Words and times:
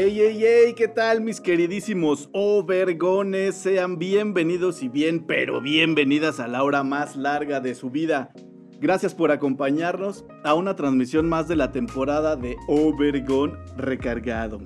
Grande? 0.00 0.10
Ey, 0.10 0.20
ey, 0.20 0.44
ey, 0.44 0.74
¿qué 0.74 0.88
tal 0.88 1.20
mis 1.20 1.40
queridísimos 1.40 2.28
overgones? 2.32 3.54
Sean 3.54 3.98
bienvenidos 3.98 4.82
y 4.82 4.88
bien, 4.88 5.26
pero 5.26 5.60
bienvenidas 5.60 6.40
a 6.40 6.48
la 6.48 6.62
hora 6.62 6.82
más 6.82 7.16
larga 7.16 7.60
de 7.60 7.74
su 7.74 7.90
vida. 7.90 8.32
Gracias 8.80 9.14
por 9.14 9.30
acompañarnos 9.30 10.24
a 10.42 10.54
una 10.54 10.74
transmisión 10.74 11.28
más 11.28 11.48
de 11.48 11.56
la 11.56 11.70
temporada 11.70 12.36
de 12.36 12.56
Overgon 12.66 13.58
Recargado. 13.76 14.60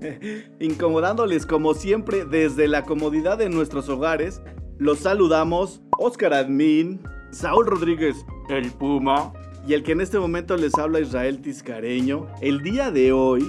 Incomodándoles 0.60 1.46
como 1.46 1.74
siempre 1.74 2.24
desde 2.24 2.66
la 2.66 2.82
comodidad 2.82 3.38
de 3.38 3.48
nuestros 3.48 3.88
hogares, 3.88 4.42
los 4.78 5.00
saludamos 5.00 5.82
Oscar 5.98 6.34
Admin, 6.34 7.00
Saúl 7.30 7.66
Rodríguez, 7.66 8.16
el 8.48 8.72
Puma, 8.72 9.32
y 9.66 9.74
el 9.74 9.82
que 9.82 9.92
en 9.92 10.00
este 10.00 10.18
momento 10.18 10.56
les 10.56 10.74
habla 10.76 11.00
Israel 11.00 11.40
Tiscareño. 11.40 12.26
El 12.40 12.62
día 12.62 12.90
de 12.90 13.12
hoy 13.12 13.44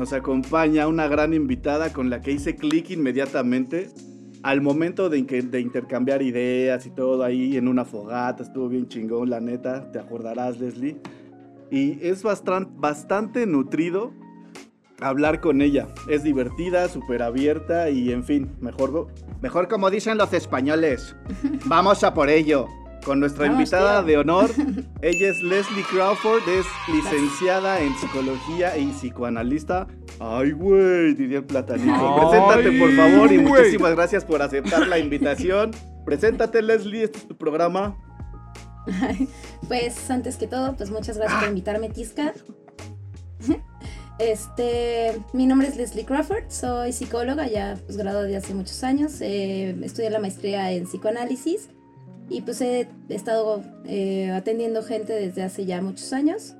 nos 0.00 0.14
acompaña 0.14 0.88
una 0.88 1.08
gran 1.08 1.34
invitada 1.34 1.92
con 1.92 2.08
la 2.08 2.22
que 2.22 2.32
hice 2.32 2.56
clic 2.56 2.88
inmediatamente 2.88 3.90
al 4.42 4.62
momento 4.62 5.10
de, 5.10 5.18
intercambiar 5.18 6.22
ideas 6.22 6.86
y 6.86 6.90
todo 6.90 7.22
ahí 7.22 7.58
en 7.58 7.68
una 7.68 7.84
fogata. 7.84 8.42
Estuvo 8.42 8.70
bien 8.70 8.88
chingón, 8.88 9.28
la 9.28 9.40
neta. 9.40 9.92
Te 9.92 9.98
acordarás, 9.98 10.58
Leslie. 10.58 10.96
Y 11.70 11.98
es 12.00 12.22
bastante, 12.22 12.72
bastante 12.76 13.46
nutrido 13.46 14.14
hablar 15.02 15.42
con 15.42 15.60
ella. 15.60 15.88
Es 16.08 16.22
divertida, 16.22 16.88
súper 16.88 17.22
abierta 17.22 17.90
y 17.90 18.10
en 18.10 18.24
fin, 18.24 18.56
mejor, 18.58 19.08
mejor 19.42 19.68
como 19.68 19.90
dicen 19.90 20.16
los 20.16 20.32
españoles. 20.32 21.14
Vamos 21.66 22.04
a 22.04 22.14
por 22.14 22.30
ello. 22.30 22.68
Con 23.04 23.18
nuestra 23.20 23.44
Vamos, 23.46 23.58
invitada 23.60 24.00
tío. 24.00 24.06
de 24.08 24.16
honor, 24.18 24.50
ella 25.02 25.28
es 25.30 25.42
Leslie 25.42 25.84
Crawford, 25.90 26.42
es 26.48 26.66
licenciada 26.92 27.80
en 27.80 27.94
psicología 27.96 28.76
y 28.76 28.86
psicoanalista. 28.88 29.86
Ay, 30.18 30.52
güey, 30.52 31.14
diría 31.14 31.38
el 31.38 31.44
platanito. 31.44 31.92
Ay, 31.94 32.20
Preséntate, 32.20 32.78
por 32.78 32.94
favor, 32.94 33.32
y 33.32 33.38
muchísimas 33.38 33.94
gracias 33.94 34.24
por 34.24 34.42
aceptar 34.42 34.86
la 34.86 34.98
invitación. 34.98 35.70
Preséntate, 36.04 36.60
Leslie, 36.62 37.04
este 37.04 37.18
es 37.18 37.28
tu 37.28 37.36
programa. 37.36 37.96
Pues 39.68 40.10
antes 40.10 40.36
que 40.36 40.46
todo, 40.46 40.74
pues 40.76 40.90
muchas 40.90 41.16
gracias 41.16 41.36
Ah. 41.38 41.40
por 41.40 41.48
invitarme, 41.48 41.88
Tisca. 41.90 42.32
Este, 44.18 45.18
mi 45.32 45.46
nombre 45.46 45.68
es 45.68 45.76
Leslie 45.76 46.04
Crawford, 46.04 46.50
soy 46.50 46.92
psicóloga, 46.92 47.46
ya 47.48 47.78
pues 47.86 47.96
graduada 47.96 48.26
de 48.26 48.36
hace 48.36 48.52
muchos 48.52 48.84
años, 48.84 49.20
eh, 49.22 49.74
estudié 49.82 50.10
la 50.10 50.18
maestría 50.18 50.70
en 50.72 50.84
psicoanálisis 50.84 51.70
y 52.30 52.42
pues 52.42 52.60
he 52.60 52.88
estado 53.08 53.62
eh, 53.84 54.30
atendiendo 54.30 54.82
gente 54.82 55.12
desde 55.12 55.42
hace 55.42 55.66
ya 55.66 55.82
muchos 55.82 56.12
años. 56.12 56.54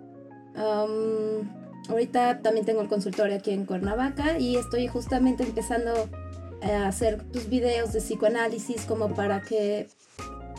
Am, 0.57 1.49
ahorita 1.89 2.43
también 2.43 2.67
tengo 2.67 2.83
el 2.83 2.89
consultorio 2.89 3.37
aquí 3.37 3.53
en 3.53 3.65
Cuernavaca 3.65 4.39
y 4.39 4.57
estoy 4.57 4.89
justamente 4.89 5.45
empezando 5.45 5.93
a 6.63 6.89
hacer 6.89 7.25
pues, 7.33 7.49
videos 7.49 7.93
de 7.93 8.01
psicoanálisis 8.01 8.85
como 8.85 9.15
para 9.15 9.41
que 9.41 9.89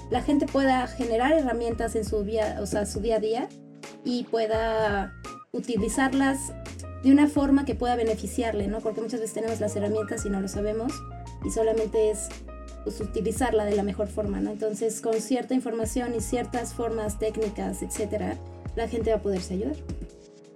la 0.09 0.21
gente 0.21 0.45
pueda 0.45 0.87
generar 0.87 1.33
herramientas 1.33 1.95
en 1.95 2.05
su 2.05 2.23
día, 2.23 2.57
o 2.61 2.65
sea, 2.65 2.85
su 2.85 3.01
día 3.01 3.17
a 3.17 3.19
día 3.19 3.49
y 4.05 4.23
pueda 4.23 5.13
utilizarlas 5.51 6.53
de 7.03 7.11
una 7.11 7.27
forma 7.27 7.65
que 7.65 7.75
pueda 7.75 7.97
beneficiarle, 7.97 8.67
¿no? 8.67 8.79
Porque 8.79 9.01
muchas 9.01 9.19
veces 9.19 9.33
tenemos 9.33 9.59
las 9.59 9.75
herramientas 9.75 10.25
y 10.25 10.29
no 10.29 10.39
lo 10.39 10.47
sabemos 10.47 10.93
y 11.43 11.51
solamente 11.51 12.11
es 12.11 12.29
pues, 12.83 12.99
utilizarla 13.01 13.65
de 13.65 13.75
la 13.75 13.83
mejor 13.83 14.07
forma, 14.07 14.39
¿no? 14.39 14.51
Entonces, 14.51 15.01
con 15.01 15.19
cierta 15.21 15.53
información 15.53 16.13
y 16.15 16.21
ciertas 16.21 16.73
formas 16.73 17.19
técnicas, 17.19 17.81
etcétera, 17.81 18.37
la 18.75 18.87
gente 18.87 19.11
va 19.11 19.17
a 19.17 19.21
poderse 19.21 19.55
ayudar 19.55 19.75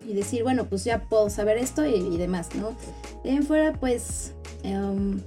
y 0.07 0.13
decir, 0.13 0.43
bueno, 0.43 0.65
pues 0.65 0.83
ya 0.83 1.03
puedo 1.09 1.29
saber 1.29 1.57
esto 1.57 1.85
y, 1.85 2.17
demás, 2.17 2.49
¿no? 2.55 2.75
De 3.23 3.31
en 3.31 3.43
fuera, 3.43 3.73
pues, 3.73 4.33
em, 4.63 5.19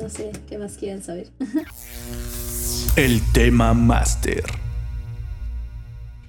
no 0.00 0.08
sé, 0.08 0.32
¿qué 0.48 0.58
más 0.58 0.76
quieren 0.76 1.02
saber? 1.02 1.30
El 2.96 3.20
tema 3.32 3.74
máster. 3.74 4.44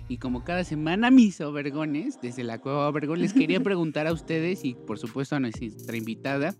Y 0.08 0.18
como 0.18 0.44
cada 0.44 0.64
semana, 0.64 1.10
mis 1.10 1.42
overgones, 1.42 2.20
desde 2.22 2.44
la 2.44 2.60
Cueva 2.60 2.88
Overgon, 2.88 3.20
les 3.20 3.34
quería 3.34 3.60
preguntar 3.64 4.08
a 4.08 4.14
ustedes 4.14 4.64
y 4.64 4.76
por 4.76 5.00
supuesto 5.00 5.36
a 5.36 5.40
nuestra 5.40 5.98
invitada, 5.98 6.56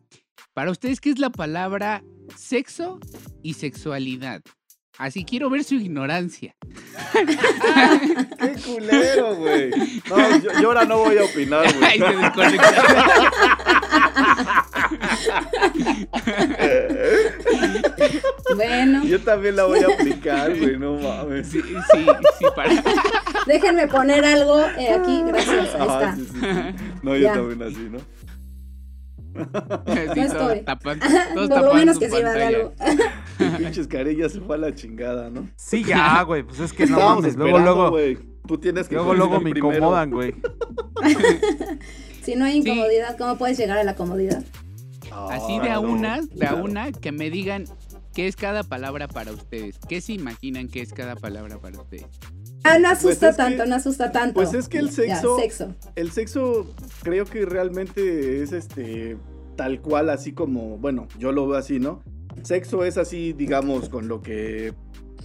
para 0.54 0.72
ustedes, 0.72 1.00
¿qué 1.00 1.10
es 1.12 1.20
la 1.20 1.30
palabra 1.30 2.04
sexo 2.36 3.00
y 3.44 3.54
sexualidad? 3.54 4.42
Así 4.98 5.26
quiero 5.26 5.50
ver 5.50 5.64
su 5.66 5.76
ignorancia. 5.76 6.56
¡Qué 7.14 8.56
culero, 8.66 9.36
güey! 9.36 9.70
No, 10.10 10.40
yo, 10.40 10.50
yo 10.62 10.68
ahora 10.70 10.86
no 10.86 11.00
voy 11.00 11.18
a 11.18 11.26
opinar, 11.26 11.66
Ay, 11.82 12.00
güey. 12.00 12.12
se 12.12 12.18
desconectó. 12.18 12.66
Bueno, 18.56 19.04
Yo 19.04 19.20
también 19.22 19.56
la 19.56 19.66
voy 19.66 19.80
a 19.80 19.88
aplicar, 19.94 20.58
güey, 20.58 20.78
no 20.78 20.94
mames. 21.00 21.48
Sí, 21.48 21.62
sí, 21.62 21.74
sí, 22.40 22.46
para. 22.56 22.84
déjenme 23.48 23.88
poner 23.88 24.24
algo 24.24 24.60
eh, 24.78 24.90
aquí, 24.94 25.24
gracias, 25.28 25.76
ahí 25.76 25.82
está. 25.82 26.16
sí, 26.16 26.26
sí, 26.26 26.40
sí. 26.40 26.86
No, 27.04 27.16
yo 27.16 27.22
Ya. 27.22 27.34
también 27.34 27.64
así, 27.64 27.90
¿no? 27.92 28.00
Sí, 29.36 30.02
No 30.16 30.22
estoy. 30.24 30.60
tapan- 30.62 31.00
todos 31.34 31.50
Por 31.50 31.62
lo 31.66 31.74
menos 31.74 32.00
que 32.00 32.10
sirva 32.10 32.32
de 32.32 32.44
algo. 32.46 32.74
Pinches 33.58 33.88
carillas 33.88 34.32
se 34.32 34.40
fue 34.40 34.56
a 34.56 34.60
la 34.60 34.74
chingada, 34.74 35.30
¿no? 35.30 35.50
Sí, 35.58 35.84
ya, 35.84 36.22
güey, 36.24 36.44
pues 36.44 36.60
es 36.62 36.72
que 36.72 36.86
no 36.86 36.98
mames, 37.00 37.36
luego, 37.36 37.60
luego. 37.60 37.98
Tú 38.48 38.58
tienes 38.60 38.88
que 38.88 38.96
luego, 38.96 39.14
luego 39.14 39.40
me 39.42 39.50
primero. 39.52 39.74
incomodan, 39.76 40.12
güey. 40.12 40.36
Si 42.22 42.36
no 42.36 42.46
hay 42.46 42.58
incomodidad, 42.58 43.18
¿cómo 43.18 43.38
puedes 43.38 43.58
llegar 43.58 43.78
a 43.78 43.84
la 43.84 43.96
comodidad? 43.96 44.44
Así 45.32 45.60
de 45.60 45.70
a 45.70 45.76
Ah, 45.78 45.82
no, 45.82 45.90
una, 45.92 46.20
de 46.22 46.46
a 46.48 46.56
una, 46.56 46.92
que 46.92 47.12
me 47.12 47.30
digan 47.30 47.66
qué 48.16 48.28
es 48.28 48.36
cada 48.36 48.64
palabra 48.64 49.08
para 49.08 49.32
ustedes. 49.32 49.78
¿Qué 49.88 50.02
se 50.02 50.14
imaginan 50.14 50.68
que 50.70 50.82
es 50.82 50.94
cada 50.94 51.16
palabra 51.16 51.60
para 51.60 51.80
ustedes? 51.80 52.06
Ah, 52.64 52.80
no 52.80 52.88
Pues 52.90 52.98
asusta 53.06 53.32
que- 53.32 53.38
tanto, 53.38 53.66
no 53.68 53.76
asusta 53.76 54.12
tanto. 54.12 54.34
pues 54.34 54.54
es 54.56 54.68
que 54.68 54.80
el 54.80 54.90
Ya, 54.90 55.22
sexo. 55.22 55.76
El 55.96 56.12
sexo 56.12 56.74
creo 57.04 57.26
que 57.26 57.46
realmente 57.46 58.42
es 58.42 58.52
este 58.54 59.18
tal 59.56 59.82
cual 59.82 60.10
así 60.10 60.34
como, 60.34 60.78
bueno, 60.78 61.08
yo 61.20 61.32
lo 61.32 61.48
veo 61.48 61.58
así, 61.60 61.80
¿no? 61.80 62.02
Sexo 62.44 62.84
es 62.84 62.98
así, 62.98 63.34
digamos, 63.34 63.88
con 63.90 64.08
lo 64.08 64.22
que 64.22 64.74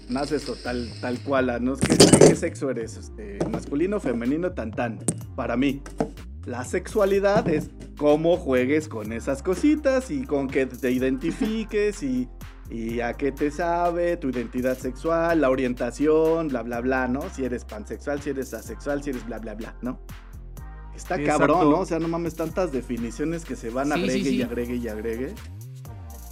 naces 0.09 0.49
o 0.49 0.55
tal, 0.55 0.89
tal 1.01 1.19
cual, 1.21 1.65
¿no? 1.65 1.77
¿Qué, 1.77 1.97
qué 2.29 2.37
sexo 2.37 2.71
eres? 2.71 2.97
Este, 2.97 3.39
masculino, 3.51 3.99
femenino, 4.01 4.53
tan 4.53 4.71
tan. 4.73 4.99
Para 5.35 5.57
mí. 5.57 5.83
La 6.47 6.65
sexualidad 6.65 7.49
es 7.49 7.71
cómo 7.99 8.37
juegues 8.37 8.89
con 8.89 9.13
esas 9.13 9.43
cositas 9.43 10.11
y 10.11 10.25
con 10.25 10.49
que 10.49 10.67
te 10.67 10.91
identifiques 10.91 12.03
y, 12.03 12.29
y 12.71 13.01
a 13.01 13.15
qué 13.15 13.33
te 13.33 13.51
sabe, 13.51 14.17
tu 14.17 14.29
identidad 14.31 14.79
sexual, 14.79 15.41
la 15.41 15.51
orientación, 15.51 16.49
bla, 16.49 16.63
bla, 16.63 16.81
bla, 16.81 17.09
¿no? 17.09 17.23
Si 17.35 17.45
eres 17.45 17.65
pansexual, 17.65 18.23
si 18.23 18.31
eres 18.31 18.55
asexual, 18.55 19.03
si 19.03 19.11
eres 19.11 19.27
bla, 19.27 19.39
bla, 19.39 19.55
bla, 19.55 19.75
¿no? 19.83 20.01
Está 20.95 21.17
Sí, 21.17 21.25
cabrón, 21.25 21.51
exacto. 21.59 21.71
¿no? 21.71 21.79
O 21.81 21.87
sea, 21.87 21.99
no 21.99 22.09
mames, 22.09 22.35
tantas 22.37 22.73
definiciones 22.73 23.45
que 23.45 23.57
se 23.57 23.71
van 23.71 23.89
Sí, 23.89 23.93
sí, 23.95 24.01
agregue 24.03 24.19
y 24.31 24.37
sí. 24.37 24.43
agregue 24.43 24.77
y 24.77 24.89
agregue. 24.89 25.35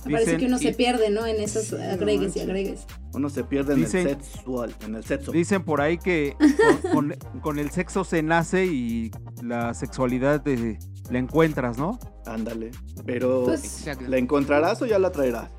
Me 0.04 0.12
parece 0.12 0.32
Dicen- 0.36 0.38
que 0.40 0.46
uno 0.46 0.58
sí. 0.58 0.64
se 0.68 0.72
pierde, 0.74 1.10
¿no? 1.10 1.26
En 1.26 1.40
esos 1.42 1.72
agregues 1.72 2.36
y 2.36 2.40
agregues. 2.40 2.86
Uno 3.14 3.28
se 3.30 3.42
pierde 3.44 3.74
en 3.74 3.80
Dicen- 3.80 4.06
el 4.06 4.22
sexual, 4.22 4.74
en 4.86 4.94
el 4.94 5.04
sexo. 5.04 5.32
Dicen 5.32 5.64
por 5.64 5.80
ahí 5.80 5.98
que 5.98 6.36
con, 6.92 7.08
con- 7.32 7.40
con 7.40 7.58
el 7.58 7.70
sexo 7.70 8.04
se 8.04 8.22
nace 8.22 8.66
y 8.66 9.10
la 9.42 9.74
sexualidad 9.74 10.40
de- 10.40 10.78
la 11.10 11.18
encuentras, 11.18 11.78
¿no? 11.78 11.98
Ándale. 12.26 12.70
Pero, 13.06 13.44
Pues-. 13.44 13.86
¿la 14.06 14.18
encontrarás 14.18 14.80
o 14.82 14.86
ya 14.86 14.98
la 14.98 15.10
traerás? 15.10 15.50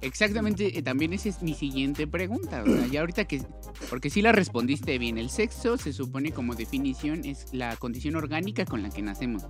Exactamente, 0.00 0.78
eh, 0.78 0.82
también 0.82 1.12
esa 1.12 1.28
es 1.28 1.42
mi 1.42 1.54
siguiente 1.54 2.06
pregunta. 2.06 2.62
O 2.62 2.66
sea, 2.66 2.86
ya 2.86 3.00
ahorita 3.00 3.24
que. 3.26 3.42
Porque 3.90 4.10
sí 4.10 4.22
la 4.22 4.30
respondiste 4.32 4.96
bien. 4.98 5.18
El 5.18 5.28
sexo 5.30 5.76
se 5.76 5.92
supone 5.92 6.30
como 6.32 6.54
definición 6.54 7.24
es 7.24 7.46
la 7.52 7.76
condición 7.76 8.14
orgánica 8.16 8.64
con 8.64 8.82
la 8.82 8.90
que 8.90 9.02
nacemos. 9.02 9.44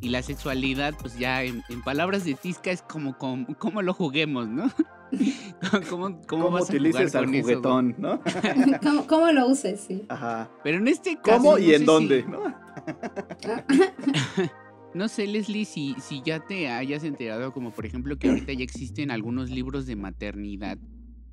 Y 0.00 0.08
la 0.10 0.22
sexualidad, 0.22 0.94
pues 1.00 1.18
ya 1.18 1.42
en, 1.42 1.62
en 1.68 1.82
palabras 1.82 2.24
de 2.24 2.34
Tisca 2.34 2.70
es 2.70 2.82
como, 2.82 3.18
como, 3.18 3.46
como 3.58 3.82
lo 3.82 3.92
juguemos, 3.94 4.48
¿no? 4.48 4.70
¿Cómo, 5.90 5.90
cómo, 5.90 6.20
¿Cómo 6.26 6.50
vas 6.52 6.62
a 6.62 6.72
utilices 6.72 7.10
jugar 7.10 7.24
al 7.24 7.34
eso, 7.34 7.42
juguetón, 7.42 7.94
no? 7.98 8.20
¿Cómo, 8.82 9.06
cómo 9.08 9.32
lo 9.32 9.48
uses? 9.48 9.80
Sí. 9.80 10.04
Ajá. 10.08 10.48
Pero 10.62 10.78
en 10.78 10.86
este 10.88 11.16
caso. 11.16 11.38
¿Cómo 11.38 11.52
no 11.54 11.58
y 11.58 11.74
en 11.74 11.84
dónde? 11.84 12.22
si- 12.22 12.28
¿no? 12.30 12.40
No 14.92 15.08
sé, 15.08 15.26
Leslie, 15.26 15.64
si, 15.64 15.94
si 16.00 16.20
ya 16.24 16.40
te 16.40 16.68
hayas 16.68 17.04
enterado, 17.04 17.52
como 17.52 17.70
por 17.70 17.86
ejemplo 17.86 18.18
que 18.18 18.28
ahorita 18.28 18.52
ya 18.52 18.64
existen 18.64 19.10
algunos 19.10 19.48
libros 19.50 19.86
de 19.86 19.94
maternidad, 19.94 20.78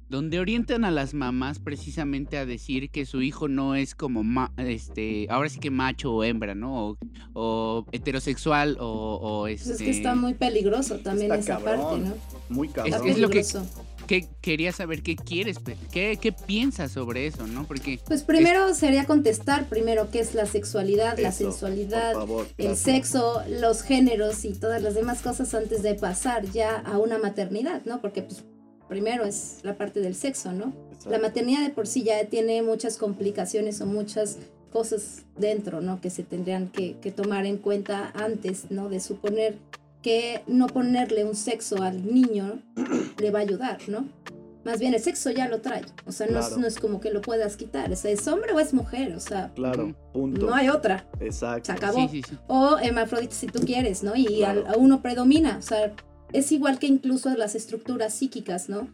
donde 0.09 0.39
orientan 0.39 0.86
a 0.86 0.92
las 0.92 1.13
mamás 1.13 1.59
precisamente 1.59 2.38
a 2.38 2.45
decir 2.45 2.89
que 2.92 3.06
su 3.06 3.21
hijo 3.21 3.48
no 3.48 3.74
es 3.75 3.95
como, 3.95 4.24
ma- 4.24 4.54
este, 4.57 5.25
ahora 5.30 5.50
sí 5.50 5.59
que 5.59 5.71
macho 5.71 6.13
o 6.13 6.24
hembra, 6.24 6.54
¿no? 6.56 6.89
O, 6.89 6.98
o 7.33 7.86
heterosexual 7.92 8.77
o, 8.80 9.19
o 9.21 9.42
Pues 9.42 9.62
este... 9.68 9.74
es 9.74 9.80
que 9.81 9.89
está 9.89 10.15
muy 10.15 10.36
peligroso 10.36 11.00
también 11.00 11.31
Está 11.33 11.56
esa 11.57 11.65
cabrón. 11.65 12.04
parte, 12.04 12.09
¿no? 12.09 12.56
Muy 12.56 12.69
cabrón. 12.69 13.07
es 13.07 13.18
lo 13.18 13.30
que- 13.30 13.44
que 14.07 14.27
quería 14.42 14.71
saber 14.71 15.04
qué 15.04 15.15
quieres, 15.15 15.57
qué, 15.92 16.18
qué 16.19 16.31
piensas 16.31 16.92
sobre 16.94 17.27
eso, 17.27 17.45
¿no? 17.45 17.65
Porque 17.68 18.00
Pues 18.06 18.24
primero 18.24 18.74
sería 18.74 19.06
contestar 19.06 19.68
primero 19.68 20.09
qué 20.09 20.19
es 20.19 20.33
la 20.33 20.45
sexualidad, 20.45 21.19
la 21.19 21.31
sensualidad, 21.31 22.13
favor, 22.13 22.48
el 22.57 22.68
gracias. 22.68 22.80
sexo, 22.80 23.42
los 23.50 23.83
géneros 23.83 24.45
y 24.45 24.54
todas 24.54 24.81
las 24.81 24.95
demás 24.95 25.21
cosas 25.21 25.54
antes 25.54 25.83
de 25.83 25.94
pasar 25.94 26.50
ya 26.51 26.77
a 26.77 26.98
una 26.98 27.18
maternidad, 27.18 27.83
¿no? 27.86 28.01
Porque 28.01 28.21
pues 28.21 28.44
primero 28.88 29.25
es 29.25 29.59
la 29.63 29.77
parte 29.77 30.00
del 30.00 30.15
sexo, 30.15 30.54
¿no? 30.54 30.74
Exacto. 30.92 31.09
La 31.12 31.19
maternidad 31.19 31.62
de 31.62 31.69
por 31.69 31.88
sí 31.88 32.04
ya 32.04 32.24
tiene 32.25 32.62
muchas 32.62 32.98
complicaciones 32.98 33.81
o 33.81 33.86
muchas 33.86 34.38
cosas 34.71 35.24
dentro, 35.38 35.81
¿no? 35.81 36.00
Que 36.01 36.09
se 36.09 36.24
tendrían 36.24 36.69
que, 36.69 36.98
que 37.01 37.12
tomar 37.12 37.45
en 37.45 37.57
cuenta 37.57 38.12
antes, 38.15 38.65
¿no? 38.69 38.89
De 38.89 39.00
suponer 39.00 39.57
que 40.01 40.41
no 40.47 40.67
ponerle 40.67 41.23
un 41.25 41.35
sexo 41.35 41.81
al 41.81 42.05
niño 42.13 42.59
le 43.19 43.31
va 43.31 43.39
a 43.39 43.41
ayudar, 43.41 43.79
¿no? 43.88 44.07
Más 44.63 44.79
bien 44.79 44.94
el 44.94 44.99
sexo 45.01 45.31
ya 45.31 45.47
lo 45.47 45.61
trae, 45.61 45.83
o 46.05 46.11
sea, 46.11 46.27
no, 46.27 46.39
es, 46.39 46.47
Claro. 46.47 46.61
no 46.61 46.67
es 46.67 46.77
como 46.77 46.99
que 46.99 47.09
lo 47.11 47.21
puedas 47.21 47.55
quitar, 47.55 47.89
o 47.91 47.95
sea, 47.95 48.11
es 48.11 48.27
hombre 48.27 48.51
o 48.51 48.59
es 48.59 48.73
mujer, 48.73 49.15
o 49.15 49.19
sea, 49.21 49.51
Claro, 49.55 49.95
punto. 50.13 50.45
no 50.45 50.53
hay 50.53 50.67
otra, 50.67 51.07
Exacto. 51.21 51.67
se 51.67 51.71
acabó. 51.71 51.99
sí, 52.09 52.21
sí, 52.21 52.21
sí. 52.29 52.38
O 52.47 52.77
hermafrodita 52.77 53.33
si 53.33 53.47
tú 53.47 53.61
quieres, 53.61 54.03
¿no? 54.03 54.13
Y 54.15 54.25
Claro. 54.39 54.65
a 54.67 54.75
uno 54.77 55.01
predomina, 55.01 55.57
o 55.57 55.61
sea, 55.61 55.94
es 56.33 56.51
igual 56.51 56.79
que 56.79 56.88
incluso 56.88 57.33
las 57.35 57.55
estructuras 57.55 58.13
psíquicas, 58.13 58.67
¿no? 58.67 58.89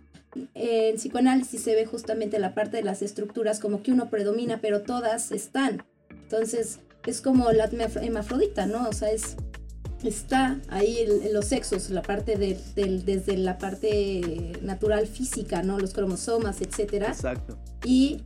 En 0.54 0.96
psicoanálisis 0.98 1.62
se 1.64 1.76
ve 1.76 1.86
justamente 1.88 2.38
la 2.40 2.54
parte 2.54 2.78
de 2.78 2.84
las 2.84 3.02
estructuras 3.02 3.60
como 3.60 3.82
que 3.84 3.92
uno 3.92 4.10
predomina, 4.10 4.60
pero 4.62 4.82
todas 4.82 5.32
están. 5.32 5.84
Entonces, 6.10 6.80
es 7.08 7.22
como 7.22 7.52
la 7.52 7.66
hermafrodita, 7.66 8.66
¿no? 8.68 8.88
O 8.88 8.94
sea, 8.94 9.12
es 9.12 9.36
está 10.10 10.60
ahí 10.70 10.98
el- 11.00 11.34
los 11.34 11.46
sexos, 11.46 11.90
la 11.90 12.02
parte 12.02 12.36
de, 12.38 12.58
del- 12.76 13.06
desde 13.06 13.38
la 13.38 13.58
parte 13.58 14.54
natural 14.62 15.08
física, 15.08 15.64
¿no? 15.64 15.80
Los 15.80 15.94
cromosomas, 15.94 16.62
etcétera 16.62 17.08
Exacto. 17.10 17.58
y 17.86 18.22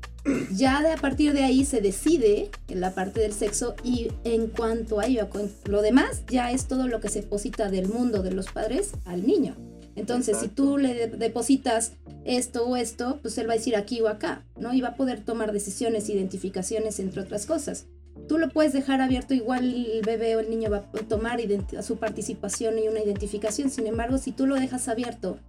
ya 0.52 0.82
de 0.82 0.92
a 0.92 0.98
partir 0.98 1.34
de 1.34 1.44
ahí 1.44 1.64
se 1.66 1.80
decide 1.82 2.50
en 2.68 2.82
la 2.82 2.94
parte 2.94 3.20
del 3.22 3.34
sexo 3.34 3.76
y 3.84 4.10
en 4.24 4.48
cuanto 4.48 5.00
a 5.00 5.06
ello, 5.06 5.30
con- 5.30 5.50
lo 5.66 5.82
demás 5.82 6.24
ya 6.30 6.52
es 6.52 6.66
todo 6.68 6.88
lo 6.88 7.00
que 7.00 7.10
se 7.10 7.22
deposita 7.22 7.70
del 7.70 7.88
mundo 7.88 8.22
de 8.24 8.32
los 8.32 8.48
padres 8.48 8.92
al 9.06 9.26
niño. 9.26 9.56
Entonces, 9.96 10.38
si 10.38 10.48
tú 10.48 10.78
le 10.78 10.94
de- 10.94 11.08
depositas 11.18 11.94
esto 12.24 12.68
o 12.68 12.76
esto, 12.76 13.18
pues 13.24 13.36
él 13.40 13.50
va 13.50 13.54
a 13.54 13.58
decir 13.58 13.76
aquí 13.76 14.00
o 14.02 14.08
acá, 14.10 14.46
¿no? 14.60 14.72
Y 14.74 14.82
va 14.82 14.90
a 14.90 14.96
poder 14.96 15.24
tomar 15.26 15.52
decisiones, 15.52 16.08
identificaciones, 16.10 17.00
entre 17.00 17.22
otras 17.22 17.48
cosas. 17.48 17.86
Tú 18.28 18.38
lo 18.38 18.50
puedes 18.50 18.74
dejar 18.74 19.02
abierto, 19.02 19.34
igual 19.34 19.64
el 19.66 20.02
bebé 20.06 20.36
o 20.36 20.40
el 20.40 20.50
niño 20.50 20.70
va 20.70 20.78
a 20.78 20.82
tomar 21.08 21.40
su 21.82 21.98
participación 21.98 22.78
y 22.80 22.88
una 22.88 23.02
identificación. 23.02 23.70
Sin 23.70 23.88
embargo, 23.88 24.18
si 24.18 24.32
tú 24.32 24.46
lo 24.48 24.56
dejas 24.56 24.88
abierto, 24.88 25.40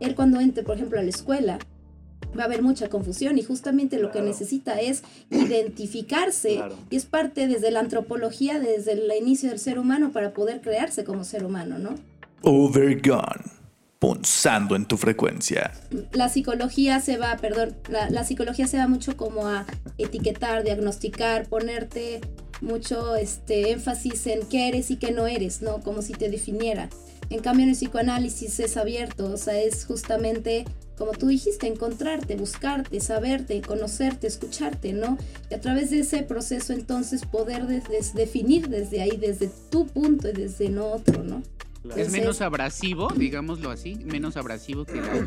él 0.00 0.14
cuando 0.14 0.40
entre, 0.40 0.62
por 0.64 0.76
ejemplo, 0.76 0.98
a 0.98 1.02
la 1.02 1.10
escuela, 1.10 1.58
va 2.36 2.42
a 2.42 2.46
haber 2.46 2.62
mucha 2.62 2.88
confusión 2.88 3.38
y 3.38 3.42
justamente 3.42 3.98
lo 3.98 4.10
que 4.10 4.20
necesita 4.20 4.80
es 4.80 5.04
identificarse 5.30 6.56
Claro. 6.56 6.76
y 6.90 6.96
es 6.96 7.04
parte 7.04 7.46
desde 7.46 7.70
la 7.70 7.80
antropología, 7.80 8.58
desde 8.58 8.92
el 8.92 9.12
inicio 9.18 9.50
del 9.50 9.58
ser 9.58 9.78
humano 9.78 10.10
para 10.12 10.32
poder 10.34 10.60
crearse 10.60 11.04
como 11.04 11.24
ser 11.24 11.44
humano, 11.44 11.78
¿no? 11.78 11.94
Overgone. 12.42 13.53
Punzando 14.08 14.76
en 14.76 14.84
tu 14.84 14.98
frecuencia. 14.98 15.72
La 16.12 16.28
psicología 16.28 17.00
se 17.00 17.16
va, 17.16 17.38
perdón, 17.38 17.74
la, 17.88 18.10
la 18.10 18.22
psicología 18.24 18.66
se 18.66 18.76
va 18.76 18.86
mucho 18.86 19.16
como 19.16 19.46
a 19.46 19.64
etiquetar, 19.96 20.62
diagnosticar, 20.62 21.46
ponerte 21.48 22.20
mucho 22.60 23.16
este 23.16 23.70
énfasis 23.72 24.26
en 24.26 24.40
qué 24.46 24.68
eres 24.68 24.90
y 24.90 24.96
qué 24.96 25.10
no 25.12 25.26
eres, 25.26 25.62
¿no? 25.62 25.80
Como 25.80 26.02
si 26.02 26.12
te 26.12 26.28
definiera. 26.28 26.90
En 27.30 27.40
cambio, 27.40 27.62
en 27.64 27.70
el 27.70 27.76
psicoanálisis 27.76 28.60
es 28.60 28.76
abierto, 28.76 29.32
o 29.32 29.38
sea, 29.38 29.58
es 29.58 29.86
justamente, 29.86 30.66
como 30.98 31.12
tú 31.12 31.28
dijiste, 31.28 31.66
encontrarte, 31.66 32.36
buscarte, 32.36 33.00
saberte, 33.00 33.62
conocerte, 33.62 34.26
escucharte, 34.26 34.92
¿no? 34.92 35.16
Y 35.50 35.54
a 35.54 35.60
través 35.62 35.88
de 35.88 36.00
ese 36.00 36.22
proceso 36.24 36.74
entonces 36.74 37.24
poder 37.24 37.66
des- 37.66 37.88
des- 37.88 38.12
definir 38.12 38.68
desde 38.68 39.00
ahí, 39.00 39.16
desde 39.16 39.48
tu 39.70 39.86
punto 39.86 40.28
y 40.28 40.32
desde 40.32 40.68
no 40.68 40.88
otro, 40.88 41.22
¿no? 41.24 41.42
Claro. 41.84 42.00
Es 42.00 42.10
menos 42.10 42.40
abrasivo, 42.40 43.08
digámoslo 43.14 43.70
así, 43.70 43.94
menos 43.96 44.36
abrasivo 44.36 44.84
que 44.84 44.96
la... 44.96 45.26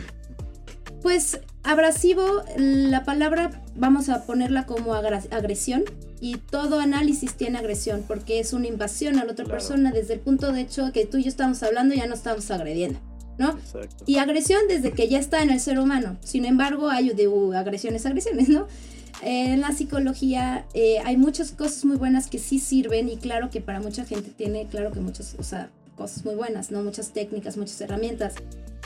Pues 1.01 1.39
abrasivo, 1.63 2.43
la 2.57 3.03
palabra 3.03 3.63
vamos 3.75 4.09
a 4.09 4.25
ponerla 4.25 4.65
como 4.65 4.93
agresión 4.95 5.83
y 6.19 6.37
todo 6.37 6.79
análisis 6.79 7.35
tiene 7.35 7.59
agresión 7.59 8.03
porque 8.07 8.39
es 8.39 8.51
una 8.53 8.67
invasión 8.67 9.19
a 9.19 9.25
la 9.25 9.31
otra 9.33 9.45
Claro. 9.45 9.59
persona 9.59 9.91
desde 9.91 10.15
el 10.15 10.19
punto 10.19 10.51
de 10.51 10.61
hecho 10.61 10.91
que 10.91 11.05
tú 11.05 11.17
y 11.17 11.23
yo 11.23 11.29
estamos 11.29 11.61
hablando 11.61 11.93
ya 11.93 12.07
no 12.07 12.15
estamos 12.15 12.49
agrediendo, 12.49 12.99
¿no? 13.37 13.51
Exacto. 13.51 14.03
Y 14.07 14.17
agresión 14.17 14.61
desde 14.67 14.91
que 14.91 15.07
ya 15.07 15.19
está 15.19 15.43
en 15.43 15.51
el 15.51 15.59
ser 15.59 15.77
humano. 15.79 16.17
Sin 16.23 16.45
embargo, 16.45 16.89
hay 16.89 17.11
de 17.11 17.27
uh, 17.27 17.53
agresiones, 17.53 18.05
agresiones, 18.07 18.49
¿no? 18.49 18.65
Eh, 19.21 19.53
en 19.53 19.61
la 19.61 19.71
psicología 19.73 20.65
eh, 20.73 20.97
hay 21.05 21.17
muchas 21.17 21.51
cosas 21.51 21.85
muy 21.85 21.97
buenas 21.97 22.27
que 22.27 22.39
sí 22.39 22.57
sirven 22.59 23.07
y 23.09 23.17
claro 23.17 23.51
que 23.51 23.61
para 23.61 23.79
mucha 23.79 24.03
gente 24.03 24.31
tiene, 24.35 24.65
claro 24.65 24.91
que 24.91 24.99
muchas, 24.99 25.35
o 25.37 25.43
sea, 25.43 25.69
cosas 25.97 26.23
muy 26.23 26.35
buenas, 26.35 26.71
¿no? 26.71 26.83
Muchas 26.83 27.11
técnicas, 27.11 27.57
muchas 27.57 27.81
herramientas. 27.81 28.35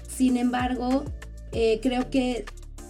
Sin 0.08 0.38
embargo, 0.38 1.04
eh, 1.52 1.80
creo 1.82 2.10
que 2.10 2.46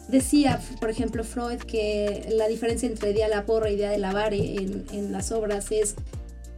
decía, 0.07 0.59
por 0.79 0.89
ejemplo, 0.89 1.23
Freud 1.23 1.59
que 1.59 2.27
la 2.31 2.47
diferencia 2.47 2.87
entre 2.87 3.11
idea 3.11 3.27
de 3.27 3.35
la 3.35 3.45
porra 3.45 3.69
y 3.69 3.75
idea 3.75 3.89
de 3.89 3.97
lavar 3.97 4.33
en, 4.33 4.85
en 4.91 5.11
las 5.11 5.31
obras 5.31 5.71
es 5.71 5.95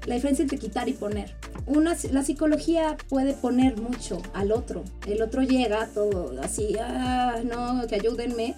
la 0.05 0.15
diferencia 0.15 0.43
entre 0.43 0.57
quitar 0.57 0.89
y 0.89 0.93
poner. 0.93 1.35
Una, 1.65 1.95
la 2.11 2.23
psicología 2.23 2.97
puede 3.07 3.33
poner 3.33 3.77
mucho 3.77 4.21
al 4.33 4.51
otro. 4.51 4.83
El 5.07 5.21
otro 5.21 5.43
llega 5.43 5.87
todo 5.87 6.33
así, 6.41 6.75
ah, 6.79 7.41
no, 7.43 7.87
que 7.87 7.95
ayúdenme. 7.95 8.55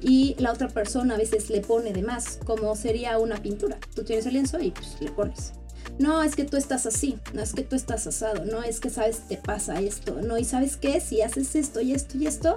Y 0.00 0.36
la 0.38 0.52
otra 0.52 0.68
persona 0.68 1.14
a 1.14 1.18
veces 1.18 1.48
le 1.48 1.62
pone 1.62 1.92
de 1.92 2.02
más, 2.02 2.38
como 2.44 2.76
sería 2.76 3.18
una 3.18 3.36
pintura. 3.36 3.78
Tú 3.94 4.04
tienes 4.04 4.26
el 4.26 4.34
lienzo 4.34 4.60
y 4.60 4.70
pues, 4.70 4.96
le 5.00 5.10
pones. 5.10 5.52
No, 5.98 6.22
es 6.22 6.36
que 6.36 6.44
tú 6.44 6.56
estás 6.56 6.86
así, 6.86 7.18
no 7.32 7.40
es 7.42 7.52
que 7.52 7.62
tú 7.62 7.74
estás 7.76 8.06
asado, 8.06 8.44
no 8.44 8.62
es 8.62 8.80
que 8.80 8.90
sabes, 8.90 9.20
te 9.28 9.36
pasa 9.36 9.80
esto, 9.80 10.20
no, 10.22 10.36
y 10.38 10.44
sabes 10.44 10.76
qué, 10.76 11.00
si 11.00 11.22
haces 11.22 11.54
esto 11.56 11.80
y 11.80 11.92
esto 11.92 12.18
y 12.18 12.26
esto, 12.26 12.56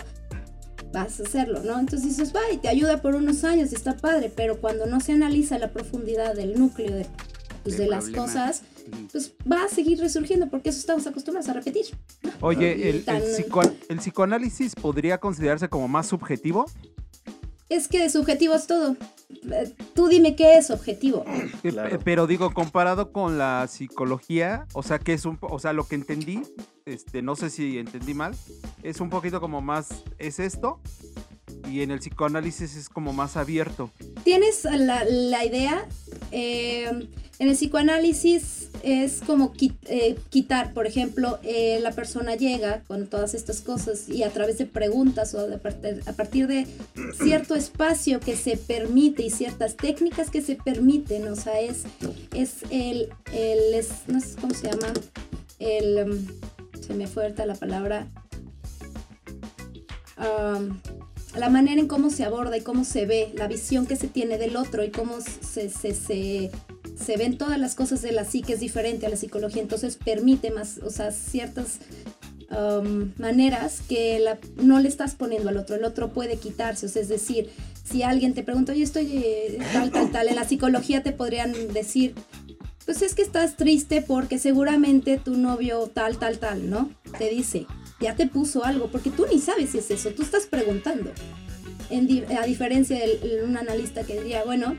vas 0.92 1.20
a 1.20 1.24
hacerlo, 1.24 1.62
¿no? 1.64 1.80
Entonces 1.80 2.10
dices, 2.18 2.34
va, 2.36 2.42
y 2.52 2.58
te 2.58 2.68
ayuda 2.68 3.02
por 3.02 3.16
unos 3.16 3.44
años, 3.44 3.72
y 3.72 3.76
está 3.76 3.96
padre, 3.96 4.32
pero 4.36 4.60
cuando 4.60 4.86
no 4.88 5.00
se 5.00 5.14
analiza 5.14 5.58
la 5.60 5.72
profundidad 5.72 6.36
del 6.36 6.60
núcleo 6.60 6.92
de, 6.94 7.06
pues, 7.64 7.78
de 7.78 7.88
las 7.88 8.06
cosas, 8.10 8.62
pues 9.12 9.34
va 9.50 9.64
a 9.66 9.70
seguir 9.70 10.00
resurgiendo, 10.00 10.50
porque 10.50 10.70
eso 10.70 10.80
estamos 10.80 11.06
acostumbrados 11.06 11.48
a 11.50 11.54
repetir. 11.54 11.86
Oye, 12.42 13.04
psico- 13.36 13.62
el 13.88 13.98
psicoanálisis 14.00 14.74
podría 14.76 15.20
considerarse 15.20 15.70
como 15.70 15.88
más 15.88 16.08
subjetivo. 16.08 16.66
Es 17.70 17.88
que 17.88 18.10
subjetivo 18.10 18.56
es 18.56 18.68
todo. 18.68 18.96
Eh, 19.52 19.74
Tú 19.94 20.08
dime 20.08 20.36
qué 20.36 20.58
es 20.58 20.72
objetivo. 20.72 21.24
Eh, 21.64 21.72
Claro. 21.72 22.00
Pero 22.04 22.26
digo, 22.28 22.54
comparado 22.54 23.12
con 23.12 23.38
la 23.38 23.68
psicología, 23.68 24.66
o 24.74 24.82
sea, 24.84 24.98
que 25.00 25.14
es 25.14 25.26
un, 25.26 25.38
o 25.42 25.60
sea, 25.60 25.74
lo 25.74 25.88
que 25.88 25.96
entendí, 25.96 26.42
este, 26.94 27.22
no 27.22 27.36
sé 27.36 27.50
si 27.50 27.78
entendí 27.78 28.14
mal, 28.14 28.36
es 28.84 29.00
un 29.00 29.10
poquito 29.10 29.40
como 29.40 29.62
más, 29.62 29.88
es 30.18 30.40
esto, 30.40 30.80
y 31.70 31.82
en 31.82 31.92
el 31.92 32.00
psicoanálisis 32.00 32.76
es 32.76 32.90
como 32.90 33.14
más 33.14 33.38
abierto. 33.38 33.92
Tienes 34.24 34.64
la, 34.66 35.04
la 35.06 35.46
idea, 35.46 35.88
eh, 36.32 36.86
en 37.40 37.48
el 37.48 37.56
psicoanálisis 37.56 38.70
es 38.84 39.22
como 39.26 39.54
eh, 39.88 40.18
quitar, 40.30 40.74
por 40.74 40.88
ejemplo, 40.88 41.40
eh, 41.44 41.80
la 41.82 41.92
persona 41.92 42.36
llega 42.36 42.82
con 42.88 43.08
todas 43.08 43.34
estas 43.34 43.62
cosas 43.62 44.10
y 44.10 44.24
a 44.24 44.30
través 44.32 44.58
de 44.58 44.66
preguntas 44.66 45.34
o 45.36 45.48
a 45.54 46.14
partir 46.14 46.48
de 46.48 46.66
cierto 47.22 47.56
espacio 47.56 48.20
que 48.20 48.36
se 48.36 48.58
permite 48.58 49.24
y 49.24 49.30
ciertas 49.30 49.76
técnicas 49.78 50.30
que 50.30 50.42
se 50.42 50.56
permiten, 50.56 51.28
o 51.28 51.36
sea, 51.36 51.60
es, 51.60 51.84
es 52.34 52.56
el, 52.72 53.10
es- 53.34 54.08
no 54.08 54.20
sé 54.22 54.36
cómo 54.40 54.54
se 54.54 54.68
llama, 54.72 54.94
el, 55.60 56.10
um, 56.10 56.28
me 56.94 57.08
fue 57.08 57.34
la 57.46 57.56
palabra, 57.56 58.08
la 61.38 61.50
manera 61.50 61.80
en 61.80 61.88
cómo 61.88 62.10
se 62.10 62.24
aborda 62.26 62.58
y 62.58 62.62
cómo 62.62 62.84
se 62.84 63.06
ve, 63.06 63.32
la 63.36 63.48
visión 63.48 63.86
que 63.86 63.96
se 63.96 64.08
tiene 64.08 64.38
del 64.38 64.58
otro 64.58 64.84
y 64.84 64.90
cómo 64.90 65.18
se, 65.22 65.70
se, 65.70 65.94
se, 65.94 66.52
se 67.02 67.18
ven 67.18 67.38
todas 67.38 67.58
las 67.60 67.76
cosas 67.76 68.02
de 68.02 68.12
la 68.12 68.26
psique 68.26 68.54
es 68.54 68.60
diferente 68.60 69.06
a 69.06 69.10
la 69.10 69.16
psicología, 69.16 69.62
entonces 69.62 69.96
permite 69.96 70.52
más, 70.52 70.80
o 70.80 70.90
sea, 70.90 71.12
ciertas 71.12 71.80
maneras 73.18 73.82
que 73.88 74.18
la- 74.20 74.40
no 74.56 74.80
le 74.80 74.90
estás 74.90 75.14
poniendo 75.14 75.50
al 75.50 75.58
otro, 75.58 75.76
el 75.76 75.84
otro 75.86 76.10
puede 76.10 76.38
quitarse, 76.38 76.88
o 76.88 76.90
sea, 76.90 77.04
es 77.04 77.08
decir, 77.08 77.52
si 77.84 78.02
alguien 78.02 78.34
te 78.34 78.42
pregunta, 78.44 78.72
oye, 78.72 78.82
estoy 78.84 79.08
eh, 79.24 79.60
tal, 79.72 79.92
tal, 79.92 80.12
tal, 80.12 80.28
en 80.28 80.36
la 80.36 80.46
psicología 80.48 81.04
te 81.04 81.12
podrían 81.12 81.54
decir, 81.74 82.16
pues 82.90 83.04
es 83.04 83.14
que 83.14 83.22
estás 83.22 83.56
triste 83.56 84.02
porque 84.02 84.40
seguramente 84.40 85.18
tu 85.24 85.38
novio 85.38 85.92
tal, 85.94 86.18
tal, 86.18 86.40
tal, 86.40 86.72
¿no? 86.72 86.90
Te 87.20 87.30
dice, 87.30 87.68
ya 88.02 88.16
te 88.16 88.26
puso 88.26 88.66
algo, 88.66 88.88
porque 88.88 89.12
tú 89.12 89.28
ni 89.32 89.38
sabes 89.40 89.70
si 89.70 89.78
es 89.78 89.92
eso, 89.92 90.10
tú 90.10 90.24
estás 90.24 90.48
preguntando. 90.48 91.12
En 91.92 92.08
di- 92.08 92.24
a 92.24 92.44
diferencia 92.48 92.98
de 92.98 93.44
un 93.46 93.58
analista 93.58 94.02
que 94.06 94.20
diría, 94.20 94.44
bueno, 94.44 94.76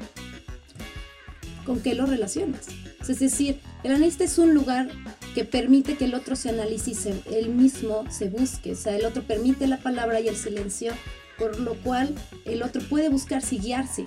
¿con 1.64 1.78
qué 1.80 1.94
lo 1.94 2.04
relacionas? 2.04 2.66
Es 3.08 3.20
decir, 3.20 3.60
el 3.84 3.92
analista 3.92 4.24
es 4.24 4.38
un 4.38 4.54
lugar 4.54 4.90
que 5.36 5.44
permite 5.44 5.96
que 5.96 6.06
el 6.06 6.14
otro 6.14 6.34
se 6.34 6.48
analice 6.48 6.94
se- 6.94 7.22
él 7.30 7.50
mismo 7.50 8.10
se 8.10 8.28
busque. 8.28 8.72
O 8.72 8.76
sea, 8.76 8.96
el 8.96 9.04
otro 9.04 9.22
permite 9.22 9.68
la 9.68 9.78
palabra 9.78 10.18
y 10.20 10.26
el 10.26 10.34
silencio, 10.34 10.92
por 11.38 11.60
lo 11.60 11.74
cual 11.76 12.12
el 12.44 12.64
otro 12.64 12.82
puede 12.88 13.08
buscarse 13.08 13.54
y 13.54 13.58
guiarse. 13.60 14.04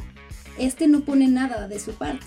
Este 0.59 0.87
no 0.89 1.05
pone 1.05 1.29
nada 1.29 1.69
de 1.69 1.79
su 1.79 1.93
parte. 1.93 2.25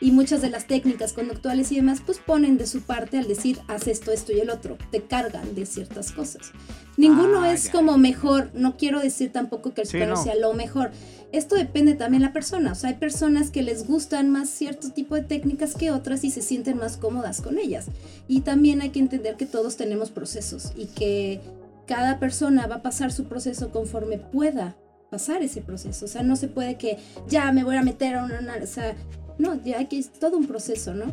Y 0.00 0.10
muchas 0.12 0.42
de 0.42 0.50
las 0.50 0.66
técnicas 0.66 1.12
conductuales 1.14 1.72
y 1.72 1.76
demás, 1.76 2.02
pues 2.04 2.18
ponen 2.18 2.58
de 2.58 2.66
su 2.66 2.82
parte 2.82 3.18
al 3.18 3.26
decir, 3.28 3.58
haz 3.66 3.86
esto, 3.88 4.12
esto 4.12 4.32
y 4.32 4.40
el 4.40 4.50
otro. 4.50 4.76
Te 4.90 5.02
cargan 5.02 5.54
de 5.54 5.64
ciertas 5.64 6.12
cosas. 6.12 6.52
Ninguno 6.98 7.42
Ah, 7.42 7.52
es 7.52 7.64
ya. 7.64 7.72
como 7.72 7.96
mejor. 7.96 8.50
No 8.54 8.76
quiero 8.76 9.00
decir 9.00 9.32
tampoco 9.32 9.72
que 9.72 9.82
el 9.82 9.86
Sí, 9.86 9.98
no. 9.98 10.16
sea 10.22 10.34
lo 10.34 10.52
mejor. 10.52 10.90
Esto 11.32 11.54
depende 11.56 11.94
también 11.94 12.20
de 12.22 12.28
la 12.28 12.32
persona. 12.34 12.72
O 12.72 12.74
sea, 12.74 12.90
hay 12.90 12.96
personas 12.96 13.50
que 13.50 13.62
les 13.62 13.86
gustan 13.86 14.30
más 14.30 14.48
cierto 14.50 14.90
tipo 14.90 15.14
de 15.14 15.22
técnicas 15.22 15.74
que 15.74 15.90
otras 15.90 16.24
y 16.24 16.30
se 16.30 16.42
sienten 16.42 16.76
más 16.76 16.96
cómodas 16.98 17.40
con 17.40 17.58
ellas. 17.58 17.86
Y 18.28 18.42
también 18.42 18.82
hay 18.82 18.90
que 18.90 19.00
entender 19.00 19.36
que 19.36 19.46
todos 19.46 19.76
tenemos 19.76 20.10
procesos 20.10 20.72
y 20.76 20.86
que 20.86 21.40
cada 21.86 22.18
persona 22.18 22.66
va 22.66 22.76
a 22.76 22.82
pasar 22.82 23.12
su 23.12 23.24
proceso 23.24 23.70
conforme 23.70 24.18
pueda 24.18 24.76
pasar 25.10 25.42
ese 25.42 25.62
proceso. 25.62 26.04
O 26.04 26.08
sea, 26.08 26.22
no 26.22 26.36
se 26.36 26.48
puede 26.48 26.76
que 26.76 26.98
ya 27.28 27.50
me 27.52 27.64
voy 27.64 27.76
a 27.76 27.82
meter 27.82 28.16
a 28.16 28.24
una... 28.24 28.40
O 28.62 28.66
sea, 28.66 28.94
no, 29.38 29.62
ya 29.62 29.78
hay 29.78 29.86
que 29.86 29.98
es 29.98 30.12
todo 30.12 30.36
un 30.36 30.46
proceso, 30.46 30.94
¿no? 30.94 31.12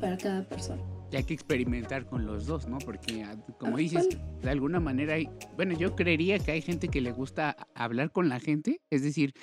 Para 0.00 0.16
cada 0.16 0.42
persona. 0.42 0.82
Y 1.12 1.16
hay 1.16 1.24
que 1.24 1.34
experimentar 1.34 2.06
con 2.06 2.24
los 2.24 2.46
dos, 2.46 2.68
¿no? 2.68 2.78
Porque, 2.78 3.24
ah, 3.24 3.36
como 3.58 3.78
dices, 3.78 4.08
de 4.42 4.50
alguna 4.50 4.78
manera 4.78 5.14
hay. 5.14 5.28
Bueno, 5.56 5.76
yo 5.76 5.96
creería 5.96 6.38
que 6.38 6.52
hay 6.52 6.62
gente 6.62 6.88
que 6.88 7.00
le 7.00 7.10
gusta 7.10 7.56
hablar 7.74 8.12
con 8.12 8.28
la 8.28 8.38
gente. 8.38 8.80
Es 8.90 9.02
decir, 9.02 9.34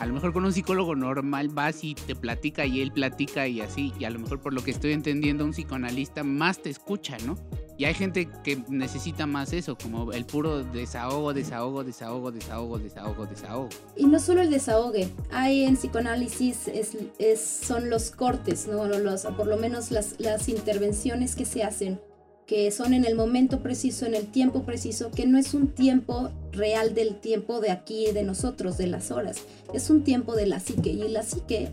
a 0.00 0.06
lo 0.06 0.14
mejor 0.14 0.32
con 0.32 0.44
un 0.44 0.52
psicólogo 0.52 0.96
normal 0.96 1.50
vas 1.50 1.84
y 1.84 1.94
te 1.94 2.16
platica 2.16 2.66
y 2.66 2.80
él 2.80 2.90
platica 2.90 3.46
y 3.46 3.60
así. 3.60 3.92
Y 3.98 4.04
a 4.04 4.10
lo 4.10 4.18
mejor 4.18 4.40
por 4.40 4.52
lo 4.52 4.64
que 4.64 4.72
estoy 4.72 4.92
entendiendo, 4.92 5.44
un 5.44 5.52
psicoanalista 5.52 6.24
más 6.24 6.60
te 6.60 6.70
escucha, 6.70 7.16
¿no? 7.24 7.36
Y 7.76 7.86
hay 7.86 7.94
gente 7.94 8.28
que 8.44 8.62
necesita 8.68 9.26
más 9.26 9.52
eso, 9.52 9.76
como 9.76 10.12
el 10.12 10.24
puro 10.26 10.62
desahogo, 10.62 11.34
desahogo, 11.34 11.82
desahogo, 11.82 12.30
desahogo, 12.30 12.78
desahogo, 12.78 13.26
desahogo. 13.26 13.68
Y 13.96 14.06
no 14.06 14.20
solo 14.20 14.42
el 14.42 14.50
desahogue, 14.50 15.08
hay 15.32 15.64
en 15.64 15.74
psicoanálisis 15.76 16.68
es, 16.68 16.92
es- 17.18 17.40
son 17.40 17.90
los 17.90 18.10
cortes, 18.10 18.68
¿no? 18.68 18.86
Los, 18.86 19.22
por 19.36 19.46
lo 19.48 19.56
menos 19.56 19.90
las, 19.90 20.14
las 20.18 20.48
intervenciones 20.48 21.34
que 21.34 21.44
se 21.44 21.64
hacen, 21.64 22.00
que 22.46 22.70
son 22.70 22.94
en 22.94 23.04
el 23.04 23.14
momento 23.16 23.60
preciso, 23.60 24.06
en 24.06 24.14
el 24.14 24.26
tiempo 24.26 24.62
preciso, 24.64 25.10
que 25.10 25.26
no 25.26 25.38
es 25.38 25.54
un 25.54 25.68
tiempo 25.68 26.30
real 26.52 26.94
del 26.94 27.16
tiempo 27.18 27.60
de 27.60 27.70
aquí, 27.70 28.12
de 28.12 28.22
nosotros, 28.22 28.76
de 28.78 28.86
las 28.86 29.10
horas, 29.10 29.38
es 29.72 29.90
un 29.90 30.04
tiempo 30.04 30.36
de 30.36 30.46
la 30.46 30.60
psique. 30.60 30.90
Y 30.90 31.08
la 31.08 31.22
psique, 31.22 31.70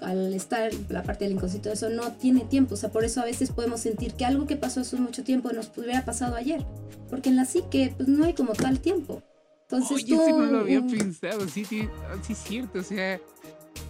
al 0.00 0.32
estar 0.34 0.70
la 0.88 1.02
parte 1.02 1.24
del 1.24 1.34
inconsciente, 1.34 1.72
eso 1.72 1.88
no 1.90 2.12
tiene 2.12 2.40
tiempo. 2.40 2.74
O 2.74 2.76
sea, 2.76 2.90
por 2.90 3.04
eso 3.04 3.20
a 3.20 3.24
veces 3.24 3.50
podemos 3.50 3.80
sentir 3.80 4.14
que 4.14 4.24
algo 4.24 4.46
que 4.46 4.56
pasó 4.56 4.80
hace 4.80 4.96
mucho 4.96 5.24
tiempo 5.24 5.50
nos 5.52 5.70
hubiera 5.76 6.04
pasado 6.04 6.36
ayer. 6.36 6.64
Porque 7.10 7.28
en 7.30 7.36
la 7.36 7.44
psique, 7.44 7.94
pues 7.96 8.08
no 8.08 8.24
hay 8.24 8.34
como 8.34 8.52
tal 8.52 8.80
tiempo. 8.80 9.22
Entonces 9.62 9.96
Oye, 10.04 10.16
tú... 10.16 10.22
ese 10.22 10.32
no 10.32 10.46
lo 10.46 10.58
había 10.60 10.80
un- 10.80 10.90
pensado, 10.90 11.46
sí, 11.48 11.64
sí, 11.64 11.88
ah, 12.08 12.16
sí 12.26 12.32
es 12.32 12.38
cierto, 12.38 12.78
o 12.78 12.82
sea, 12.82 13.20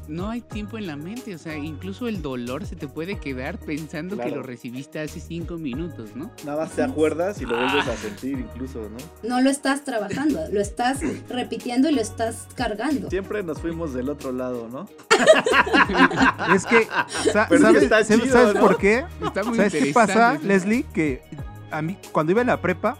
no 0.09 0.31
hay 0.31 0.41
tiempo 0.41 0.79
en 0.79 0.87
la 0.87 0.97
mente, 0.97 1.35
o 1.35 1.39
sea, 1.39 1.57
incluso 1.57 2.09
el 2.09 2.23
dolor 2.23 2.65
se 2.67 2.75
te 2.77 2.89
puede 2.89 3.19
quedar 3.19 3.59
pensando 3.59 4.17
que 4.17 4.31
lo 4.31 4.43
recibiste 4.43 4.99
hace 5.01 5.21
cinco 5.21 5.59
minutos, 5.59 6.17
¿no? 6.17 6.31
Nada 6.45 6.63
más 6.65 6.73
te 6.73 6.83
acuerdas 6.83 7.41
y 7.41 7.45
lo 7.47 7.57
vuelves 7.57 7.87
a 7.87 7.97
sentir 7.97 8.39
incluso, 8.39 8.81
¿no? 8.89 9.29
no 9.29 9.41
lo 9.43 9.51
estás 9.51 9.85
trabajando, 9.85 10.41
lo 10.51 10.61
estás 10.61 11.01
repitiendo 11.29 11.89
y 11.91 11.93
lo 11.95 12.01
estás 12.01 12.49
cargando. 12.55 13.11
Siempre 13.11 13.43
nos 13.43 13.61
fuimos 13.61 13.93
del 13.93 14.09
otro 14.09 14.33
lado, 14.33 14.69
¿no? 14.69 14.89
Es 16.55 16.65
que, 16.67 16.87
sa- 17.33 17.47
Pero 17.49 17.59
sí 17.61 17.63
¿sabes, 17.67 17.83
está 17.83 18.05
¿sabes- 18.05 18.23
chido, 18.23 18.33
¿sabes 18.33 18.55
¿no? 18.55 18.61
por 18.61 18.79
qué? 18.79 19.05
Está 19.23 19.45
muy 19.45 19.57
¿Sabes 19.57 19.73
qué 19.75 19.93
pasa. 19.93 20.39
Leslie? 20.43 20.85
Que 20.93 21.23
a 21.71 21.83
mí, 21.83 21.99
cuando 22.13 22.33
iba 22.33 22.41
en 22.41 22.47
la 22.47 22.61
prepa, 22.61 22.97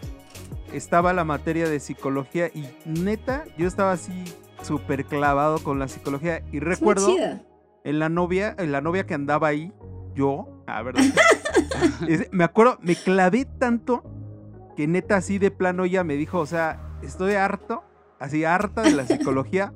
estaba 0.73 1.13
la 1.13 1.23
materia 1.23 1.67
de 1.67 1.79
psicología 1.79 2.47
y 2.53 2.65
neta, 2.85 3.45
yo 3.57 3.67
estaba 3.67 3.93
así 3.93 4.23
súper 4.61 5.05
clavado 5.05 5.59
con 5.63 5.79
la 5.79 5.87
psicología 5.87 6.43
y 6.51 6.59
recuerdo 6.59 7.15
en 7.83 7.99
la 7.99 8.09
novia, 8.09 8.55
en 8.57 8.71
la 8.71 8.81
novia 8.81 9.05
que 9.05 9.13
andaba 9.13 9.47
ahí, 9.47 9.73
yo, 10.15 10.63
a 10.67 10.81
ver, 10.81 10.95
me 12.31 12.43
acuerdo, 12.43 12.77
me 12.81 12.95
clavé 12.95 13.45
tanto 13.45 14.03
que 14.75 14.87
neta 14.87 15.17
así 15.17 15.37
de 15.39 15.51
plano 15.51 15.85
ella 15.85 16.03
me 16.03 16.15
dijo, 16.15 16.39
o 16.39 16.45
sea, 16.45 16.97
estoy 17.01 17.33
harto, 17.33 17.83
así 18.19 18.43
harta 18.45 18.81
de 18.81 18.91
la 18.91 19.05
psicología. 19.07 19.73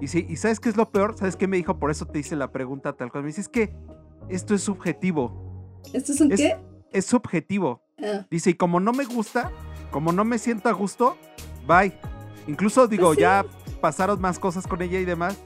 Y 0.00 0.08
sí, 0.08 0.26
¿y 0.28 0.36
sabes 0.36 0.58
qué 0.60 0.68
es 0.68 0.76
lo 0.76 0.90
peor? 0.90 1.14
¿Sabes 1.16 1.36
qué 1.36 1.46
me 1.46 1.56
dijo? 1.56 1.78
Por 1.78 1.90
eso 1.90 2.06
te 2.06 2.18
hice 2.18 2.34
la 2.36 2.50
pregunta 2.50 2.92
tal 2.94 3.10
cual. 3.12 3.22
Me 3.22 3.28
dice, 3.28 3.40
es 3.42 3.48
que 3.48 3.74
esto 4.28 4.54
es 4.54 4.62
subjetivo. 4.62 5.78
¿Esto 5.92 6.12
es 6.12 6.20
un 6.20 6.32
es- 6.32 6.40
qué? 6.40 6.56
Es 6.90 7.06
subjetivo. 7.06 7.82
Ah, 8.02 8.26
Dice, 8.30 8.50
y 8.50 8.54
como 8.54 8.80
no 8.80 8.92
me 8.92 9.04
gusta, 9.04 9.50
como 9.90 10.12
no 10.12 10.24
me 10.24 10.38
siento 10.38 10.68
a 10.68 10.72
gusto, 10.72 11.16
bye. 11.66 11.92
Incluso 12.48 12.88
digo, 12.88 13.06
Pues 13.08 13.16
sí. 13.16 13.22
ya 13.22 13.44
pasaron 13.82 14.18
más 14.20 14.38
cosas 14.38 14.66
con 14.66 14.80
ella 14.80 14.98
y 14.98 15.04
demás, 15.04 15.36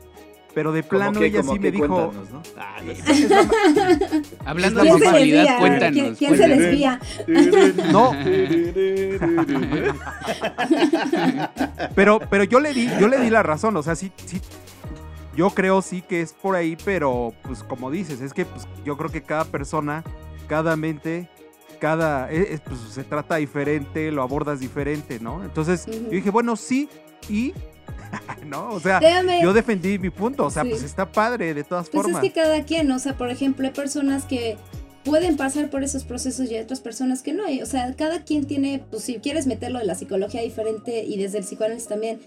pero 0.55 0.71
de 0.71 0.85
plano 0.85 1.19
que- 1.19 1.27
ella 1.27 1.43
sí 1.43 1.55
que 1.55 1.59
me 1.59 1.71
dijo. 1.73 2.13
Ah, 2.57 2.77
no 2.85 2.95
sé. 2.95 3.29
Hablando 4.45 4.81
¿Quién 4.83 4.93
de 4.95 4.99
se 5.01 5.05
sexualidad, 5.05 5.59
cuéntanos. 5.59 5.93
¿Quién, 6.01 6.15
quién 6.15 6.37
se 6.37 6.47
desvía? 6.49 7.01
No. 7.93 8.13
pero, 11.95 12.21
pero 12.31 12.45
yo 12.45 12.61
le 12.61 12.73
di, 12.73 12.89
yo 13.01 13.09
le 13.09 13.19
di 13.19 13.31
la 13.31 13.43
razón, 13.43 13.77
o 13.77 13.83
sea, 13.83 13.95
sí, 13.97 14.13
sí, 14.25 14.41
yo 15.37 15.51
creo 15.51 15.83
sí 15.83 16.03
que 16.03 16.21
es 16.23 16.33
por 16.33 16.57
ahí, 16.57 16.77
pero 16.85 17.33
pues 17.43 17.63
como 17.63 17.91
dices, 17.91 18.21
es 18.21 18.33
que 18.33 18.45
pues, 18.45 18.67
yo 18.85 18.97
creo 18.97 19.11
que 19.11 19.23
cada 19.23 19.45
persona, 19.45 20.03
cada 20.49 20.77
mente, 20.77 21.29
cada, 21.81 22.31
eh, 22.33 22.55
eh, 22.55 22.59
pues 22.65 22.81
se 22.81 23.05
trata 23.05 23.37
diferente, 23.37 24.11
lo 24.11 24.23
abordas 24.23 24.61
diferente, 24.61 25.19
¿no? 25.21 25.45
Entonces 25.45 25.87
yo 25.87 26.11
dije, 26.11 26.31
bueno, 26.31 26.57
sí, 26.57 26.89
y, 27.29 27.53
¿no? 28.47 28.71
O 28.71 28.81
sea, 28.81 29.01
Déjame. 29.01 29.43
yo 29.43 29.53
defendí 29.53 29.99
mi 29.99 30.11
punto, 30.11 30.45
o 30.47 30.51
sea, 30.51 30.63
Sí. 30.63 30.71
pues 30.71 30.83
está 30.83 31.11
padre 31.11 31.55
de 31.55 31.65
todas 31.65 31.89
Pues 31.91 32.03
formas. 32.05 32.23
es 32.25 32.33
que 32.33 32.41
cada 32.41 32.63
quien, 32.65 32.91
o 32.91 32.99
sea, 32.99 33.17
por 33.17 33.31
ejemplo, 33.31 33.67
hay 33.67 33.73
personas 33.73 34.25
que 34.25 34.57
pueden 35.05 35.37
pasar 35.37 35.71
por 35.71 35.85
esos 35.85 36.05
procesos 36.05 36.51
y 36.51 36.55
hay 36.57 36.63
otras 36.65 36.81
personas 36.81 37.23
que 37.23 37.33
no. 37.33 37.49
Y, 37.49 37.63
o 37.63 37.67
sea, 37.67 37.95
cada 37.95 38.25
quien 38.25 38.47
tiene, 38.47 38.83
pues 38.91 39.05
si 39.05 39.17
quieres 39.17 39.47
meterlo 39.47 39.79
de 39.79 39.85
la 39.85 39.95
psicología 39.95 40.43
diferente 40.43 41.05
y 41.05 41.17
desde 41.17 41.39
el 41.39 41.45
psicoanálisis 41.45 41.89
también, 41.89 42.19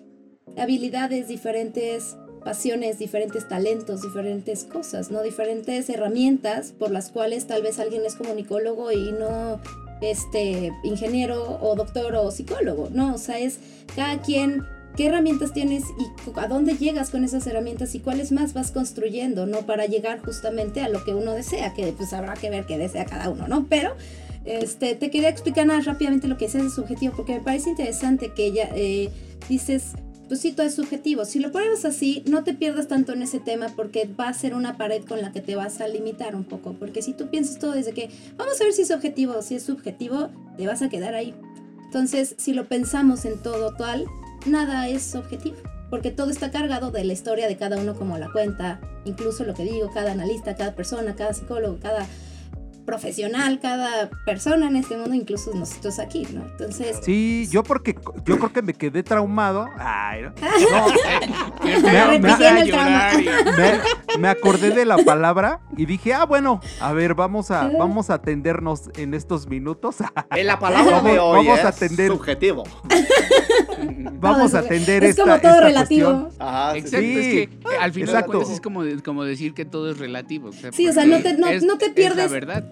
habilidades 0.57 1.27
diferentes, 1.27 2.15
pasiones, 2.43 2.97
diferentes 2.97 3.47
talentos, 3.47 4.01
diferentes 4.01 4.63
cosas, 4.63 5.11
¿no? 5.11 5.21
Diferentes 5.23 5.89
herramientas 5.89 6.71
por 6.71 6.89
las 6.91 7.11
cuales 7.11 7.47
tal 7.47 7.61
vez 7.63 7.79
alguien 7.79 8.03
es 8.05 8.15
comunicólogo 8.15 8.91
y 8.93 9.11
no 9.11 9.59
este 10.01 10.71
ingeniero 10.83 11.59
o 11.61 11.75
doctor 11.75 12.15
o 12.15 12.31
psicólogo, 12.31 12.89
¿no? 12.91 13.13
O 13.15 13.17
sea, 13.17 13.39
es 13.39 13.59
cada 13.95 14.21
quien 14.21 14.65
qué 14.99 15.05
herramientas 15.05 15.53
tienes 15.53 15.85
y 15.97 16.37
a 16.37 16.47
dónde 16.49 16.73
llegas 16.73 17.09
con 17.09 17.23
esas 17.23 17.47
herramientas 17.47 17.95
y 17.95 18.01
cuáles 18.01 18.33
más 18.33 18.53
vas 18.53 18.71
construyendo, 18.71 19.45
¿no? 19.45 19.59
Para 19.59 19.85
llegar 19.85 20.19
justamente 20.19 20.81
a 20.81 20.89
lo 20.89 21.05
que 21.05 21.13
uno 21.13 21.31
desea, 21.31 21.73
que 21.73 21.93
pues 21.93 22.11
habrá 22.11 22.33
que 22.33 22.49
ver 22.49 22.65
qué 22.65 22.77
desea 22.77 23.05
cada 23.05 23.29
uno, 23.29 23.47
¿no? 23.47 23.65
Pero 23.69 23.95
este, 24.43 24.95
te 24.95 25.09
quería 25.09 25.29
explicar 25.29 25.65
nada 25.65 25.79
rápidamente 25.79 26.27
lo 26.27 26.35
que 26.35 26.47
es 26.47 26.55
ese 26.55 26.69
subjetivo, 26.69 27.13
porque 27.15 27.31
me 27.31 27.39
parece 27.39 27.69
interesante 27.69 28.33
que 28.33 28.51
ya 28.51 28.71
eh, 28.75 29.09
dices, 29.47 29.93
pues 30.27 30.41
sí, 30.41 30.51
todo 30.51 30.67
es 30.67 30.75
subjetivo. 30.75 31.23
Si 31.23 31.39
lo 31.39 31.53
ponemos 31.53 31.85
así, 31.85 32.21
no 32.27 32.43
te 32.43 32.53
pierdas 32.53 32.89
tanto 32.89 33.13
en 33.13 33.21
ese 33.21 33.39
tema 33.39 33.67
porque 33.77 34.05
va 34.05 34.27
a 34.27 34.33
ser 34.33 34.53
una 34.53 34.75
pared 34.75 35.05
con 35.05 35.21
la 35.21 35.31
que 35.31 35.39
te 35.39 35.55
vas 35.55 35.79
a 35.79 35.87
limitar 35.87 36.35
un 36.35 36.43
poco. 36.43 36.73
Porque 36.73 37.01
si 37.01 37.13
tú 37.13 37.29
piensas 37.29 37.57
todo 37.57 37.71
desde 37.71 37.93
que 37.93 38.09
vamos 38.35 38.59
a 38.59 38.65
ver 38.65 38.73
si 38.73 38.81
es 38.81 38.91
objetivo 38.91 39.37
o 39.37 39.41
si 39.43 39.55
es 39.55 39.63
subjetivo, 39.63 40.27
te 40.57 40.67
vas 40.67 40.81
a 40.81 40.89
quedar 40.89 41.15
ahí. 41.15 41.33
Entonces, 41.85 42.35
si 42.37 42.51
lo 42.51 42.67
pensamos 42.67 43.23
en 43.23 43.41
todo 43.41 43.73
tal, 43.75 44.05
nada 44.45 44.87
es 44.87 45.15
objetivo. 45.15 45.57
Porque 45.89 46.11
todo 46.11 46.29
está 46.29 46.51
cargado 46.51 46.91
de 46.91 47.03
la 47.03 47.13
historia 47.13 47.47
de 47.47 47.57
cada 47.57 47.77
uno 47.77 47.95
como 47.95 48.17
la 48.19 48.31
cuenta, 48.31 48.79
incluso 49.05 49.43
lo 49.43 49.55
que 49.55 49.63
digo, 49.63 49.89
cada 49.91 50.11
analista, 50.11 50.55
cada 50.55 50.75
persona, 50.75 51.15
cada 51.15 51.33
psicólogo, 51.33 51.79
cada 51.81 52.05
profesional 52.89 53.59
cada 53.61 54.09
persona 54.25 54.67
en 54.67 54.75
este 54.77 54.97
mundo, 54.97 55.13
incluso 55.13 55.53
nosotros 55.53 55.99
aquí, 55.99 56.27
¿no? 56.33 56.41
Entonces, 56.43 56.97
Sí, 57.03 57.47
yo 57.51 57.61
porque 57.63 57.95
yo 58.25 58.37
creo 58.37 58.51
que 58.51 58.61
me 58.63 58.73
quedé 58.73 59.03
traumado. 59.03 59.67
Ay, 59.77 60.23
no. 60.23 60.33
Que 61.61 61.79
Me- 61.79 62.19
me- 62.19 64.19
me- 64.19 64.27
acordé 64.29 64.71
de 64.71 64.85
la 64.85 64.97
palabra 64.97 65.59
y 65.77 65.85
dije, 65.85 66.13
ah, 66.13 66.25
bueno, 66.25 66.61
a 66.79 66.93
ver, 66.93 67.13
vamos 67.13 67.51
a, 67.51 67.69
vamos 67.77 68.09
a 68.09 68.15
atendernos 68.15 68.89
en 68.97 69.13
estos 69.13 69.47
minutos. 69.47 69.97
En 70.35 70.47
la 70.47 70.57
palabra 70.59 70.97
Vamos- 70.97 71.11
de 71.11 71.19
hoy 71.19 71.45
vamos 71.45 71.59
es 71.59 71.65
a 71.65 71.69
atender. 71.69 72.11
subjetivo. 72.11 72.63
vamos 74.19 74.53
a 74.53 74.59
atender 74.59 75.03
es 75.03 75.11
esta, 75.11 75.23
como 75.23 75.39
todo 75.39 75.51
esta 75.53 75.63
relativo. 75.65 76.11
cuestión. 76.21 76.47
Ajá, 76.47 76.71
sí, 76.73 76.77
Exacto, 76.79 76.99
Sí, 76.99 77.17
es 77.17 77.25
que 77.49 77.57
al 77.79 77.91
final 77.93 78.09
exacto. 78.09 78.31
de 78.31 78.37
cuentas 78.37 78.53
es 78.53 78.61
como, 78.61 78.83
de- 78.83 79.01
como 79.03 79.23
decir 79.23 79.53
que 79.53 79.65
todo 79.65 79.91
es 79.91 79.97
relativo. 79.97 80.51
Sí, 80.71 80.87
o 80.87 80.93
sea, 80.93 81.05
no 81.05 81.19
te- 81.19 81.37
no- 81.37 81.47
es- 81.47 81.63
no 81.63 81.77
te 81.77 81.85
es 81.85 81.91
la 81.91 81.95
pierdes- 81.95 82.31
verdad. 82.31 82.63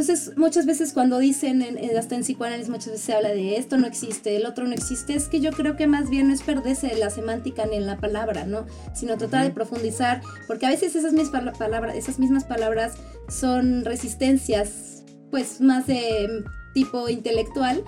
Entonces, 0.00 0.32
muchas 0.38 0.64
veces 0.64 0.94
cuando 0.94 1.18
dicen, 1.18 1.60
en- 1.60 1.94
hasta 1.98 2.14
en 2.14 2.22
psicoanálisis, 2.22 2.70
muchas 2.70 2.86
veces 2.92 3.02
se 3.02 3.12
habla 3.12 3.28
de 3.28 3.56
esto 3.58 3.76
no 3.76 3.86
existe, 3.86 4.34
el 4.34 4.46
otro 4.46 4.66
no 4.66 4.72
existe, 4.72 5.12
es 5.14 5.28
que 5.28 5.40
yo 5.40 5.50
creo 5.52 5.76
que 5.76 5.86
más 5.86 6.08
bien 6.08 6.28
no 6.28 6.32
es 6.34 6.40
perderse 6.40 6.96
la 6.96 7.10
semántica 7.10 7.66
ni 7.66 7.76
en 7.76 7.86
la 7.86 7.98
palabra, 7.98 8.46
¿no? 8.46 8.64
Sino 8.94 9.18
tratar 9.18 9.44
de 9.44 9.50
profundizar, 9.50 10.22
porque 10.46 10.64
a 10.64 10.70
veces 10.70 10.96
esas 10.96 11.12
mismas 11.12 11.28
pala- 11.32 11.52
palabras, 11.52 11.96
esas 11.96 12.18
mismas 12.18 12.44
palabras 12.44 12.94
son 13.28 13.84
resistencias, 13.84 15.04
pues 15.30 15.60
más 15.60 15.86
de 15.86 16.28
mm, 16.46 16.72
tipo 16.72 17.10
intelectual, 17.10 17.84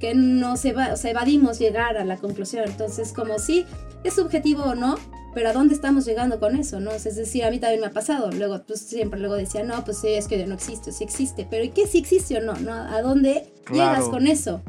que 0.00 0.16
no 0.16 0.56
se 0.56 0.72
va, 0.72 0.92
o 0.92 0.96
sea, 0.96 1.12
evadimos 1.12 1.60
llegar 1.60 1.96
a 1.96 2.04
la 2.04 2.16
conclusión. 2.16 2.64
Entonces, 2.66 3.12
como 3.12 3.38
sí, 3.38 3.66
es 4.02 4.14
subjetivo 4.14 4.64
o 4.64 4.74
no, 4.74 4.96
pero 5.34 5.50
¿a 5.50 5.52
dónde 5.52 5.74
estamos 5.74 6.04
llegando 6.04 6.38
con 6.40 6.56
eso, 6.56 6.80
no? 6.80 6.90
O 6.90 6.98
sea, 6.98 7.10
es 7.10 7.16
decir, 7.16 7.44
a 7.44 7.50
mí 7.50 7.58
también 7.58 7.80
me 7.80 7.86
ha 7.86 7.92
pasado. 7.92 8.30
Luego, 8.32 8.62
pues 8.66 8.80
siempre 8.80 9.18
luego 9.20 9.34
decía, 9.36 9.62
no, 9.64 9.84
pues 9.84 9.98
sí, 9.98 10.08
es 10.08 10.28
que 10.28 10.44
no 10.46 10.54
existe, 10.54 10.92
sí 10.92 11.04
existe. 11.04 11.46
Pero 11.50 11.64
¿y 11.64 11.70
qué 11.70 11.86
si 11.86 11.98
existe 11.98 12.36
o 12.38 12.40
no? 12.40 12.54
¿no? 12.54 12.72
¿A 12.72 13.00
dónde 13.02 13.52
llegas 13.70 14.04
con 14.04 14.26
eso? 14.26 14.62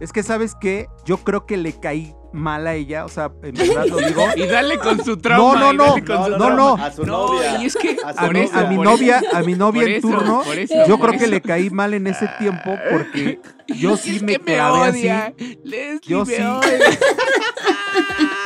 Es 0.00 0.12
que, 0.12 0.22
¿sabes 0.22 0.54
qué? 0.58 0.86
Yo 1.04 1.18
creo 1.18 1.44
que 1.44 1.58
le 1.58 1.74
caí 1.74 2.14
mal 2.32 2.66
a 2.66 2.74
ella, 2.74 3.04
o 3.04 3.08
sea, 3.08 3.30
en 3.42 3.54
verdad 3.56 3.84
lo 3.86 3.98
digo. 3.98 4.22
Y 4.34 4.46
dale 4.46 4.78
con 4.78 5.04
su 5.04 5.16
trauma. 5.18 5.60
No, 5.60 5.72
no, 5.74 5.96
no, 5.98 6.28
No, 6.38 6.50
no. 6.56 6.74
A 6.76 6.90
su 6.90 7.04
No, 7.04 7.26
novia. 7.34 7.60
y 7.62 7.66
es 7.66 7.76
que 7.76 7.96
A 8.16 8.28
mi, 8.28 8.40
eso, 8.40 8.56
a 8.56 8.64
mi 8.64 8.76
por 8.76 8.84
novia, 8.86 9.18
eso, 9.18 9.36
a 9.36 9.42
mi 9.42 9.54
novia 9.54 9.82
en 9.82 9.88
eso, 9.92 10.08
turno, 10.08 10.42
yo 10.88 10.98
creo 10.98 11.18
que 11.18 11.26
le 11.26 11.42
caí 11.42 11.68
mal 11.68 11.92
en 11.92 12.06
ese 12.06 12.28
tiempo 12.38 12.78
porque 12.90 13.40
yo 13.66 13.96
sí 13.98 14.16
Es 14.16 14.22
me 14.22 14.38
clavé 14.38 14.90
odia. 14.90 15.34
así. 15.36 15.58
Leslie 15.64 16.00
Yo 16.06 16.24
me 16.24 16.36
sí. 16.36 16.42
odia. 16.42 16.78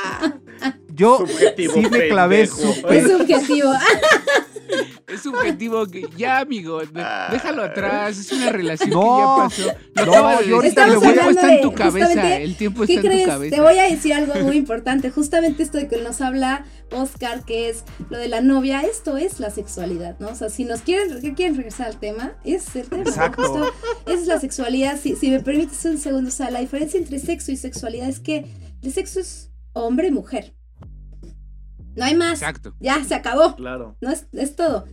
Yo 0.94 1.18
Subjetivo, 1.18 1.74
sí 1.74 1.80
me 1.90 2.08
clavé. 2.08 2.42
Es 2.42 2.50
subjetivo. 2.50 3.72
Es 5.06 5.20
subjetivo 5.22 5.86
que 5.86 6.08
ya, 6.16 6.38
amigo, 6.40 6.80
de- 6.80 7.04
déjalo 7.30 7.62
atrás. 7.62 8.18
Es 8.18 8.32
una 8.32 8.50
relación 8.50 8.90
No, 8.90 9.48
que 9.48 9.64
ya 9.64 9.70
pasó. 9.70 9.78
Lo 9.94 10.06
no, 10.06 10.12
yo 10.12 10.38
decir. 10.38 10.54
ahorita 10.54 10.86
le 10.86 10.92
el 10.94 10.98
voy 10.98 11.08
a- 11.18 11.30
está 11.30 11.54
en 11.54 11.60
tu 11.60 11.72
cabeza. 11.74 12.36
El 12.38 12.56
tiempo 12.56 12.84
¿Qué 12.84 12.94
está 12.94 13.12
en 13.12 13.20
tu 13.22 13.26
cabeza. 13.28 13.54
Te 13.56 13.62
voy 13.62 13.78
a 13.78 13.84
decir 13.84 14.14
algo 14.14 14.34
muy 14.40 14.56
importante. 14.56 15.10
Justamente 15.10 15.62
esto 15.62 15.78
de 15.78 15.86
que 15.86 15.98
nos 15.98 16.20
habla 16.20 16.64
Oscar, 16.90 17.44
que 17.44 17.68
es 17.68 17.84
lo 18.10 18.18
de 18.18 18.28
la 18.28 18.40
novia, 18.40 18.80
esto 18.80 19.16
es 19.16 19.38
la 19.38 19.50
sexualidad, 19.50 20.18
¿no? 20.18 20.28
O 20.28 20.34
sea, 20.34 20.48
si 20.48 20.64
nos 20.64 20.80
quieren, 20.80 21.20
quieren 21.34 21.56
regresar 21.56 21.86
al 21.88 22.00
tema, 22.00 22.32
es 22.44 22.74
el 22.74 22.88
tema. 22.88 23.04
¿no? 23.04 23.08
Exacto. 23.10 23.42
Justo 23.42 23.72
es 24.06 24.26
la 24.26 24.40
sexualidad. 24.40 24.98
Si, 25.00 25.14
si 25.14 25.30
me 25.30 25.38
permites 25.40 25.84
un 25.84 25.98
segundo, 25.98 26.28
o 26.30 26.32
sea, 26.32 26.50
la 26.50 26.60
diferencia 26.60 26.98
entre 26.98 27.20
sexo 27.20 27.52
y 27.52 27.56
sexualidad 27.56 28.08
es 28.08 28.18
que 28.18 28.46
el 28.82 28.92
sexo 28.92 29.20
es 29.20 29.50
hombre 29.74 30.08
y 30.08 30.10
mujer. 30.10 30.53
No 31.96 32.04
hay 32.04 32.14
más. 32.14 32.40
Exacto. 32.40 32.74
Ya, 32.80 33.02
se 33.04 33.14
acabó. 33.14 33.56
Claro. 33.56 33.96
No 34.00 34.10
es, 34.10 34.26
es 34.32 34.56
todo. 34.56 34.84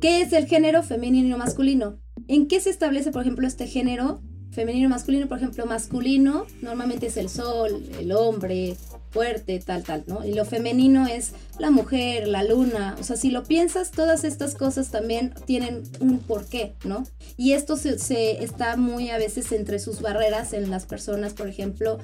¿Qué 0.00 0.20
es 0.20 0.32
el 0.32 0.46
género 0.46 0.82
femenino 0.82 1.34
y 1.34 1.38
masculino? 1.38 1.98
¿En 2.28 2.48
qué 2.48 2.60
se 2.60 2.70
establece, 2.70 3.12
por 3.12 3.22
ejemplo, 3.22 3.46
este 3.46 3.66
género 3.66 4.20
femenino 4.50 4.86
y 4.86 4.90
masculino? 4.90 5.26
Por 5.26 5.38
ejemplo, 5.38 5.66
masculino 5.66 6.46
normalmente 6.60 7.06
es 7.06 7.16
el 7.16 7.28
sol, 7.28 7.82
el 7.98 8.12
hombre, 8.12 8.76
fuerte, 9.10 9.58
tal, 9.60 9.82
tal, 9.82 10.04
¿no? 10.06 10.24
Y 10.24 10.34
lo 10.34 10.44
femenino 10.44 11.06
es 11.06 11.32
la 11.58 11.70
mujer, 11.70 12.28
la 12.28 12.44
luna. 12.44 12.96
O 13.00 13.02
sea, 13.02 13.16
si 13.16 13.30
lo 13.30 13.44
piensas, 13.44 13.90
todas 13.90 14.24
estas 14.24 14.54
cosas 14.54 14.90
también 14.90 15.32
tienen 15.46 15.84
un 16.00 16.18
porqué, 16.18 16.74
¿no? 16.84 17.04
Y 17.38 17.52
esto 17.52 17.78
se, 17.78 17.98
se 17.98 18.44
está 18.44 18.76
muy 18.76 19.08
a 19.08 19.16
veces 19.16 19.52
entre 19.52 19.78
sus 19.78 20.02
barreras 20.02 20.52
en 20.52 20.70
las 20.70 20.84
personas, 20.84 21.32
por 21.32 21.48
ejemplo, 21.48 21.98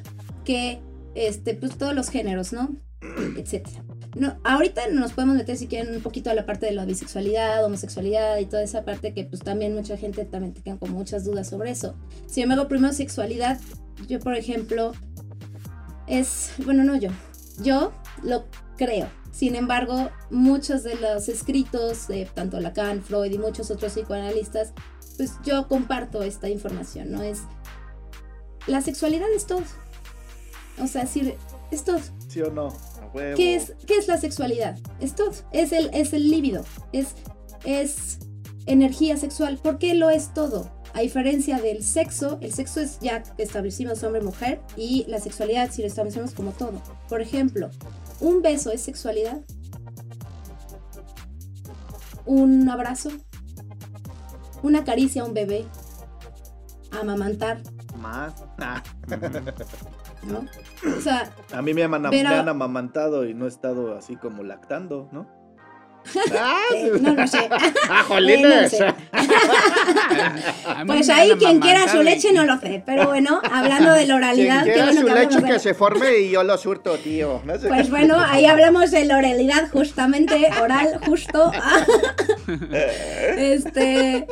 que, 0.47 0.81
este, 1.15 1.55
pues 1.55 1.77
todos 1.77 1.95
los 1.95 2.09
géneros, 2.09 2.55
¿no? 2.55 2.75
Etcétera. 3.37 3.85
No, 4.15 4.39
ahorita 4.45 4.89
nos 4.91 5.13
podemos 5.13 5.37
meter 5.37 5.57
si 5.57 5.67
quieren 5.67 5.95
un 5.95 6.03
poquito 6.03 6.31
a 6.31 6.35
la 6.35 6.45
parte 6.45 6.67
de 6.67 6.73
la 6.73 6.85
bisexualidad, 6.85 7.65
homosexualidad 7.65 8.39
y 8.39 8.47
toda 8.47 8.63
esa 8.63 8.85
parte 8.85 9.15
que 9.15 9.25
pues 9.25 9.43
también 9.43 9.75
mucha 9.75 9.97
gente 9.97 10.25
también 10.27 10.53
tiene 10.53 10.79
como 10.79 10.93
muchas 10.93 11.25
dudas 11.25 11.49
sobre 11.49 11.71
eso. 11.71 11.95
Sin 12.27 12.45
embargo, 12.45 12.69
primero 12.69 12.93
sexualidad, 12.93 13.59
yo 14.09 14.21
por 14.21 14.35
ejemplo, 14.35 14.93
es, 16.07 16.53
bueno, 16.65 16.85
no 16.85 16.97
yo, 16.97 17.11
yo 17.63 17.93
lo 18.23 18.45
creo. 18.77 19.09
Sin 19.31 19.57
embargo, 19.57 20.11
muchos 20.31 20.83
de 20.83 20.95
los 20.97 21.31
escritos 21.31 22.07
de 22.07 22.27
tanto 22.27 22.61
Lacan, 22.61 23.03
Freud 23.03 23.33
y 23.33 23.39
muchos 23.39 23.71
otros 23.71 23.93
psicoanalistas, 23.93 24.75
pues 25.17 25.33
yo 25.43 25.69
comparto 25.69 26.23
esta 26.23 26.51
información, 26.51 27.13
¿no? 27.13 27.23
Es, 27.23 27.41
la 28.67 28.83
sexualidad 28.83 29.33
es 29.35 29.47
todo. 29.47 29.63
O 30.83 30.87
sea, 30.87 31.07
sí, 31.07 31.35
es 31.71 31.85
todo. 31.85 32.01
¿Sí 32.29 32.43
o 32.43 32.51
no? 32.51 32.75
Huevo. 33.15 33.37
¿Qué 33.37 33.55
es, 33.55 33.75
¿Qué 33.87 33.97
es 33.97 34.09
la 34.09 34.19
sexualidad? 34.19 34.79
Es 35.01 35.15
todo. 35.15 35.33
Es 35.53 35.73
el, 35.73 35.91
es 35.93 36.13
el 36.13 36.31
líbido. 36.31 36.65
Es, 36.93 37.15
es 37.65 38.19
energía 38.67 39.17
sexual. 39.17 39.59
¿Por 39.59 39.79
qué 39.79 39.95
lo 39.95 40.11
es 40.11 40.33
todo? 40.35 40.71
A 40.95 41.01
diferencia 41.01 41.59
del 41.59 41.83
sexo, 41.83 42.39
el 42.43 42.53
sexo 42.53 42.81
es 42.81 42.99
ya 43.01 43.23
que 43.23 43.43
establecimos 43.43 44.03
hombre-mujer 44.03 44.61
y 44.77 45.07
la 45.09 45.21
sexualidad 45.21 45.71
si 45.71 45.81
lo 45.81 45.89
establecemos 45.89 46.33
como 46.33 46.53
todo. 46.53 46.83
Por 47.09 47.23
ejemplo, 47.23 47.71
¿un 48.21 48.43
beso 48.43 48.71
es 48.71 48.83
sexualidad? 48.83 49.41
¿Un 52.27 52.69
abrazo? 52.69 53.11
¿Una 54.63 54.85
caricia 54.85 55.23
a 55.23 55.25
un 55.25 55.35
bebé? 55.35 55.65
¿Amamantar? 56.91 57.63
Más. 57.97 58.35
Nah. 60.25 60.33
¿No? 60.35 60.47
O 60.97 61.01
sea, 61.01 61.31
A 61.53 61.63
mí 61.63 61.75
me 61.75 61.83
han, 61.83 61.91
Pero- 62.11 62.11
me 62.31 62.35
han 62.37 62.49
amamantado 62.49 63.25
y 63.27 63.35
no 63.35 63.47
he 63.47 63.49
estado 63.49 63.97
así 63.97 64.17
como 64.17 64.43
lactando, 64.43 65.09
¿no? 65.13 65.27
¡Ah! 66.37 66.59
eh, 66.75 66.93
no 67.01 67.15
lo 67.15 67.27
sé. 67.29 67.49
¡Ah, 67.89 68.01
Eh, 68.01 68.05
jolines! 68.09 68.77
no 70.79 70.87
Pues 70.87 71.09
ahí 71.11 71.31
quien 71.39 71.61
quiera 71.61 71.87
su 71.89 72.03
leche 72.03 72.33
no 72.33 72.45
lo 72.45 72.59
sé, 72.59 72.83
pero 72.85 73.07
bueno, 73.07 73.41
hablando 73.53 73.93
de 73.93 74.07
la 74.07 74.17
oralidad, 74.17 74.63
Quien 74.65 74.75
quiera 74.75 74.87
bueno 74.93 75.01
su 75.01 75.07
que 75.07 75.15
leche 75.15 75.43
que 75.45 75.59
se 75.61 75.75
forme 75.75 76.19
y 76.19 76.31
yo 76.31 76.43
lo 76.43 76.59
surto, 76.59 76.97
tío. 76.99 77.41
No 77.45 77.57
sé. 77.59 77.69
Pues 77.69 77.89
bueno, 77.91 78.17
ahí 78.19 78.47
hablamos 78.47 78.91
de 78.91 79.05
la 79.05 79.19
oralidad 79.19 79.71
justamente, 79.71 80.49
oral, 80.61 80.99
justo. 81.07 81.53
Este, 83.37 84.27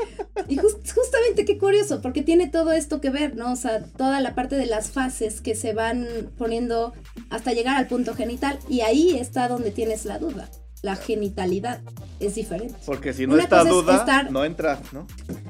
qué 1.35 1.59
curioso, 1.59 2.01
porque 2.03 2.23
tiene 2.23 2.49
todo 2.49 2.73
esto 2.73 3.01
que 3.01 3.11
ver, 3.11 3.37
¿no? 3.37 3.53
O 3.53 3.57
sea, 3.57 3.83
toda 3.85 4.21
la 4.21 4.35
parte 4.35 4.57
de 4.57 4.67
las 4.67 4.91
fases 4.91 5.41
que 5.41 5.55
se 5.55 5.73
van 5.73 6.07
poniendo 6.39 6.93
hasta 7.31 7.53
llegar 7.53 7.77
al 7.77 7.87
punto 7.87 8.15
genital, 8.15 8.59
y 8.69 8.81
ahí 8.83 9.19
está 9.19 9.49
donde 9.49 9.71
tienes 9.71 10.05
la 10.05 10.19
duda. 10.19 10.49
La 10.83 10.97
genitalidad 10.97 11.81
es 12.21 12.37
diferente. 12.37 12.75
Porque 12.87 13.13
si 13.13 13.27
no 13.27 13.35
Una 13.35 13.43
está 13.43 13.63
es 13.63 13.69
duda, 13.69 13.97
estar- 13.99 14.31
no 14.31 14.45
entra, 14.47 14.81
¿no? 14.93 15.07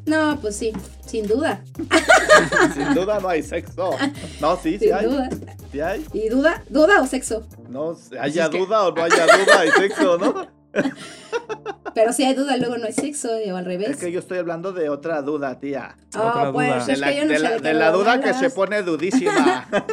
No, 0.06 0.40
pues 0.40 0.56
sí, 0.56 0.72
sin 1.06 1.28
duda, 1.28 1.62
Sin 2.74 2.94
duda 2.94 3.20
no 3.20 3.28
hay 3.28 3.42
sexo. 3.44 3.90
No, 4.40 4.56
sí, 4.56 4.72
sí 4.72 4.86
sin 4.86 4.94
hay. 4.94 5.06
duda. 5.06 5.28
Sí 5.70 5.80
hay. 5.80 6.04
¿Y 6.12 6.28
duda? 6.30 6.64
¿Duda 6.68 7.00
o 7.00 7.06
sexo? 7.06 7.46
No, 7.68 7.96
haya 8.20 8.44
es 8.44 8.50
que- 8.50 8.58
duda 8.58 8.88
o 8.88 8.92
no 8.92 9.04
haya 9.04 9.24
duda, 9.24 9.60
hay 9.60 9.70
sexo, 9.70 10.18
¿no? 10.18 10.60
Pero 11.94 12.12
si 12.12 12.22
hay 12.24 12.35
duda, 12.35 12.56
luego 12.56 12.78
no 12.78 12.87
hay 12.87 12.92
sexo, 12.92 13.30
o 13.52 13.56
al 13.56 13.64
revés. 13.64 13.90
Es 13.90 13.96
que 13.96 14.12
yo 14.12 14.20
estoy 14.20 14.38
hablando 14.38 14.72
de 14.72 14.88
otra 14.88 15.22
duda, 15.22 15.59
tía. 15.59 15.96
Oh, 16.16 16.20
Otra 16.20 16.52
pues, 16.52 16.68
duda. 16.68 16.87
De 16.87 16.92
es 16.92 16.98
la, 16.98 17.09
que 17.11 17.16
yo 17.16 17.24
no 17.24 17.33
de 17.33 17.38
la- 17.38 17.59
de 17.59 17.74
la 17.74 17.90
duda 17.90 18.20
que 18.20 18.35
se 18.35 18.50
pone 18.50 18.83
dudísima. 18.83 19.68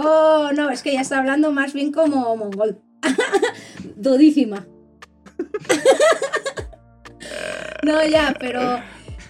Oh, 0.00 0.50
no, 0.54 0.70
es 0.70 0.82
que 0.82 0.92
ya 0.92 1.00
está 1.00 1.18
hablando 1.18 1.50
más 1.50 1.72
bien 1.72 1.90
como 1.90 2.36
mongol. 2.36 2.78
Dudísima. 3.96 4.64
no, 7.82 8.04
ya, 8.06 8.34
pero 8.38 8.80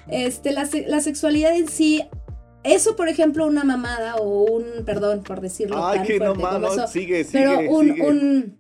este, 0.09 0.53
la, 0.53 0.69
la 0.87 1.01
sexualidad 1.01 1.57
en 1.57 1.69
sí, 1.69 2.05
eso, 2.65 2.97
por 2.97 3.09
ejemplo, 3.09 3.47
una 3.47 3.65
mamada 3.65 4.17
o 4.17 4.45
un, 4.45 4.85
perdón 4.85 5.23
por 5.23 5.41
decirlo 5.41 5.87
Ay, 5.87 5.99
tan 5.99 6.07
que 6.07 6.19
no 6.19 6.35
fuerte 6.35 6.67
eso, 6.67 6.87
sigue, 6.89 7.25
sigue, 7.25 7.45
pero 7.45 7.71
un, 7.71 7.87
sigue. 7.89 8.03
un, 8.07 8.58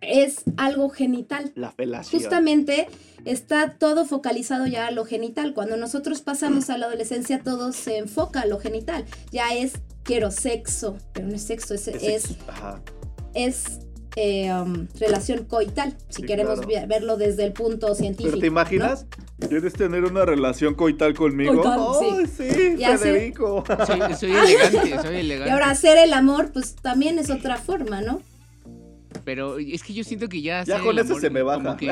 es 0.00 0.42
algo 0.56 0.88
genital. 0.90 1.52
La 1.54 1.72
felación. 1.72 2.20
Justamente 2.20 2.88
está 3.24 3.74
todo 3.78 4.04
focalizado 4.04 4.66
ya 4.66 4.86
a 4.86 4.90
lo 4.90 5.04
genital. 5.04 5.54
Cuando 5.54 5.76
nosotros 5.76 6.20
pasamos 6.20 6.70
a 6.70 6.78
la 6.78 6.86
adolescencia, 6.86 7.40
todo 7.42 7.72
se 7.72 7.98
enfoca 7.98 8.40
a 8.40 8.46
lo 8.46 8.58
genital. 8.58 9.04
Ya 9.32 9.54
es 9.54 9.74
quiero 10.04 10.30
sexo, 10.30 10.96
pero 11.12 11.28
no 11.28 11.34
es 11.34 11.42
sexo, 11.42 11.74
es, 11.74 11.88
Es 13.34 13.80
eh, 14.16 14.52
um, 14.52 14.88
relación 14.98 15.44
coital, 15.44 15.94
si 16.08 16.22
Sí, 16.22 16.26
queremos 16.26 16.60
claro. 16.60 16.88
verlo 16.88 17.16
desde 17.16 17.44
el 17.44 17.52
punto 17.52 17.94
científico. 17.94 18.30
Pero 18.30 18.40
¿te 18.40 18.46
imaginas? 18.46 19.06
¿Quieres 19.48 19.74
tener 19.74 20.04
una 20.04 20.24
relación 20.24 20.74
coital 20.74 21.14
conmigo? 21.14 21.62
Coital, 21.62 21.80
Ay, 22.02 22.26
sí. 22.26 22.76
Federico. 22.98 23.62
Soy, 23.86 24.00
soy 24.18 24.30
elegante, 24.32 25.02
soy 25.02 25.16
elegante. 25.16 25.48
Y 25.48 25.52
ahora 25.52 25.70
hacer 25.70 25.98
el 25.98 26.12
amor, 26.12 26.50
pues 26.52 26.74
también 26.74 27.18
es 27.18 27.30
otra 27.30 27.58
forma, 27.58 28.00
¿no? 28.00 28.20
Pero 29.24 29.58
es 29.58 29.82
que 29.82 29.92
yo 29.94 30.04
siento 30.04 30.28
que 30.28 30.40
ya. 30.42 30.64
Ya 30.64 30.78
con 30.80 30.98
eso 30.98 31.08
amor 31.08 31.20
se 31.20 31.30
me 31.30 31.42
baja. 31.42 31.76
que- 31.76 31.86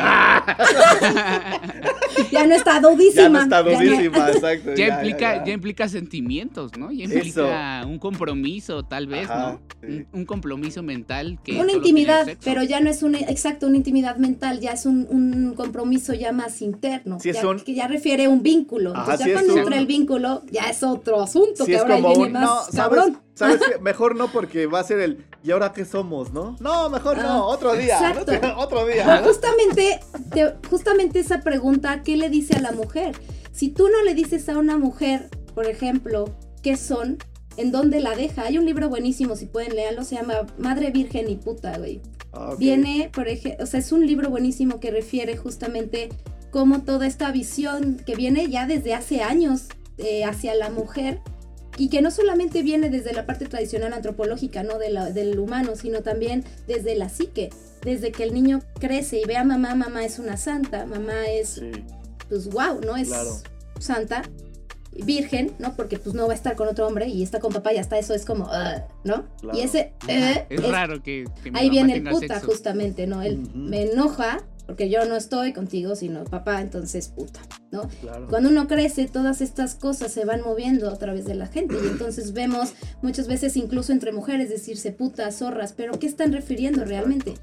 Ya 2.32 2.46
no 2.46 2.54
está 2.54 2.80
dudísima. 2.80 3.22
Ya 3.22 3.28
no 3.28 3.40
está 3.42 3.64
Ya 3.64 3.78
dudísima, 3.78 4.30
exacto. 4.30 4.74
ya, 4.74 4.88
implica, 4.88 5.44
ya. 5.44 5.52
implica 5.52 5.88
sentimientos, 5.88 6.72
¿no? 6.78 6.90
Ya 6.92 7.04
implica 7.04 7.84
un 7.86 7.98
compromiso, 7.98 8.82
tal 8.84 9.06
vez, 9.06 9.28
Ajá, 9.30 9.52
¿no? 9.52 9.60
sí. 9.80 9.86
Un, 10.12 10.20
un 10.20 10.24
compromiso 10.24 10.82
mental 10.82 11.38
que. 11.44 11.60
Una 11.60 11.72
intimidad, 11.72 12.26
pero 12.44 12.62
ya 12.62 12.80
no 12.80 12.90
es 12.90 13.02
una, 13.02 13.18
exacto, 13.18 13.66
una 13.66 13.76
intimidad 13.76 14.16
mental, 14.16 14.60
ya 14.60 14.72
es 14.72 14.86
un, 14.86 15.06
un 15.10 15.54
compromiso 15.54 16.14
ya 16.14 16.32
más 16.32 16.62
interno, 16.62 17.18
Sí, 17.20 17.30
es 17.30 17.36
ya, 17.42 17.48
un- 17.48 17.60
que 17.60 17.74
ya 17.74 17.86
refiere 17.88 18.28
un 18.28 18.42
vínculo. 18.42 18.92
Ajá, 18.92 19.12
Entonces 19.12 19.24
sí, 19.24 19.30
ya 19.30 19.34
cuando 19.34 19.52
un- 19.54 19.58
entra 19.60 19.78
el 19.78 19.86
vínculo, 19.86 20.42
ya 20.50 20.62
es 20.70 20.82
otro 20.82 21.20
asunto, 21.22 21.64
que 21.66 21.74
es 21.74 21.80
ahora 21.80 21.96
como 21.96 22.08
viene 22.08 22.24
un. 22.26 22.32
más 22.32 22.42
No, 22.44 22.76
cabrón. 22.76 23.04
¿Sabes 23.12 23.25
qué? 23.38 23.78
Mejor 23.80 24.16
no, 24.16 24.28
porque 24.32 24.66
va 24.66 24.80
a 24.80 24.84
ser 24.84 25.00
el. 25.00 25.24
¿Y 25.42 25.50
ahora 25.50 25.72
qué 25.72 25.84
somos, 25.84 26.32
no? 26.32 26.56
No, 26.60 26.88
mejor 26.90 27.18
Ah, 27.20 27.22
no, 27.24 27.46
otro 27.46 27.74
día. 27.74 27.98
Otro 28.56 28.86
día. 28.86 29.22
justamente, 29.24 30.00
te- 30.32 30.54
justamente 30.68 31.20
esa 31.20 31.40
pregunta, 31.40 32.02
¿qué 32.02 32.16
le 32.16 32.28
dice 32.30 32.54
a 32.56 32.60
la 32.60 32.72
mujer? 32.72 33.14
Si 33.52 33.68
tú 33.68 33.88
no 33.88 34.02
le 34.02 34.14
dices 34.14 34.48
a 34.48 34.58
una 34.58 34.76
mujer, 34.78 35.28
por 35.54 35.66
ejemplo, 35.66 36.34
qué 36.62 36.76
son, 36.76 37.18
¿en 37.56 37.72
dónde 37.72 38.00
la 38.00 38.14
deja? 38.16 38.42
Hay 38.42 38.58
un 38.58 38.66
libro 38.66 38.88
buenísimo, 38.88 39.36
si 39.36 39.46
pueden 39.46 39.76
leerlo, 39.76 40.02
se 40.04 40.16
llama 40.16 40.46
Madre 40.58 40.90
Virgen 40.90 41.28
y 41.30 41.36
Puta, 41.36 41.78
güey. 41.78 42.00
Ah. 42.32 42.54
Viene, 42.58 43.10
por 43.14 43.28
ejemplo, 43.28 43.64
o 43.64 43.66
sea, 43.66 43.80
es 43.80 43.92
un 43.92 44.06
libro 44.06 44.28
buenísimo 44.30 44.78
que 44.80 44.90
refiere 44.90 45.36
justamente 45.36 46.08
cómo 46.50 46.82
toda 46.82 47.06
esta 47.06 47.30
visión 47.32 47.96
que 48.04 48.14
viene 48.14 48.48
ya 48.48 48.66
desde 48.66 48.94
hace 48.94 49.22
años 49.22 49.68
eh, 49.98 50.24
hacia 50.24 50.54
la 50.54 50.68
mujer 50.70 51.20
y 51.76 51.88
que 51.88 52.00
no 52.02 52.10
solamente 52.10 52.62
viene 52.62 52.88
desde 52.90 53.12
la 53.12 53.26
parte 53.26 53.46
tradicional 53.46 53.92
antropológica, 53.92 54.62
¿no? 54.62 54.78
De 54.78 54.90
la- 54.90 55.10
del 55.10 55.38
humano, 55.38 55.76
sino 55.76 56.02
también 56.02 56.44
desde 56.66 56.94
la 56.96 57.08
psique, 57.08 57.50
desde 57.82 58.12
que 58.12 58.22
el 58.24 58.32
niño 58.34 58.60
crece 58.80 59.20
y 59.20 59.24
ve 59.24 59.36
a 59.36 59.44
mamá, 59.44 59.74
mamá 59.74 60.04
es 60.04 60.18
una 60.18 60.36
santa, 60.36 60.86
mamá 60.86 61.26
es, 61.28 61.50
Sí. 61.50 61.70
pues, 62.28 62.48
wow, 62.48 62.80
¿no? 62.84 62.96
Es 62.96 63.08
Claro. 63.08 63.30
santa, 63.78 64.22
virgen, 65.04 65.52
¿no? 65.58 65.76
Porque 65.76 65.98
pues 65.98 66.14
no 66.14 66.26
va 66.26 66.32
a 66.32 66.36
estar 66.36 66.56
con 66.56 66.68
otro 66.68 66.86
hombre 66.86 67.06
y 67.08 67.22
está 67.22 67.38
con 67.38 67.52
papá 67.52 67.72
y 67.74 67.76
hasta 67.76 67.98
eso 67.98 68.14
es 68.14 68.24
como, 68.24 68.44
"Ugh", 68.44 68.82
¿no? 69.04 69.26
Claro. 69.42 69.58
Y 69.58 69.60
ese, 69.62 69.92
"Ugh", 70.04 70.46
Es 70.48 70.68
raro 70.70 71.02
que, 71.02 71.26
que 71.42 71.50
mi 71.50 71.58
Ahí 71.58 71.66
mamá 71.68 71.72
viene 71.86 71.96
el 71.96 72.08
puta, 72.08 72.34
sexo. 72.36 72.46
justamente, 72.46 73.06
¿no? 73.06 73.20
Él 73.22 73.42
me 73.54 73.82
enoja 73.92 74.38
porque 74.66 74.90
yo 74.90 75.04
no 75.04 75.16
estoy 75.16 75.52
contigo, 75.52 75.94
sino 75.94 76.24
papá, 76.24 76.60
entonces 76.60 77.08
puta, 77.08 77.40
¿no? 77.70 77.88
Claro. 78.00 78.26
Cuando 78.28 78.48
uno 78.50 78.66
crece, 78.66 79.06
todas 79.06 79.40
estas 79.40 79.74
cosas 79.76 80.12
se 80.12 80.24
van 80.24 80.42
moviendo 80.42 80.90
a 80.90 80.98
través 80.98 81.24
de 81.24 81.34
la 81.34 81.46
gente 81.46 81.76
y 81.82 81.86
entonces 81.86 82.32
vemos 82.32 82.74
muchas 83.00 83.28
veces 83.28 83.56
incluso 83.56 83.92
entre 83.92 84.12
mujeres 84.12 84.50
decirse 84.50 84.92
putas, 84.92 85.38
zorras, 85.38 85.72
pero 85.72 85.98
¿qué 85.98 86.06
están 86.06 86.32
refiriendo 86.32 86.84
realmente? 86.84 87.34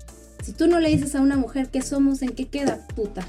Si 0.43 0.51
tú 0.51 0.67
no 0.67 0.79
le 0.79 0.89
dices 0.89 1.15
a 1.15 1.21
una 1.21 1.37
mujer 1.37 1.69
qué 1.69 1.81
somos, 1.81 2.21
¿en 2.21 2.29
qué 2.29 2.47
queda 2.49 2.85
puta? 2.95 3.25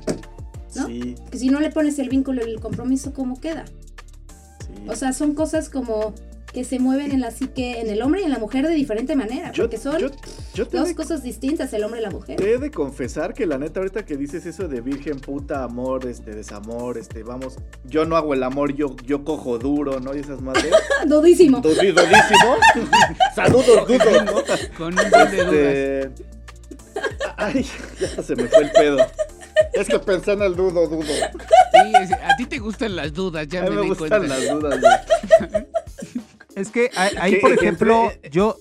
¿no? 0.75 0.87
Sí, 0.87 1.15
Que 1.31 1.39
si 1.39 1.49
no 1.49 1.61
le 1.61 1.71
pones 1.71 1.99
el 2.01 2.09
vínculo 2.09 2.45
y 2.45 2.51
el 2.51 2.61
compromiso, 2.61 3.13
¿cómo 3.15 3.41
queda? 3.41 3.65
sí. 3.67 4.89
O 4.89 4.97
sea, 4.97 5.13
son 5.13 5.35
cosas 5.35 5.69
como 5.69 6.15
que 6.55 6.63
se 6.65 6.79
mueven 6.79 7.11
en 7.11 7.21
la 7.21 7.33
psique, 7.33 7.81
en 7.81 7.91
el 7.91 8.01
hombre 8.01 8.21
y 8.23 8.25
en 8.25 8.31
la 8.31 8.39
mujer 8.39 8.67
de 8.67 8.73
diferente 8.75 9.17
manera, 9.17 9.51
yo, 9.53 9.65
porque 9.65 9.77
son 9.77 9.99
yo, 9.99 10.09
yo 10.55 10.69
te, 10.69 10.77
dos 10.79 10.87
de, 10.89 10.95
cosas 10.95 11.25
distintas, 11.25 11.73
el 11.73 11.83
hombre 11.83 11.99
y 12.01 12.03
la 12.05 12.11
mujer. 12.11 12.37
te 12.37 12.53
he 12.55 12.59
de 12.59 12.71
confesar 12.71 13.35
que 13.35 13.45
la 13.45 13.59
neta, 13.59 13.81
ahorita 13.81 14.07
que 14.07 14.17
dices 14.17 14.47
eso 14.47 14.69
de 14.69 14.81
virgen, 14.81 15.19
puta, 15.19 15.65
amor, 15.65 16.07
este, 16.07 16.31
desamor, 16.31 16.97
este, 16.97 17.25
vamos, 17.25 17.57
yo 17.85 18.05
no 18.05 18.17
hago 18.17 18.35
el 18.35 18.45
amor, 18.45 18.73
yo, 18.75 18.95
yo 19.05 19.25
cojo 19.25 19.59
duro, 19.59 19.99
¿no? 19.99 20.15
Y 20.15 20.21
esas 20.21 20.41
madres. 20.41 20.73
Dudísimo. 21.07 21.61
Dudísimo. 21.61 22.55
Saludos, 23.35 23.89
dudo, 23.89 24.25
¿no? 24.25 24.33
Con 24.79 24.97
un 24.97 25.11
buen 25.11 25.51
de. 25.51 26.01
Este... 26.03 26.25
Ay, 27.37 27.67
ya 28.01 28.23
se 28.23 28.37
me 28.37 28.45
fue 28.45 28.63
el 28.63 28.71
pedo. 28.71 28.99
Es 29.73 29.89
que 29.89 29.99
pensé 29.99 30.33
en 30.33 30.43
el 30.43 30.55
dudo, 30.55 30.87
dudo. 30.87 31.03
Sí, 31.03 31.93
es- 32.01 32.13
a 32.13 32.37
ti 32.39 32.47
te 32.47 32.59
gustan 32.61 32.95
las 32.95 33.13
dudas, 33.13 33.47
ya 33.49 33.61
A 33.61 33.65
mí 33.65 33.71
me, 33.71 33.77
me 33.77 33.83
di 33.83 33.89
gustan 33.89 34.09
cuenta. 34.09 34.29
las 34.39 34.49
dudas, 34.51 34.81
güey. 34.81 35.65
Es 36.57 36.71
que 36.71 36.91
ahí, 36.97 37.37
por 37.37 37.53
ejemplo, 37.53 38.13
yo. 38.31 38.57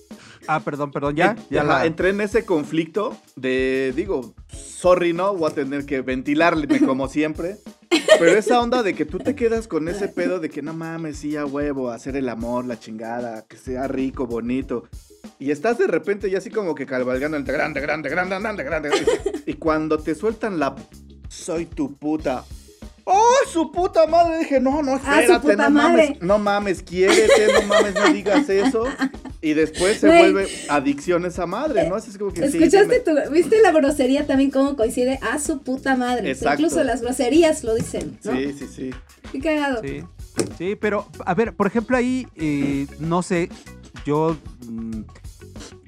Ah, 0.46 0.60
perdón, 0.60 0.90
perdón, 0.92 1.16
ya. 1.16 1.36
ya 1.50 1.62
Ajá, 1.62 1.78
la- 1.80 1.86
entré 1.86 2.10
en 2.10 2.20
ese 2.20 2.44
conflicto 2.44 3.16
de, 3.34 3.92
digo, 3.96 4.34
sorry, 4.52 5.12
¿no? 5.12 5.34
Voy 5.34 5.50
a 5.50 5.54
tener 5.54 5.86
que 5.86 6.02
ventilarme 6.02 6.80
como 6.80 7.08
siempre. 7.08 7.56
Pero 8.18 8.36
esa 8.36 8.60
onda 8.60 8.82
de 8.82 8.94
que 8.94 9.04
tú 9.04 9.18
te 9.18 9.34
quedas 9.34 9.68
con 9.68 9.88
ese 9.88 10.08
pedo 10.08 10.40
de 10.40 10.50
que 10.50 10.62
no 10.62 10.74
mames, 10.74 11.18
sí, 11.18 11.36
a 11.36 11.46
huevo, 11.46 11.90
hacer 11.90 12.16
el 12.16 12.28
amor, 12.28 12.64
la 12.66 12.78
chingada, 12.78 13.46
que 13.46 13.56
sea 13.56 13.86
rico, 13.88 14.26
bonito. 14.26 14.88
Y 15.38 15.50
estás 15.50 15.78
de 15.78 15.86
repente 15.86 16.28
ya 16.30 16.38
así 16.38 16.50
como 16.50 16.74
que 16.74 16.86
cabalgando 16.86 17.36
entre 17.36 17.54
grande, 17.54 17.80
grande, 17.80 18.08
grande, 18.10 18.36
grande, 18.38 18.64
grande. 18.64 18.90
Y 19.46 19.54
cuando 19.54 19.98
te 19.98 20.14
sueltan 20.14 20.58
la 20.58 20.74
soy 21.28 21.66
tu 21.66 21.96
puta. 21.96 22.44
¡Oh, 23.06 23.34
su 23.52 23.70
puta 23.70 24.06
madre! 24.06 24.38
Dije, 24.38 24.60
no, 24.60 24.82
no, 24.82 24.98
Ah, 25.04 25.20
espérate, 25.20 25.56
no 25.56 25.70
madre. 25.70 25.70
mames, 25.70 26.22
no 26.22 26.38
mames, 26.38 26.82
quiérete, 26.82 27.52
no 27.60 27.66
mames, 27.68 27.94
no 27.94 28.12
digas 28.12 28.48
eso. 28.48 28.84
Y 29.42 29.52
después 29.52 29.98
se 30.00 30.06
vuelve 30.06 30.48
adicción 30.70 31.26
esa 31.26 31.44
madre, 31.46 31.86
¿no? 31.86 31.96
Así 31.96 32.10
es 32.10 32.16
como 32.16 32.32
que 32.32 32.48
sí, 32.50 32.56
¿Escuchaste 32.56 33.02
dime. 33.06 33.22
tu, 33.26 33.30
viste 33.30 33.60
la 33.60 33.72
grosería 33.72 34.26
también 34.26 34.50
cómo 34.50 34.74
coincide 34.74 35.18
a 35.20 35.38
su 35.38 35.60
puta 35.60 35.96
madre? 35.96 36.30
Exacto. 36.30 36.62
incluso 36.62 36.82
las 36.82 37.02
groserías 37.02 37.62
lo 37.62 37.74
dicen, 37.74 38.18
¿no? 38.24 38.32
Sí, 38.32 38.54
sí, 38.58 38.66
sí. 38.74 38.90
Qué 39.32 39.40
cagado. 39.40 39.82
Sí, 39.82 40.02
sí, 40.56 40.74
pero 40.76 41.06
a 41.26 41.34
ver, 41.34 41.52
por 41.54 41.66
ejemplo, 41.66 41.96
ahí, 41.98 42.26
eh, 42.36 42.86
no 43.00 43.22
sé, 43.22 43.50
yo... 44.06 44.36
mm, 44.66 45.02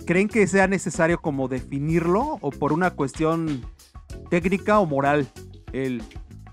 ¿Creen 0.04 0.28
que 0.28 0.46
sea 0.46 0.68
necesario 0.68 1.20
como 1.20 1.48
definirlo 1.48 2.38
o 2.40 2.50
por 2.52 2.72
una 2.72 2.90
cuestión 2.90 3.64
técnica 4.30 4.78
o 4.78 4.86
moral? 4.86 5.26
El 5.72 6.00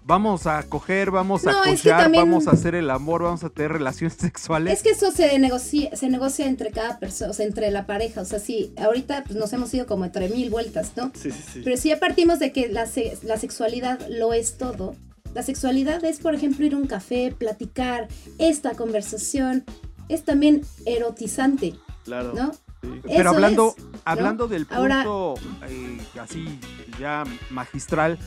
vamos 0.05 0.47
a 0.47 0.63
coger, 0.63 1.11
vamos 1.11 1.45
a 1.47 1.51
es 1.69 1.81
que 1.81 1.89
también- 1.89 2.23
vamos 2.29 2.47
a 2.47 2.51
hacer 2.51 2.75
el 2.75 2.89
amor, 2.89 3.23
vamos 3.23 3.43
a 3.43 3.49
tener 3.49 3.71
relaciones 3.71 4.13
sexuales. 4.19 4.73
Es 4.73 4.83
que 4.83 4.89
eso 4.91 5.11
se 5.11 5.37
negocia, 5.39 5.95
se 5.95 6.09
negocia 6.09 6.47
entre 6.47 6.71
cada 6.71 6.99
persona, 6.99 7.31
o 7.31 7.33
sea, 7.33 7.45
entre 7.45 7.71
la 7.71 7.85
pareja. 7.85 8.21
O 8.21 8.25
sea, 8.25 8.39
sí, 8.39 8.73
ahorita 8.77 9.23
pues, 9.25 9.37
nos 9.37 9.51
hemos 9.53 9.73
ido 9.73 9.85
como 9.85 10.05
entre 10.05 10.29
mil 10.29 10.49
vueltas, 10.49 10.91
¿no? 10.95 11.11
Sí, 11.15 11.31
sí, 11.31 11.43
sí. 11.53 11.61
Pero 11.63 11.77
si 11.77 11.89
ya 11.89 11.99
partimos 11.99 12.39
de 12.39 12.51
que 12.51 12.67
la, 12.69 12.85
se- 12.85 13.17
la 13.23 13.37
sexualidad 13.37 13.99
lo 14.09 14.33
es 14.33 14.57
todo, 14.57 14.95
la 15.33 15.41
sexualidad 15.43 16.03
es, 16.05 16.19
por 16.19 16.35
ejemplo, 16.35 16.65
ir 16.65 16.73
a 16.73 16.77
un 16.77 16.85
café, 16.87 17.33
platicar, 17.37 18.07
esta 18.37 18.71
conversación, 18.75 19.63
es 20.09 20.23
también 20.23 20.61
erotizante, 20.85 21.75
Claro. 22.03 22.33
¿no? 22.35 22.53
sí. 22.53 22.59
Pero 23.03 23.21
Eso 23.21 23.29
hablando, 23.29 23.75
es, 23.77 23.83
¿no? 23.83 23.99
hablando 24.05 24.47
del 24.47 24.67
Ahora- 24.69 25.03
punto 25.03 25.35
eh, 25.69 25.97
así 26.21 26.59
ya 26.99 27.23
magistral 27.49 28.19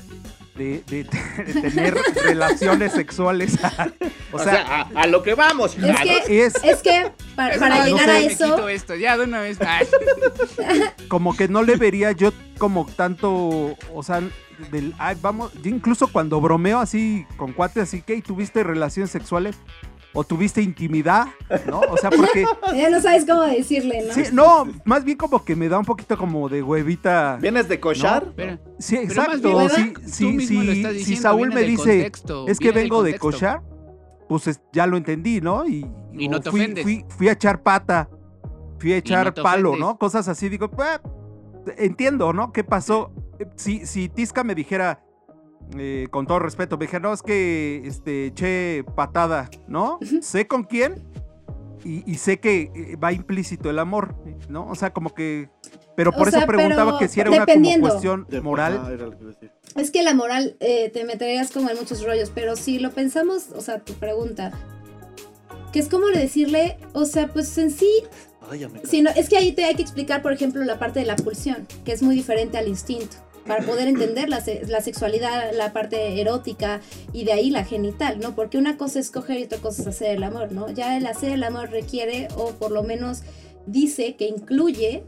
de, 0.57 0.83
de- 0.87 1.05
de 1.45 1.61
tener 1.61 1.97
relaciones 2.25 2.93
sexuales. 2.93 3.57
o 4.33 4.37
O 4.37 4.39
sea, 4.43 4.53
sea, 4.53 4.81
a, 4.95 5.03
a 5.03 5.07
lo 5.07 5.23
que 5.23 5.35
vamos. 5.35 5.77
Es 5.77 6.01
que, 6.01 6.45
es 6.47 6.55
es 6.65 6.83
que 6.83 6.97
Es 7.01 7.13
para 7.35 7.85
llegar 7.87 8.07
no 8.07 8.13
a 8.13 8.17
sé, 8.17 8.27
eso, 8.27 8.45
quito 8.57 8.69
esto, 8.69 8.95
ya 8.95 9.17
de 9.17 9.25
una 9.25 9.41
vez. 9.41 9.59
Ay, 9.61 9.87
como 11.09 11.37
que 11.37 11.49
no 11.49 11.63
le 11.63 11.77
vería 11.77 12.13
yo 12.13 12.33
como 12.59 12.87
tanto, 12.87 13.77
o 13.95 14.03
sea, 14.03 14.23
del, 14.71 14.95
ay, 14.99 15.17
vamos, 15.21 15.53
yo 15.63 15.71
incluso 15.71 16.07
cuando 16.09 16.41
bromeo 16.41 16.79
así 16.79 17.27
con 17.37 17.53
cuates, 17.53 17.83
así 17.83 18.01
que 18.03 18.21
tuviste 18.23 18.63
relaciones 18.65 19.11
sexuales 19.11 19.57
o 20.17 20.25
tuviste 20.25 20.63
intimidad, 20.63 21.27
¿no? 21.67 21.81
O 21.81 21.97
sea, 21.99 22.09
porque, 22.11 22.45
ya 22.75 22.89
no 22.89 23.01
sabes 23.03 23.27
cómo 23.27 23.43
decirle, 23.43 24.03
¿no? 24.09 24.15
sí, 24.15 24.23
no, 24.33 24.67
más 24.87 25.05
bien 25.05 25.19
como 25.19 25.45
que 25.45 25.55
me 25.55 25.69
da 25.69 25.79
un 25.79 25.85
poquito 25.85 26.17
como 26.17 26.49
de 26.49 26.63
huevita. 26.63 27.37
¿Vienes 27.41 27.69
de 27.69 27.79
cochar? 27.79 28.33
Sí, 28.79 28.99
Pero 29.07 29.23
más 29.23 29.37
exacto. 29.39 29.59
bien, 29.69 29.95
Sí, 30.07 31.05
si 31.05 31.17
Saúl 31.17 31.53
me 31.53 31.63
dice, 31.63 31.83
contexto, 31.99 32.47
es 32.49 32.59
que 32.59 32.73
vengo 32.73 33.03
de 33.03 33.19
cochar, 33.19 33.61
pues 34.29 34.47
es- 34.49 34.61
ya 34.73 34.87
lo 34.87 34.97
entendí, 34.97 35.41
¿no? 35.41 35.67
Y, 35.69 35.87
Y 36.13 36.29
no 36.29 36.41
te 36.41 36.51
fui, 36.51 36.61
ofendes. 36.63 36.83
fui, 36.83 37.05
fui 37.11 37.29
a 37.29 37.33
echar 37.33 37.63
pata, 37.63 38.09
fui 38.79 38.93
a 38.95 38.97
echar 38.97 39.33
te 39.35 39.43
palo, 39.43 39.71
ofendes. 39.71 39.87
¿no? 39.89 39.99
Cosas 39.99 40.27
así, 40.29 40.49
digo, 40.49 40.71
"Ah, 40.79 40.99
entiendo, 41.77 42.33
¿no? 42.33 42.53
¿Qué 42.53 42.65
pasó? 42.65 43.13
Eh, 43.39 43.47
Si, 43.57 43.85
si 43.87 44.09
Tisca 44.09 44.43
me 44.45 44.55
dijera, 44.55 45.03
eh, 45.79 46.07
con 46.11 46.27
todo 46.27 46.39
respeto, 46.39 46.77
me 46.79 46.85
dijera, 46.87 47.01
no, 47.01 47.13
es 47.13 47.23
que 47.23 47.83
este, 47.85 48.27
eché 48.27 48.85
patada, 48.95 49.51
¿no? 49.69 49.99
sé 50.21 50.47
con 50.47 50.65
quién 50.65 51.03
y, 51.85 52.11
y 52.11 52.17
sé 52.17 52.41
que 52.41 52.71
eh, 52.75 52.97
va 52.97 53.13
implícito 53.13 53.71
el 53.71 53.79
amor, 53.79 54.15
¿no? 54.49 54.67
O 54.69 54.75
sea, 54.75 54.93
como 54.93 55.15
que... 55.15 55.49
Pero 55.95 56.13
por 56.13 56.27
O 56.27 56.29
eso 56.29 56.39
sea, 56.39 56.47
preguntaba 56.47 56.99
que 56.99 57.09
si 57.09 57.21
era 57.21 57.31
una 57.31 57.47
como 57.47 57.81
cuestión 57.81 58.27
De- 58.29 58.41
moral. 58.43 58.77
Ajá, 58.83 58.93
era 58.93 59.05
lo 59.07 59.13
que 59.13 59.19
iba 59.23 59.31
a 59.31 59.33
decir. 59.35 59.53
Es 59.77 59.91
que 59.91 60.03
la 60.03 60.13
moral 60.15 60.57
eh, 60.61 60.91
te 60.91 61.05
meterías 61.05 61.51
como 61.51 61.71
en 61.71 61.77
muchos 61.79 62.05
rollos, 62.05 62.31
pero 62.35 62.55
si 62.57 62.79
lo 62.79 62.91
pensamos, 62.91 63.49
o 63.55 63.61
sea, 63.63 63.81
tu 63.81 63.95
pregunta, 63.95 64.53
que 65.73 65.79
es 65.79 65.89
como 65.89 66.07
decirle, 66.09 66.77
o 66.93 67.05
sea, 67.07 67.29
pues 67.29 67.57
en 67.59 67.71
sí, 67.71 67.89
Ay, 68.51 68.61
ya 68.61 68.69
me 68.69 68.81
Sí, 68.85 69.01
no, 69.03 69.11
es 69.11 69.29
que 69.29 69.37
ahí 69.39 69.53
te 69.53 69.65
hay 69.65 69.75
que 69.75 69.83
explicar, 69.83 70.23
por 70.23 70.33
ejemplo, 70.33 70.63
la 70.65 70.79
parte 70.79 71.01
de 71.01 71.07
la 71.07 71.17
pulsión, 71.17 71.67
que 71.85 71.93
es 71.93 72.03
muy 72.03 72.15
diferente 72.15 72.59
al 72.59 72.69
instinto, 72.69 73.17
para 73.47 73.65
poder 73.65 73.89
entender 73.89 74.29
la, 74.29 74.43
la 74.69 74.81
sexualidad, 74.81 75.53
la 75.55 75.73
parte 75.73 76.21
erótica 76.21 76.81
y 77.13 77.25
de 77.25 77.33
ahí 77.33 77.51
la 77.51 77.65
genital, 77.65 78.19
¿no? 78.21 78.35
Porque 78.35 78.59
una 78.59 78.77
cosa 78.77 78.99
es 78.99 79.11
coger 79.11 79.39
y 79.39 79.45
otra 79.45 79.59
cosa 79.59 79.83
es 79.83 79.89
hacer 79.89 80.17
el 80.17 80.23
amor, 80.25 80.53
¿no? 80.53 80.71
Ya 80.71 80.97
el 80.97 81.07
hacer 81.07 81.33
el 81.33 81.45
amor 81.45 81.71
requiere, 81.71 82.29
o 82.37 82.51
por 82.51 82.71
lo 82.71 82.83
menos 82.83 83.23
dice 83.67 84.17
que 84.17 84.29
incluye 84.29 85.05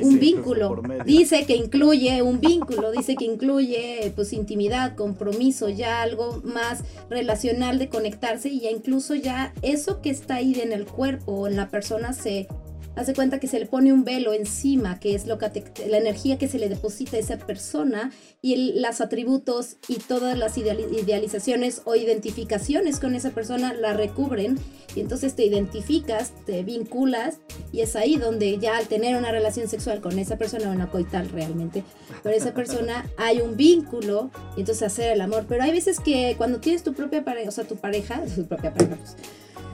un 0.00 0.18
vínculo. 0.18 0.82
Dice 1.04 1.44
que 1.44 1.56
incluye 1.56 2.22
un 2.22 2.40
vínculo, 2.40 2.92
dice 2.92 3.16
que 3.16 3.24
incluye 3.24 4.12
pues 4.14 4.32
intimidad, 4.32 4.94
compromiso, 4.94 5.68
ya 5.68 6.02
algo 6.02 6.40
más 6.44 6.84
relacional 7.10 7.78
de 7.78 7.88
conectarse 7.88 8.48
y 8.48 8.60
ya 8.60 8.70
incluso 8.70 9.14
ya 9.14 9.52
eso 9.62 10.00
que 10.00 10.10
está 10.10 10.36
ahí 10.36 10.58
en 10.60 10.72
el 10.72 10.86
cuerpo 10.86 11.32
o 11.32 11.46
en 11.48 11.56
la 11.56 11.68
persona 11.68 12.12
se 12.12 12.48
hace 12.94 13.14
cuenta 13.14 13.40
que 13.40 13.46
se 13.46 13.58
le 13.58 13.66
pone 13.66 13.92
un 13.92 14.04
velo 14.04 14.32
encima, 14.32 15.00
que 15.00 15.14
es 15.14 15.26
lo 15.26 15.38
que 15.38 15.62
la 15.88 15.98
energía 15.98 16.38
que 16.38 16.48
se 16.48 16.58
le 16.58 16.68
deposita 16.68 17.16
a 17.16 17.20
esa 17.20 17.38
persona 17.38 18.10
y 18.42 18.54
el- 18.54 18.82
los 18.82 19.00
atributos 19.00 19.76
y 19.88 19.96
todas 19.96 20.36
las 20.36 20.56
ideali- 20.58 20.86
idealizaciones 21.00 21.82
o 21.84 21.94
identificaciones 21.94 23.00
con 23.00 23.14
esa 23.14 23.30
persona 23.30 23.72
la 23.72 23.94
recubren 23.94 24.58
y 24.94 25.00
entonces 25.00 25.34
te 25.34 25.44
identificas, 25.44 26.32
te 26.44 26.62
vinculas 26.62 27.38
y 27.72 27.80
es 27.80 27.96
ahí 27.96 28.16
donde 28.16 28.58
ya 28.58 28.76
al 28.76 28.88
tener 28.88 29.16
una 29.16 29.30
relación 29.30 29.68
sexual 29.68 30.00
con 30.00 30.18
esa 30.18 30.36
persona, 30.36 30.70
una 30.70 30.90
coital 30.90 31.28
realmente, 31.30 31.84
pero 32.22 32.36
esa 32.36 32.52
persona 32.54 33.08
hay 33.16 33.40
un 33.40 33.56
vínculo 33.56 34.30
y 34.56 34.60
entonces 34.60 34.82
hacer 34.82 35.12
el 35.12 35.20
amor. 35.20 35.46
Pero 35.48 35.62
hay 35.62 35.70
veces 35.70 36.00
que 36.00 36.34
cuando 36.36 36.60
tienes 36.60 36.82
tu 36.82 36.92
propia 36.92 37.24
pareja, 37.24 37.48
o 37.48 37.52
sea, 37.52 37.64
tu 37.64 37.76
pareja, 37.76 38.22
tu 38.36 38.46
propia 38.46 38.72
pareja, 38.72 38.96
pues, 38.96 39.16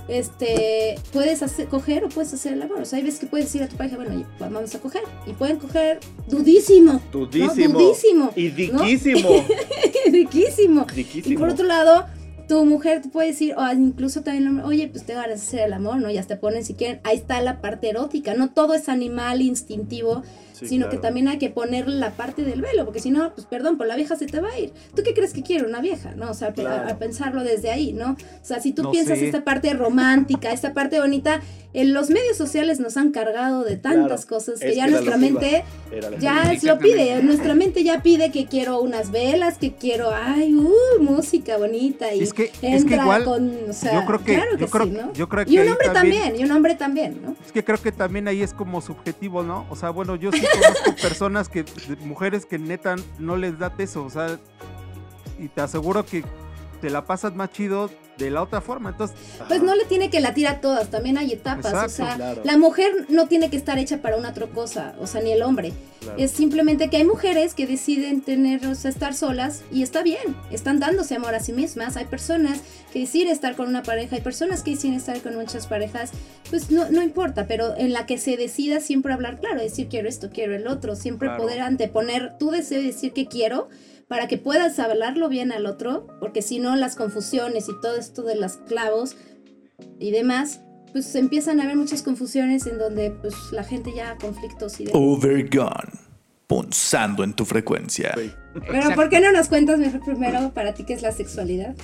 este, 0.09 0.99
puedes 1.13 1.43
hacer, 1.43 1.69
coger 1.69 2.05
o 2.05 2.09
puedes 2.09 2.33
hacer 2.33 2.55
el 2.55 2.63
amor. 2.63 2.81
O 2.81 2.85
sea, 2.85 2.99
hay 2.99 3.05
veces 3.05 3.21
que 3.21 3.27
puedes 3.27 3.47
decir 3.47 3.63
a 3.63 3.69
tu 3.69 3.77
pareja, 3.77 3.97
bueno, 3.97 4.27
vamos 4.41 4.75
a 4.75 4.81
coger. 4.81 5.03
Y 5.27 5.33
pueden 5.35 5.59
coger 5.59 6.01
dudísimo. 6.27 7.01
Dudísimo. 7.13 7.75
No, 7.75 7.79
dudísimo. 7.79 8.33
Y 8.35 8.49
¿no? 8.73 8.83
diquísimo. 8.83 9.45
Riquísimo. 10.11 10.87
Y 10.93 10.95
Diquísimo. 10.97 11.39
por 11.39 11.51
otro 11.51 11.67
lado, 11.67 12.07
tu 12.49 12.65
mujer 12.65 13.03
te 13.03 13.09
puede 13.11 13.29
decir, 13.29 13.55
o 13.57 13.73
incluso 13.73 14.23
también, 14.23 14.45
el 14.45 14.49
hombre, 14.51 14.65
oye, 14.65 14.89
pues 14.89 15.05
te 15.05 15.15
van 15.15 15.31
a 15.31 15.35
hacer 15.35 15.61
el 15.61 15.73
amor, 15.75 15.99
¿no? 15.99 16.11
Ya 16.11 16.23
te 16.23 16.37
ponen 16.37 16.65
si 16.65 16.75
quieren. 16.75 17.01
Ahí 17.05 17.17
está 17.17 17.41
la 17.43 17.61
parte 17.61 17.91
erótica. 17.91 18.35
No 18.35 18.51
todo 18.51 18.75
es 18.75 18.89
animal, 18.89 19.43
instintivo, 19.43 20.23
Sí, 20.55 20.67
sino 20.67 20.87
claro. 20.87 20.91
que 20.99 21.03
también 21.07 21.29
hay 21.29 21.39
que 21.39 21.51
ponerle 21.51 21.97
la 21.97 22.11
parte 22.13 22.43
del 22.43 22.61
velo, 22.63 22.85
porque 22.85 22.99
si 22.99 23.11
no, 23.11 23.33
pues 23.33 23.47
perdón, 23.47 23.77
por 23.79 23.87
la 23.87 23.95
vieja 23.95 24.17
se 24.17 24.27
te 24.27 24.41
va 24.41 24.49
a 24.51 24.59
ir. 24.59 24.73
¿Tú 24.97 25.03
qué 25.05 25.15
crees 25.15 25.33
que 25.33 25.43
quiere 25.45 25.65
una 25.67 25.81
vieja? 25.81 26.15
¿No? 26.17 26.31
O 26.31 26.35
sea, 26.35 26.49
a- 26.49 26.53
Claro. 26.53 26.89
a, 26.91 26.99
pensarlo 26.99 27.45
desde 27.45 27.71
ahí, 27.71 27.93
¿no? 27.93 28.13
O 28.13 28.17
sea, 28.45 28.61
si 28.61 28.73
tú 28.73 28.83
No 28.83 28.91
piensas 28.91 29.19
sé. 29.21 29.27
esta 29.27 29.45
parte 29.45 29.73
romántica, 29.75 30.51
esta 30.51 30.73
parte 30.75 30.99
bonita, 30.99 31.41
en 31.75 31.93
los 31.93 32.09
medios 32.09 32.37
sociales 32.37 32.81
nos 32.81 32.97
han 32.97 33.11
cargado 33.13 33.63
de 33.63 33.77
tantas 33.77 34.25
Claro. 34.25 34.39
cosas 34.43 34.59
que 34.59 34.75
ya 34.75 34.87
que 34.87 34.93
nuestra 34.93 35.17
mente 35.19 35.65
ya 36.19 36.51
es- 36.53 36.65
lo 36.65 36.79
pide, 36.79 37.23
nuestra 37.23 37.55
mente 37.55 37.85
ya 37.85 38.03
pide 38.03 38.31
que 38.33 38.47
quiero 38.47 38.81
unas 38.81 39.11
velas, 39.11 39.59
que 39.59 39.75
quiero, 39.75 40.11
ay, 40.11 40.55
uh, 40.55 41.03
música 41.03 41.59
bonita 41.59 42.15
y 42.15 42.23
Es 42.23 42.33
que- 42.33 42.45
es 42.45 42.51
que 42.61 42.69
entra 42.69 43.03
igual, 43.03 43.25
con, 43.25 43.53
o 43.69 43.73
sea, 43.75 43.93
yo 44.01 44.07
creo 44.07 44.25
que- 44.25 44.35
claro 44.35 44.51
que 44.57 44.61
yo 44.65 44.71
creo- 44.71 44.87
sí, 44.87 44.91
¿no? 44.93 45.13
yo 45.13 45.29
creo 45.29 45.45
y 45.47 45.59
un 45.59 45.69
hombre 45.69 45.89
también- 45.91 46.23
también, 46.23 46.41
y 46.41 46.45
un 46.45 46.51
hombre 46.53 46.75
también, 46.75 47.21
¿no? 47.23 47.37
Es 47.45 47.53
que 47.53 47.63
creo 47.63 47.79
que 47.81 47.93
también 47.93 48.29
ahí 48.29 48.43
es 48.43 48.55
como 48.55 48.81
subjetivo, 48.81 49.43
¿no? 49.43 49.67
O 49.69 49.77
sea, 49.77 49.91
bueno, 49.91 50.17
yo 50.17 50.33
sí 50.33 50.41
conozco 50.41 50.97
personas 51.03 51.49
que, 51.51 51.65
mujeres 52.01 52.47
que 52.47 52.59
neta 52.59 52.97
no 53.19 53.37
les 53.37 53.59
da 53.59 53.75
eso, 53.79 54.05
o 54.05 54.11
sea, 54.11 54.39
y 55.39 55.49
te 55.49 55.61
aseguro 55.61 56.05
que 56.05 56.25
te 56.81 56.91
la 56.91 57.05
pasas 57.07 57.35
más 57.35 57.51
chido 57.53 57.91
de 58.19 58.31
la 58.31 58.43
otra 58.43 58.61
forma. 58.61 58.91
Entonces, 58.91 59.17
Pues 59.47 59.63
no 59.63 59.77
le 59.77 59.85
tiene 59.85 60.11
que 60.11 60.21
latir 60.21 60.49
a 60.49 60.61
todas, 60.61 60.91
también 60.91 61.19
hay 61.19 61.33
etapas, 61.33 61.73
o 61.73 61.89
sea, 61.89 62.17
claro. 62.17 62.43
la 62.45 62.59
mujer 62.59 63.07
no 63.09 63.29
tiene 63.29 63.49
que 63.49 63.57
estar 63.57 63.79
hecha 63.79 63.99
para 64.03 64.17
una 64.17 64.31
otra 64.31 64.47
cosa, 64.49 64.97
o 64.99 65.07
sea, 65.07 65.21
ni 65.21 65.31
el 65.31 65.43
hombre. 65.43 65.73
Claro. 66.01 66.19
Es 66.19 66.33
simplemente 66.33 66.91
que 66.91 66.97
hay 66.97 67.05
mujeres 67.05 67.55
que 67.55 67.67
deciden 67.69 68.21
tener, 68.23 68.67
o 68.67 68.75
sea, 68.75 68.91
estar 68.91 69.15
solas 69.15 69.63
y 69.71 69.83
está 69.85 70.03
bien, 70.03 70.37
están 70.51 70.81
dándose 70.81 71.15
amor 71.15 71.35
a 71.37 71.41
sí 71.41 71.53
mismas. 71.53 71.97
Hay 71.97 72.07
personas 72.07 72.61
que 72.93 73.01
deciden 73.01 73.29
estar 73.29 73.55
con 73.55 73.69
una 73.69 73.85
pareja, 73.85 74.17
hay 74.17 74.23
personas 74.23 74.63
que 74.65 74.73
deciden 74.73 74.95
estar 74.97 75.21
con 75.21 75.37
muchas 75.37 75.69
parejas, 75.69 76.11
pues 76.51 76.73
no, 76.73 76.91
no 76.91 77.03
importa, 77.03 77.47
pero 77.47 77.77
en 77.77 77.93
la 77.93 78.05
que 78.07 78.19
se 78.19 78.37
decida 78.37 78.81
siempre 78.81 79.13
hablar 79.13 79.39
claro, 79.39 79.61
decir 79.61 79.87
quiero 79.89 80.09
esto, 80.09 80.31
quiero 80.33 80.57
el 80.57 80.67
otro, 80.67 80.97
siempre 80.97 81.29
Claro. 81.29 81.43
poder 81.45 81.61
anteponer 81.61 82.37
tu 82.39 82.51
deseo 82.51 82.81
y 82.81 82.87
decir 82.87 83.13
que 83.13 83.27
quiero 83.27 83.69
para 84.09 84.27
que 84.29 84.39
puedas 84.39 84.79
hablarlo 84.79 85.29
bien 85.29 85.53
al 85.53 85.67
otro, 85.67 86.07
porque 86.21 86.43
si 86.43 86.59
no 86.59 86.75
las 86.77 86.97
confusiones 86.97 87.69
y 87.69 87.73
todo 87.81 87.97
esto 87.97 88.23
de 88.23 88.35
las 88.37 88.57
clavos 88.57 89.17
y 89.99 90.11
demás, 90.11 90.61
pues 90.93 91.15
empiezan 91.15 91.61
a 91.61 91.65
haber 91.65 91.77
muchas 91.77 92.03
confusiones 92.03 92.67
en 92.67 92.79
donde 92.79 93.11
pues 93.11 93.35
la 93.53 93.63
gente 93.65 93.93
ya 93.95 94.17
conflictos 94.17 94.81
y 94.81 94.87
demás. 94.87 95.01
Overgone. 95.03 96.09
Punzando 96.47 97.25
en 97.25 97.35
tu 97.35 97.45
frecuencia. 97.45 98.15
Pero 98.67 98.95
¿por 98.95 99.11
qué 99.11 99.21
no 99.21 99.31
nos 99.33 99.49
cuentas 99.49 99.79
mejor 99.79 100.01
primero 100.03 100.51
para 100.55 100.73
ti 100.73 100.85
qué 100.85 100.95
es 100.95 101.03
la 101.03 101.13
sexualidad? 101.13 101.75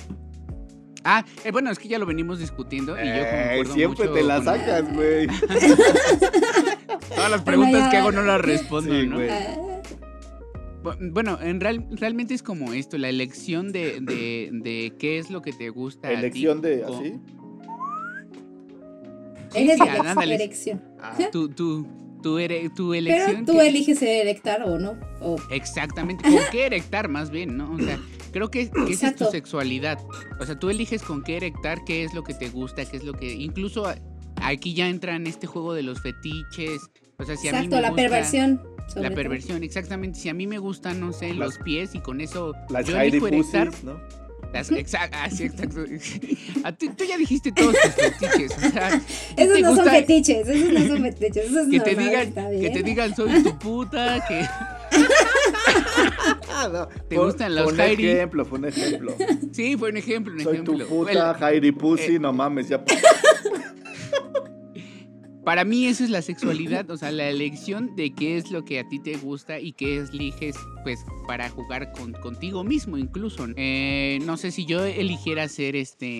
Ah, 1.03 1.23
eh, 1.43 1.51
bueno, 1.51 1.69
es 1.69 1.77
que 1.77 1.87
ya 1.87 1.99
lo 1.99 2.07
venimos 2.07 2.39
discutiendo 2.39 2.93
y 2.95 3.05
yo 3.05 3.13
Eh, 3.13 3.47
concuerdo 3.47 3.73
siempre 3.75 4.05
mucho 4.07 4.13
te 4.15 4.23
la 4.23 4.41
sacas, 4.41 4.91
güey. 4.95 5.27
Todas 7.15 7.29
las 7.29 7.41
preguntas 7.43 7.79
ya. 7.83 7.89
que 7.91 7.97
hago 7.97 8.11
no 8.11 8.23
las 8.23 8.41
respondo, 8.41 8.91
Sí, 8.91 9.05
¿no? 9.05 9.17
güey. 9.17 9.29
Ah, 10.91 10.95
Bu- 10.99 11.11
Bueno, 11.13 11.37
en 11.41 11.59
real, 11.59 11.85
realmente 11.91 12.33
es 12.33 12.43
como 12.43 12.73
esto, 12.73 12.97
la 12.97 13.09
elección 13.09 13.71
de, 13.71 13.99
de, 14.01 14.49
de 14.51 14.93
qué 14.99 15.17
es 15.19 15.29
lo 15.29 15.41
que 15.41 15.51
te 15.53 15.69
gusta. 15.69 16.07
a 16.07 16.11
ti, 16.11 16.17
Elección 16.17 16.61
de 16.61 16.83
o- 16.83 16.99
así. 16.99 17.13
Sí, 19.51 19.59
eres 19.61 19.77
sí, 19.79 19.83
de 19.85 19.89
ándale. 20.09 20.35
erección. 20.35 20.81
Ah, 20.99 21.15
Tu, 21.31 21.47
tu, 21.49 21.49
tu, 21.49 21.83
tu 22.23 22.35
Pero 22.37 22.93
elección. 22.93 23.45
tú 23.45 23.53
que- 23.53 23.67
eliges 23.67 24.01
erectar 24.01 24.63
o 24.63 24.77
no. 24.79 24.97
O 25.21 25.37
Exactamente, 25.51 26.23
con 26.23 26.39
qué 26.51 26.65
erectar 26.65 27.07
más 27.07 27.29
bien, 27.31 27.55
¿no? 27.57 27.71
O 27.73 27.79
sea, 27.79 27.99
creo 28.31 28.49
que, 28.51 28.69
que 28.69 28.81
esa 28.91 29.07
es 29.07 29.15
tu 29.15 29.23
Exacto. 29.23 29.31
sexualidad. 29.31 29.99
O 30.39 30.45
sea, 30.45 30.59
tú 30.59 30.69
eliges 30.69 31.01
con 31.03 31.23
qué 31.23 31.37
erectar, 31.37 31.79
qué 31.85 32.03
es 32.03 32.13
lo 32.13 32.23
que 32.23 32.33
te 32.33 32.49
gusta, 32.49 32.83
qué 32.85 32.97
es 32.97 33.03
lo 33.05 33.13
que... 33.13 33.31
Incluso 33.33 33.85
aquí 34.41 34.73
ya 34.73 34.89
entra 34.89 35.15
en 35.15 35.27
este 35.27 35.47
juego 35.47 35.73
de 35.73 35.83
los 35.83 36.01
fetiches. 36.01 36.81
O 37.17 37.23
sea, 37.23 37.37
si 37.37 37.47
a 37.47 37.51
mí 37.53 37.57
exacto, 37.59 37.75
me 37.77 37.81
la 37.81 37.89
gusta- 37.91 38.01
perversión. 38.01 38.61
Sobre 38.87 39.03
La 39.03 39.09
todo. 39.09 39.15
perversión, 39.15 39.63
exactamente. 39.63 40.19
Si 40.19 40.29
a 40.29 40.33
mí 40.33 40.47
me 40.47 40.57
gustan, 40.59 40.99
no 40.99 41.11
sé, 41.13 41.33
los 41.33 41.57
pies 41.59 41.95
y 41.95 41.99
con 41.99 42.21
eso 42.21 42.53
Las 42.69 42.85
yo 42.85 42.97
Heidi 42.97 43.17
elijo 43.17 43.27
erectar. 43.27 43.71
¿no? 43.83 43.99
Las, 44.53 44.71
exact- 44.71 45.09
ah, 45.11 45.29
sí, 45.29 45.43
exacto. 45.45 45.83
A 46.63 46.71
ti- 46.71 46.89
tú 46.89 47.03
ya 47.03 47.17
dijiste 47.17 47.51
todos 47.51 47.73
tus 47.73 47.91
fetiches. 47.91 48.51
O 48.57 48.69
sea, 48.71 49.01
¿qué 49.35 49.43
Esos 49.43 49.55
te 49.55 49.61
no 49.61 49.75
son 49.75 49.85
fetiches, 49.89 50.47
esos 50.47 50.71
no 50.73 50.87
son 50.87 51.01
fetiches. 51.03 51.45
Eso 51.47 51.59
es 51.61 51.67
Que 51.69 51.79
te 51.81 51.93
normal, 51.95 52.09
digan, 52.33 52.61
que 52.61 52.69
te 52.69 52.83
digan 52.83 53.15
soy 53.15 53.43
tu 53.43 53.57
puta, 53.59 54.23
que 54.27 54.45
Ah, 56.53 56.69
no. 56.71 56.87
¿Te 56.87 57.15
Fue- 57.17 57.25
gustan 57.25 57.53
los 57.55 57.65
Fue 57.65 57.73
un 57.73 57.79
Heidi? 57.81 58.07
ejemplo, 58.07 58.45
fue 58.45 58.59
un 58.59 58.65
ejemplo. 58.65 59.15
sí, 59.51 59.75
fue 59.75 59.89
un 59.89 59.97
ejemplo, 59.97 60.33
un 60.33 60.39
Soy 60.39 60.53
ejemplo. 60.53 60.77
tu 60.77 60.85
puta, 60.87 61.11
Bueno, 61.33 61.47
Heidi 61.47 61.71
Pussy, 61.73 62.15
eh, 62.15 62.19
no 62.19 62.31
mames, 62.31 62.69
ya. 62.69 62.81
Para 65.45 65.63
mí 65.63 65.85
eso 65.85 66.03
es 66.03 66.09
la 66.09 66.21
sexualidad, 66.23 66.89
o 66.89 66.97
sea, 66.97 67.11
la 67.11 67.29
elección 67.29 67.95
de 67.95 68.13
qué 68.13 68.35
es 68.37 68.49
lo 68.51 68.65
que 68.65 68.79
a 68.79 68.87
ti 68.89 68.99
te 68.99 69.15
gusta 69.17 69.59
y 69.59 69.73
qué 69.73 69.97
eliges, 69.99 70.55
pues, 70.83 71.05
para 71.27 71.49
jugar 71.49 71.91
con, 71.91 72.13
contigo 72.13 72.63
mismo 72.63 72.97
incluso. 72.97 73.45
Eh, 73.55 74.19
no 74.25 74.37
sé 74.37 74.49
si 74.51 74.65
yo 74.65 74.83
eligiera 74.83 75.47
ser 75.47 75.75
este... 75.75 76.17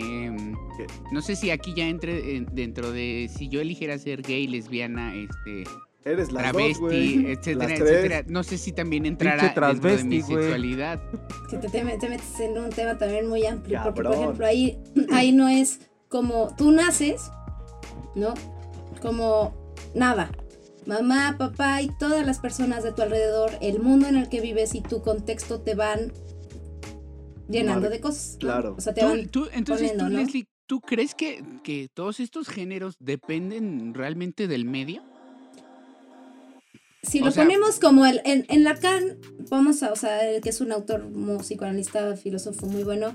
¿Qué? 0.78 0.86
No 1.12 1.20
sé 1.22 1.34
si 1.36 1.50
aquí 1.50 1.74
ya 1.74 1.88
entre 1.88 2.36
en- 2.36 2.46
dentro 2.52 2.92
de... 2.92 3.28
Si 3.36 3.48
yo 3.48 3.60
eligiera 3.60 3.98
ser 3.98 4.22
gay, 4.22 4.46
lesbiana, 4.46 5.14
este... 5.16 5.64
Eres 6.04 6.30
la 6.30 6.42
dos, 6.44 6.52
travesti, 6.52 6.78
güey. 6.80 7.26
etcétera, 7.32 7.74
etcétera. 7.74 8.22
No 8.28 8.44
sé 8.44 8.58
si 8.58 8.70
también 8.70 9.06
entrara 9.06 9.42
Pinche 9.52 9.60
dentro 9.60 9.96
de 9.96 10.04
mi 10.04 10.22
sexualidad. 10.22 11.02
Que 11.50 11.56
te, 11.56 11.68
te 11.68 11.82
me- 11.82 11.98
te 11.98 12.08
metes 12.08 12.38
en 12.38 12.56
un 12.58 12.70
tema 12.70 12.96
también 12.96 13.28
muy 13.28 13.44
amplio. 13.44 13.80
Porque, 13.82 14.02
por 14.02 14.12
ejemplo, 14.14 14.46
ahí, 14.46 14.78
ahí 15.12 15.32
no 15.32 15.48
es 15.48 15.80
como 16.08 16.54
tú 16.56 16.70
naces, 16.70 17.28
¿no? 18.14 18.34
Como 19.06 19.54
nada. 19.94 20.32
Mamá, 20.84 21.36
papá 21.38 21.80
y 21.80 21.90
todas 21.96 22.26
las 22.26 22.40
personas 22.40 22.82
de 22.82 22.90
tu 22.92 23.02
alrededor, 23.02 23.52
el 23.60 23.78
mundo 23.78 24.08
en 24.08 24.16
el 24.16 24.28
que 24.28 24.40
vives 24.40 24.74
y 24.74 24.80
tu 24.80 25.00
contexto 25.00 25.60
te 25.60 25.76
van 25.76 26.12
llenando 27.48 27.88
de 27.88 28.00
cosas. 28.00 28.32
¿no? 28.34 28.38
claro. 28.40 28.74
O 28.76 28.80
sea, 28.80 28.94
te 28.94 29.02
Tú- 29.02 29.06
van. 29.06 29.28
tú- 29.28 29.48
entonces 29.52 29.90
poniendo, 29.92 30.04
tú, 30.06 30.10
¿no? 30.10 30.18
Leslie, 30.18 30.48
¿tú 30.66 30.80
crees 30.80 31.14
que, 31.14 31.44
que 31.62 31.88
todos 31.94 32.18
estos 32.18 32.48
géneros 32.48 32.96
dependen 32.98 33.94
realmente 33.94 34.48
del 34.48 34.64
medio? 34.64 35.02
Si 37.04 37.20
O 37.22 37.26
lo 37.26 37.30
sea- 37.30 37.44
ponemos 37.44 37.78
como 37.78 38.04
el, 38.06 38.20
en, 38.24 38.44
en 38.48 38.64
Lacan, 38.64 39.18
vamos 39.48 39.84
a, 39.84 39.92
o 39.92 39.96
sea, 39.96 40.28
el 40.28 40.40
que 40.42 40.48
es 40.48 40.60
un 40.60 40.72
autor 40.72 41.08
músico, 41.08 41.64
analista, 41.64 42.16
filósofo 42.16 42.66
muy 42.66 42.82
bueno, 42.82 43.14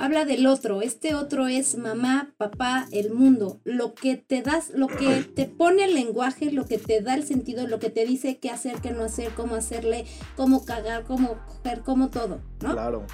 habla 0.00 0.24
del 0.24 0.46
otro. 0.46 0.82
Este 0.82 1.14
otro 1.14 1.46
es 1.46 1.76
mamá, 1.76 2.34
papá, 2.36 2.88
el 2.90 3.12
mundo. 3.12 3.60
Lo 3.64 3.94
que 3.94 4.16
te 4.16 4.42
das, 4.42 4.70
lo 4.74 4.88
que 4.88 5.22
te 5.36 5.46
pone 5.46 5.84
el 5.84 5.94
lenguaje, 5.94 6.50
lo 6.50 6.66
que 6.66 6.78
te 6.78 7.00
da 7.00 7.14
el 7.14 7.24
sentido, 7.24 7.66
lo 7.66 7.78
que 7.78 7.90
te 7.90 8.04
dice 8.04 8.38
qué 8.38 8.50
hacer, 8.50 8.80
qué 8.80 8.90
no 8.90 9.04
hacer, 9.04 9.30
cómo 9.34 9.54
hacerle, 9.54 10.06
cómo 10.36 10.64
cagar, 10.64 11.04
cómo 11.04 11.36
coger, 11.46 11.82
cómo 11.82 12.10
todo, 12.10 12.40
¿no? 12.62 12.72
Claro. 12.72 13.06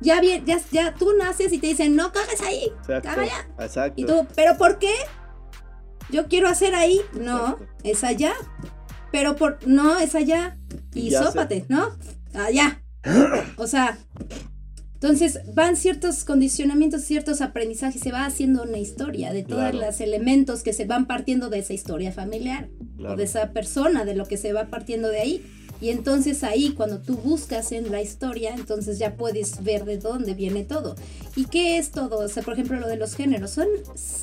Ya 0.00 0.20
bien, 0.20 0.44
ya, 0.46 0.58
ya 0.70 0.94
tú 0.94 1.12
naces 1.18 1.52
y 1.52 1.58
te 1.58 1.66
dicen, 1.66 1.96
no 1.96 2.12
cagues 2.12 2.40
ahí. 2.40 2.64
Exacto. 2.64 3.08
Caga 3.08 3.26
ya. 3.26 3.64
Exacto. 3.64 4.00
Y 4.00 4.04
tú, 4.04 4.26
¿pero 4.34 4.56
por 4.56 4.78
qué? 4.78 4.92
yo 6.10 6.26
quiero 6.26 6.48
hacer 6.48 6.74
ahí. 6.74 7.00
No, 7.18 7.58
es 7.82 8.04
allá. 8.04 8.34
Pero 9.12 9.36
por, 9.36 9.58
no, 9.66 9.98
es 9.98 10.14
allá. 10.14 10.58
Y 10.94 11.08
Y 11.08 11.64
¿no? 11.68 11.96
Allá. 12.34 12.82
O 13.56 13.66
sea, 13.66 13.98
entonces 15.02 15.40
van 15.54 15.76
ciertos 15.76 16.24
condicionamientos, 16.24 17.02
ciertos 17.02 17.40
aprendizajes, 17.40 18.02
se 18.02 18.12
va 18.12 18.26
haciendo 18.26 18.64
una 18.64 18.78
historia 18.78 19.32
de 19.32 19.42
todos 19.42 19.70
Claro. 19.70 19.86
los 19.86 20.00
elementos 20.02 20.62
que 20.62 20.74
se 20.74 20.84
van 20.84 21.06
partiendo 21.06 21.48
de 21.48 21.60
esa 21.60 21.72
historia 21.72 22.12
familiar 22.12 22.68
Claro. 22.98 23.14
o 23.14 23.16
de 23.16 23.24
esa 23.24 23.52
persona, 23.52 24.04
de 24.04 24.14
lo 24.14 24.26
que 24.26 24.36
se 24.36 24.52
va 24.52 24.66
partiendo 24.66 25.08
de 25.08 25.20
ahí. 25.20 25.42
Y 25.80 25.88
entonces 25.90 26.44
ahí, 26.44 26.72
cuando 26.76 27.00
tú 27.00 27.16
buscas 27.16 27.72
en 27.72 27.90
la 27.90 28.02
historia, 28.02 28.54
entonces 28.54 28.98
ya 28.98 29.16
puedes 29.16 29.62
ver 29.64 29.84
de 29.84 29.96
dónde 29.98 30.34
viene 30.34 30.64
todo. 30.64 30.94
¿Y 31.36 31.46
qué 31.46 31.78
es 31.78 31.90
todo? 31.90 32.18
O 32.18 32.28
sea, 32.28 32.42
por 32.42 32.54
ejemplo, 32.54 32.78
lo 32.78 32.86
de 32.86 32.96
los 32.96 33.14
géneros. 33.14 33.52
Son, 33.52 33.66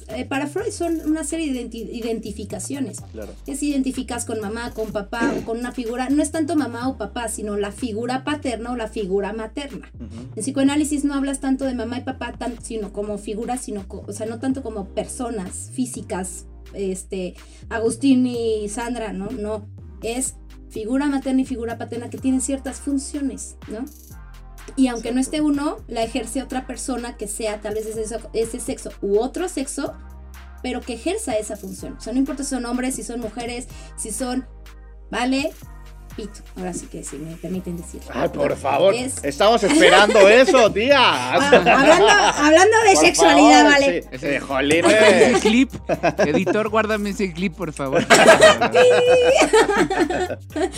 eh, 0.09 0.25
para 0.25 0.47
Freud 0.47 0.71
son 0.71 1.01
una 1.05 1.23
serie 1.23 1.51
de 1.51 1.61
identi- 1.67 1.89
identificaciones. 1.91 3.01
Claro. 3.11 3.33
Es 3.47 3.63
identificas 3.63 4.25
con 4.25 4.39
mamá, 4.41 4.71
con 4.73 4.91
papá 4.91 5.33
o 5.37 5.45
con 5.45 5.57
una 5.59 5.71
figura. 5.71 6.09
No 6.09 6.21
es 6.21 6.31
tanto 6.31 6.55
mamá 6.55 6.87
o 6.89 6.97
papá, 6.97 7.27
sino 7.29 7.57
la 7.57 7.71
figura 7.71 8.23
paterna 8.23 8.71
o 8.71 8.75
la 8.75 8.87
figura 8.87 9.33
materna. 9.33 9.91
Ujú. 9.95 10.21
En 10.35 10.41
psicoanálisis 10.43 11.05
no 11.05 11.13
hablas 11.15 11.39
tanto 11.39 11.65
de 11.65 11.73
mamá 11.73 11.97
y 11.99 12.01
papá, 12.03 12.33
tan, 12.37 12.61
sino 12.63 12.93
como 12.93 13.17
figuras, 13.17 13.61
sino, 13.61 13.87
co- 13.87 14.03
o 14.07 14.11
sea, 14.13 14.25
no 14.27 14.39
tanto 14.39 14.61
como 14.61 14.89
personas 14.89 15.71
físicas, 15.73 16.45
este, 16.73 17.33
Agustín 17.69 18.27
y 18.27 18.67
Sandra, 18.69 19.13
¿no? 19.13 19.29
No, 19.31 19.65
es 20.03 20.35
figura 20.69 21.07
materna 21.07 21.41
y 21.41 21.45
figura 21.45 21.77
paterna 21.77 22.09
que 22.09 22.17
tienen 22.17 22.41
ciertas 22.41 22.77
funciones, 22.79 23.55
¿no? 23.67 23.85
Y 24.75 24.87
aunque 24.87 25.11
no 25.11 25.19
esté 25.21 25.41
uno, 25.41 25.77
la 25.87 26.03
ejerce 26.03 26.43
otra 26.43 26.67
persona 26.67 27.15
que 27.17 27.27
sea 27.27 27.61
tal 27.61 27.73
vez 27.73 27.85
ese, 27.85 28.59
sexo- 28.59 28.91
u 29.01 29.19
otro 29.19 29.47
sexo, 29.47 29.93
pero 30.61 30.81
que 30.81 30.93
ejerza 30.95 31.37
esa 31.37 31.55
función. 31.55 31.93
O 31.93 32.01
sea, 32.01 32.11
no 32.13 32.19
importa 32.19 32.43
si 32.43 32.49
son 32.49 32.65
hombres, 32.65 32.95
si 32.95 33.03
son 33.03 33.21
mujeres, 33.21 33.67
si 33.95 34.11
son, 34.11 34.45
¿vale? 35.09 35.53
Pito. 36.17 36.39
Ahora 36.57 36.73
sí 36.73 36.87
que 36.87 37.03
si 37.03 37.15
me 37.17 37.35
permiten 37.37 37.77
decir. 37.77 38.01
Ay, 38.11 38.27
por 38.29 38.55
favor. 38.57 38.93
Es- 38.93 39.23
Estamos 39.23 39.63
esperando 39.63 40.19
eso, 40.27 40.69
tía. 40.71 40.97
Ah, 40.99 41.33
hablando, 41.35 42.07
hablando 42.09 42.77
de 42.89 42.93
Por 42.95 43.05
sexualidad, 43.05 43.63
favor, 43.65 43.71
vale. 43.71 44.01
sí. 44.11 44.17
Sí, 44.19 44.39
jolín, 44.39 44.85
Ese 44.85 45.39
clip. 45.41 45.71
Editor, 46.17 46.69
guárdame 46.69 47.11
ese 47.11 47.31
clip, 47.31 47.53
por 47.55 47.71
favor. 47.71 48.03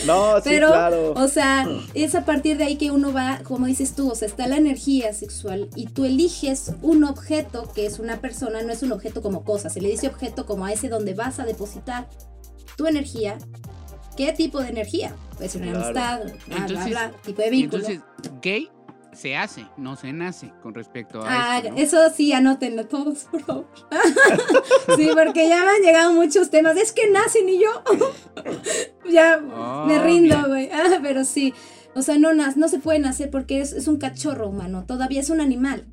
No, 0.05 0.35
sí, 0.37 0.41
Pero, 0.45 0.67
claro. 0.67 1.13
o 1.15 1.27
sea, 1.27 1.67
es 1.93 2.15
a 2.15 2.25
partir 2.25 2.57
de 2.57 2.65
ahí 2.65 2.75
que 2.75 2.91
uno 2.91 3.13
va, 3.13 3.39
como 3.43 3.65
dices 3.67 3.93
tú, 3.95 4.11
o 4.11 4.15
sea, 4.15 4.27
está 4.27 4.47
la 4.47 4.57
energía 4.57 5.13
sexual 5.13 5.69
y 5.75 5.87
tú 5.87 6.05
eliges 6.05 6.71
un 6.81 7.03
objeto 7.03 7.71
que 7.73 7.85
es 7.85 7.99
una 7.99 8.19
persona, 8.19 8.61
no 8.63 8.71
es 8.73 8.83
un 8.83 8.91
objeto 8.91 9.21
como 9.21 9.43
cosa, 9.43 9.69
se 9.69 9.81
le 9.81 9.89
dice 9.89 10.07
objeto 10.07 10.45
como 10.45 10.65
a 10.65 10.73
ese 10.73 10.89
donde 10.89 11.13
vas 11.13 11.39
a 11.39 11.45
depositar 11.45 12.07
tu 12.75 12.87
energía. 12.87 13.37
¿Qué 14.19 14.33
tipo 14.33 14.59
de 14.59 14.67
energía? 14.67 15.15
Puede 15.37 15.47
ser 15.47 15.61
una 15.61 15.71
Claro. 15.71 15.85
amistad, 15.87 16.19
bla, 16.19 16.33
bla, 16.47 16.57
Entonces- 16.57 16.89
bla, 16.89 17.11
tipo 17.23 17.41
de 17.41 17.49
vínculo. 17.49 17.87
entonces, 17.87 18.03
gay 18.41 18.69
se 19.13 19.37
hace, 19.37 19.65
no 19.77 19.95
se 19.95 20.11
nace 20.11 20.51
con 20.61 20.73
respecto 20.73 21.21
a 21.23 21.27
Ah, 21.53 21.57
esto, 21.59 21.71
¿no? 21.71 21.77
eso 21.77 21.97
sí, 22.13 22.33
anótenlo 22.33 22.85
todos, 22.85 23.19
por 23.31 23.41
favor. 23.43 23.67
sí, 24.97 25.09
porque 25.15 25.47
ya 25.47 25.63
me 25.63 25.69
han 25.71 25.81
llegado 25.83 26.11
muchos 26.13 26.49
temas. 26.49 26.75
Es 26.75 26.91
que 26.91 27.09
nacen 27.09 27.47
y 27.47 27.59
yo. 27.61 27.69
ya 29.09 29.39
Oh, 29.55 29.85
me 29.85 29.99
rindo, 30.03 30.35
güey. 30.47 30.69
Ah, 30.71 30.99
pero 31.01 31.23
sí. 31.23 31.53
O 31.95 32.01
sea, 32.01 32.17
no, 32.17 32.33
no 32.33 32.67
se 32.67 32.79
puede 32.79 32.99
nacer 32.99 33.29
porque 33.31 33.61
es, 33.61 33.71
es 33.71 33.87
un 33.87 33.97
cachorro 33.99 34.49
humano. 34.49 34.83
Todavía 34.85 35.21
es 35.21 35.29
un 35.29 35.39
animal. 35.41 35.85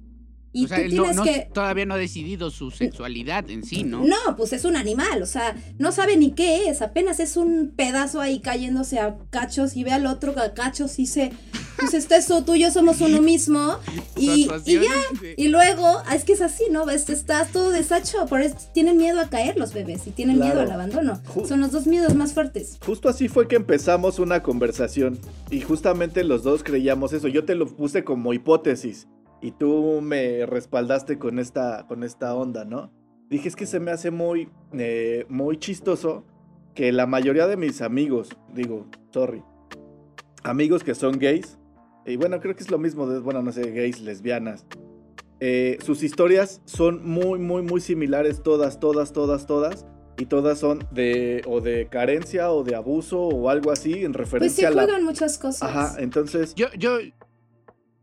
Y 0.57 0.65
o 0.65 0.69
sea, 0.69 0.79
tú 0.79 0.83
él 0.85 0.91
tienes 0.91 1.17
no- 1.17 1.23
que. 1.25 1.49
todavía 1.53 1.87
no 1.87 1.95
ha 1.95 1.99
decidido 1.99 2.51
su 2.51 2.71
sexualidad 2.71 3.51
en 3.51 3.63
sí, 3.65 3.85
¿no? 3.85 4.05
No, 4.05 4.37
pues 4.37 4.53
es 4.53 4.65
un 4.65 4.77
animal, 4.77 5.23
o 5.23 5.27
sea, 5.27 5.55
no 5.79 5.93
sabe 5.93 6.17
ni 6.17 6.33
qué 6.33 6.69
es, 6.69 6.83
apenas 6.83 7.21
es 7.21 7.37
un 7.37 7.73
pedazo 7.77 8.21
ahí 8.21 8.41
cayéndose 8.41 8.99
a 8.99 9.17
cachos 9.31 9.77
y 9.77 9.85
ve 9.85 9.93
al 9.93 10.07
otro 10.07 10.35
a 10.41 10.55
cachos 10.55 10.99
y 10.99 11.03
dice, 11.03 11.33
pues 11.79 11.95
este 11.95 12.17
es 12.17 12.27
tú 12.47 12.55
y 12.55 12.61
yo 12.61 12.71
somos 12.71 13.01
uno 13.01 13.21
mismo 13.23 13.77
y, 14.17 14.49
y 14.65 14.75
ya, 14.75 15.21
de- 15.21 15.35
y 15.37 15.49
luego, 15.49 15.85
ah, 16.07 16.15
es 16.15 16.25
que 16.25 16.33
es 16.33 16.41
así, 16.41 16.65
¿no? 16.71 16.87
Ves, 16.87 17.09
Estás 17.11 17.53
todo 17.53 17.71
deshacho, 17.71 18.27
por 18.27 18.41
eso 18.41 18.57
tienen 18.73 18.97
miedo 18.97 19.21
a 19.21 19.29
caer 19.29 19.57
los 19.59 19.73
bebés 19.75 20.07
y 20.07 20.11
tienen 20.11 20.37
Claro. 20.37 20.55
miedo 20.55 20.61
al 20.67 20.73
abandono. 20.73 21.21
Son 21.47 21.61
los 21.61 21.73
dos 21.73 21.87
miedos 21.87 22.15
más 22.15 22.33
fuertes. 22.33 22.79
Justo 22.85 23.09
así 23.09 23.29
fue 23.29 23.47
que 23.49 23.57
empezamos 23.57 24.19
una 24.19 24.43
conversación 24.43 25.19
y 25.51 25.61
justamente 25.61 26.25
los 26.25 26.43
dos 26.43 26.63
creíamos 26.63 27.13
eso. 27.13 27.29
Yo 27.29 27.45
te 27.45 27.55
lo 27.55 27.67
puse 27.67 28.05
como 28.05 28.33
hipótesis 28.33 29.07
y 29.47 29.53
tú 29.53 30.01
me 30.03 30.45
respaldaste 30.45 31.21
con 31.21 31.39
esta, 31.39 31.87
con 31.87 32.03
esta 32.03 32.35
onda, 32.35 32.65
¿no? 32.65 32.91
Dije, 33.31 33.47
es 33.47 33.55
que 33.55 33.65
se 33.65 33.79
me 33.79 33.93
hace 33.93 34.11
muy, 34.11 34.49
eh, 34.73 35.25
muy 35.29 35.57
chistoso 35.57 36.25
que 36.75 36.91
la 36.91 37.07
mayoría 37.07 37.47
de 37.47 37.57
mis 37.57 37.81
amigos, 37.81 38.31
digo, 38.53 38.89
sorry, 39.13 39.45
amigos 40.43 40.83
que 40.83 40.97
son 40.97 41.21
gays, 41.21 41.61
y 42.05 42.17
bueno, 42.17 42.41
creo 42.41 42.57
que 42.57 42.65
es 42.65 42.73
lo 42.73 42.79
mismo 42.79 43.07
de, 43.07 43.21
bueno, 43.21 43.41
no 43.41 43.53
sé, 43.53 43.71
gays, 43.71 44.01
lesbianas, 44.01 44.67
eh, 45.39 45.79
sus 45.81 46.03
historias 46.03 46.61
son 46.65 47.09
muy, 47.09 47.39
muy, 47.39 47.63
muy 47.63 47.81
similares, 47.81 48.43
todas, 48.43 48.81
todas, 48.81 49.13
todas, 49.13 49.47
todas. 49.47 49.87
Y 50.19 50.25
todas 50.25 50.59
son 50.59 50.89
de 50.93 51.43
o 51.47 51.61
de 51.61 51.89
carencia 51.89 52.51
o 52.51 52.65
de 52.65 52.75
abuso 52.75 53.21
o 53.21 53.51
algo 53.51 53.71
así 53.71 54.03
en 54.03 54.15
Pues 54.15 54.31
se 54.31 54.39
referencia 54.39 54.69
a 54.69 54.71
la... 54.71 54.85
juegan 54.85 55.05
muchas 55.05 55.37
cosas. 55.37 55.69
Ajá, 55.69 55.97
entonces... 55.99 56.55
Yo, 56.55 56.69
yo, 56.79 56.97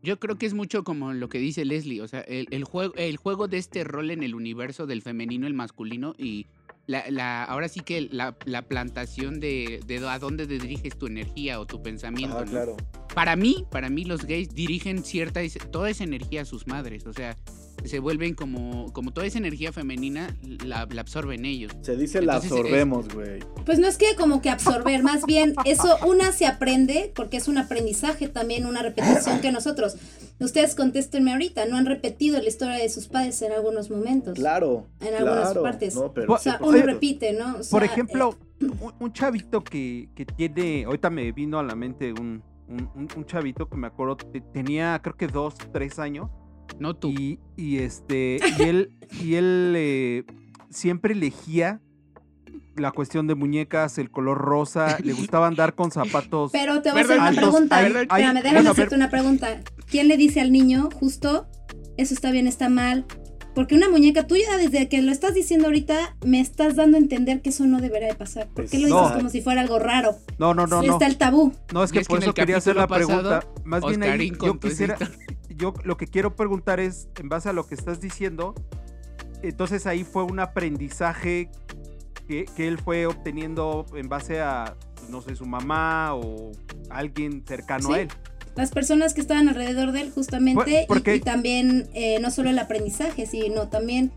yo 0.04 0.20
creo 0.20 0.36
que 0.36 0.44
es 0.44 0.52
mucho 0.52 0.84
como 0.84 1.14
lo 1.14 1.28
que 1.30 1.38
dice 1.38 1.64
Leslie, 1.64 2.02
o 2.02 2.06
sea, 2.06 2.20
el, 2.20 2.46
el 2.50 2.64
juego, 2.64 2.94
el 2.96 3.16
juego 3.16 3.48
de 3.48 3.56
este 3.56 3.84
rol 3.84 4.10
en 4.10 4.22
el 4.22 4.34
universo 4.34 4.86
del 4.86 5.00
femenino, 5.00 5.46
el 5.46 5.54
masculino, 5.54 6.14
y 6.18 6.46
la, 6.86 7.10
la, 7.10 7.42
ahora 7.44 7.68
sí 7.68 7.80
que 7.80 8.02
la, 8.02 8.36
la 8.44 8.62
plantación 8.62 9.40
de, 9.40 9.80
de 9.86 10.06
a 10.06 10.18
dónde 10.18 10.46
diriges 10.46 10.98
tu 10.98 11.06
energía 11.06 11.58
o 11.58 11.66
tu 11.66 11.82
pensamiento. 11.82 12.44
¿no? 12.44 12.50
claro. 12.50 12.76
Para 13.14 13.34
mí, 13.34 13.64
para 13.70 13.88
mí 13.88 14.04
los 14.04 14.26
gays 14.26 14.54
dirigen 14.54 15.02
cierta, 15.04 15.40
toda 15.70 15.88
esa 15.88 16.04
energía 16.04 16.42
a 16.42 16.44
sus 16.44 16.66
madres, 16.66 17.06
o 17.06 17.12
sea, 17.14 17.36
se 17.84 17.98
vuelven 17.98 18.34
como, 18.34 18.92
como 18.92 19.12
toda 19.12 19.26
esa 19.26 19.38
energía 19.38 19.72
femenina 19.72 20.36
la, 20.64 20.86
la 20.90 21.00
absorben 21.00 21.44
ellos. 21.44 21.72
Se 21.82 21.96
dice 21.96 22.22
la 22.22 22.34
Entonces, 22.36 22.52
absorbemos, 22.52 23.08
güey. 23.12 23.40
Pues 23.66 23.78
no 23.78 23.86
es 23.86 23.98
que 23.98 24.14
como 24.16 24.40
que 24.40 24.50
absorber, 24.50 25.02
más 25.02 25.26
bien 25.26 25.54
eso 25.64 25.96
una 26.06 26.32
se 26.32 26.46
aprende 26.46 27.12
porque 27.14 27.36
es 27.36 27.48
un 27.48 27.58
aprendizaje 27.58 28.28
también, 28.28 28.66
una 28.66 28.82
repetición 28.82 29.40
que 29.40 29.52
nosotros. 29.52 29.96
Ustedes 30.40 30.74
contéstenme 30.74 31.32
ahorita, 31.32 31.66
no 31.66 31.76
han 31.76 31.86
repetido 31.86 32.40
la 32.40 32.48
historia 32.48 32.76
de 32.76 32.88
sus 32.88 33.06
padres 33.08 33.40
en 33.42 33.52
algunos 33.52 33.90
momentos. 33.90 34.34
Claro. 34.34 34.86
En 35.00 35.14
algunas 35.14 35.44
claro. 35.50 35.62
partes. 35.62 35.94
No, 35.94 36.12
pero 36.12 36.32
O 36.34 36.38
sea, 36.38 36.58
sí, 36.58 36.64
uno 36.64 36.78
repite, 36.82 37.32
¿no? 37.32 37.56
O 37.58 37.70
Por 37.70 37.84
ejemplo, 37.84 38.36
un, 38.60 38.94
un 38.98 39.12
chavito 39.12 39.62
que, 39.62 40.08
que 40.14 40.24
tiene, 40.24 40.84
ahorita 40.84 41.08
me 41.10 41.30
vino 41.32 41.58
a 41.58 41.62
la 41.62 41.74
mente 41.76 42.12
un, 42.12 42.42
un, 42.68 43.08
un- 43.16 43.24
chavito 43.26 43.68
que 43.68 43.76
me 43.76 43.86
acuerdo, 43.86 44.16
te- 44.16 44.40
tenía 44.40 44.98
creo 45.02 45.16
que 45.16 45.26
dos, 45.28 45.54
tres 45.72 45.98
años, 45.98 46.30
No 46.78 46.94
tú. 46.94 47.08
y, 47.10 47.38
y 47.56 47.78
este, 47.78 48.38
y 48.58 48.62
él, 48.62 48.90
y 49.22 49.34
él 49.34 49.74
eh, 49.76 50.24
siempre 50.70 51.12
elegía 51.14 51.80
la 52.76 52.90
cuestión 52.90 53.26
de 53.28 53.34
muñecas, 53.36 53.98
el 53.98 54.10
color 54.10 54.38
rosa, 54.38 54.98
le 55.02 55.12
gustaba 55.12 55.46
andar 55.46 55.74
con 55.74 55.90
zapatos. 55.92 56.50
Pero 56.52 56.82
te 56.82 56.90
voy 56.90 57.02
a 57.02 57.04
hacer 57.04 57.18
una 57.20 57.30
pregunta. 57.32 57.76
hay- 57.76 57.86
Espérame, 57.86 58.06
hay- 58.10 58.22
déjame 58.34 58.52
bueno, 58.52 58.70
hacerte 58.70 58.94
una 58.96 59.10
pregunta. 59.10 59.60
¿Quién 59.88 60.08
le 60.08 60.16
dice 60.16 60.40
al 60.40 60.50
niño 60.50 60.88
justo 60.92 61.46
eso 61.96 62.14
está 62.14 62.32
bien, 62.32 62.48
está 62.48 62.68
mal? 62.68 63.04
Porque 63.54 63.76
una 63.76 63.88
muñeca 63.88 64.26
tuya, 64.26 64.56
desde 64.56 64.88
que 64.88 65.00
lo 65.00 65.12
estás 65.12 65.32
diciendo 65.32 65.66
ahorita, 65.66 66.16
me 66.26 66.40
estás 66.40 66.74
dando 66.74 66.96
a 66.96 67.00
entender 67.00 67.40
que 67.40 67.50
eso 67.50 67.64
no 67.66 67.80
debería 67.80 68.08
de 68.08 68.14
pasar. 68.14 68.48
¿Por 68.48 68.68
qué 68.68 68.78
lo 68.80 68.86
dices 68.86 69.00
No. 69.10 69.14
como 69.16 69.28
si 69.30 69.42
fuera 69.42 69.60
algo 69.60 69.78
raro? 69.78 70.16
No, 70.40 70.54
no, 70.54 70.66
no, 70.66 70.82
no. 70.82 70.92
Está 70.94 71.06
el 71.06 71.16
tabú. 71.18 71.52
No, 71.72 71.84
es 71.84 71.92
que 71.92 72.00
es 72.00 72.08
por 72.08 72.18
eso 72.20 72.34
quería 72.34 72.56
hacer 72.56 72.74
la 72.74 72.88
pregunta. 72.88 73.42
pasado, 73.42 73.54
Más 73.64 73.84
bien 73.86 74.02
ahí, 74.02 74.32
yo 74.42 74.58
quisiera, 74.58 74.96
yo 75.56 75.74
lo 75.84 75.96
que 75.96 76.06
quiero 76.06 76.34
preguntar 76.36 76.80
es, 76.80 77.08
en 77.20 77.28
base 77.28 77.48
a 77.48 77.52
lo 77.52 77.66
que 77.66 77.74
estás 77.74 78.00
diciendo, 78.00 78.54
entonces 79.42 79.86
ahí 79.86 80.04
fue 80.04 80.22
un 80.24 80.40
aprendizaje 80.40 81.50
que, 82.26 82.46
que 82.56 82.66
él 82.68 82.78
fue 82.78 83.06
obteniendo 83.06 83.84
en 83.94 84.08
base 84.08 84.40
a, 84.40 84.76
no 85.10 85.20
sé, 85.20 85.36
su 85.36 85.46
mamá 85.46 86.14
o 86.14 86.52
alguien 86.90 87.44
cercano 87.46 87.88
Sí. 87.88 87.94
a 87.94 88.00
él. 88.02 88.08
Las 88.56 88.70
personas 88.70 89.14
que 89.14 89.20
estaban 89.20 89.48
alrededor 89.48 89.90
de 89.92 90.00
él, 90.02 90.12
justamente, 90.12 90.86
y- 90.88 91.10
y, 91.10 91.20
también 91.20 91.88
eh, 91.92 92.18
no 92.20 92.30
solo 92.30 92.50
el 92.50 92.58
aprendizaje, 92.60 93.26
sino 93.26 93.68
también 93.68 94.12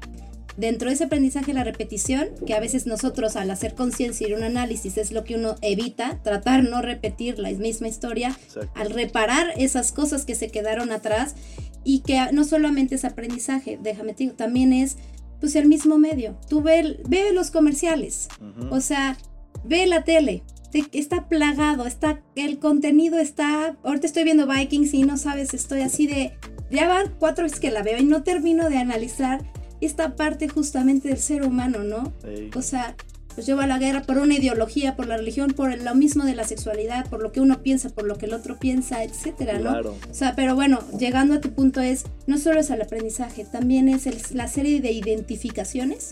dentro 0.57 0.89
de 0.89 0.95
ese 0.95 1.03
aprendizaje 1.05 1.53
la 1.53 1.63
repetición, 1.63 2.27
que 2.45 2.53
a 2.55 2.59
veces 2.59 2.87
nosotros 2.87 3.35
al 3.35 3.49
hacer 3.51 3.75
conciencia 3.75 4.27
y 4.27 4.33
un 4.33 4.43
análisis 4.43 4.97
es 4.97 5.11
lo 5.11 5.23
que 5.23 5.35
uno 5.35 5.55
evita, 5.61 6.19
tratar 6.23 6.63
no 6.63 6.81
repetir 6.81 7.39
la 7.39 7.49
misma 7.51 7.87
historia, 7.87 8.29
Exacto. 8.47 8.71
al 8.75 8.89
reparar 8.89 9.53
esas 9.57 9.91
cosas 9.91 10.25
que 10.25 10.35
se 10.35 10.49
quedaron 10.49 10.91
atrás 10.91 11.35
y 11.83 11.99
que 12.01 12.19
no 12.33 12.43
solamente 12.43 12.95
es 12.95 13.05
aprendizaje, 13.05 13.79
déjame 13.81 14.13
te 14.13 14.23
digo, 14.25 14.35
también 14.35 14.73
es 14.73 14.97
pues 15.39 15.55
el 15.55 15.67
mismo 15.67 15.99
medio. 15.99 16.35
Tú 16.49 16.61
ve, 16.61 16.99
ve 17.07 17.31
los 17.31 17.51
comerciales, 17.51 18.27
o 18.71 18.81
sea, 18.81 19.15
ve 19.63 19.85
la 19.85 20.03
tele. 20.03 20.43
te- 20.71 20.83
está 20.91 21.29
plagado, 21.29 21.85
está 21.85 22.21
el 22.35 22.57
contenido 22.59 23.19
está. 23.19 23.77
Ahorita 23.83 24.07
estoy 24.07 24.23
viendo 24.23 24.47
Vikings 24.47 24.93
y 24.95 25.03
no 25.03 25.15
sabes, 25.17 25.53
estoy 25.53 25.81
así 25.81 26.07
de. 26.07 26.33
Ya 26.71 26.87
van 26.89 27.13
cuatro 27.19 27.43
veces 27.45 27.59
que 27.61 27.71
la 27.71 27.83
veo 27.83 27.97
y 27.99 28.03
no 28.03 28.23
termino 28.23 28.69
de 28.69 28.77
analizar 28.79 29.45
esta 29.81 30.15
parte 30.15 30.47
justamente 30.47 31.09
del 31.09 31.17
ser 31.19 31.43
humano, 31.43 31.83
¿no? 31.83 32.13
Ey. 32.25 32.49
O 32.55 32.61
sea, 32.61 32.95
pues 33.35 33.45
lleva 33.45 33.65
a 33.65 33.67
la 33.67 33.77
guerra 33.77 34.01
por 34.01 34.17
una 34.17 34.33
ideología, 34.33 34.95
por 34.95 35.05
la 35.05 35.15
religión, 35.17 35.51
por 35.51 35.75
lo 35.79 35.93
mismo 35.95 36.23
de 36.25 36.33
la 36.33 36.43
sexualidad, 36.43 37.07
por 37.07 37.21
lo 37.21 37.31
que 37.31 37.39
uno 37.39 37.61
piensa, 37.61 37.89
por 37.89 38.05
lo 38.05 38.17
que 38.17 38.25
el 38.25 38.33
otro 38.33 38.57
piensa, 38.57 39.03
etcétera, 39.03 39.59
¿no? 39.59 39.69
Claro. 39.69 39.95
O 40.09 40.13
sea, 40.13 40.35
pero 40.35 40.55
bueno, 40.55 40.79
llegando 40.97 41.35
a 41.35 41.39
tu 41.41 41.51
punto 41.51 41.79
es, 41.79 42.05
no 42.25 42.39
solo 42.39 42.59
es 42.59 42.71
el 42.71 42.81
aprendizaje, 42.81 43.45
también 43.45 43.89
es 43.89 44.07
el- 44.07 44.17
la 44.33 44.47
serie 44.47 44.81
de 44.81 44.91
identificaciones 44.91 46.09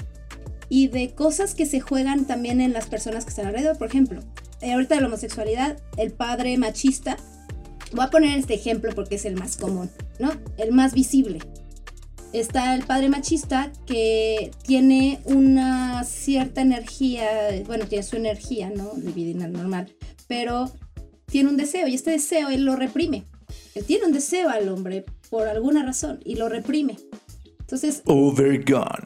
y 0.69 0.87
de 0.87 1.13
cosas 1.15 1.55
que 1.55 1.65
se 1.65 1.79
juegan 1.79 2.25
también 2.25 2.61
en 2.61 2.73
las 2.73 2.85
personas 2.87 3.23
que 3.25 3.29
están 3.31 3.47
alrededor. 3.47 3.77
Por 3.79 3.87
ejemplo, 3.87 4.19
eh, 4.61 4.73
ahorita 4.73 4.95
de 4.95 5.01
la 5.01 5.07
homosexualidad, 5.07 5.77
el 5.97 6.11
padre 6.11 6.57
machista, 6.59 7.17
voy 7.91 8.05
a 8.05 8.09
poner 8.11 8.37
este 8.37 8.53
ejemplo 8.53 8.91
porque 8.93 9.15
es 9.15 9.25
el 9.25 9.35
más 9.35 9.57
común, 9.57 9.89
¿no? 10.19 10.31
El 10.57 10.73
más 10.73 10.93
visible. 10.93 11.39
Está 12.35 12.75
el 12.75 12.83
padre 12.83 13.07
machista 13.07 13.71
que 13.85 14.51
tiene 14.67 15.21
una 15.23 16.03
cierta 16.03 16.59
energía, 16.59 17.25
bueno, 17.65 17.87
tiene 17.87 18.03
su 18.03 18.17
energía, 18.17 18.69
¿no? 18.75 18.91
Dividida 18.97 19.47
normal, 19.47 19.95
pero 20.27 20.69
tiene 21.27 21.49
un 21.49 21.55
deseo 21.55 21.87
y 21.87 21.95
este 21.95 22.11
deseo 22.11 22.49
él 22.49 22.65
lo 22.65 22.75
reprime. 22.75 23.23
Él 23.73 23.85
tiene 23.85 24.07
un 24.07 24.11
deseo 24.11 24.49
al 24.49 24.67
hombre 24.67 25.05
por 25.29 25.47
alguna 25.47 25.85
razón 25.85 26.19
y 26.25 26.35
lo 26.35 26.49
reprime. 26.49 26.97
Entonces, 27.61 28.01
Overgone. 28.03 29.05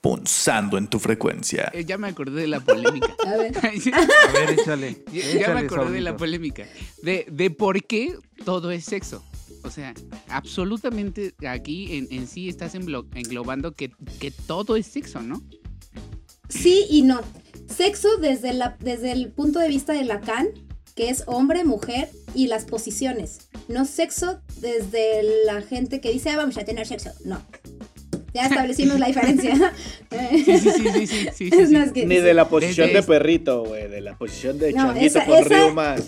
Punzando 0.00 0.76
en 0.76 0.88
tu 0.88 0.98
frecuencia. 0.98 1.70
Eh, 1.72 1.84
ya 1.84 1.96
me 1.96 2.08
acordé 2.08 2.40
de 2.40 2.48
la 2.48 2.58
polémica. 2.58 3.14
a 3.24 3.36
ver, 3.36 3.56
A 3.62 4.32
ver, 4.32 4.50
échale. 4.50 5.04
Ya, 5.12 5.20
ya 5.20 5.24
me 5.24 5.38
échale, 5.38 5.60
acordé 5.60 5.92
de 5.92 6.00
la 6.00 6.16
polémica. 6.16 6.66
De, 7.04 7.24
de 7.30 7.50
por 7.50 7.84
qué 7.84 8.16
todo 8.44 8.72
es 8.72 8.84
sexo. 8.84 9.24
O 9.64 9.70
sea, 9.70 9.94
absolutamente 10.28 11.34
aquí 11.48 11.96
en, 11.96 12.06
en 12.10 12.26
sí 12.28 12.48
estás 12.48 12.74
englo- 12.74 13.06
englobando 13.14 13.72
que, 13.72 13.90
que 14.20 14.30
todo 14.30 14.76
es 14.76 14.86
sexo, 14.86 15.20
¿no? 15.22 15.42
sí 16.48 16.84
y 16.90 17.02
no. 17.02 17.20
Sexo 17.66 18.16
desde, 18.18 18.52
la, 18.52 18.76
desde 18.78 19.10
el 19.12 19.32
punto 19.32 19.58
de 19.58 19.68
vista 19.68 19.92
de 19.94 20.04
Lacan, 20.04 20.48
que 20.94 21.08
es 21.08 21.24
hombre, 21.26 21.64
mujer 21.64 22.10
y 22.34 22.46
las 22.46 22.64
posiciones. 22.66 23.48
No 23.68 23.84
sexo 23.86 24.40
desde 24.60 25.22
la 25.46 25.62
gente 25.62 26.00
que 26.00 26.12
dice, 26.12 26.30
"Ah, 26.30 26.36
vamos 26.36 26.58
a 26.58 26.64
tener 26.64 26.86
sexo. 26.86 27.10
No. 27.24 27.40
Ya 28.34 28.46
establecimos 28.46 28.98
la 28.98 29.06
diferencia. 29.06 29.72
Sí, 30.10 30.44
sí, 30.44 30.58
sí, 30.58 30.70
sí, 30.70 31.06
sí, 31.06 31.06
sí, 31.06 31.28
sí, 31.34 31.50
Es 31.52 31.68
sí. 31.68 31.74
más 31.76 31.92
que- 31.92 32.04
Ni 32.06 32.16
de 32.16 32.34
la 32.34 32.48
posición 32.48 32.92
de 32.92 33.02
perrito, 33.02 33.64
güey, 33.64 33.88
de 33.88 34.00
la 34.00 34.16
posición 34.18 34.58
de 34.58 34.72
No, 34.72 34.92
changuito 34.92 35.20
con 35.24 35.44
reumas. 35.44 36.02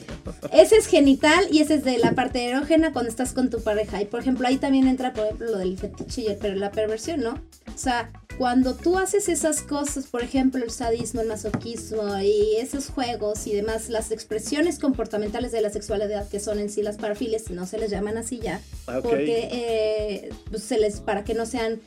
Ese 0.52 0.76
es 0.76 0.86
genital 0.86 1.46
y 1.50 1.60
ese 1.60 1.74
es 1.74 1.84
de 1.84 1.98
la 1.98 2.12
parte 2.12 2.44
erógena 2.44 2.92
cuando 2.92 3.08
estás 3.10 3.32
con 3.32 3.48
tu 3.50 3.62
pareja. 3.62 4.02
Y 4.02 4.04
por 4.06 4.20
ejemplo, 4.20 4.46
ahí 4.46 4.56
también 4.58 4.86
entra, 4.88 5.12
por 5.12 5.24
ejemplo, 5.26 5.50
lo 5.52 5.58
del 5.58 5.78
fetiche 5.78 6.22
y 6.22 6.26
el- 6.26 6.36
pero 6.36 6.54
la 6.56 6.70
perversión, 6.72 7.20
¿no? 7.20 7.30
O 7.74 7.78
sea, 7.78 8.10
cuando 8.38 8.74
tú 8.74 8.98
haces 8.98 9.28
esas 9.28 9.62
cosas, 9.62 10.06
por 10.06 10.22
ejemplo, 10.22 10.62
el 10.62 10.70
sadismo, 10.70 11.20
el 11.22 11.28
masoquismo 11.28 12.18
y 12.20 12.56
esos 12.58 12.88
juegos 12.88 13.46
y 13.46 13.54
demás, 13.54 13.88
las 13.88 14.10
expresiones 14.10 14.78
comportamentales 14.78 15.52
de 15.52 15.60
la 15.62 15.70
sexualidad 15.70 16.28
que 16.28 16.38
son 16.40 16.58
en 16.58 16.68
sí 16.70 16.82
las 16.82 16.96
parafilias, 16.96 17.50
no 17.50 17.66
se 17.66 17.78
les 17.78 17.90
llaman 17.90 18.18
así 18.18 18.38
ya, 18.38 18.60
Ah, 18.86 19.00
porque 19.02 19.48
eh, 19.50 20.30
pues, 20.50 20.62
se 20.64 20.78
les 20.78 21.00
para 21.00 21.24
que 21.24 21.34
no 21.34 21.46
sean 21.46 21.80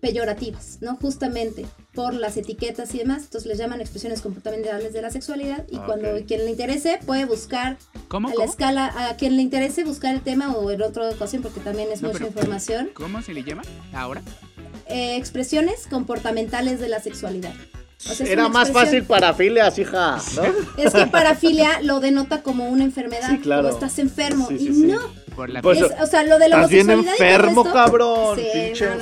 peyorativas, 0.00 0.78
¿no? 0.80 0.96
Justamente 0.96 1.64
por 1.94 2.14
las 2.14 2.36
etiquetas 2.36 2.94
y 2.94 2.98
demás, 2.98 3.22
entonces 3.24 3.46
les 3.46 3.58
llaman 3.58 3.80
expresiones 3.80 4.20
comportamentales 4.20 4.92
de 4.92 5.02
la 5.02 5.10
sexualidad 5.10 5.64
y 5.70 5.76
Ah, 5.76 5.82
cuando 5.86 6.10
ok. 6.14 6.26
quien 6.26 6.44
le 6.44 6.50
interese 6.50 6.98
puede 7.06 7.24
buscar 7.24 7.78
¿Cómo? 8.08 8.28
a 8.28 8.30
la 8.30 8.36
¿Cómo? 8.36 8.50
escala, 8.50 9.08
a 9.10 9.16
quien 9.16 9.36
le 9.36 9.42
interese 9.42 9.84
buscar 9.84 10.14
el 10.14 10.20
tema 10.22 10.52
o 10.54 10.70
en 10.70 10.82
otra 10.82 11.08
ocasión 11.10 11.42
porque 11.42 11.60
también 11.60 11.88
es 11.92 12.02
No, 12.02 12.08
mucha 12.08 12.18
pero- 12.18 12.28
información, 12.28 12.90
¿Cómo 12.94 13.22
se 13.22 13.34
le 13.34 13.42
llama 13.42 13.62
ahora? 13.92 14.22
eh, 14.86 15.16
expresiones 15.16 15.86
comportamentales 15.88 16.80
de 16.80 16.88
la 16.88 17.00
sexualidad. 17.00 17.52
O 18.08 18.14
sea, 18.14 18.26
Era 18.26 18.48
más 18.48 18.72
fácil 18.72 19.04
para 19.04 19.34
filias, 19.34 19.78
hija, 19.78 20.16
¿no? 20.34 20.42
Es 20.82 20.94
que 20.94 21.06
parafilia 21.06 21.82
lo 21.82 22.00
denota 22.00 22.42
como 22.42 22.66
una 22.68 22.82
enfermedad, 22.82 23.28
Sí, 23.28 23.38
claro. 23.40 23.62
como 23.68 23.74
estás 23.74 23.98
enfermo. 23.98 24.48
Sí, 24.48 24.58
sí, 24.58 24.68
y 24.68 24.74
sí. 24.74 24.82
no, 24.86 24.98
Por 25.40 25.48
la 25.48 25.62
Pues, 25.62 25.80
o 25.80 26.06
sea, 26.06 26.22
lo 26.22 26.38
de 26.38 26.50
la 26.50 26.56
Estás 26.56 26.70
bien 26.70 26.90
homosexualidad 26.90 27.14
y 27.14 27.16
todo 27.16 27.26
enfermo, 27.26 27.60
esto- 27.62 27.72
cabrón. 27.72 28.36
Sí, 28.38 28.46
pinche 28.52 28.84
no, 28.84 28.90
no, 28.90 28.98
no. 28.98 29.00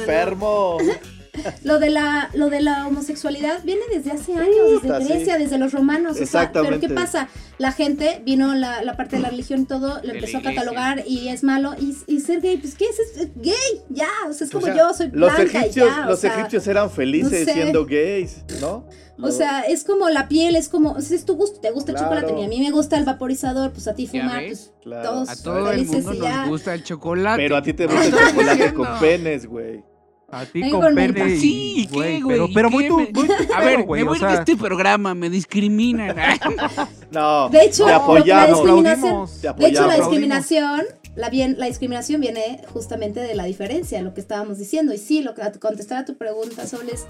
Lo 1.64 1.78
de 1.78 1.90
la 1.90 2.30
lo 2.34 2.50
de 2.50 2.60
la 2.60 2.86
homosexualidad 2.86 3.62
viene 3.64 3.82
desde 3.92 4.12
hace 4.12 4.34
años, 4.34 4.82
desde 4.82 5.04
Grecia, 5.04 5.36
sí. 5.36 5.42
desde 5.42 5.58
los 5.58 5.72
romanos. 5.72 6.12
O 6.12 6.14
sea, 6.14 6.24
pero 6.24 6.24
Exactamente. 6.24 6.86
¿qué 6.88 6.94
pasa? 6.94 7.28
La 7.58 7.72
gente 7.72 8.22
vino 8.24 8.54
la, 8.54 8.82
la 8.82 8.96
parte 8.96 9.16
de 9.16 9.22
la 9.22 9.30
religión 9.30 9.62
y 9.62 9.64
todo, 9.64 9.94
lo 10.02 10.12
De 10.12 10.18
empezó 10.18 10.38
a 10.38 10.42
catalogar 10.42 11.02
y 11.06 11.28
es 11.28 11.42
malo. 11.42 11.74
Y, 11.80 11.96
y 12.06 12.20
ser 12.20 12.40
gay, 12.40 12.56
pues 12.58 12.74
¿qué 12.76 12.84
es? 12.86 12.98
Es 13.16 13.28
gay, 13.36 13.54
ya. 13.88 14.08
O 14.28 14.32
sea, 14.32 14.46
es 14.46 14.54
O 14.54 14.60
como 14.60 14.66
sea, 14.66 14.76
yo, 14.76 14.94
soy 14.94 15.06
los 15.12 15.34
blanca 15.34 15.42
egipcios, 15.60 15.86
y 15.88 15.90
ya. 15.90 16.06
o 16.06 16.10
los 16.10 16.20
sea, 16.20 16.34
egipcios 16.34 16.66
eran 16.68 16.90
felices 16.90 17.40
no 17.40 17.44
sé. 17.46 17.52
siendo 17.52 17.84
gays, 17.86 18.44
¿no? 18.60 18.86
O 19.20 19.32
sea, 19.32 19.62
es 19.62 19.82
como 19.82 20.08
la 20.10 20.28
piel, 20.28 20.54
es 20.54 20.68
como, 20.68 20.92
o 20.92 21.00
sea, 21.00 21.16
es 21.16 21.24
tu 21.24 21.34
gusto, 21.34 21.58
te 21.58 21.72
gusta 21.72 21.90
el 21.90 21.98
Claro. 21.98 22.14
chocolate, 22.14 22.40
y 22.40 22.44
a 22.44 22.48
mí 22.48 22.60
me 22.60 22.70
gusta 22.70 22.96
el 22.96 23.04
vaporizador, 23.04 23.72
pues 23.72 23.88
a 23.88 23.94
ti 23.96 24.06
fumar, 24.06 24.44
pues 24.46 24.72
Claro. 24.80 25.08
todos 25.10 25.28
A 25.28 25.42
todo 25.42 25.72
el 25.72 25.84
mundo 25.86 26.14
nos 26.14 26.48
gusta 26.48 26.72
el 26.74 26.84
chocolate. 26.84 27.42
pero 27.42 27.56
a 27.56 27.62
ti 27.62 27.72
te 27.72 27.86
¿Qué 27.88 27.94
gusta 27.94 28.06
el 28.06 28.28
chocolate 28.30 28.74
con 28.74 28.86
penes, 29.00 29.46
güey. 29.46 29.82
A 30.30 30.44
ti 30.44 30.60
con 30.70 30.80
con 30.82 30.94
pene 30.94 31.12
mentas. 31.12 31.28
y- 31.32 31.38
Sí, 31.40 31.88
güey, 31.90 32.16
¿qué, 32.18 32.22
güey? 32.22 32.36
Pero, 32.36 32.48
pero 32.54 32.70
muy 32.70 32.82
¿Qué 32.84 32.88
tu, 32.90 32.98
me- 32.98 33.10
muy 33.12 33.28
A 33.54 33.60
ver, 33.60 33.82
güey, 33.84 34.02
me 34.02 34.08
o 34.08 34.10
voy 34.12 34.18
de 34.20 34.26
sea, 34.28 34.38
este 34.40 34.56
programa, 34.56 35.14
me 35.14 35.30
discriminan. 35.30 36.14
No, 37.10 37.48
De 37.48 37.64
hecho, 37.64 37.84
te 37.86 37.90
la 37.90 37.96
apoyamos. 37.96 38.58
discriminación- 38.58 38.90
aplaudimos. 38.90 39.30
Te 39.30 39.36
De 39.36 39.48
hecho, 39.48 39.50
apoyamos. 39.50 39.88
la 39.88 39.96
discriminación, 39.96 40.82
la, 41.16 41.30
bien, 41.30 41.54
la 41.58 41.66
discriminación 41.66 42.20
viene 42.20 42.60
justamente 42.72 43.20
de 43.20 43.34
la 43.34 43.44
diferencia, 43.44 44.02
lo 44.02 44.12
que 44.12 44.20
estábamos 44.20 44.58
diciendo. 44.58 44.92
Y 44.92 44.98
sí, 44.98 45.22
lo 45.22 45.34
que 45.34 45.42
a 45.42 45.50
contestar 45.52 45.98
a 45.98 46.04
tu 46.04 46.16
pregunta, 46.18 46.66
Sol, 46.66 46.86
es 46.92 47.06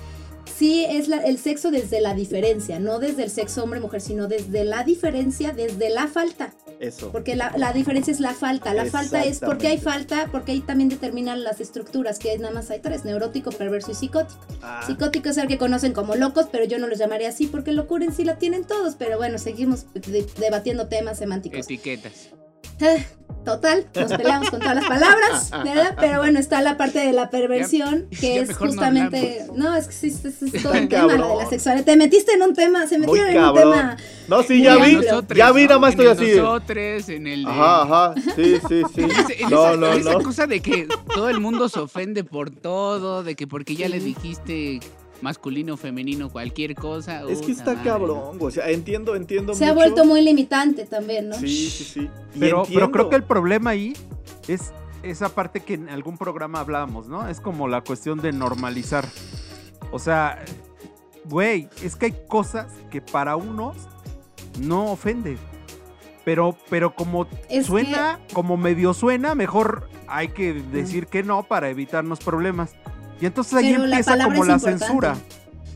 sí 0.57 0.85
es 0.89 1.09
la- 1.09 1.19
el 1.19 1.39
sexo 1.39 1.71
desde 1.71 2.01
la 2.01 2.15
diferencia, 2.15 2.79
no 2.79 2.99
desde 2.99 3.25
el 3.25 3.31
sexo 3.31 3.63
hombre-mujer, 3.65 4.01
sino 4.01 4.27
desde 4.29 4.65
la 4.65 4.85
diferencia, 4.85 5.53
desde 5.53 5.91
la 5.91 6.07
falta. 6.09 6.53
Eso. 6.81 7.11
Porque 7.11 7.35
la, 7.35 7.53
la 7.57 7.73
diferencia 7.73 8.13
es 8.13 8.21
la 8.21 8.35
falta. 8.35 8.73
La 8.73 8.85
falta 8.93 9.25
es 9.25 9.41
porque 9.41 9.67
hay 9.69 9.79
falta, 9.79 10.29
porque 10.31 10.53
ahí 10.53 10.61
también 10.61 10.89
determinan 10.89 11.43
las 11.43 11.61
estructuras, 11.61 12.19
que 12.19 12.37
nada 12.39 12.55
más 12.55 12.71
hay 12.71 12.79
tres, 12.81 13.05
neurótico, 13.05 13.51
perverso 13.51 13.91
y 13.91 13.95
psicótico. 13.95 14.39
Ah, 14.63 14.83
Psicótico 14.87 15.29
es 15.29 15.37
el 15.39 15.49
que 15.49 15.59
conocen 15.59 15.93
como 15.93 16.15
locos, 16.15 16.47
pero 16.53 16.65
yo 16.65 16.79
no 16.79 16.87
los 16.87 16.99
llamaría 16.99 17.29
así 17.31 17.47
porque 17.49 17.73
locura 17.73 18.05
en 18.05 18.13
sí 18.15 18.25
la 18.25 18.39
tienen 18.39 18.65
todos. 18.65 18.95
Pero 18.95 19.17
bueno, 19.19 19.39
seguimos 19.39 19.87
de- 19.95 20.27
debatiendo 20.39 20.87
temas 20.89 21.19
semánticos. 21.19 21.59
Etiquetas. 21.61 22.29
Total, 23.45 23.87
nos 23.95 24.13
peleamos 24.13 24.51
con 24.51 24.61
todas 24.61 24.75
las 24.75 24.85
palabras, 24.85 25.51
¿verdad? 25.65 25.97
Pero 25.99 26.19
bueno, 26.19 26.39
está 26.39 26.61
la 26.61 26.77
parte 26.77 26.99
de 26.99 27.13
la 27.13 27.31
perversión, 27.31 28.07
Ya- 28.11 28.21
que 28.21 28.35
ya 28.35 28.41
es 28.43 28.49
no 28.51 28.55
justamente. 28.57 29.47
No, 29.55 29.75
es 29.75 29.87
que 29.87 29.93
sí, 29.95 30.09
es, 30.09 30.25
es- 30.25 30.43
es 30.55 30.63
todo 30.63 30.73
un 30.75 30.89
tema, 30.89 31.07
la 31.17 31.27
de 31.29 31.35
la 31.37 31.47
sexualidad. 31.49 31.85
Te 31.87 31.97
metiste 31.97 32.33
en 32.33 32.43
un 32.43 32.53
tema, 32.53 32.87
se 32.87 32.99
muy 32.99 33.19
metieron 33.19 33.37
en 33.45 33.49
un 33.51 33.55
tema. 33.55 33.97
No, 34.29 34.43
sí, 34.43 34.63
ya 34.63 34.77
vi. 34.77 34.97
Nosotros, 34.97 35.39
Ya 35.39 35.51
vi, 35.53 35.63
nada 35.67 35.79
más 35.79 35.91
estoy 35.93 36.09
así. 36.09 36.33
Nosotros, 36.37 37.09
en 37.09 37.27
el 37.27 37.45
de... 37.45 37.51
Ajá, 37.51 37.83
ajá. 37.83 38.15
Sí, 38.37 38.57
sí, 38.69 38.83
sí. 38.95 39.01
En 39.03 39.11
ese- 39.13 39.43
en 39.43 39.51
No, 39.51 39.67
esa, 39.69 39.77
no, 39.79 39.93
en 39.95 40.01
esa 40.01 40.15
cosa 40.19 40.47
de 40.47 40.61
que 40.61 40.87
todo 41.15 41.31
el 41.31 41.41
mundo 41.41 41.71
se 41.71 41.79
ofende 41.81 42.25
por 42.25 42.51
todo, 42.51 43.23
de 43.23 43.35
que 43.35 43.47
porque 43.47 43.77
ya 43.77 43.89
le 43.89 43.99
dijiste 44.01 44.81
masculino, 45.21 45.77
femenino, 45.77 46.31
cualquier 46.31 46.75
cosa. 46.75 47.23
Es 47.29 47.41
que 47.41 47.53
está 47.53 47.75
madre. 47.75 47.91
cabrón, 47.91 48.39
güey. 48.39 48.49
O 48.49 48.51
sea, 48.51 48.71
entiendo, 48.71 49.17
entiendo 49.17 49.55
Se 49.55 49.67
ha 49.67 49.73
vuelto 49.73 50.05
muy 50.05 50.23
limitante 50.23 50.87
también, 50.87 51.29
¿no? 51.29 51.37
Sí, 51.37 51.71
sí, 51.71 51.85
sí. 51.85 52.11
Y 52.35 52.39
Pero, 52.39 52.65
pero 52.73 52.91
creo 52.91 53.11
que 53.11 53.17
el 53.17 53.25
problema 53.25 53.71
ahí 53.71 53.95
es 54.47 54.73
esa 55.03 55.29
parte 55.29 55.61
que 55.61 55.75
en 55.75 55.89
algún 55.89 56.19
programa 56.19 56.61
hablábamos, 56.61 57.09
¿no? 57.09 57.29
Es 57.29 57.41
como 57.41 57.69
la 57.69 57.83
cuestión 57.83 58.21
de 58.21 58.33
normalizar. 58.33 59.07
O 59.91 59.99
sea, 59.99 60.45
güey, 61.25 61.69
es 61.83 61.97
que 61.97 62.07
hay 62.07 62.15
cosas 62.29 62.73
que 62.91 63.01
para 63.01 63.37
unos 63.37 63.77
no 64.61 64.91
ofende. 64.93 65.39
Pero, 66.25 66.57
pero 66.69 66.95
como 66.95 67.27
Es 67.49 67.67
suena, 67.67 68.21
como 68.35 68.57
medio 68.57 68.93
suena, 68.93 69.35
mejor 69.35 69.89
hay 70.07 70.29
que 70.29 70.53
decir 70.55 71.07
que 71.07 71.23
no 71.23 71.43
para 71.43 71.71
evitarnos 71.71 72.19
problemas. 72.19 72.75
Y 73.21 73.27
entonces 73.27 73.55
ahí 73.55 73.73
Pero 73.73 73.85
empieza 73.85 74.13
como 74.19 74.45
la 74.45 74.55
importante. 74.55 74.79
censura. 74.79 75.17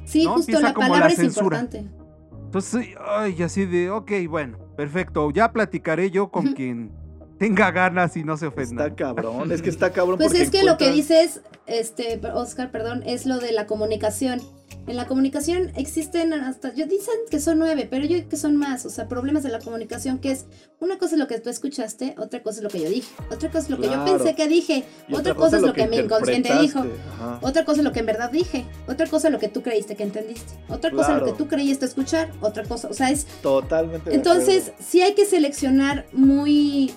Sí, 0.05 0.25
¿no? 0.25 0.35
justo 0.35 0.53
Empieza 0.53 0.69
la 0.69 0.75
como 0.75 0.97
la 0.97 1.07
es 1.09 1.17
censura. 1.17 1.61
importante. 1.61 2.03
Entonces, 2.45 2.89
ay, 3.07 3.43
así 3.43 3.65
de, 3.67 3.91
ok, 3.91 4.11
bueno, 4.29 4.59
perfecto. 4.77 5.31
Ya 5.31 5.53
platicaré 5.53 6.11
yo 6.11 6.31
con 6.31 6.53
quien 6.53 6.93
tenga 7.39 7.71
ganas 7.71 8.17
y 8.17 8.23
no 8.25 8.37
se 8.37 8.47
ofenda. 8.47 8.85
Está 8.87 8.95
cabrón. 8.97 9.51
Es 9.51 9.63
que 9.63 9.71
está 9.71 9.91
cabrón 9.91 10.19
Pues 10.19 10.35
es 10.35 10.51
que 10.51 10.63
lo 10.63 10.77
que 10.77 10.91
dices, 10.93 11.41
este, 11.67 12.21
Oscar, 12.35 12.71
perdón, 12.71 13.03
es 13.07 13.25
lo 13.27 13.39
de 13.39 13.53
la 13.53 13.67
comunicación. 13.67 14.41
En 14.87 14.97
la 14.97 15.07
comunicación 15.07 15.71
existen 15.77 16.33
hasta, 16.33 16.75
yo 16.75 16.87
dicen 16.87 17.15
que 17.31 17.39
son 17.41 17.59
nueve, 17.59 17.87
pero 17.89 18.05
yo 18.05 18.29
que 18.29 18.37
son 18.37 18.57
más, 18.57 18.85
o 18.85 18.91
sea, 18.91 19.07
problemas 19.09 19.43
de 19.45 19.49
la 19.51 19.61
comunicación 19.61 20.19
que 20.19 20.33
es, 20.33 20.47
una 20.81 20.99
cosa 20.99 21.15
es 21.15 21.21
lo 21.21 21.29
que 21.29 21.39
tú 21.39 21.51
escuchaste, 21.51 22.17
otra 22.19 22.43
cosa 22.43 22.59
es 22.59 22.65
lo 22.65 22.69
que 22.69 22.81
yo 22.81 22.89
dije, 22.91 23.09
otra 23.31 23.49
cosa 23.49 23.65
es 23.65 23.71
lo 23.71 23.77
que 23.79 23.87
Claro. 23.87 24.07
yo 24.07 24.17
pensé 24.17 24.35
que 24.35 24.49
dije, 24.49 24.85
otra 25.13 25.35
cosa 25.35 25.59
es 25.59 25.63
lo 25.63 25.73
que 25.73 25.87
mi 25.87 25.99
inconsciente 25.99 26.53
dijo. 26.61 26.81
Ajá. 27.15 27.39
otra 27.43 27.65
cosa 27.65 27.81
es 27.81 27.85
lo 27.85 27.93
que 27.93 28.01
en 28.01 28.07
verdad 28.07 28.31
dije, 28.33 28.67
otra 28.89 29.07
cosa 29.07 29.29
es 29.29 29.33
lo 29.33 29.39
que 29.39 29.49
tú 29.49 29.63
creíste 29.63 29.95
que 29.95 30.03
entendiste, 30.03 30.53
otra 30.69 30.91
cosa 30.91 31.13
es 31.15 31.21
lo 31.21 31.27
que 31.27 31.33
tú 31.35 31.47
creíste 31.47 31.87
escuchar, 31.87 32.31
otra 32.41 32.65
cosa, 32.65 32.89
o 32.89 32.95
sea, 32.95 33.11
es 33.11 33.27
Totalmente. 33.41 34.13
entonces, 34.13 34.73
sí 34.85 35.01
hay 35.03 35.15
que 35.15 35.27
seleccionar 35.27 36.07
muy 36.13 36.93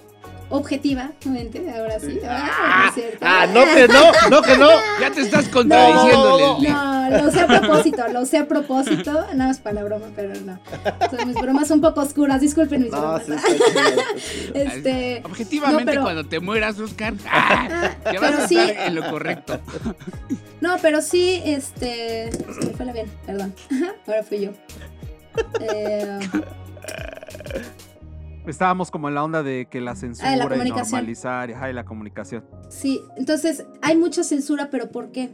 objetivamente, 0.50 1.70
ahora 1.72 2.00
sí. 2.00 2.20
Ah, 2.28 2.92
Ah, 3.22 3.48
no 3.48 3.62
ah, 3.62 3.66
no 3.66 3.76
que 3.76 3.88
no, 3.88 4.12
no 4.30 4.42
que 4.42 4.58
no. 4.58 4.70
Ya 5.02 5.12
te 5.12 5.22
estás 5.22 5.48
contradiciendo, 5.50 6.58
No. 6.62 7.06
No, 7.10 7.24
lo 7.24 7.32
sé 7.32 7.40
a 7.42 7.48
propósito, 7.48 8.08
lo 8.12 8.26
sé 8.26 8.38
a 8.40 8.48
propósito. 8.48 9.12
Nada 9.34 9.50
más 9.50 9.60
para 9.60 9.76
la 9.76 9.84
broma, 9.84 10.08
pero 10.16 10.34
no. 10.42 10.60
Son 11.16 11.28
mis 11.28 11.36
bromas 11.38 11.68
son 11.68 11.78
un 11.78 11.82
poco 11.82 12.02
oscuras, 12.02 12.42
disculpen 12.42 12.82
mis 12.84 12.92
No, 12.92 13.00
bromas. 13.00 13.24
sí. 13.26 13.32
Este, 14.54 15.22
Objetivamente, 15.26 15.86
pero- 15.86 16.02
cuando 16.04 16.26
te 16.26 16.40
mueras, 16.40 16.80
Oscar, 16.80 17.14
ah, 17.30 17.92
ya 18.12 18.20
vas 18.20 18.32
pero 18.32 18.44
a 18.44 18.48
sí. 18.48 18.58
estar 18.58 18.88
en 18.88 18.96
lo 18.96 19.10
correcto. 19.10 19.60
No, 20.62 20.78
pero 20.82 21.02
sí, 21.02 21.42
este. 21.46 22.32
Se 22.32 22.66
me 22.66 22.74
fue 22.76 22.86
la 22.86 22.94
bien, 22.94 23.06
perdón. 23.26 23.54
Ahora 24.08 24.24
fui 24.24 24.40
yo. 24.40 24.52
Eh, 25.60 26.20
Estábamos 28.48 28.92
como 28.92 29.08
en 29.10 29.16
la 29.16 29.24
onda 29.24 29.42
de 29.44 29.68
que 29.70 29.82
la 29.82 29.96
censura 29.96 30.36
y 30.36 30.40
Ah, 30.40 30.44
comunicación. 30.48 30.92
normalizar 30.92 31.50
y, 31.50 31.54
ajá, 31.54 31.70
y 31.70 31.74
la 31.74 31.86
comunicación. 31.86 32.44
sí, 32.70 33.02
entonces 33.18 33.66
hay 33.82 33.98
mucha 33.98 34.24
censura, 34.24 34.70
pero 34.70 34.92
¿por 34.92 35.12
qué? 35.12 35.30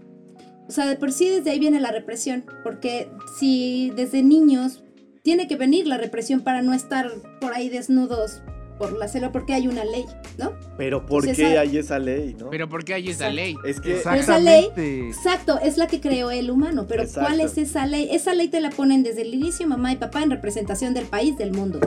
O 0.67 0.71
sea, 0.71 0.85
de 0.85 0.95
por 0.95 1.11
sí 1.11 1.27
desde 1.27 1.49
ahí 1.51 1.59
viene 1.59 1.79
la 1.81 1.91
represión. 1.91 2.45
Porque 2.63 3.09
si 3.37 3.91
desde 3.95 4.23
niños 4.23 4.83
tiene 5.23 5.47
que 5.47 5.57
venir 5.57 5.85
la 5.87 5.97
represión 5.97 6.41
para 6.41 6.61
no 6.61 6.73
estar 6.73 7.11
por 7.41 7.53
ahí 7.53 7.67
desnudos 7.67 8.41
por 8.77 8.93
la 8.97 9.07
selva, 9.07 9.31
porque 9.31 9.53
hay 9.53 9.67
una 9.67 9.83
ley, 9.85 10.05
¿no? 10.39 10.53
Pero 10.77 11.05
¿por 11.05 11.23
qué 11.25 11.31
esa- 11.31 11.59
hay 11.61 11.77
esa 11.77 11.99
ley, 11.99 12.35
no? 12.39 12.49
Pero 12.49 12.67
¿por 12.69 12.83
qué 12.85 12.93
hay 12.95 13.09
esa 13.09 13.29
Exacto. 13.29 13.35
ley? 13.35 13.55
Es 13.65 13.79
que 13.81 13.97
Esa 13.99 14.11
ley- 14.11 14.19
Exactamente. 14.21 15.07
Exacto, 15.09 15.59
es 15.61 15.77
la 15.77 15.85
que 15.87 15.99
creó 16.01 16.31
el 16.31 16.49
humano, 16.49 16.85
pero 16.87 17.03
¿cuál 17.13 17.41
es 17.41 17.57
esa 17.59 17.85
ley? 17.85 18.07
Esa 18.11 18.33
ley 18.33 18.47
te 18.47 18.59
la 18.61 18.69
ponen 18.71 19.03
desde 19.03 19.21
el 19.23 19.33
inicio 19.35 19.67
mamá 19.67 19.91
y 19.91 19.97
papá 19.97 20.23
en 20.23 20.31
representación 20.31 20.93
del 20.95 21.05
país, 21.05 21.37
del 21.37 21.51
mundo. 21.51 21.79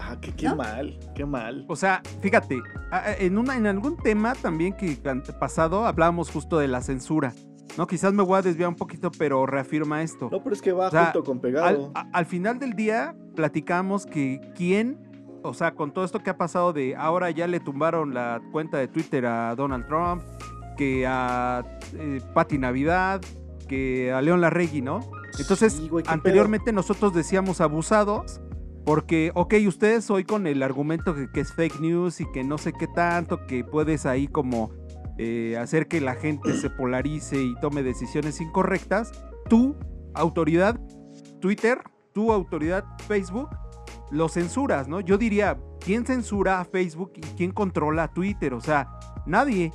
Ah, 0.00 0.20
que 0.20 0.32
qué 0.32 0.48
¿no? 0.48 0.56
mal, 0.56 0.98
qué 1.14 1.24
mal. 1.24 1.64
O 1.68 1.76
sea, 1.76 2.02
fíjate, 2.20 2.60
en, 3.18 3.38
una, 3.38 3.56
en 3.56 3.66
algún 3.66 3.96
tema 3.96 4.34
también 4.34 4.76
que 4.76 4.96
pasado 5.38 5.86
hablábamos 5.86 6.30
justo 6.30 6.58
de 6.58 6.68
la 6.68 6.80
censura. 6.80 7.32
No, 7.76 7.86
quizás 7.86 8.12
me 8.12 8.22
voy 8.22 8.38
a 8.38 8.42
desviar 8.42 8.68
un 8.68 8.74
poquito, 8.74 9.10
pero 9.16 9.46
reafirma 9.46 10.02
esto. 10.02 10.28
No, 10.30 10.42
pero 10.42 10.54
es 10.54 10.62
que 10.62 10.72
va 10.72 10.88
O 10.88 10.90
sea, 10.90 11.04
junto 11.04 11.24
con 11.24 11.40
pegado. 11.40 11.92
al 11.94 12.26
final 12.26 12.58
del 12.58 12.74
día 12.74 13.14
platicamos 13.36 14.06
que 14.06 14.40
quién, 14.56 14.98
o 15.42 15.54
sea, 15.54 15.74
con 15.74 15.92
todo 15.92 16.04
esto 16.04 16.22
que 16.22 16.30
ha 16.30 16.36
pasado 16.36 16.72
de 16.72 16.96
ahora 16.96 17.30
ya 17.30 17.46
le 17.46 17.60
tumbaron 17.60 18.12
la 18.12 18.40
cuenta 18.52 18.78
de 18.78 18.88
Twitter 18.88 19.26
a 19.26 19.54
Donald 19.54 19.86
Trump, 19.86 20.22
que 20.76 21.06
a 21.06 21.64
eh, 21.94 22.20
Patti 22.34 22.58
Navidad, 22.58 23.20
que 23.68 24.12
a 24.12 24.20
León 24.20 24.40
Larregui, 24.40 24.82
¿no? 24.82 25.00
Entonces, 25.38 25.74
Sí, 25.74 25.88
güey, 25.88 26.04
qué 26.04 26.10
anteriormente 26.10 26.72
nosotros 26.72 27.14
decíamos 27.14 27.60
abusados. 27.60 28.40
Porque, 28.84 29.30
ok, 29.34 29.54
ustedes 29.66 30.10
hoy 30.10 30.24
con 30.24 30.46
el 30.46 30.62
argumento 30.62 31.14
que, 31.14 31.30
que 31.30 31.40
es 31.40 31.52
fake 31.52 31.80
news 31.80 32.20
y 32.20 32.30
que 32.32 32.42
no 32.44 32.58
sé 32.58 32.72
qué 32.72 32.86
tanto, 32.88 33.46
que 33.46 33.62
puedes 33.64 34.06
ahí 34.06 34.26
como 34.26 34.72
eh, 35.18 35.56
hacer 35.58 35.86
que 35.86 36.00
la 36.00 36.14
gente 36.14 36.54
se 36.56 36.70
polarice 36.70 37.42
y 37.42 37.54
tome 37.60 37.82
decisiones 37.82 38.40
incorrectas, 38.40 39.12
tú, 39.48 39.76
autoridad 40.14 40.80
Twitter, 41.40 41.78
tu 42.12 42.32
autoridad 42.32 42.84
Facebook, 43.06 43.50
lo 44.10 44.28
censuras, 44.28 44.88
¿no? 44.88 45.00
Yo 45.00 45.18
diría, 45.18 45.58
¿quién 45.78 46.06
censura 46.06 46.60
a 46.60 46.64
Facebook 46.64 47.12
y 47.16 47.20
quién 47.36 47.52
controla 47.52 48.04
a 48.04 48.12
Twitter? 48.12 48.54
O 48.54 48.60
sea, 48.60 48.88
nadie. 49.26 49.72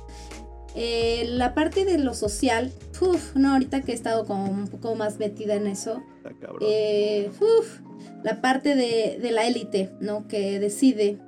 Eh, 0.74 1.24
la 1.28 1.54
parte 1.54 1.84
de 1.86 1.96
lo 1.98 2.12
social, 2.12 2.72
uf, 3.00 3.34
no, 3.34 3.52
ahorita 3.52 3.80
que 3.82 3.92
he 3.92 3.94
estado 3.94 4.26
como 4.26 4.50
un 4.50 4.68
poco 4.68 4.94
más 4.94 5.18
metida 5.18 5.54
en 5.54 5.66
eso, 5.68 6.02
Está 6.18 6.38
cabrón. 6.38 6.58
eh, 6.62 7.30
uf, 7.40 7.80
la 8.26 8.40
parte 8.40 8.74
de, 8.74 9.20
de 9.22 9.30
la 9.30 9.46
élite, 9.46 9.92
¿no? 10.00 10.26
Que 10.26 10.58
decide 10.58 11.20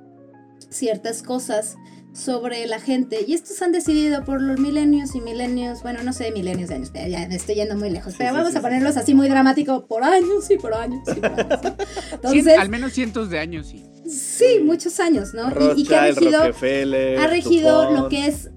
ciertas 0.69 1.23
cosas 1.23 1.77
sobre 2.11 2.67
la 2.67 2.81
gente. 2.81 3.23
Y 3.25 3.35
estos 3.35 3.61
han 3.61 3.71
decidido 3.71 4.25
por 4.25 4.41
los 4.41 4.59
milenios 4.59 5.15
y 5.15 5.21
milenios, 5.21 5.81
bueno, 5.81 6.03
no 6.03 6.11
sé, 6.11 6.29
milenios 6.31 6.67
de 6.67 6.75
años, 6.75 6.89
pero 6.91 7.07
ya 7.07 7.25
me 7.29 7.35
estoy 7.37 7.55
yendo 7.55 7.77
muy 7.77 7.89
lejos. 7.89 8.15
Pero 8.17 8.31
sí, 8.31 8.35
vamos 8.35 8.51
sí, 8.51 8.57
a 8.57 8.59
sí, 8.59 8.65
ponerlos 8.65 8.97
así 8.97 9.13
muy 9.13 9.29
dramático 9.29 9.87
por 9.87 10.03
años 10.03 10.51
y 10.51 10.57
por 10.57 10.73
años 10.73 10.99
y 11.07 11.21
por 11.21 11.39
años. 11.39 11.59
Entonces, 12.11 12.59
al 12.59 12.67
menos 12.67 12.91
cientos 12.91 13.29
de 13.29 13.39
años, 13.39 13.67
sí. 13.67 13.85
sí, 14.05 14.59
muchos 14.61 14.99
años, 14.99 15.33
¿no? 15.33 15.47
Y, 15.73 15.83
y 15.83 15.85
que 15.85 15.95
ha 15.95 16.07
Rothschild, 16.07 16.19
regido 16.19 16.47
Rockefeller, 16.47 17.17
ha 17.17 17.27
regido 17.27 17.91
lo 17.91 18.09
que 18.09 18.27
es 18.27 18.49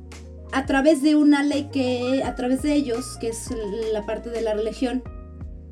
a 0.50 0.66
través 0.66 1.00
de 1.00 1.14
una 1.14 1.44
ley 1.44 1.68
que, 1.72 2.24
a 2.24 2.34
través 2.34 2.62
de 2.62 2.72
ellos, 2.72 3.18
que 3.20 3.28
es 3.28 3.50
la 3.92 4.04
parte 4.04 4.30
de 4.30 4.42
la 4.42 4.54
religión, 4.54 5.04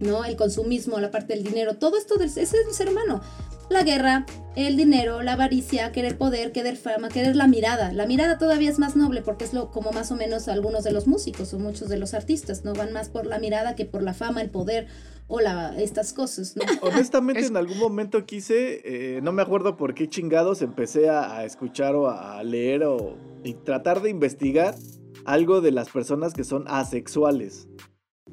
¿no? 0.00 0.24
El 0.24 0.36
consumismo, 0.36 0.98
la 0.98 1.10
parte 1.10 1.34
del 1.34 1.44
dinero, 1.44 1.74
todo 1.76 1.96
esto 1.96 2.16
del, 2.16 2.28
ese 2.28 2.42
es 2.42 2.54
el 2.54 2.72
ser 2.74 2.88
humano. 2.88 3.20
La 3.68 3.84
guerra, 3.84 4.26
el 4.56 4.76
dinero, 4.76 5.22
la 5.22 5.34
avaricia, 5.34 5.92
querer 5.92 6.18
poder, 6.18 6.50
querer 6.50 6.76
fama, 6.76 7.08
querer 7.08 7.36
la 7.36 7.46
mirada. 7.46 7.92
La 7.92 8.04
mirada 8.04 8.36
todavía 8.36 8.68
es 8.68 8.80
más 8.80 8.96
noble 8.96 9.22
porque 9.22 9.44
es 9.44 9.52
lo 9.52 9.70
como 9.70 9.92
más 9.92 10.10
o 10.10 10.16
menos 10.16 10.48
algunos 10.48 10.82
de 10.82 10.90
los 10.90 11.06
músicos 11.06 11.54
o 11.54 11.58
muchos 11.60 11.88
de 11.88 11.96
los 11.96 12.12
artistas, 12.12 12.64
¿no? 12.64 12.72
Van 12.72 12.92
más 12.92 13.10
por 13.10 13.26
la 13.26 13.38
mirada 13.38 13.76
que 13.76 13.84
por 13.84 14.02
la 14.02 14.12
fama, 14.12 14.40
el 14.42 14.50
poder 14.50 14.88
o 15.28 15.38
la, 15.38 15.78
estas 15.80 16.12
cosas, 16.12 16.56
¿no? 16.56 16.64
Honestamente, 16.82 17.42
Es- 17.42 17.50
en 17.50 17.56
algún 17.56 17.78
momento 17.78 18.26
quise, 18.26 18.80
eh, 18.84 19.20
no 19.22 19.30
me 19.30 19.42
acuerdo 19.42 19.76
por 19.76 19.94
qué 19.94 20.08
chingados, 20.08 20.62
empecé 20.62 21.08
a, 21.08 21.36
a 21.36 21.44
escuchar 21.44 21.94
o 21.94 22.10
a 22.10 22.42
leer 22.42 22.82
o 22.82 23.16
y 23.44 23.54
tratar 23.54 24.02
de 24.02 24.10
investigar 24.10 24.74
algo 25.24 25.60
de 25.60 25.70
las 25.70 25.90
personas 25.90 26.32
que 26.34 26.42
son 26.42 26.64
asexuales. 26.66 27.68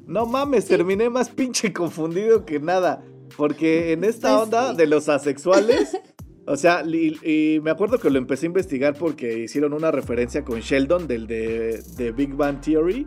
No 0.08 0.26
mames, 0.26 0.66
terminé 0.66 1.08
más 1.10 1.28
pinche 1.28 1.72
confundido 1.72 2.44
que 2.44 2.58
nada. 2.58 3.04
Porque 3.36 3.92
en 3.92 4.04
esta 4.04 4.30
Pues 4.34 4.42
onda 4.44 4.70
sí. 4.70 4.76
de 4.78 4.86
los 4.86 5.08
asexuales, 5.08 5.96
o 6.46 6.56
sea, 6.56 6.82
y, 6.84 7.18
y 7.22 7.60
me 7.60 7.70
acuerdo 7.70 7.98
que 8.00 8.10
lo 8.10 8.18
empecé 8.18 8.46
a 8.46 8.48
investigar 8.48 8.94
porque 8.98 9.38
hicieron 9.40 9.74
una 9.74 9.90
referencia 9.92 10.44
con 10.44 10.60
Sheldon 10.60 11.06
del 11.06 11.26
de, 11.26 11.82
de 11.96 12.10
Big 12.12 12.34
Bang 12.34 12.60
Theory. 12.60 13.06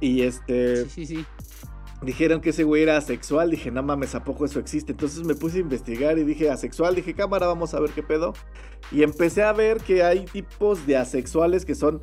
Y 0.00 0.22
este 0.22 0.86
Sí, 0.86 1.06
sí, 1.06 1.06
sí. 1.06 1.26
dijeron 2.02 2.40
que 2.40 2.50
ese 2.50 2.64
güey 2.64 2.82
era 2.82 2.96
asexual. 2.96 3.50
Dije, 3.50 3.70
no 3.70 3.82
mames, 3.82 4.14
¿a 4.14 4.24
poco 4.24 4.44
eso 4.46 4.58
existe? 4.58 4.92
Entonces 4.92 5.24
me 5.24 5.34
puse 5.34 5.58
a 5.58 5.60
investigar 5.60 6.18
y 6.18 6.24
dije, 6.24 6.50
asexual. 6.50 6.94
Dije, 6.96 7.14
cámara, 7.14 7.46
vamos 7.46 7.74
a 7.74 7.80
ver 7.80 7.90
qué 7.90 8.02
pedo. 8.02 8.32
Y 8.90 9.02
empecé 9.04 9.42
a 9.44 9.52
ver 9.52 9.78
que 9.78 10.02
hay 10.02 10.24
tipos 10.24 10.86
de 10.86 10.96
asexuales 10.96 11.64
que 11.64 11.74
son, 11.76 12.00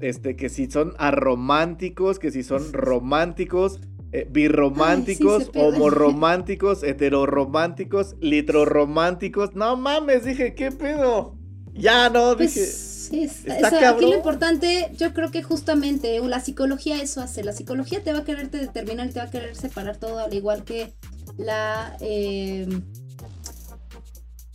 este, 0.00 0.36
que 0.36 0.48
si 0.48 0.70
son 0.70 0.94
arománticos, 0.98 2.18
que 2.18 2.30
si 2.30 2.42
son 2.42 2.72
románticos, 2.72 3.80
eh, 4.12 4.26
birrománticos, 4.28 5.42
Ay, 5.44 5.50
sí, 5.52 5.60
homorománticos, 5.60 6.82
heterorománticos, 6.82 8.16
litrorománticos. 8.20 9.54
No 9.54 9.76
mames, 9.76 10.24
dije, 10.24 10.54
¿qué 10.54 10.72
pedo? 10.72 11.36
Ya 11.74 12.10
no, 12.10 12.36
Pues 12.36 12.54
dije. 12.54 12.66
sí, 12.66 13.22
está- 13.44 13.90
aquí 13.90 14.06
lo 14.06 14.16
importante, 14.16 14.90
yo 14.96 15.12
creo 15.14 15.30
que 15.30 15.42
justamente 15.42 16.20
uh, 16.20 16.26
la 16.28 16.40
psicología 16.40 17.00
eso 17.00 17.20
hace. 17.20 17.44
La 17.44 17.52
psicología 17.52 18.02
te 18.02 18.12
va 18.12 18.20
a 18.20 18.24
quererte 18.24 18.58
determinar 18.58 19.06
y 19.08 19.12
te 19.12 19.20
va 19.20 19.26
a 19.26 19.30
querer 19.30 19.54
separar 19.54 19.96
todo, 19.96 20.18
al 20.18 20.34
igual 20.34 20.64
que 20.64 20.92
la 21.38 21.96
eh, 22.00 22.66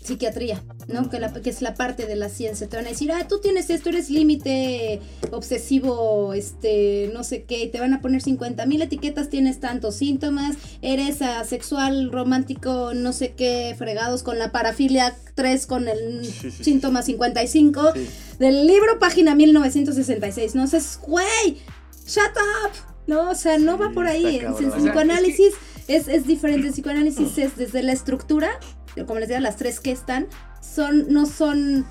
psiquiatría, 0.05 0.63
¿no? 0.87 1.09
Que, 1.09 1.19
la- 1.19 1.33
que 1.33 1.49
es 1.49 1.61
la 1.61 1.73
parte 1.75 2.05
de 2.05 2.15
la 2.15 2.29
ciencia. 2.29 2.67
Te 2.69 2.77
van 2.77 2.85
a 2.85 2.89
decir, 2.89 3.11
ah, 3.11 3.27
tú 3.27 3.39
tienes 3.39 3.69
esto, 3.69 3.89
eres 3.89 4.09
límite 4.09 5.01
obsesivo, 5.31 6.33
este, 6.33 7.09
no 7.13 7.23
sé 7.23 7.43
qué, 7.43 7.63
y 7.63 7.69
te 7.69 7.79
van 7.79 7.93
a 7.93 8.01
poner 8.01 8.21
50 8.21 8.65
mil 8.65 8.81
etiquetas, 8.81 9.29
tienes 9.29 9.59
tantos 9.59 9.95
síntomas, 9.95 10.55
eres 10.81 11.21
asexual, 11.21 12.11
romántico, 12.11 12.93
no 12.93 13.13
sé 13.13 13.33
qué, 13.33 13.75
fregados 13.77 14.23
con 14.23 14.39
la 14.39 14.51
parafilia 14.51 15.15
3 15.35 15.65
con 15.67 15.87
el 15.87 16.25
Sí, 16.25 16.31
sí, 16.31 16.51
sí, 16.51 16.63
síntoma 16.63 17.01
55 17.01 17.93
Sí. 17.93 18.07
del 18.39 18.67
libro 18.67 18.99
página 18.99 19.35
1966. 19.35 20.55
No 20.55 20.67
sé, 20.67 20.79
güey, 21.05 21.57
shut 22.07 22.21
up. 22.65 22.71
No, 23.07 23.29
o 23.29 23.35
sea, 23.35 23.57
no 23.59 23.77
va 23.77 23.91
por 23.91 24.07
ahí. 24.07 24.37
En, 24.39 24.53
psicoanálisis 24.55 25.53
es, 25.87 26.07
es 26.07 26.25
diferente. 26.25 26.67
El 26.67 26.73
psicoanálisis 26.73 27.37
es 27.37 27.55
desde 27.55 27.83
la 27.83 27.91
estructura, 27.91 28.49
como 29.05 29.19
les 29.19 29.29
decía, 29.29 29.41
las 29.41 29.57
tres 29.57 29.79
que 29.79 29.91
están, 29.91 30.27
son, 30.61 31.11
no 31.11 31.25
son 31.25 31.85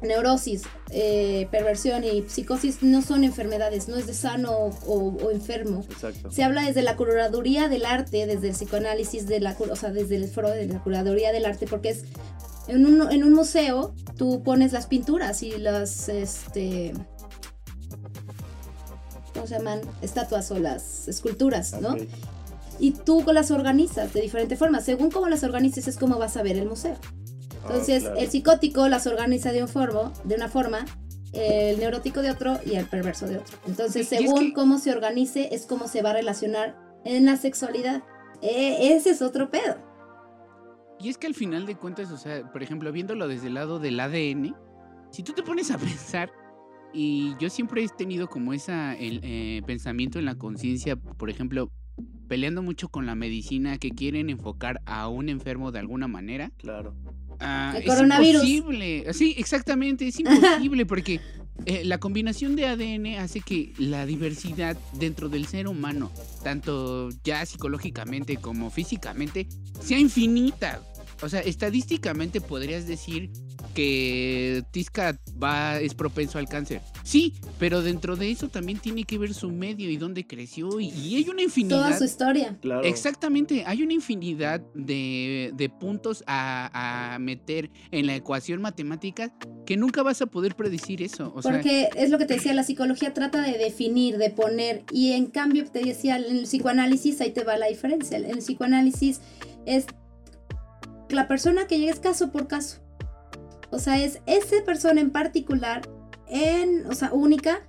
neurosis, 0.00 0.62
eh, 0.90 1.48
perversión 1.50 2.04
y 2.04 2.22
psicosis, 2.28 2.82
no 2.82 3.02
son 3.02 3.24
enfermedades, 3.24 3.88
no 3.88 3.96
es 3.96 4.06
de 4.06 4.14
sano 4.14 4.52
o, 4.52 5.16
o 5.22 5.30
enfermo. 5.30 5.84
Exacto. 5.90 6.30
Se 6.30 6.44
habla 6.44 6.62
desde 6.62 6.82
la 6.82 6.96
curaduría 6.96 7.68
del 7.68 7.84
arte, 7.84 8.26
desde 8.26 8.48
el 8.48 8.54
psicoanálisis, 8.54 9.26
de 9.26 9.40
la, 9.40 9.56
o 9.58 9.76
sea, 9.76 9.90
desde 9.90 10.16
el 10.16 10.28
foro 10.28 10.50
de 10.50 10.66
la 10.66 10.82
curaduría 10.82 11.32
del 11.32 11.46
arte, 11.46 11.66
porque 11.66 11.90
es 11.90 12.04
en 12.68 12.86
un, 12.86 13.10
en 13.10 13.24
un 13.24 13.32
museo 13.32 13.94
tú 14.16 14.42
pones 14.42 14.72
las 14.72 14.86
pinturas 14.86 15.42
y 15.42 15.56
las, 15.56 16.08
este, 16.08 16.92
¿cómo 19.34 19.46
se 19.46 19.54
llaman? 19.54 19.80
Estatuas 20.02 20.50
o 20.50 20.58
las 20.58 21.08
esculturas, 21.08 21.80
¿no? 21.80 21.96
Y 22.78 22.92
tú 22.92 23.24
las 23.32 23.50
organizas 23.50 24.12
de 24.14 24.20
diferente 24.20 24.56
forma. 24.56 24.80
Según 24.80 25.10
cómo 25.10 25.28
las 25.28 25.42
organices 25.44 25.88
es 25.88 25.96
como 25.96 26.18
vas 26.18 26.36
a 26.36 26.42
ver 26.42 26.56
el 26.56 26.68
museo. 26.68 26.96
Entonces, 27.62 28.04
Ah, 28.04 28.08
claro. 28.10 28.20
el 28.20 28.30
psicótico 28.30 28.88
las 28.88 29.06
organiza 29.06 29.52
de, 29.52 29.62
un 29.62 29.68
formo, 29.68 30.12
de 30.24 30.36
una 30.36 30.48
forma, 30.48 30.84
el 31.32 31.78
neurótico 31.78 32.22
de 32.22 32.30
otro 32.30 32.58
y 32.64 32.74
el 32.76 32.86
perverso 32.86 33.26
de 33.26 33.38
otro. 33.38 33.58
Entonces, 33.66 34.08
Sí, 34.08 34.14
y 34.14 34.18
es 34.18 34.22
según 34.24 34.46
que- 34.48 34.52
cómo 34.54 34.78
se 34.78 34.90
organice, 34.92 35.48
es 35.54 35.66
cómo 35.66 35.88
se 35.88 36.00
va 36.02 36.10
a 36.10 36.14
relacionar 36.14 36.76
en 37.04 37.26
la 37.26 37.36
sexualidad. 37.36 38.02
Eh, 38.40 38.94
ese 38.94 39.10
es 39.10 39.20
otro 39.22 39.50
pedo. 39.50 39.76
Y 41.00 41.10
es 41.10 41.18
que 41.18 41.26
al 41.26 41.34
final 41.34 41.66
de 41.66 41.76
cuentas, 41.76 42.10
o 42.10 42.16
sea, 42.16 42.50
por 42.50 42.62
ejemplo, 42.62 42.90
viéndolo 42.92 43.28
desde 43.28 43.48
el 43.48 43.54
lado 43.54 43.78
del 43.78 44.00
ADN, 44.00 44.54
si 45.10 45.22
tú 45.22 45.32
te 45.32 45.42
pones 45.42 45.70
a 45.70 45.78
pensar, 45.78 46.30
y 46.92 47.34
yo 47.38 47.50
siempre 47.50 47.84
he 47.84 47.88
tenido 47.88 48.28
como 48.28 48.52
esa 48.54 48.94
el, 48.94 49.20
eh, 49.22 49.62
pensamiento 49.66 50.18
en 50.18 50.24
la 50.24 50.36
conciencia, 50.36 50.96
por 50.96 51.28
ejemplo, 51.30 51.70
peleando 52.28 52.62
mucho 52.62 52.88
con 52.88 53.06
la 53.06 53.14
medicina 53.14 53.78
que 53.78 53.90
quieren 53.90 54.30
enfocar 54.30 54.80
a 54.86 55.08
un 55.08 55.28
enfermo 55.28 55.72
de 55.72 55.78
alguna 55.78 56.08
manera. 56.08 56.50
Claro. 56.58 56.94
Ah, 57.40 57.72
El 57.76 57.82
es 57.82 57.88
coronavirus. 57.88 58.44
imposible. 58.44 59.12
Sí, 59.14 59.34
exactamente, 59.38 60.08
es 60.08 60.18
imposible 60.20 60.84
porque 60.86 61.20
eh, 61.66 61.84
la 61.84 61.98
combinación 61.98 62.56
de 62.56 62.66
ADN 62.66 63.18
hace 63.18 63.40
que 63.40 63.72
la 63.78 64.06
diversidad 64.06 64.76
dentro 64.94 65.28
del 65.28 65.46
ser 65.46 65.68
humano, 65.68 66.10
tanto 66.42 67.08
ya 67.24 67.44
psicológicamente 67.46 68.36
como 68.36 68.70
físicamente, 68.70 69.48
sea 69.80 69.98
infinita. 69.98 70.82
O 71.22 71.28
sea, 71.28 71.40
estadísticamente 71.40 72.40
podrías 72.40 72.86
decir 72.86 73.30
que 73.74 74.64
Tisca 74.70 75.18
va, 75.42 75.80
es 75.80 75.94
propenso 75.94 76.38
al 76.38 76.48
cáncer. 76.48 76.80
Sí, 77.04 77.34
pero 77.58 77.82
dentro 77.82 78.16
de 78.16 78.30
eso 78.30 78.48
también 78.48 78.78
tiene 78.78 79.04
que 79.04 79.18
ver 79.18 79.34
su 79.34 79.50
medio 79.50 79.90
y 79.90 79.96
dónde 79.96 80.26
creció. 80.26 80.80
Y, 80.80 80.88
y 80.88 81.16
hay 81.16 81.28
una 81.28 81.42
infinidad. 81.42 81.78
Toda 81.78 81.98
su 81.98 82.04
historia. 82.04 82.58
Claro. 82.60 82.82
Exactamente, 82.82 83.64
hay 83.66 83.82
una 83.82 83.92
infinidad 83.92 84.60
de, 84.74 85.52
de 85.54 85.68
puntos 85.68 86.24
a, 86.26 87.14
a 87.14 87.18
meter 87.18 87.70
en 87.90 88.06
la 88.06 88.14
ecuación 88.14 88.60
matemática 88.60 89.32
que 89.66 89.76
nunca 89.76 90.02
vas 90.02 90.22
a 90.22 90.26
poder 90.26 90.56
predecir 90.56 91.02
eso. 91.02 91.32
O 91.34 91.42
sea, 91.42 91.52
Porque 91.52 91.88
es 91.96 92.10
lo 92.10 92.18
que 92.18 92.26
te 92.26 92.34
decía, 92.34 92.54
la 92.54 92.64
psicología 92.64 93.14
trata 93.14 93.42
de 93.42 93.58
definir, 93.58 94.18
de 94.18 94.30
poner, 94.30 94.84
y 94.92 95.12
en 95.12 95.26
cambio 95.26 95.64
te 95.70 95.80
decía, 95.80 96.16
en 96.16 96.36
el 96.36 96.42
psicoanálisis 96.44 97.20
ahí 97.20 97.30
te 97.30 97.44
va 97.44 97.56
la 97.56 97.66
diferencia. 97.66 98.18
En 98.18 98.26
el 98.26 98.38
psicoanálisis 98.38 99.20
es 99.66 99.86
la 101.10 101.28
persona 101.28 101.66
que 101.66 101.78
llega 101.78 101.92
es 101.92 102.00
caso 102.00 102.30
por 102.32 102.48
caso. 102.48 102.78
O 103.70 103.78
sea, 103.78 104.02
es 104.02 104.20
esa 104.26 104.64
persona 104.64 105.00
en 105.00 105.10
particular, 105.10 105.82
en, 106.26 106.86
o 106.86 106.94
sea, 106.94 107.12
única, 107.12 107.60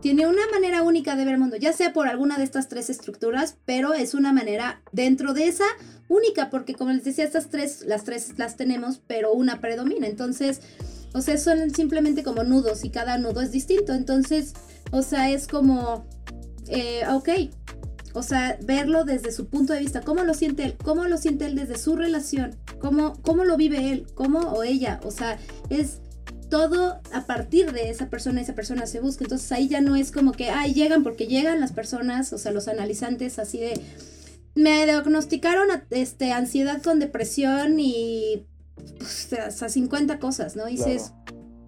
tiene 0.00 0.26
una 0.26 0.46
manera 0.52 0.82
única 0.82 1.16
de 1.16 1.24
ver 1.24 1.34
el 1.34 1.40
mundo, 1.40 1.56
ya 1.56 1.72
sea 1.72 1.92
por 1.92 2.08
alguna 2.08 2.36
de 2.36 2.44
estas 2.44 2.68
tres 2.68 2.90
estructuras, 2.90 3.56
pero 3.64 3.94
es 3.94 4.12
una 4.12 4.32
manera 4.32 4.82
dentro 4.92 5.32
de 5.32 5.48
esa 5.48 5.64
única, 6.08 6.50
porque 6.50 6.74
como 6.74 6.92
les 6.92 7.04
decía, 7.04 7.24
estas 7.24 7.48
tres, 7.48 7.82
las 7.86 8.04
tres 8.04 8.38
las 8.38 8.56
tenemos, 8.56 9.00
pero 9.06 9.32
una 9.32 9.60
predomina. 9.60 10.06
Entonces, 10.06 10.60
o 11.14 11.22
sea, 11.22 11.38
son 11.38 11.74
simplemente 11.74 12.22
como 12.22 12.44
nudos 12.44 12.84
y 12.84 12.90
cada 12.90 13.16
nudo 13.18 13.40
es 13.40 13.52
distinto. 13.52 13.94
Entonces, 13.94 14.52
o 14.90 15.02
sea, 15.02 15.30
es 15.30 15.46
como, 15.46 16.04
eh, 16.68 17.02
ok, 17.10 17.28
o 18.14 18.22
sea, 18.22 18.58
verlo 18.64 19.04
desde 19.04 19.30
su 19.32 19.48
punto 19.48 19.72
de 19.74 19.80
vista, 19.80 20.00
cómo 20.00 20.22
lo 20.24 20.32
siente 20.34 20.64
él, 20.64 20.76
cómo 20.82 21.04
lo 21.04 21.18
siente 21.18 21.46
él 21.46 21.54
desde 21.56 21.76
su 21.76 21.96
relación, 21.96 22.56
cómo, 22.80 23.20
cómo 23.22 23.44
lo 23.44 23.56
vive 23.56 23.90
él, 23.92 24.06
cómo 24.14 24.38
o 24.40 24.62
ella, 24.62 25.00
o 25.04 25.10
sea, 25.10 25.38
es 25.68 25.98
todo 26.48 27.00
a 27.12 27.26
partir 27.26 27.72
de 27.72 27.90
esa 27.90 28.08
persona, 28.10 28.40
esa 28.40 28.54
persona 28.54 28.86
se 28.86 29.00
busca. 29.00 29.24
Entonces 29.24 29.50
ahí 29.50 29.66
ya 29.66 29.80
no 29.80 29.96
es 29.96 30.12
como 30.12 30.30
que, 30.32 30.50
ay, 30.50 30.72
llegan 30.72 31.02
porque 31.02 31.26
llegan 31.26 31.58
las 31.58 31.72
personas, 31.72 32.32
o 32.32 32.38
sea, 32.38 32.52
los 32.52 32.68
analizantes 32.68 33.38
así 33.40 33.58
de, 33.58 33.80
me 34.54 34.84
diagnosticaron 34.84 35.66
este, 35.90 36.30
ansiedad 36.32 36.80
con 36.82 37.00
depresión 37.00 37.80
y 37.80 38.46
pues, 38.98 39.32
hasta 39.32 39.68
50 39.68 40.20
cosas, 40.20 40.54
¿no? 40.54 40.66
Dices, 40.66 41.12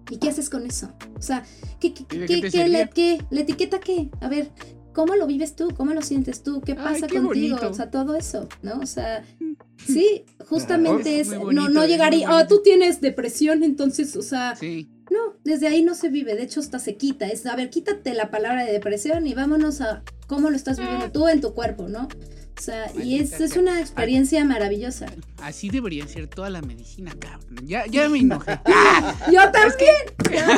¿y 0.09 0.17
qué 0.17 0.29
haces 0.29 0.49
con 0.49 0.65
eso? 0.65 0.93
O 1.17 1.21
sea, 1.21 1.43
¿qué, 1.81 1.93
qué, 1.93 2.05
¿Y 2.15 2.19
de 2.19 2.25
qué- 2.27 2.49
qué 2.49 2.67
le, 2.69 2.89
qué? 2.89 3.25
¿La 3.29 3.41
etiqueta 3.41 3.79
qué? 3.81 4.09
A 4.21 4.29
ver, 4.29 4.51
¿cómo 4.97 5.15
lo 5.15 5.27
vives 5.27 5.55
tú? 5.55 5.71
¿Cómo 5.77 5.93
lo 5.93 6.01
sientes 6.01 6.41
tú? 6.41 6.59
¿Qué 6.59 6.71
Ay, 6.71 6.77
pasa 6.77 7.05
qué 7.05 7.21
contigo? 7.21 7.55
bonito. 7.57 7.69
O 7.69 7.73
sea, 7.75 7.91
todo 7.91 8.15
eso, 8.15 8.49
¿no? 8.63 8.79
O 8.79 8.87
sea, 8.87 9.23
sí, 9.77 10.25
justamente 10.49 11.19
Es 11.19 11.29
no, 11.29 11.69
no 11.69 11.85
llegar 11.85 12.15
y, 12.15 12.23
ah, 12.23 12.31
bonito. 12.31 12.47
tú 12.55 12.61
tienes 12.63 12.99
depresión, 12.99 13.61
entonces, 13.61 14.15
o 14.15 14.23
sea, 14.23 14.55
sí. 14.55 14.89
no, 15.11 15.35
desde 15.43 15.67
ahí 15.67 15.83
no 15.83 15.93
se 15.93 16.09
vive, 16.09 16.33
de 16.33 16.41
hecho 16.41 16.61
hasta 16.61 16.79
se 16.79 16.95
quita. 16.95 17.27
Es, 17.27 17.45
a 17.45 17.55
ver, 17.55 17.69
quítate 17.69 18.15
la 18.15 18.31
palabra 18.31 18.65
de 18.65 18.71
depresión 18.71 19.27
y 19.27 19.35
vámonos 19.35 19.81
a 19.81 20.01
cómo 20.25 20.49
lo 20.49 20.55
estás 20.55 20.79
viviendo 20.79 21.11
tú 21.11 21.27
en 21.27 21.41
tu 21.41 21.53
cuerpo, 21.53 21.87
¿no? 21.87 22.07
O 22.57 22.61
sea, 22.61 22.91
y 23.01 23.19
es, 23.19 23.39
es 23.39 23.55
una 23.55 23.79
experiencia 23.79 24.43
maravillosa. 24.43 25.05
Así 25.41 25.69
debería 25.69 26.05
ser 26.07 26.27
toda 26.27 26.49
la 26.49 26.61
medicina, 26.61 27.13
cabrón. 27.17 27.67
Ya, 27.67 27.85
ya 27.85 28.09
me 28.13 28.19
enojé. 28.19 28.59
Yo 29.31 29.41
también. 29.51 29.95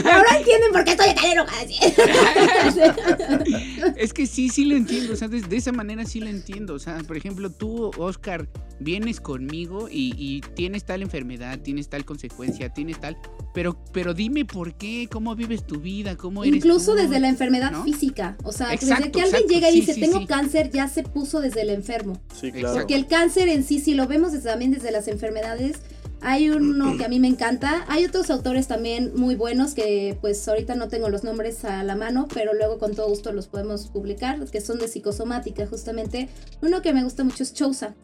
Ahora 0.06 0.38
entienden 0.38 0.72
por 0.72 0.86
qué 0.86 0.92
estoy 0.92 1.14
tan 1.14 1.26
enojada. 1.26 1.62
es 3.98 4.14
que 4.14 4.28
sí, 4.28 4.48
sí 4.50 4.66
lo 4.66 4.78
entiendo. 4.78 5.14
O 5.14 5.16
sea, 5.16 5.28
de, 5.28 5.42
de 5.42 5.58
esa 5.58 5.72
manera 5.72 6.06
sí 6.06 6.22
lo 6.22 6.28
entiendo. 6.28 6.74
O 6.74 6.80
sea, 6.80 6.98
por 7.00 7.18
ejemplo, 7.18 7.52
tú, 7.52 7.92
Oscar, 7.98 8.48
vienes 8.80 9.20
conmigo 9.20 9.90
y, 9.92 10.14
y 10.18 10.42
tienes 10.56 10.86
tal 10.86 11.02
enfermedad, 11.02 11.60
tienes 11.60 11.90
tal 11.90 12.06
consecuencia, 12.06 12.70
tienes 12.70 13.00
tal. 13.00 13.18
Pero, 13.54 13.84
pero 13.92 14.14
dime 14.14 14.46
por 14.46 14.76
qué, 14.76 15.08
cómo 15.12 15.36
vives 15.36 15.66
tu 15.66 15.80
vida, 15.80 16.16
cómo 16.16 16.44
eres. 16.44 16.58
Incluso 16.58 16.94
tú? 16.94 17.00
desde 17.00 17.20
la 17.20 17.30
enfermedad 17.30 17.72
¿no? 17.72 17.84
física. 17.84 18.38
O 18.44 18.52
sea, 18.52 18.70
desde 18.70 18.88
que 18.88 18.94
alguien 18.94 19.26
exacto, 19.26 19.48
llega 19.48 19.70
y 19.70 19.74
sí, 19.74 19.80
dice, 19.82 19.94
sí, 19.96 20.02
tengo 20.02 20.20
sí. 20.20 20.28
cáncer, 20.28 20.72
ya 20.72 20.88
se 20.88 21.04
puso 21.04 21.42
desde 21.42 21.62
el 21.62 21.72
enfermo. 21.90 22.20
Sí, 22.40 22.52
claro. 22.52 22.76
Porque 22.76 22.96
el 22.96 23.08
cáncer 23.08 23.50
en 23.50 23.64
sí, 23.64 23.80
si 23.80 23.94
lo 23.94 24.08
vemos 24.08 24.32
desde- 24.32 24.50
también 24.50 24.72
desde 24.72 24.92
las 24.92 25.08
enfermedades, 25.08 25.78
hay 26.22 26.50
uno 26.50 26.98
que 26.98 27.06
a 27.06 27.08
mí 27.08 27.20
me 27.20 27.28
encanta. 27.30 27.86
Hay 27.88 28.04
otros 28.06 28.30
autores 28.30 28.68
también 28.68 29.14
muy 29.16 29.36
buenos 29.36 29.74
que 29.74 30.18
pues 30.20 30.46
ahorita 30.48 30.76
no 30.76 30.90
tengo 30.90 31.08
los 31.10 31.24
nombres 31.24 31.64
a 31.64 31.82
la 31.84 31.96
mano, 31.96 32.28
pero 32.34 32.54
luego 32.54 32.78
con 32.78 32.94
todo 32.94 33.08
gusto 33.08 33.32
los 33.32 33.48
podemos 33.48 33.88
publicar, 33.88 34.44
que 34.52 34.60
son 34.60 34.80
de 34.80 34.88
psicosomática 34.90 35.66
justamente. 35.68 36.28
Uno 36.62 36.82
que 36.82 36.92
me 36.94 37.04
gusta 37.04 37.24
mucho 37.24 37.44
es 37.44 37.54
Chousa. 37.54 37.96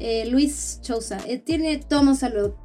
eh, 0.00 0.26
Luis 0.26 0.78
Chousa. 0.82 1.18
Eh, 1.26 1.38
tiene 1.38 1.78
tomos 1.78 2.22
a 2.22 2.28
lo 2.28 2.56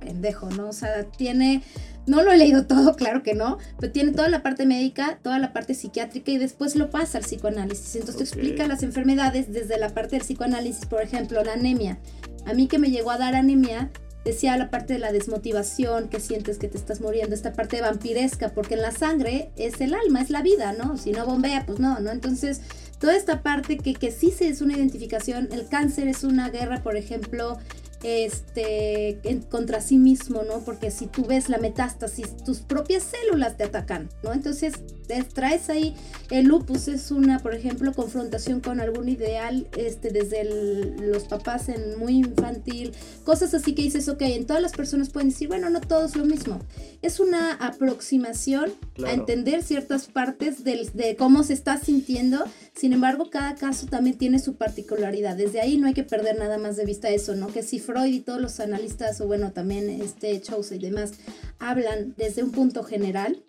pendejo, 0.00 0.48
¿no? 0.50 0.68
O 0.70 0.72
sea, 0.72 1.04
tiene... 1.04 1.62
No 2.06 2.22
lo 2.22 2.32
he 2.32 2.36
leído 2.36 2.66
todo, 2.66 2.96
claro 2.96 3.22
que 3.22 3.34
no, 3.34 3.58
pero 3.78 3.92
tiene 3.92 4.12
toda 4.12 4.28
la 4.28 4.42
parte 4.42 4.66
médica, 4.66 5.18
toda 5.22 5.38
la 5.38 5.52
parte 5.52 5.74
psiquiátrica 5.74 6.30
y 6.32 6.38
después 6.38 6.76
lo 6.76 6.90
pasa 6.90 7.18
al 7.18 7.24
psicoanálisis. 7.24 7.96
Entonces 7.96 8.16
te 8.16 8.22
Ok. 8.24 8.28
explica 8.28 8.66
las 8.66 8.82
enfermedades 8.82 9.52
desde 9.52 9.78
la 9.78 9.90
parte 9.90 10.16
del 10.16 10.22
psicoanálisis, 10.24 10.86
por 10.86 11.02
ejemplo, 11.02 11.42
la 11.44 11.52
anemia. 11.52 11.98
A 12.46 12.54
mí 12.54 12.66
que 12.66 12.78
me 12.78 12.90
llegó 12.90 13.10
a 13.10 13.18
dar 13.18 13.34
anemia, 13.34 13.90
decía 14.24 14.56
la 14.56 14.70
parte 14.70 14.94
de 14.94 14.98
la 14.98 15.12
desmotivación, 15.12 16.08
que 16.08 16.20
sientes 16.20 16.58
que 16.58 16.68
te 16.68 16.76
estás 16.76 17.00
muriendo, 17.00 17.34
esta 17.34 17.52
parte 17.52 17.80
vampiresca, 17.80 18.50
porque 18.50 18.74
en 18.74 18.82
la 18.82 18.90
sangre 18.92 19.50
es 19.56 19.80
el 19.80 19.94
alma, 19.94 20.20
es 20.20 20.30
la 20.30 20.42
vida, 20.42 20.72
¿no? 20.72 20.96
Si 20.96 21.12
no 21.12 21.24
bombea, 21.26 21.64
pues 21.66 21.78
no, 21.78 22.00
¿no? 22.00 22.10
Entonces, 22.10 22.60
toda 22.98 23.16
esta 23.16 23.42
parte 23.42 23.78
que, 23.78 23.94
que 23.94 24.10
sí 24.10 24.30
se 24.30 24.48
es 24.48 24.60
una 24.60 24.74
identificación, 24.76 25.48
el 25.52 25.68
cáncer 25.68 26.08
es 26.08 26.22
una 26.24 26.50
guerra, 26.50 26.82
por 26.82 26.96
ejemplo, 26.96 27.58
este, 28.02 29.18
en- 29.28 29.42
contra 29.42 29.80
sí 29.80 29.98
mismo, 29.98 30.42
¿no? 30.42 30.60
Porque 30.60 30.90
si 30.90 31.06
tú 31.06 31.24
ves 31.24 31.48
la 31.48 31.58
metástasis, 31.58 32.36
tus 32.44 32.60
propias 32.60 33.04
células 33.04 33.56
te 33.56 33.64
atacan, 33.64 34.08
¿no? 34.22 34.32
Entonces, 34.32 34.74
te 35.06 35.22
traes 35.24 35.68
ahí, 35.70 35.94
el 36.30 36.46
lupus 36.46 36.86
es 36.88 37.10
una, 37.10 37.40
por 37.40 37.54
ejemplo, 37.54 37.92
confrontación 37.92 38.60
con 38.60 38.80
algún 38.80 39.08
ideal, 39.08 39.66
este, 39.76 40.10
desde 40.10 40.42
el- 40.42 41.10
los 41.10 41.24
papás 41.24 41.68
en 41.68 41.98
muy 41.98 42.16
infantil, 42.18 42.92
cosas 43.24 43.52
así 43.54 43.74
que 43.74 43.82
dices, 43.82 44.08
ok, 44.08 44.22
en 44.22 44.46
todas 44.46 44.62
las 44.62 44.72
personas 44.72 45.10
pueden 45.10 45.30
decir, 45.30 45.48
bueno, 45.48 45.68
no 45.70 45.80
todo 45.80 46.04
es 46.06 46.14
lo 46.16 46.24
mismo. 46.24 46.60
Es 47.02 47.18
una 47.18 47.54
aproximación 47.54 48.70
a 48.70 48.94
Claro. 48.94 49.14
entender 49.14 49.62
ciertas 49.62 50.06
partes 50.06 50.62
del- 50.64 50.90
de 50.92 51.16
cómo 51.16 51.42
se 51.42 51.54
está 51.54 51.78
sintiendo, 51.78 52.44
sin 52.74 52.92
embargo, 52.92 53.30
cada 53.30 53.54
caso 53.56 53.86
también 53.86 54.16
tiene 54.16 54.38
su 54.38 54.54
particularidad. 54.54 55.36
Desde 55.36 55.60
ahí 55.60 55.76
no 55.76 55.86
hay 55.88 55.94
que 55.94 56.04
perder 56.04 56.38
nada 56.38 56.56
más 56.58 56.76
de 56.76 56.84
vista 56.84 57.08
eso, 57.08 57.34
¿no? 57.34 57.48
Que 57.48 57.62
si 57.62 57.78
Freud 57.90 58.12
y 58.14 58.20
todos 58.20 58.40
los 58.40 58.60
analistas, 58.60 59.20
o 59.20 59.26
bueno, 59.26 59.52
también 59.52 59.88
este 59.90 60.40
Chaucer 60.40 60.78
y 60.82 60.86
demás, 60.90 61.12
hablan 61.58 62.14
desde 62.16 62.42
un 62.42 62.52
punto 62.52 62.82
general, 62.84 63.42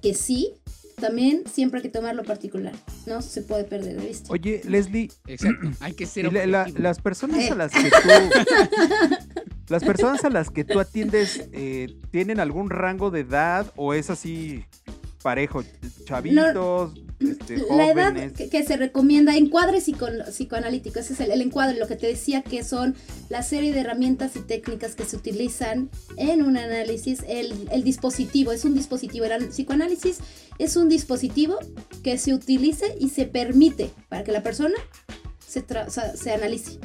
que 0.00 0.14
sí, 0.14 0.54
también 1.00 1.42
siempre 1.52 1.78
hay 1.78 1.82
que 1.82 1.88
tomar 1.88 2.14
lo 2.14 2.22
particular, 2.22 2.74
¿no? 3.06 3.22
Se 3.22 3.42
puede 3.42 3.64
perder 3.64 4.00
de 4.00 4.06
vista. 4.06 4.32
Oye, 4.32 4.60
Leslie, 4.68 5.10
Exacto. 5.26 5.70
Hay 5.80 5.94
que 5.94 6.06
ser 6.06 6.32
la- 6.32 6.46
la- 6.46 6.68
las 6.76 7.00
personas 7.00 7.38
Eh. 7.40 7.48
a 7.50 7.54
las 7.56 7.72
que 7.72 7.90
tú. 7.90 8.08
las 9.68 9.82
personas 9.82 10.24
a 10.24 10.30
las 10.30 10.50
que 10.50 10.64
tú 10.64 10.78
atiendes 10.80 11.48
eh, 11.52 11.96
tienen 12.10 12.38
algún 12.40 12.70
rango 12.70 13.10
de 13.10 13.20
edad 13.20 13.72
o 13.76 13.94
es 13.94 14.10
así 14.10 14.64
parejo, 15.22 15.62
chavitos, 16.04 16.94
este, 17.30 17.56
La 17.76 17.90
edad 17.90 18.12
que, 18.32 18.48
que 18.48 18.64
se 18.64 18.76
recomienda, 18.76 19.36
encuadre 19.36 19.78
psico- 19.80 20.08
psicoanalítico, 20.30 20.98
ese 21.00 21.12
es 21.14 21.20
el, 21.20 21.30
el 21.30 21.40
encuadre, 21.42 21.78
lo 21.78 21.86
que 21.86 21.96
te 21.96 22.06
decía 22.06 22.42
que 22.42 22.62
son 22.64 22.94
la 23.28 23.42
serie 23.42 23.72
de 23.72 23.80
herramientas 23.80 24.36
y 24.36 24.40
técnicas 24.40 24.94
que 24.94 25.04
se 25.04 25.16
utilizan 25.16 25.90
en 26.16 26.42
un 26.42 26.56
análisis, 26.56 27.20
el, 27.28 27.68
el 27.70 27.84
dispositivo, 27.84 28.52
es 28.52 28.64
un 28.64 28.74
dispositivo, 28.74 29.24
el 29.24 29.48
psicoanálisis 29.48 30.18
es 30.58 30.76
un 30.76 30.88
dispositivo 30.88 31.58
que 32.02 32.18
se 32.18 32.34
utilice 32.34 32.94
y 33.00 33.08
se 33.10 33.26
permite 33.26 33.90
para 34.08 34.24
que 34.24 34.32
la 34.32 34.42
persona 34.42 34.76
se, 35.46 35.66
tra- 35.66 35.88
se 35.88 36.30
analice. 36.32 36.78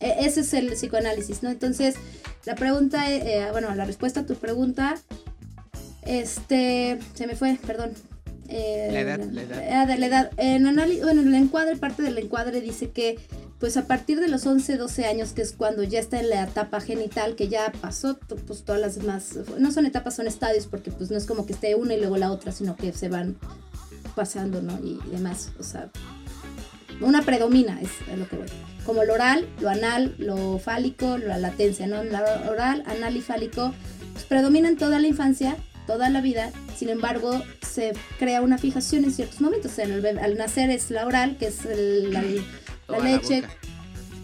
E- 0.00 0.26
ese 0.26 0.40
es 0.40 0.52
el 0.54 0.72
psicoanálisis, 0.72 1.42
¿no? 1.42 1.50
Entonces, 1.50 1.94
la 2.44 2.54
pregunta, 2.54 3.10
eh, 3.10 3.22
eh, 3.42 3.48
bueno, 3.52 3.74
la 3.74 3.84
respuesta 3.84 4.20
a 4.20 4.26
tu 4.26 4.34
pregunta, 4.34 4.96
este, 6.04 6.98
se 7.14 7.26
me 7.26 7.34
fue, 7.34 7.58
perdón. 7.66 7.90
Eh, 8.48 8.88
La 8.92 9.00
edad, 9.00 9.20
la 9.20 9.42
edad. 9.42 9.62
ah, 9.72 9.86
de 9.86 9.98
la 9.98 10.06
edad. 10.06 10.30
En 10.36 10.66
análisis, 10.66 11.02
bueno, 11.02 11.22
en 11.22 11.28
el 11.28 11.34
encuadre, 11.34 11.76
parte 11.76 12.02
del 12.02 12.18
encuadre 12.18 12.60
dice 12.60 12.90
que 12.90 13.18
pues 13.58 13.76
a 13.76 13.86
partir 13.86 14.20
de 14.20 14.28
los 14.28 14.46
11, 14.46 14.76
12 14.76 15.06
años, 15.06 15.32
que 15.32 15.42
es 15.42 15.52
cuando 15.52 15.82
ya 15.82 15.98
está 15.98 16.20
en 16.20 16.28
la 16.28 16.44
etapa 16.44 16.80
genital, 16.80 17.36
que 17.36 17.48
ya 17.48 17.72
pasó, 17.80 18.18
pues 18.46 18.64
todas 18.64 18.80
las 18.80 18.96
demás, 18.96 19.38
no 19.58 19.72
son 19.72 19.86
etapas, 19.86 20.16
son 20.16 20.26
estadios, 20.26 20.66
porque 20.66 20.90
pues 20.90 21.10
no 21.10 21.16
es 21.16 21.24
como 21.24 21.46
que 21.46 21.54
esté 21.54 21.74
una 21.74 21.94
y 21.94 21.98
luego 21.98 22.18
la 22.18 22.30
otra, 22.30 22.52
sino 22.52 22.76
que 22.76 22.92
se 22.92 23.08
van 23.08 23.36
pasando, 24.14 24.60
¿no? 24.60 24.78
Y, 24.84 24.98
demás, 25.10 25.52
o 25.58 25.62
sea, 25.62 25.88
una 27.00 27.22
predomina, 27.22 27.80
es 27.80 27.90
lo 28.16 28.28
que 28.28 28.36
voy. 28.36 28.46
Como 28.84 29.04
lo 29.04 29.14
oral, 29.14 29.48
lo 29.60 29.70
anal, 29.70 30.14
lo 30.18 30.58
fálico, 30.58 31.16
la 31.16 31.38
latencia, 31.38 31.86
¿no? 31.86 32.04
La 32.04 32.22
oral, 32.50 32.82
anal 32.86 33.16
y 33.16 33.22
fálico, 33.22 33.72
pues 34.12 34.24
predominan 34.26 34.76
toda 34.76 34.98
la 34.98 35.08
infancia, 35.08 35.56
toda 35.86 36.10
la 36.10 36.20
vida, 36.20 36.50
sin 36.76 36.88
embargo, 36.88 37.42
se 37.62 37.92
crea 38.18 38.42
una 38.42 38.58
fijación 38.58 39.04
en 39.04 39.12
ciertos 39.12 39.40
momentos. 39.40 39.72
O 39.72 39.74
sea, 39.74 39.84
en 39.84 39.92
el 39.92 40.02
bebé- 40.02 40.20
al 40.20 40.36
nacer 40.36 40.70
es 40.70 40.90
la 40.90 41.06
oral, 41.06 41.36
que 41.38 41.46
es 41.46 41.64
el- 41.64 42.12
la, 42.12 42.22
la 42.22 42.98
la 42.98 43.04
leche, 43.04 43.42
boca. 43.42 43.54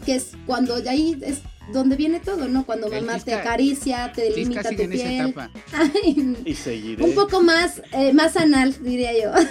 que 0.06 0.14
es 0.16 0.30
cuando 0.46 0.80
de 0.80 0.90
ahí 0.90 1.18
es 1.22 1.38
donde 1.72 1.94
viene 1.94 2.18
todo, 2.18 2.48
¿no? 2.48 2.66
Cuando 2.66 2.88
El 2.88 3.04
mamá 3.04 3.20
te 3.20 3.34
acaricia, 3.34 4.10
te 4.12 4.22
delimita 4.22 4.62
tu 4.64 4.70
esa 4.70 4.88
piel. 4.88 5.20
etapa. 5.30 5.48
Ay, 5.72 6.36
Y 6.44 6.54
seguiré. 6.54 7.04
un 7.04 7.14
poco 7.14 7.40
más, 7.40 7.80
eh, 7.92 8.12
más 8.12 8.36
anal, 8.36 8.74
diría 8.82 9.12
yo. 9.12 9.30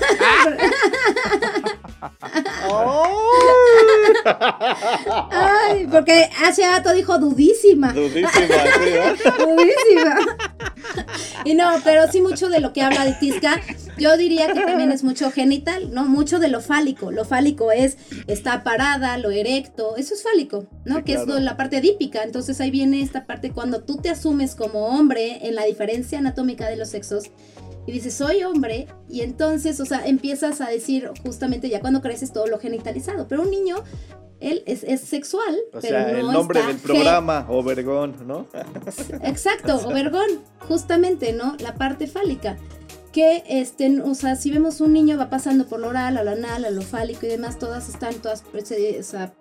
Ay, 5.31 5.87
porque 5.89 6.29
hace 6.43 6.67
rato 6.67 6.93
dijo 6.93 7.17
dudísima. 7.17 7.93
Dudísima, 7.93 8.29
sí, 8.31 8.41
¿verdad? 8.47 9.15
Durísima. 9.39 10.17
Y 11.45 11.55
no, 11.55 11.71
pero 11.83 12.11
sí 12.11 12.21
mucho 12.21 12.49
de 12.49 12.59
lo 12.59 12.71
que 12.73 12.81
habla 12.81 13.05
de 13.05 13.13
Tisca, 13.13 13.59
yo 13.97 14.15
diría 14.17 14.53
que 14.53 14.61
también 14.61 14.91
es 14.91 15.03
mucho 15.03 15.31
genital, 15.31 15.93
¿no? 15.93 16.05
Mucho 16.05 16.39
de 16.39 16.49
lo 16.49 16.61
fálico. 16.61 17.11
Lo 17.11 17.25
fálico 17.25 17.71
es, 17.71 17.97
está 18.27 18.63
parada, 18.63 19.17
lo 19.17 19.31
erecto, 19.31 19.95
eso 19.97 20.13
es 20.13 20.23
fálico, 20.23 20.67
¿no? 20.85 20.97
Sí, 20.97 21.03
que 21.03 21.13
es 21.13 21.23
claro. 21.23 21.39
la 21.39 21.57
parte 21.57 21.77
edípica. 21.77 22.23
Entonces 22.23 22.61
ahí 22.61 22.71
viene 22.71 23.01
esta 23.01 23.25
parte 23.25 23.51
cuando 23.51 23.83
tú 23.83 23.97
te 23.97 24.09
asumes 24.09 24.55
como 24.55 24.85
hombre 24.87 25.47
en 25.47 25.55
la 25.55 25.65
diferencia 25.65 26.19
anatómica 26.19 26.69
de 26.69 26.75
los 26.75 26.89
sexos 26.89 27.31
y 27.87 27.91
dices, 27.91 28.13
soy 28.13 28.43
hombre, 28.43 28.87
y 29.09 29.21
entonces, 29.21 29.79
o 29.79 29.85
sea, 29.85 30.05
empiezas 30.05 30.61
a 30.61 30.69
decir 30.69 31.09
justamente 31.23 31.69
ya 31.69 31.79
cuando 31.79 32.01
creces 32.01 32.31
todo 32.31 32.45
lo 32.47 32.59
genitalizado. 32.59 33.27
Pero 33.27 33.41
un 33.41 33.51
niño, 33.51 33.83
él 34.41 34.63
es, 34.65 34.83
es 34.83 35.01
sexual, 35.01 35.55
O 35.71 35.79
pero 35.79 35.81
sea, 35.81 36.11
no 36.11 36.17
el 36.17 36.31
nombre 36.31 36.59
está 36.59 36.71
del 36.71 36.81
programa, 36.81 37.45
Obergón, 37.49 38.15
¿no? 38.27 38.47
Exacto, 39.23 39.75
obergón, 39.87 40.27
justamente, 40.67 41.31
¿no? 41.33 41.55
La 41.59 41.75
parte 41.75 42.07
fálica. 42.07 42.57
Que, 43.11 43.43
este, 43.47 44.01
o 44.01 44.15
sea, 44.15 44.35
si 44.35 44.51
vemos 44.51 44.79
un 44.81 44.93
niño 44.93 45.17
va 45.17 45.29
pasando 45.29 45.67
por 45.67 45.79
lo 45.79 45.89
oral, 45.89 46.17
a 46.17 46.23
lo 46.23 46.31
anal, 46.31 46.65
a 46.65 46.69
lo 46.71 46.81
fálico 46.81 47.25
y 47.25 47.29
demás, 47.29 47.59
todas 47.59 47.89
están, 47.89 48.15
todas, 48.15 48.43
o 48.53 49.03
sea, 49.03 49.33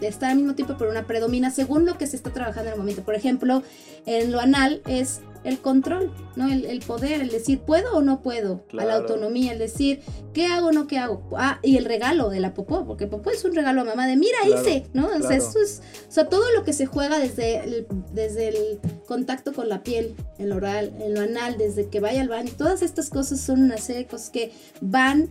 está 0.00 0.30
al 0.30 0.36
mismo 0.36 0.54
tiempo, 0.54 0.76
pero 0.78 0.90
una 0.90 1.06
predomina 1.06 1.50
según 1.50 1.86
lo 1.86 1.98
que 1.98 2.06
se 2.06 2.16
está 2.16 2.32
trabajando 2.32 2.68
en 2.68 2.74
el 2.74 2.78
momento. 2.78 3.02
Por 3.02 3.14
ejemplo, 3.14 3.62
en 4.06 4.32
lo 4.32 4.40
anal 4.40 4.82
es 4.86 5.20
el 5.44 5.58
control, 5.58 6.12
¿no? 6.36 6.48
El, 6.48 6.64
el 6.64 6.80
poder, 6.80 7.20
el 7.20 7.30
decir, 7.30 7.60
¿puedo 7.60 7.96
o 7.96 8.02
no 8.02 8.22
puedo? 8.22 8.64
A 8.78 8.84
la 8.84 8.96
autonomía, 8.96 9.52
el 9.52 9.58
decir, 9.58 10.00
¿qué 10.32 10.46
hago 10.46 10.68
o 10.68 10.72
no 10.72 10.86
qué 10.86 10.98
hago? 10.98 11.22
Ah, 11.36 11.58
y 11.62 11.76
el 11.76 11.84
regalo 11.84 12.28
de 12.28 12.40
la 12.40 12.54
popó, 12.54 12.86
porque 12.86 13.06
popó 13.06 13.30
es 13.30 13.44
un 13.44 13.54
regalo 13.54 13.80
a 13.80 13.84
mamá 13.84 14.06
de, 14.06 14.16
mira, 14.16 14.38
Claro, 14.42 14.60
hice, 14.60 14.86
¿no? 14.92 15.06
O 15.06 15.22
sea, 15.22 15.36
eso 15.36 15.60
es, 15.60 15.82
o 16.08 16.12
sea, 16.12 16.28
todo 16.28 16.44
lo 16.54 16.64
que 16.64 16.72
se 16.72 16.86
juega 16.86 17.18
desde 17.18 17.64
el, 17.64 17.86
desde 18.12 18.48
el 18.48 18.80
contacto 19.06 19.52
con 19.52 19.68
la 19.68 19.82
piel, 19.82 20.14
en 20.38 20.48
lo 20.48 20.56
oral, 20.56 20.92
en 21.00 21.14
lo 21.14 21.20
anal, 21.20 21.56
desde 21.58 21.88
que 21.88 22.00
vaya 22.00 22.20
al 22.20 22.28
baño, 22.28 22.52
todas 22.56 22.82
estas 22.82 23.10
cosas 23.10 23.40
son 23.40 23.62
una 23.62 23.78
serie 23.78 24.02
de 24.02 24.08
cosas 24.08 24.30
que 24.30 24.52
van 24.80 25.30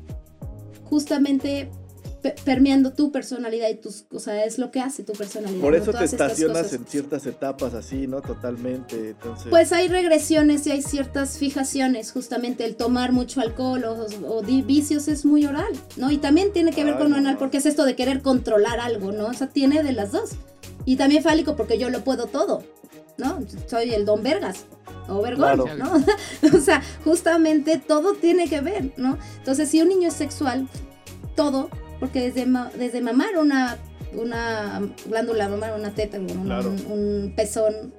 justamente 0.89 1.70
permeando 2.43 2.93
tu 2.93 3.11
personalidad 3.11 3.70
y 3.70 3.76
tus, 3.76 4.05
o 4.11 4.20
sea, 4.20 4.43
es 4.45 4.57
lo 4.57 4.72
que 4.72 4.80
hace 4.80 5.03
tu 5.03 5.13
personalidad. 5.13 5.61
Por 5.61 5.72
¿no? 5.74 5.78
eso 5.78 5.86
te 5.86 5.91
Todas 5.93 6.11
estas 6.13 6.32
estacionas 6.32 6.74
en 6.74 6.86
ciertas 6.86 7.26
etapas 7.26 7.74
así, 7.74 8.07
¿no? 8.07 8.22
Totalmente. 8.22 9.11
Entonces, 9.11 9.47
Pues 9.49 9.72
hay 9.72 9.88
regresiones 9.88 10.65
y 10.68 10.72
hay 10.72 10.82
ciertas 10.82 11.38
fijaciones, 11.38 12.11
justamente 12.11 12.65
el 12.65 12.76
tomar 12.76 13.11
mucho 13.11 13.41
alcohol 13.41 13.84
o, 13.86 14.07
o 14.28 14.41
vicios 14.43 15.07
es 15.07 15.26
muy 15.26 15.45
oral, 15.45 15.72
¿no? 15.95 16.11
Y 16.11 16.18
también 16.18 16.51
tiene 16.53 16.72
que 16.72 16.84
ver 16.84 16.93
Ay, 16.93 16.99
con 16.99 17.09
lo 17.11 17.18
no. 17.18 17.18
anal 17.28 17.38
porque 17.38 17.57
es 17.57 17.65
esto 17.65 17.86
de 17.86 17.95
querer 17.95 18.22
controlar 18.22 18.80
algo, 18.80 19.11
¿no? 19.11 19.28
O 19.28 19.34
sea, 19.34 19.47
tiene 19.47 19.84
de 19.84 19.91
las 19.93 20.11
dos. 20.11 20.32
Y 20.86 20.95
también 20.95 21.22
fálico 21.24 21.55
porque 21.55 21.78
yo 21.78 21.89
lo 21.89 22.03
puedo 22.03 22.28
todo, 22.28 22.63
¿no? 23.18 23.39
Soy 23.68 23.93
el 23.93 24.05
don 24.05 24.24
Vergas 24.24 24.65
o 25.09 25.22
Vergón, 25.22 25.63
Claro. 25.63 25.65
¿no? 25.78 26.03
o 26.57 26.61
sea, 26.61 26.82
justamente 27.03 27.78
todo 27.78 28.13
tiene 28.13 28.49
que 28.49 28.61
ver, 28.61 28.93
¿no? 28.97 29.18
Entonces, 29.38 29.70
si 29.70 29.82
un 29.82 29.89
niño 29.89 30.07
es 30.09 30.13
sexual, 30.15 30.68
todo, 31.36 31.70
porque 32.00 32.22
desde, 32.22 32.45
ma- 32.45 32.72
desde 32.78 33.02
mamar 33.02 33.38
una, 33.38 33.78
una 34.14 34.82
glándula, 35.08 35.50
mamar 35.50 35.74
una 35.80 35.91
teta, 35.93 36.20
un, 36.20 36.28
Claro. 36.45 36.70
un- 36.70 36.91
un 36.91 37.34
pezón, 37.36 37.93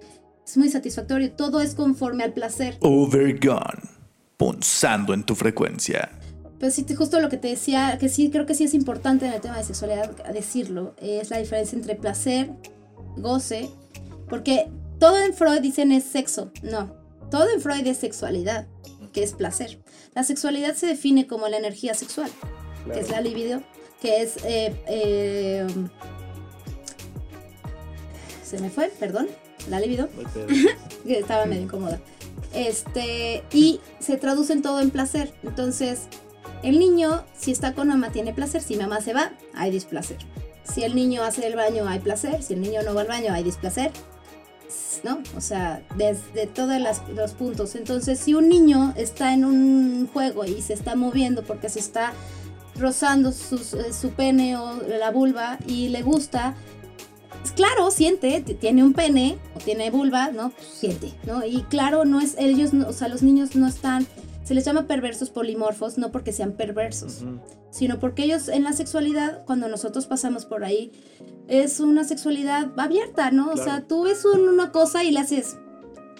es 0.46 0.56
muy 0.56 0.68
satisfactorio. 0.70 1.32
Todo 1.32 1.60
es 1.60 1.74
conforme 1.74 2.24
al 2.24 2.32
placer. 2.32 2.76
Overgone. 2.80 3.82
Punzando 4.36 5.14
en 5.14 5.24
tu 5.24 5.34
frecuencia. 5.34 6.10
Pero 6.58 6.72
sí, 6.72 6.82
te- 6.84 6.94
justo 6.94 7.20
lo 7.20 7.28
que 7.28 7.36
te 7.36 7.48
decía, 7.48 7.98
que 7.98 8.08
sí 8.08 8.30
creo 8.30 8.46
que 8.46 8.54
sí 8.54 8.64
es 8.64 8.74
importante 8.74 9.26
en 9.26 9.32
el 9.32 9.40
tema 9.40 9.58
de 9.58 9.64
sexualidad 9.64 10.10
decirlo, 10.32 10.94
es 11.00 11.30
la 11.30 11.38
diferencia 11.38 11.76
entre 11.76 11.94
placer, 11.96 12.50
goce, 13.16 13.68
porque 14.28 14.68
todo 14.98 15.18
en 15.18 15.34
Freud 15.34 15.60
dicen 15.60 15.92
es 15.92 16.04
sexo, 16.04 16.50
no, 16.62 16.94
todo 17.30 17.48
en 17.54 17.60
Freud 17.60 17.86
es 17.86 17.98
sexualidad, 17.98 18.66
que 19.12 19.22
es 19.22 19.32
placer. 19.34 19.80
La 20.14 20.24
sexualidad 20.24 20.74
se 20.74 20.86
define 20.86 21.26
como 21.26 21.48
la 21.48 21.58
energía 21.58 21.94
sexual, 21.94 22.30
que 22.92 22.98
es 23.00 23.10
la 23.10 23.20
libido, 23.20 23.62
que 24.00 24.22
es... 24.22 24.36
eh, 24.44 24.74
eh, 24.86 25.66
se 28.48 28.58
me 28.60 28.70
fue, 28.70 28.88
perdón, 28.88 29.28
la 29.68 29.80
libido. 29.80 30.08
Que 31.06 31.20
estaba 31.20 31.46
medio 31.46 31.62
incómoda. 31.62 32.00
Este, 32.52 33.42
y 33.52 33.80
se 33.98 34.16
traduce 34.16 34.52
en 34.52 34.62
todo 34.62 34.80
en 34.80 34.90
placer. 34.90 35.32
Entonces, 35.42 36.08
el 36.62 36.78
niño, 36.78 37.24
si 37.36 37.52
está 37.52 37.74
con 37.74 37.88
mamá, 37.88 38.10
tiene 38.10 38.34
placer. 38.34 38.62
Si 38.62 38.76
mamá 38.76 39.00
se 39.00 39.12
va, 39.14 39.32
hay 39.54 39.70
displacer. 39.70 40.18
Si 40.64 40.82
el 40.82 40.94
niño 40.94 41.22
hace 41.22 41.46
el 41.46 41.56
baño, 41.56 41.86
hay 41.88 42.00
placer. 42.00 42.42
Si 42.42 42.54
el 42.54 42.60
niño 42.60 42.82
no 42.82 42.94
va 42.94 43.02
al 43.02 43.06
baño, 43.06 43.32
hay 43.32 43.44
displacer. 43.44 43.90
¿No? 45.04 45.22
O 45.36 45.40
sea, 45.40 45.82
desde 45.96 46.46
todos 46.46 46.78
los 47.14 47.32
puntos. 47.32 47.74
Entonces, 47.74 48.18
si 48.18 48.34
un 48.34 48.48
niño 48.48 48.92
está 48.96 49.32
en 49.32 49.44
un 49.44 50.08
juego 50.12 50.44
y 50.44 50.60
se 50.60 50.74
está 50.74 50.96
moviendo 50.96 51.42
porque 51.44 51.68
se 51.68 51.78
está 51.78 52.12
rozando 52.78 53.32
sus- 53.32 53.74
eh, 53.74 53.92
su 53.92 54.10
pene 54.10 54.56
o 54.56 54.80
la 54.82 55.10
vulva 55.10 55.58
y 55.66 55.88
le 55.88 56.02
gusta, 56.02 56.54
pues 57.40 57.52
claro, 57.52 57.90
siente, 57.90 58.40
tiene 58.40 58.82
un 58.84 58.92
pene 58.92 59.38
o 59.54 59.58
tiene 59.58 59.90
vulva, 59.90 60.30
¿no? 60.30 60.50
Pues 60.50 60.66
siente, 60.66 61.12
¿no? 61.26 61.44
Y 61.44 61.62
claro, 61.64 62.04
no 62.04 62.20
es, 62.20 62.34
ellos, 62.38 62.72
no- 62.72 62.88
o 62.88 62.92
sea, 62.92 63.08
los 63.08 63.22
niños 63.22 63.54
no 63.56 63.66
están, 63.66 64.06
se 64.44 64.54
les 64.54 64.64
llama 64.64 64.86
perversos 64.86 65.30
polimorfos, 65.30 65.98
no 65.98 66.10
porque 66.10 66.32
sean 66.32 66.52
perversos, 66.52 67.22
sino 67.70 67.98
porque 68.00 68.24
ellos 68.24 68.48
en 68.48 68.64
la 68.64 68.72
sexualidad, 68.72 69.44
cuando 69.44 69.68
nosotros 69.68 70.06
pasamos 70.06 70.46
por 70.46 70.64
ahí, 70.64 70.90
es 71.48 71.80
una 71.80 72.04
sexualidad 72.04 72.70
abierta, 72.78 73.30
¿no? 73.30 73.50
O 73.50 73.56
sea, 73.56 73.82
tú 73.86 74.04
ves 74.04 74.24
un- 74.24 74.48
una 74.48 74.72
cosa 74.72 75.04
y 75.04 75.10
le 75.10 75.20
haces, 75.20 75.56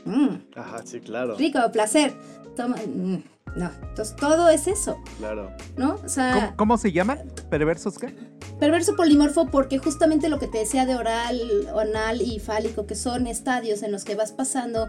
"Mm, 0.04 0.28
Ajá, 0.56 0.82
sí, 0.84 1.00
claro. 1.00 1.36
rico, 1.36 1.58
placer, 1.72 2.14
toma, 2.54 2.76
mm", 2.76 3.16
no, 3.58 3.70
entonces 3.82 4.16
todo 4.16 4.48
es 4.48 4.66
eso, 4.66 4.98
Claro. 5.18 5.50
¿no? 5.76 5.98
O 6.04 6.08
sea... 6.08 6.32
¿Cómo, 6.34 6.56
cómo 6.56 6.78
se 6.78 6.92
llaman? 6.92 7.18
¿Perversos 7.50 7.98
qué? 7.98 8.14
Perverso 8.60 8.96
polimorfo 8.96 9.46
porque 9.46 9.78
justamente 9.78 10.28
lo 10.28 10.38
que 10.38 10.46
te 10.46 10.58
decía 10.58 10.86
de 10.86 10.94
oral, 10.94 11.68
anal 11.78 12.22
y 12.22 12.38
fálico, 12.40 12.86
que 12.86 12.94
son 12.94 13.26
estadios 13.26 13.82
en 13.82 13.92
los 13.92 14.04
que 14.04 14.14
vas 14.14 14.32
pasando, 14.32 14.88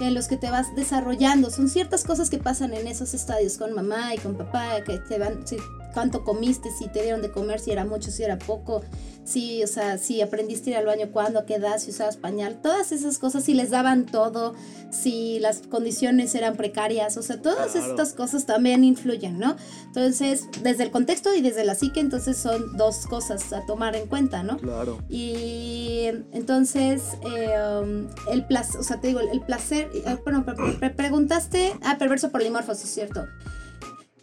en 0.00 0.14
los 0.14 0.26
que 0.26 0.36
te 0.36 0.50
vas 0.50 0.74
desarrollando, 0.74 1.50
son 1.50 1.68
ciertas 1.68 2.04
cosas 2.04 2.30
que 2.30 2.38
pasan 2.38 2.74
en 2.74 2.86
esos 2.86 3.14
estadios 3.14 3.58
con 3.58 3.74
mamá 3.74 4.14
y 4.14 4.18
con 4.18 4.36
papá, 4.36 4.82
que 4.84 4.98
te 4.98 5.18
van, 5.18 5.46
si, 5.46 5.56
cuánto 5.92 6.24
comiste, 6.24 6.70
si 6.70 6.88
te 6.88 7.02
dieron 7.02 7.22
de 7.22 7.30
comer, 7.30 7.60
si 7.60 7.70
era 7.70 7.84
mucho, 7.84 8.10
si 8.10 8.22
era 8.22 8.38
poco, 8.38 8.82
si, 9.24 9.62
o 9.64 9.66
sea, 9.66 9.96
si 9.98 10.20
aprendiste 10.20 10.70
a 10.70 10.72
ir 10.72 10.76
al 10.78 10.86
baño, 10.86 11.08
cuándo, 11.12 11.46
qué 11.46 11.54
edad, 11.54 11.78
si 11.78 11.90
usabas 11.90 12.16
pañal, 12.16 12.60
todas 12.62 12.92
esas 12.92 13.18
cosas, 13.18 13.44
si 13.44 13.54
les 13.54 13.70
daban 13.70 14.04
todo, 14.06 14.54
si 14.90 15.38
las 15.40 15.58
condiciones 15.62 16.34
eran 16.34 16.56
precarias, 16.56 17.16
o 17.16 17.22
sea, 17.22 17.40
todas 17.40 17.72
Claro. 17.72 17.90
estas 17.90 18.12
cosas 18.12 18.44
también 18.46 18.84
influyen, 18.84 19.38
¿no? 19.38 19.56
Entonces, 19.86 20.44
desde 20.62 20.84
el 20.84 20.90
contexto 20.90 21.34
y 21.34 21.40
desde 21.40 21.64
la 21.64 21.74
psique, 21.74 22.00
entonces 22.00 22.36
son 22.36 22.76
dos 22.76 23.06
cosas 23.06 23.52
a 23.52 23.64
tomar 23.66 23.96
en 23.96 24.06
cuenta, 24.08 24.42
¿no? 24.42 24.58
Claro. 24.58 24.98
Y 25.08 26.08
entonces, 26.32 27.02
eh, 27.24 27.48
um, 27.82 28.06
el 28.30 28.44
placer, 28.46 28.80
o 28.80 28.84
sea, 28.84 29.00
te 29.00 29.08
digo, 29.08 29.20
el, 29.20 29.28
el 29.30 29.40
placer, 29.40 29.88
eh, 29.94 30.16
bueno, 30.22 30.44
pre- 30.44 30.54
pre- 30.78 30.90
preguntaste, 30.90 31.72
ah, 31.82 31.96
perverso 31.98 32.30
polimorfo, 32.30 32.74
sí 32.74 32.84
es 32.84 32.90
cierto. 32.94 33.24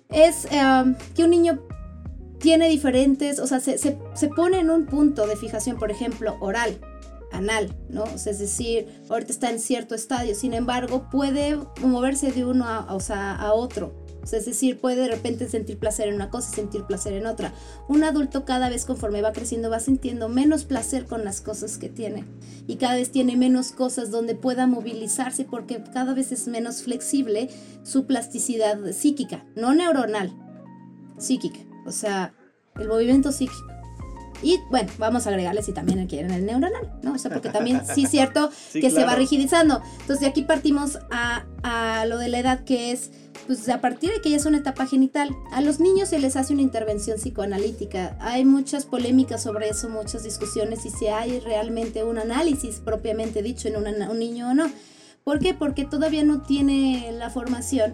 Es 0.09 0.45
eh, 0.51 0.95
que 1.15 1.23
un 1.23 1.29
niño 1.31 1.59
tiene 2.41 2.69
diferentes, 2.69 3.39
o 3.39 3.47
sea, 3.47 3.59
se, 3.59 3.77
se, 3.77 3.97
se 4.13 4.27
pone 4.27 4.59
en 4.59 4.69
un 4.69 4.85
punto 4.85 5.27
de 5.27 5.35
fijación, 5.35 5.77
por 5.77 5.91
ejemplo, 5.91 6.37
oral, 6.39 6.79
anal, 7.31 7.73
¿no? 7.89 8.03
O 8.03 8.17
sea, 8.17 8.31
es 8.31 8.39
decir, 8.39 8.87
ahorita 9.09 9.31
está 9.31 9.49
en 9.49 9.59
cierto 9.59 9.95
estadio, 9.95 10.35
sin 10.35 10.53
embargo, 10.53 11.07
puede 11.09 11.57
moverse 11.81 12.31
de 12.31 12.45
uno 12.45 12.65
a, 12.67 12.93
o 12.93 12.99
sea, 12.99 13.35
a 13.35 13.53
otro, 13.53 13.95
O 14.23 14.27
sea, 14.27 14.37
es 14.37 14.45
decir, 14.45 14.79
puede 14.79 14.97
de 14.97 15.07
repente 15.07 15.49
sentir 15.49 15.79
placer 15.79 16.07
en 16.07 16.15
una 16.15 16.29
cosa 16.29 16.51
y 16.51 16.55
sentir 16.55 16.83
placer 16.83 17.13
en 17.13 17.25
otra. 17.25 17.53
Un 17.87 18.03
adulto 18.03 18.45
cada 18.45 18.69
vez 18.69 18.85
conforme 18.85 19.21
va 19.21 19.31
creciendo 19.31 19.71
va 19.71 19.79
sintiendo 19.79 20.29
menos 20.29 20.63
placer 20.63 21.05
con 21.05 21.25
las 21.25 21.41
cosas 21.41 21.79
que 21.79 21.89
tiene 21.89 22.25
y 22.67 22.75
cada 22.75 22.95
vez 22.95 23.11
tiene 23.11 23.35
menos 23.35 23.71
cosas 23.71 24.11
donde 24.11 24.35
pueda 24.35 24.67
movilizarse 24.67 25.45
porque 25.45 25.83
cada 25.91 26.13
vez 26.13 26.31
es 26.31 26.47
menos 26.47 26.83
flexible 26.83 27.49
su 27.83 28.05
plasticidad 28.05 28.91
psíquica, 28.91 29.43
no 29.55 29.73
neuronal, 29.73 30.31
psíquica, 31.17 31.59
o 31.85 31.91
sea, 31.91 32.33
el 32.79 32.87
movimiento 32.87 33.31
psíquico. 33.31 33.67
Y 34.43 34.59
bueno, 34.71 34.89
vamos 34.97 35.27
a 35.27 35.29
agregarle 35.29 35.61
si 35.61 35.71
también 35.71 36.07
quieren 36.07 36.31
el 36.31 36.45
neuronal, 36.47 36.91
¿no? 37.03 37.13
O 37.13 37.17
sea, 37.19 37.29
porque 37.31 37.49
también 37.49 37.81
sí 37.93 38.05
es 38.05 38.09
cierto 38.09 38.49
Sí, 38.71 38.81
que 38.81 38.89
se 38.89 39.03
va 39.05 39.13
rigidizando. 39.15 39.81
Entonces 39.99 40.21
de 40.21 40.25
aquí 40.27 40.41
partimos 40.41 40.97
a, 41.11 41.45
a 41.61 42.05
lo 42.07 42.17
de 42.17 42.27
la 42.29 42.39
edad 42.39 42.63
que 42.63 42.91
es, 42.91 43.11
pues 43.45 43.69
a 43.69 43.81
partir 43.81 44.09
de 44.11 44.19
que 44.19 44.31
ya 44.31 44.37
es 44.37 44.45
una 44.47 44.57
etapa 44.57 44.87
genital, 44.87 45.29
a 45.51 45.61
los 45.61 45.79
niños 45.79 46.09
se 46.09 46.17
les 46.17 46.35
hace 46.37 46.53
una 46.53 46.63
intervención 46.63 47.17
psicoanalítica. 47.19 48.17
Hay 48.19 48.43
muchas 48.43 48.85
polémicas 48.85 49.43
sobre 49.43 49.69
eso, 49.69 49.89
muchas 49.89 50.23
discusiones 50.23 50.87
y 50.87 50.89
si 50.89 51.05
hay 51.05 51.39
realmente 51.39 52.03
un 52.03 52.17
análisis 52.17 52.79
propiamente 52.79 53.43
dicho 53.43 53.67
en 53.67 53.75
una- 53.75 54.09
un 54.09 54.17
niño 54.17 54.49
o 54.49 54.53
no. 54.55 54.71
¿Por 55.23 55.37
qué? 55.37 55.53
Porque 55.53 55.85
todavía 55.85 56.23
no 56.23 56.41
tiene 56.41 57.11
la 57.11 57.29
formación 57.29 57.93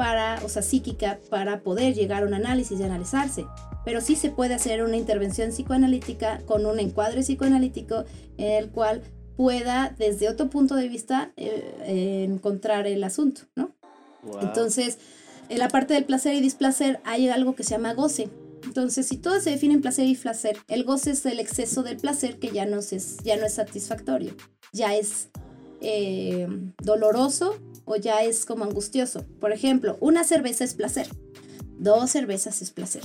para, 0.00 0.40
o 0.46 0.48
sea, 0.48 0.62
psíquica, 0.62 1.20
para 1.28 1.60
poder 1.60 1.92
llegar 1.92 2.22
a 2.22 2.26
un 2.26 2.32
análisis 2.32 2.80
y 2.80 2.82
analizarse. 2.82 3.44
Pero 3.84 4.00
sí 4.00 4.16
se 4.16 4.30
puede 4.30 4.54
hacer 4.54 4.82
una 4.82 4.96
intervención 4.96 5.50
psicoanalítica 5.50 6.40
con 6.46 6.64
un 6.64 6.80
encuadre 6.80 7.20
psicoanalítico 7.20 8.06
en 8.38 8.52
el 8.52 8.70
cual 8.70 9.02
pueda, 9.36 9.94
desde 9.98 10.30
otro 10.30 10.48
punto 10.48 10.74
de 10.74 10.88
vista, 10.88 11.32
eh, 11.36 11.74
eh, 11.82 12.24
encontrar 12.26 12.86
el 12.86 13.04
asunto, 13.04 13.42
¿no? 13.54 13.74
Wow. 14.22 14.40
Entonces, 14.40 14.96
en 15.50 15.58
la 15.58 15.68
parte 15.68 15.92
del 15.92 16.06
placer 16.06 16.32
y 16.32 16.40
displacer 16.40 17.00
hay 17.04 17.28
algo 17.28 17.54
que 17.54 17.62
se 17.62 17.72
llama 17.72 17.92
goce. 17.92 18.30
Entonces, 18.64 19.06
si 19.06 19.18
todo 19.18 19.38
se 19.38 19.50
define 19.50 19.74
en 19.74 19.82
placer 19.82 20.06
y 20.06 20.14
placer, 20.14 20.56
el 20.68 20.84
goce 20.84 21.10
es 21.10 21.26
el 21.26 21.40
exceso 21.40 21.82
del 21.82 21.98
placer 21.98 22.38
que 22.38 22.48
ya 22.48 22.64
no 22.64 22.78
es, 22.78 23.18
ya 23.18 23.36
no 23.36 23.44
es 23.44 23.52
satisfactorio, 23.52 24.34
ya 24.72 24.94
es 24.94 25.28
eh, 25.82 26.48
doloroso 26.82 27.54
o 27.90 27.96
ya 27.96 28.22
es 28.22 28.44
como 28.46 28.64
angustioso. 28.64 29.24
Por 29.40 29.52
ejemplo, 29.52 29.96
una 30.00 30.22
cerveza 30.24 30.62
es 30.64 30.74
placer, 30.74 31.08
dos 31.78 32.10
cervezas 32.10 32.62
es 32.62 32.70
placer. 32.70 33.02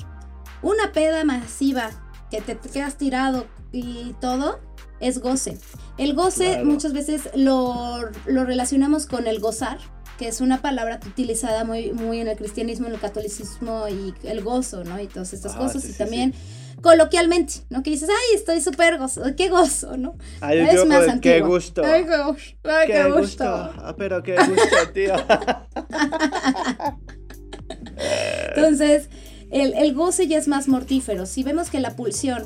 Una 0.61 0.91
peda 0.91 1.23
masiva 1.23 1.89
que 2.31 2.41
te, 2.41 2.55
quedas 2.57 2.97
tirado 2.97 3.45
y 3.71 4.13
todo 4.21 4.59
es 4.99 5.19
goce. 5.19 5.57
El 5.97 6.13
goce 6.13 6.51
Claro. 6.51 6.65
muchas 6.65 6.93
veces 6.93 7.29
lo, 7.35 7.99
lo 8.25 8.45
relacionamos 8.45 9.05
con 9.07 9.27
el 9.27 9.39
gozar, 9.39 9.79
que 10.17 10.27
es 10.27 10.39
una 10.39 10.61
palabra 10.61 10.99
utilizada 11.05 11.65
muy, 11.65 11.91
muy 11.91 12.19
en 12.21 12.27
el 12.27 12.37
cristianismo, 12.37 12.87
en 12.87 12.93
el 12.93 12.99
catolicismo 12.99 13.87
y 13.89 14.13
el 14.23 14.43
gozo, 14.43 14.83
¿no? 14.83 14.99
Y 15.01 15.07
todas 15.07 15.33
estas 15.33 15.55
Ah, 15.55 15.59
cosas. 15.59 15.81
sí, 15.81 15.89
y 15.89 15.91
sí, 15.93 15.97
también 15.97 16.33
coloquialmente, 16.81 17.53
¿no? 17.69 17.83
Que 17.83 17.91
dices, 17.91 18.09
ay, 18.09 18.35
estoy 18.35 18.61
súper 18.61 18.97
gozo, 18.97 19.21
qué 19.35 19.49
gozo, 19.49 19.97
¿no? 19.97 20.15
Ay, 20.41 20.59
es 20.59 20.73
yo 20.73 20.85
más 20.85 21.05
qué 21.05 21.11
antiguo. 21.11 21.47
gusto. 21.49 21.83
Ay, 21.83 22.05
qué 22.05 22.23
gusto. 22.23 22.55
Ay, 22.63 22.87
qué 22.87 23.11
gusto. 23.11 23.43
Ah, 23.45 23.95
pero 23.97 24.23
qué 24.23 24.35
gusto, 24.35 24.89
tío. 24.93 25.15
Entonces, 28.55 29.09
el, 29.51 29.73
el 29.73 29.93
goce 29.93 30.27
ya 30.27 30.37
es 30.37 30.47
más 30.47 30.67
mortífero. 30.67 31.25
Si 31.25 31.43
vemos 31.43 31.69
que 31.69 31.79
la 31.79 31.95
pulsión, 31.95 32.43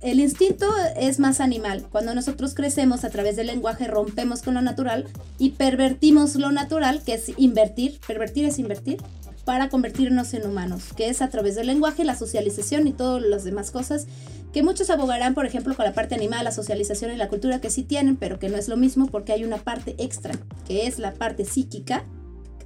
el 0.00 0.20
instinto 0.20 0.66
es 0.96 1.20
más 1.20 1.40
animal. 1.40 1.86
Cuando 1.90 2.14
nosotros 2.14 2.54
crecemos 2.54 3.04
a 3.04 3.10
través 3.10 3.36
del 3.36 3.46
lenguaje, 3.46 3.86
rompemos 3.86 4.42
con 4.42 4.54
lo 4.54 4.62
natural 4.62 5.06
y 5.38 5.50
pervertimos 5.50 6.34
lo 6.36 6.50
natural, 6.50 7.02
que 7.04 7.14
es 7.14 7.32
invertir. 7.36 8.00
Pervertir 8.06 8.46
es 8.46 8.58
invertir 8.58 8.98
para 9.44 9.68
convertirnos 9.68 10.34
en 10.34 10.46
humanos, 10.46 10.92
que 10.96 11.08
es 11.08 11.22
a 11.22 11.28
través 11.28 11.54
del 11.54 11.66
lenguaje, 11.66 12.04
la 12.04 12.16
socialización 12.16 12.86
y 12.86 12.92
todas 12.92 13.22
las 13.22 13.44
demás 13.44 13.70
cosas 13.70 14.06
que 14.52 14.62
muchos 14.62 14.90
abogarán, 14.90 15.34
por 15.34 15.46
ejemplo, 15.46 15.74
con 15.74 15.84
la 15.84 15.94
parte 15.94 16.14
animal, 16.14 16.44
la 16.44 16.52
socialización 16.52 17.10
y 17.12 17.16
la 17.16 17.28
cultura 17.28 17.60
que 17.60 17.70
sí 17.70 17.82
tienen, 17.82 18.16
pero 18.16 18.38
que 18.38 18.48
no 18.48 18.56
es 18.56 18.68
lo 18.68 18.76
mismo 18.76 19.06
porque 19.06 19.32
hay 19.32 19.44
una 19.44 19.56
parte 19.56 19.94
extra, 19.98 20.34
que 20.66 20.86
es 20.86 20.98
la 20.98 21.14
parte 21.14 21.44
psíquica, 21.44 22.04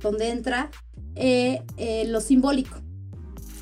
donde 0.02 0.30
entra 0.30 0.70
eh, 1.14 1.62
eh, 1.76 2.04
lo 2.08 2.20
simbólico. 2.20 2.82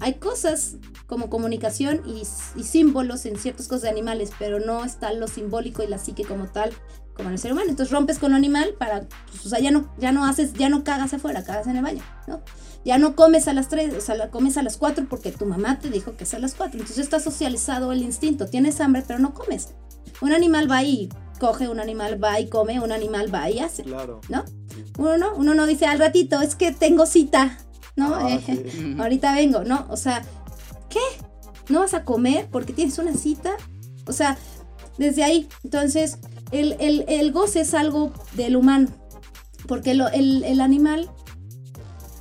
Hay 0.00 0.14
cosas 0.14 0.76
como 1.06 1.28
comunicación 1.28 2.02
y, 2.06 2.22
y 2.58 2.64
símbolos 2.64 3.26
en 3.26 3.36
ciertas 3.36 3.68
cosas 3.68 3.82
de 3.82 3.90
animales, 3.90 4.30
pero 4.38 4.58
no 4.58 4.84
está 4.84 5.12
lo 5.12 5.28
simbólico 5.28 5.82
y 5.82 5.86
la 5.86 5.98
psique 5.98 6.24
como 6.24 6.46
tal, 6.46 6.72
como 7.14 7.28
en 7.28 7.34
el 7.34 7.38
ser 7.38 7.52
humano. 7.52 7.70
Entonces 7.70 7.92
rompes 7.92 8.18
con 8.18 8.30
lo 8.32 8.36
animal 8.36 8.74
para, 8.78 9.02
pues, 9.30 9.46
o 9.46 9.48
sea, 9.48 9.60
ya 9.60 9.70
no, 9.70 9.92
ya 9.98 10.12
no 10.12 10.24
haces, 10.26 10.52
ya 10.54 10.68
no 10.68 10.84
cagas 10.84 11.14
afuera, 11.14 11.44
cagas 11.44 11.66
en 11.66 11.76
el 11.76 11.82
baño, 11.82 12.02
¿no? 12.26 12.40
Ya 12.84 12.98
no 12.98 13.16
comes 13.16 13.48
a 13.48 13.54
las 13.54 13.68
3, 13.68 13.94
o 13.94 14.00
sea, 14.00 14.14
la 14.14 14.30
comes 14.30 14.58
a 14.58 14.62
las 14.62 14.76
4 14.76 15.06
porque 15.08 15.32
tu 15.32 15.46
mamá 15.46 15.78
te 15.78 15.88
dijo 15.88 16.16
que 16.16 16.24
es 16.24 16.34
a 16.34 16.38
las 16.38 16.54
4. 16.54 16.78
Entonces 16.80 16.98
está 16.98 17.18
socializado 17.18 17.92
el 17.92 18.02
instinto, 18.02 18.46
tienes 18.46 18.80
hambre, 18.80 19.02
pero 19.06 19.18
no 19.18 19.32
comes. 19.32 19.68
Un 20.20 20.32
animal 20.32 20.70
va 20.70 20.82
y 20.82 21.08
coge, 21.40 21.68
un 21.68 21.80
animal 21.80 22.22
va 22.22 22.40
y 22.40 22.48
come, 22.48 22.80
un 22.80 22.92
animal 22.92 23.34
va 23.34 23.48
y 23.50 23.60
hace. 23.60 23.84
Claro. 23.84 24.20
¿no? 24.28 24.44
Uno 24.98 25.16
no, 25.18 25.34
uno 25.34 25.54
no 25.54 25.66
dice 25.66 25.86
al 25.86 25.98
ratito, 25.98 26.40
es 26.42 26.54
que 26.54 26.72
tengo 26.72 27.06
cita, 27.06 27.58
¿no? 27.96 28.14
Ah, 28.14 28.30
Eh, 28.30 28.70
sí. 28.70 28.96
ahorita 29.00 29.34
vengo, 29.34 29.64
¿no? 29.64 29.86
O 29.88 29.96
sea, 29.96 30.22
¿qué? 30.90 31.00
¿No 31.70 31.80
vas 31.80 31.94
a 31.94 32.04
comer 32.04 32.48
porque 32.50 32.72
tienes 32.74 32.98
una 32.98 33.14
cita? 33.14 33.56
O 34.06 34.12
sea, 34.12 34.36
desde 34.98 35.24
ahí, 35.24 35.48
entonces, 35.64 36.18
el, 36.51 37.32
goce 37.32 37.61
es 37.61 37.74
algo 37.74 38.12
del 38.34 38.57
humano, 38.57 38.88
porque 39.66 39.95
lo- 39.95 40.09
el, 40.09 40.61
animal, 40.61 41.11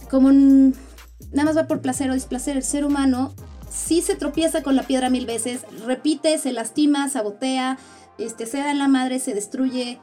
como 0.09 0.31
nada 0.31 1.45
más 1.45 1.57
va 1.57 1.67
por 1.67 1.81
placer 1.81 2.09
o 2.09 2.13
displacer, 2.13 2.57
el 2.57 2.63
ser 2.63 2.85
humano 2.85 3.33
sí 3.69 4.01
se 4.01 4.15
tropieza 4.15 4.63
con 4.63 4.75
la 4.75 4.83
piedra 4.83 5.09
mil 5.09 5.25
veces, 5.25 5.61
repite, 5.85 6.37
se 6.37 6.51
lastima, 6.51 7.09
sabotea, 7.09 7.77
este, 8.17 8.45
se 8.45 8.59
da 8.59 8.71
en 8.71 8.79
la 8.79 8.87
madre, 8.87 9.19
se 9.19 9.33
destruye, 9.33 9.99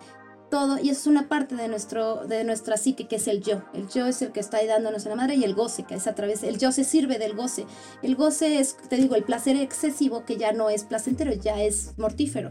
todo, 0.50 0.78
y 0.78 0.90
eso 0.90 1.02
es 1.02 1.06
una 1.06 1.28
parte 1.28 1.54
de, 1.54 1.68
nuestro, 1.68 2.26
de 2.26 2.42
nuestra 2.42 2.76
psique, 2.76 3.06
que 3.06 3.16
es 3.16 3.28
el 3.28 3.40
yo. 3.40 3.62
El 3.72 3.88
yo 3.88 4.06
es 4.06 4.20
el 4.20 4.32
que 4.32 4.40
está 4.40 4.56
ahí 4.56 4.66
dándonos 4.66 5.04
en 5.06 5.10
la 5.10 5.16
madre 5.16 5.36
y 5.36 5.44
el 5.44 5.54
goce, 5.54 5.84
que 5.84 5.94
es 5.94 6.08
a 6.08 6.14
través, 6.16 6.42
el 6.42 6.58
yo 6.58 6.72
se 6.72 6.82
sirve 6.82 7.18
del 7.20 7.36
goce. 7.36 7.66
El 8.02 8.16
goce 8.16 8.58
es, 8.58 8.76
te 8.88 8.96
digo, 8.96 9.14
el 9.14 9.22
placer 9.22 9.54
excesivo 9.54 10.24
que 10.24 10.36
ya 10.36 10.52
no 10.52 10.68
es 10.68 10.82
placentero, 10.82 11.32
ya 11.32 11.62
es 11.62 11.96
mortífero. 11.98 12.50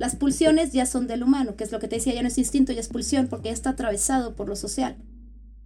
Las 0.00 0.16
pulsiones 0.16 0.72
ya 0.72 0.86
son 0.86 1.06
del 1.06 1.22
humano, 1.22 1.56
que 1.56 1.64
es 1.64 1.72
lo 1.72 1.78
que 1.78 1.86
te 1.86 1.96
decía, 1.96 2.14
ya 2.14 2.22
no 2.22 2.28
es 2.28 2.38
instinto, 2.38 2.72
ya 2.72 2.80
es 2.80 2.88
pulsión, 2.88 3.26
porque 3.28 3.48
ya 3.48 3.52
está 3.52 3.68
atravesado 3.68 4.34
por 4.34 4.48
lo 4.48 4.56
social, 4.56 4.96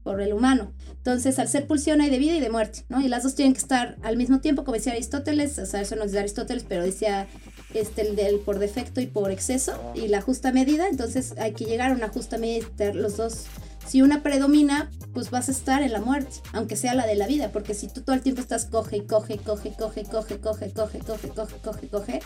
por 0.03 0.20
el 0.20 0.32
humano. 0.32 0.72
Entonces, 0.91 1.39
al 1.39 1.47
ser 1.47 1.68
pulsión 1.68 2.01
hay 2.01 2.11
de 2.11 2.18
vida 2.18 2.35
y 2.35 2.41
de 2.41 2.51
muerte, 2.51 2.85
¿no? 2.89 3.01
Y 3.01 3.07
las 3.07 3.22
dos 3.22 3.37
tienen 3.37 3.55
que 3.55 3.61
estar 3.61 3.97
al 4.03 4.16
mismo 4.16 4.41
tiempo, 4.41 4.64
como 4.64 4.74
decía 4.74 4.93
Aristóteles, 4.93 5.57
o 5.61 5.66
sea, 5.66 5.82
eso 5.82 5.95
no 5.95 6.03
es 6.03 6.11
de 6.11 6.18
Aristóteles, 6.18 6.64
pero 6.68 6.82
decía 6.82 7.28
este, 7.74 8.03
el 8.03 8.16
del 8.16 8.41
por 8.41 8.59
defecto 8.59 9.01
y 9.01 9.07
por 9.07 9.30
exceso, 9.30 9.78
y 9.95 10.09
la 10.09 10.20
justa 10.20 10.51
medida, 10.51 10.89
entonces 10.89 11.35
hay 11.39 11.53
que 11.53 11.66
llegar 11.66 11.93
a 11.93 11.95
una 11.95 12.09
justa 12.09 12.37
medida, 12.37 12.66
los 12.93 13.16
dos. 13.16 13.45
Si 13.87 14.03
una 14.03 14.24
predomina, 14.24 14.91
pues 15.12 15.30
vas 15.30 15.49
a 15.49 15.53
estar 15.53 15.80
en 15.82 15.93
la 15.93 16.01
muerte, 16.01 16.39
aunque 16.53 16.74
sea 16.74 16.95
la 16.95 17.07
de 17.07 17.14
la 17.14 17.28
vida, 17.28 17.53
porque 17.53 17.72
si 17.72 17.87
tú 17.87 18.01
todo 18.01 18.16
el 18.16 18.22
tiempo 18.22 18.41
estás 18.41 18.64
coge 18.64 18.97
y 18.97 19.03
coge, 19.03 19.39
coge, 19.39 19.74
coge, 19.78 20.03
coge, 20.03 20.41
coge, 20.41 20.70
coge, 20.72 20.99
coge, 20.99 21.28
coge, 21.28 21.57
coge, 21.62 21.89
coge, 21.89 22.20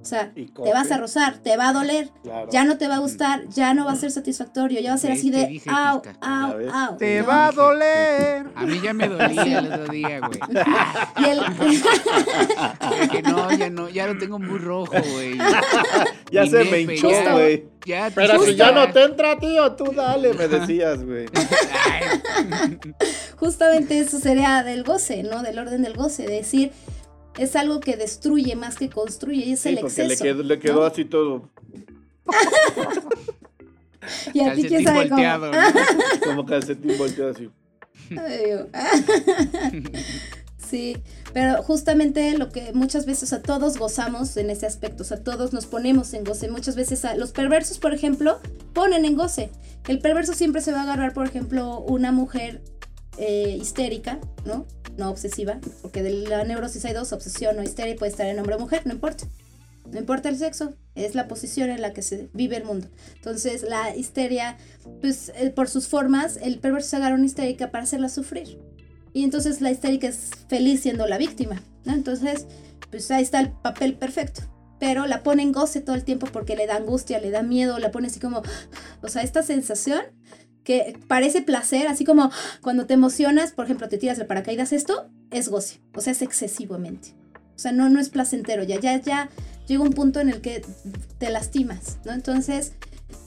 o 0.00 0.04
sea, 0.04 0.32
te 0.34 0.72
vas 0.72 0.90
a 0.90 0.98
rozar, 0.98 1.38
te 1.38 1.56
va 1.56 1.68
a 1.68 1.72
doler, 1.72 2.10
Claro. 2.22 2.48
ya 2.50 2.64
no 2.64 2.76
te 2.76 2.88
va 2.88 2.96
a 2.96 2.98
gustar, 2.98 3.48
ya 3.48 3.72
no 3.74 3.84
va 3.86 3.92
a 3.92 3.96
ser 3.96 4.10
satisfactorio, 4.10 4.80
ya 4.80 4.90
va 4.90 4.94
a 4.96 4.98
ser 4.98 5.12
así 5.12 5.30
de 5.30 5.46
dije, 5.46 5.70
au, 5.70 6.02
au, 6.20 6.58
au. 6.72 6.96
Te 6.98 7.20
¿no? 7.20 7.26
va 7.26 7.46
a 7.48 7.52
doler. 7.52 8.46
A 8.54 8.64
mí 8.64 8.80
ya 8.82 8.92
me 8.92 9.08
dolía 9.08 9.58
el 9.58 9.72
otro 9.72 9.86
día, 9.88 10.20
güey. 10.20 10.40
Y 11.18 11.24
el, 11.24 11.40
Que 13.10 13.22
no, 13.22 13.50
ya 13.52 13.70
no, 13.70 13.88
ya 13.88 14.06
lo 14.06 14.18
tengo 14.18 14.38
muy 14.38 14.58
rojo, 14.58 14.92
güey. 15.12 15.38
Ya 16.30 16.42
Mi 16.42 16.50
se 16.50 16.64
me 16.64 16.80
hinchó, 16.80 17.08
güey. 17.32 17.64
Ya, 17.86 18.10
Pero 18.14 18.42
si 18.42 18.54
ya 18.56 18.72
no 18.72 18.90
te 18.92 19.04
entra, 19.04 19.38
tío, 19.38 19.72
tú 19.72 19.92
dale, 19.94 20.32
me 20.34 20.48
decías, 20.48 21.04
güey. 21.04 21.26
Justamente 23.36 23.98
eso 24.00 24.18
sería 24.18 24.62
del 24.62 24.84
goce, 24.84 25.22
¿no? 25.22 25.42
Del 25.42 25.58
orden 25.58 25.82
del 25.82 25.94
goce, 25.94 26.24
de 26.26 26.36
decir, 26.36 26.72
es 27.38 27.56
algo 27.56 27.80
que 27.80 27.96
destruye 27.96 28.54
más 28.56 28.76
que 28.76 28.88
construye, 28.90 29.44
y 29.46 29.52
es 29.52 29.60
Sí, 29.60 29.70
el 29.70 29.78
porque 29.80 30.02
exceso. 30.02 30.08
le 30.08 30.16
quedó, 30.30 30.42
le 30.42 30.58
quedó 30.58 30.80
¿no? 30.80 30.86
así 30.86 31.04
todo, 31.04 31.48
Y 34.34 34.40
a 34.40 34.54
ti 34.54 34.64
quién 34.64 34.84
sabe 34.84 35.08
cómo. 35.08 35.22
volteado, 35.22 35.50
¿no? 35.50 35.58
como 36.24 36.44
calcetín 36.46 36.98
volteado 36.98 37.30
así. 37.30 37.50
Sí, 40.58 40.96
pero 41.34 41.62
justamente 41.62 42.36
lo 42.38 42.48
que 42.48 42.72
muchas 42.72 43.04
veces 43.06 43.32
a 43.34 43.42
todos 43.42 43.76
gozamos 43.78 44.34
en 44.38 44.48
ese 44.50 44.64
aspecto, 44.66 45.02
o 45.02 45.06
sea, 45.06 45.22
todos 45.22 45.52
nos 45.52 45.66
ponemos 45.66 46.14
en 46.14 46.24
goce. 46.24 46.48
Muchas 46.50 46.74
veces 46.74 47.04
a 47.04 47.14
los 47.16 47.32
perversos, 47.32 47.78
por 47.78 47.92
ejemplo, 47.92 48.40
ponen 48.72 49.04
en 49.04 49.14
goce. 49.14 49.50
El 49.86 49.98
perverso 50.00 50.32
siempre 50.32 50.62
se 50.62 50.72
va 50.72 50.80
a 50.80 50.82
agarrar, 50.84 51.12
por 51.12 51.26
ejemplo, 51.26 51.80
una 51.80 52.12
mujer 52.12 52.62
eh, 53.18 53.56
histérica, 53.60 54.18
¿no? 54.46 54.66
No 54.96 55.10
obsesiva, 55.10 55.58
porque 55.82 56.02
de 56.02 56.10
la 56.10 56.44
neurosis 56.44 56.84
hay 56.84 56.94
dos, 56.94 57.12
obsesión 57.12 57.58
o 57.58 57.62
histeria, 57.62 57.96
puede 57.96 58.12
estar 58.12 58.26
en 58.26 58.38
hombre 58.38 58.56
o 58.56 58.58
mujer, 58.58 58.82
no 58.86 58.92
importa. 58.92 59.26
No 59.90 59.98
importa 59.98 60.28
el 60.30 60.38
sexo, 60.38 60.74
es 60.94 61.14
la 61.14 61.28
posición 61.28 61.68
en 61.68 61.82
la 61.82 61.92
que 61.92 62.02
se 62.02 62.30
vive 62.32 62.56
el 62.56 62.64
mundo. 62.64 62.88
Entonces, 63.16 63.62
la 63.62 63.94
histeria, 63.94 64.56
pues 65.00 65.30
eh, 65.34 65.50
por 65.50 65.68
sus 65.68 65.88
formas, 65.88 66.38
el 66.40 66.58
perverso 66.58 66.90
se 66.90 66.96
agarra 66.96 67.16
una 67.16 67.26
histérica 67.26 67.70
para 67.70 67.84
hacerla 67.84 68.08
sufrir. 68.08 68.58
Y 69.12 69.22
entonces 69.22 69.60
la 69.60 69.70
histérica 69.70 70.08
es 70.08 70.30
feliz 70.48 70.80
siendo 70.80 71.06
la 71.06 71.18
víctima, 71.18 71.62
¿no? 71.84 71.92
Entonces, 71.92 72.46
pues 72.90 73.10
ahí 73.10 73.22
está 73.22 73.40
el 73.40 73.52
papel 73.52 73.94
perfecto. 73.94 74.42
Pero 74.80 75.06
la 75.06 75.22
pone 75.22 75.42
en 75.42 75.52
goce 75.52 75.80
todo 75.80 75.94
el 75.94 76.04
tiempo 76.04 76.26
porque 76.32 76.56
le 76.56 76.66
da 76.66 76.76
angustia, 76.76 77.20
le 77.20 77.30
da 77.30 77.42
miedo, 77.42 77.78
la 77.78 77.90
pone 77.92 78.08
así 78.08 78.18
como, 78.18 78.42
o 79.02 79.08
sea, 79.08 79.22
esta 79.22 79.42
sensación 79.42 80.02
que 80.64 80.98
parece 81.08 81.42
placer, 81.42 81.86
así 81.86 82.04
como 82.04 82.30
cuando 82.62 82.86
te 82.86 82.94
emocionas, 82.94 83.52
por 83.52 83.66
ejemplo, 83.66 83.88
te 83.88 83.98
tiras 83.98 84.18
de 84.18 84.24
paracaídas, 84.24 84.72
esto 84.72 85.08
es 85.30 85.48
goce, 85.48 85.80
o 85.94 86.00
sea, 86.00 86.12
es 86.12 86.22
excesivamente. 86.22 87.14
O 87.54 87.58
sea, 87.58 87.70
no, 87.70 87.88
no 87.88 88.00
es 88.00 88.08
placentero, 88.08 88.64
ya, 88.64 88.80
ya, 88.80 89.00
ya 89.00 89.28
llega 89.68 89.82
un 89.82 89.92
punto 89.92 90.20
en 90.20 90.28
el 90.28 90.40
que 90.40 90.64
te 91.18 91.30
lastimas, 91.30 91.98
¿no? 92.04 92.12
Entonces, 92.12 92.72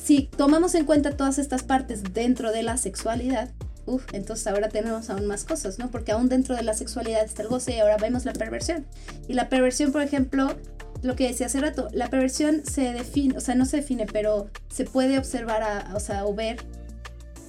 si 0.04 0.24
tomamos 0.24 0.76
en 0.76 0.86
cuenta 0.86 1.16
todas 1.16 1.38
estas 1.40 1.64
partes 1.64 2.04
dentro 2.14 2.52
de 2.52 2.64
la 2.64 2.76
sexualidad, 2.78 3.52
uf, 3.86 4.04
entonces 4.12 4.46
ahora 4.48 4.68
tenemos 4.68 5.10
aún 5.10 5.28
más 5.28 5.46
cosas, 5.46 5.80
¿no? 5.80 5.90
Porque 5.90 6.12
aún 6.12 6.28
dentro 6.28 6.56
de 6.56 6.64
la 6.64 6.74
sexualidad 6.74 7.24
está 7.24 7.42
el 7.44 7.48
goce 7.48 7.76
y 7.76 7.80
ahora 7.80 7.98
vemos 7.98 8.26
la 8.26 8.34
perversión. 8.34 8.86
Y 9.30 9.34
la 9.34 9.48
perversión, 9.48 9.94
por 9.94 10.02
ejemplo, 10.02 10.56
lo 11.04 11.16
que 11.16 11.28
decía 11.28 11.46
hace 11.46 11.62
rato, 11.62 11.88
la 11.94 12.10
perversión 12.10 12.64
se 12.66 12.92
define, 12.92 13.38
o 13.38 13.40
sea, 13.42 13.56
no 13.56 13.66
se 13.66 13.78
define, 13.78 14.06
pero 14.12 14.50
se 14.68 14.84
puede 14.84 15.18
observar, 15.18 15.64
a- 15.64 15.96
o 15.96 16.00
sea, 16.02 16.26
o 16.26 16.34
ver 16.34 16.58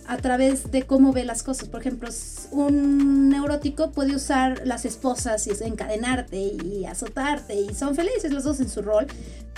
a 0.08 0.16
través 0.16 0.70
de 0.70 0.84
cómo 0.84 1.12
ve 1.12 1.24
las 1.24 1.42
cosas. 1.42 1.68
Por 1.68 1.82
ejemplo, 1.82 2.08
un 2.50 3.28
neurótico 3.28 3.92
puede 3.92 4.16
usar 4.16 4.66
las 4.66 4.86
esposas 4.86 5.46
y 5.46 5.50
encadenarte 5.62 6.38
y 6.38 6.86
azotarte 6.86 7.54
y 7.54 7.74
son 7.74 7.94
felices 7.94 8.32
los 8.32 8.42
dos 8.42 8.58
en 8.60 8.70
su 8.70 8.80
rol. 8.80 9.06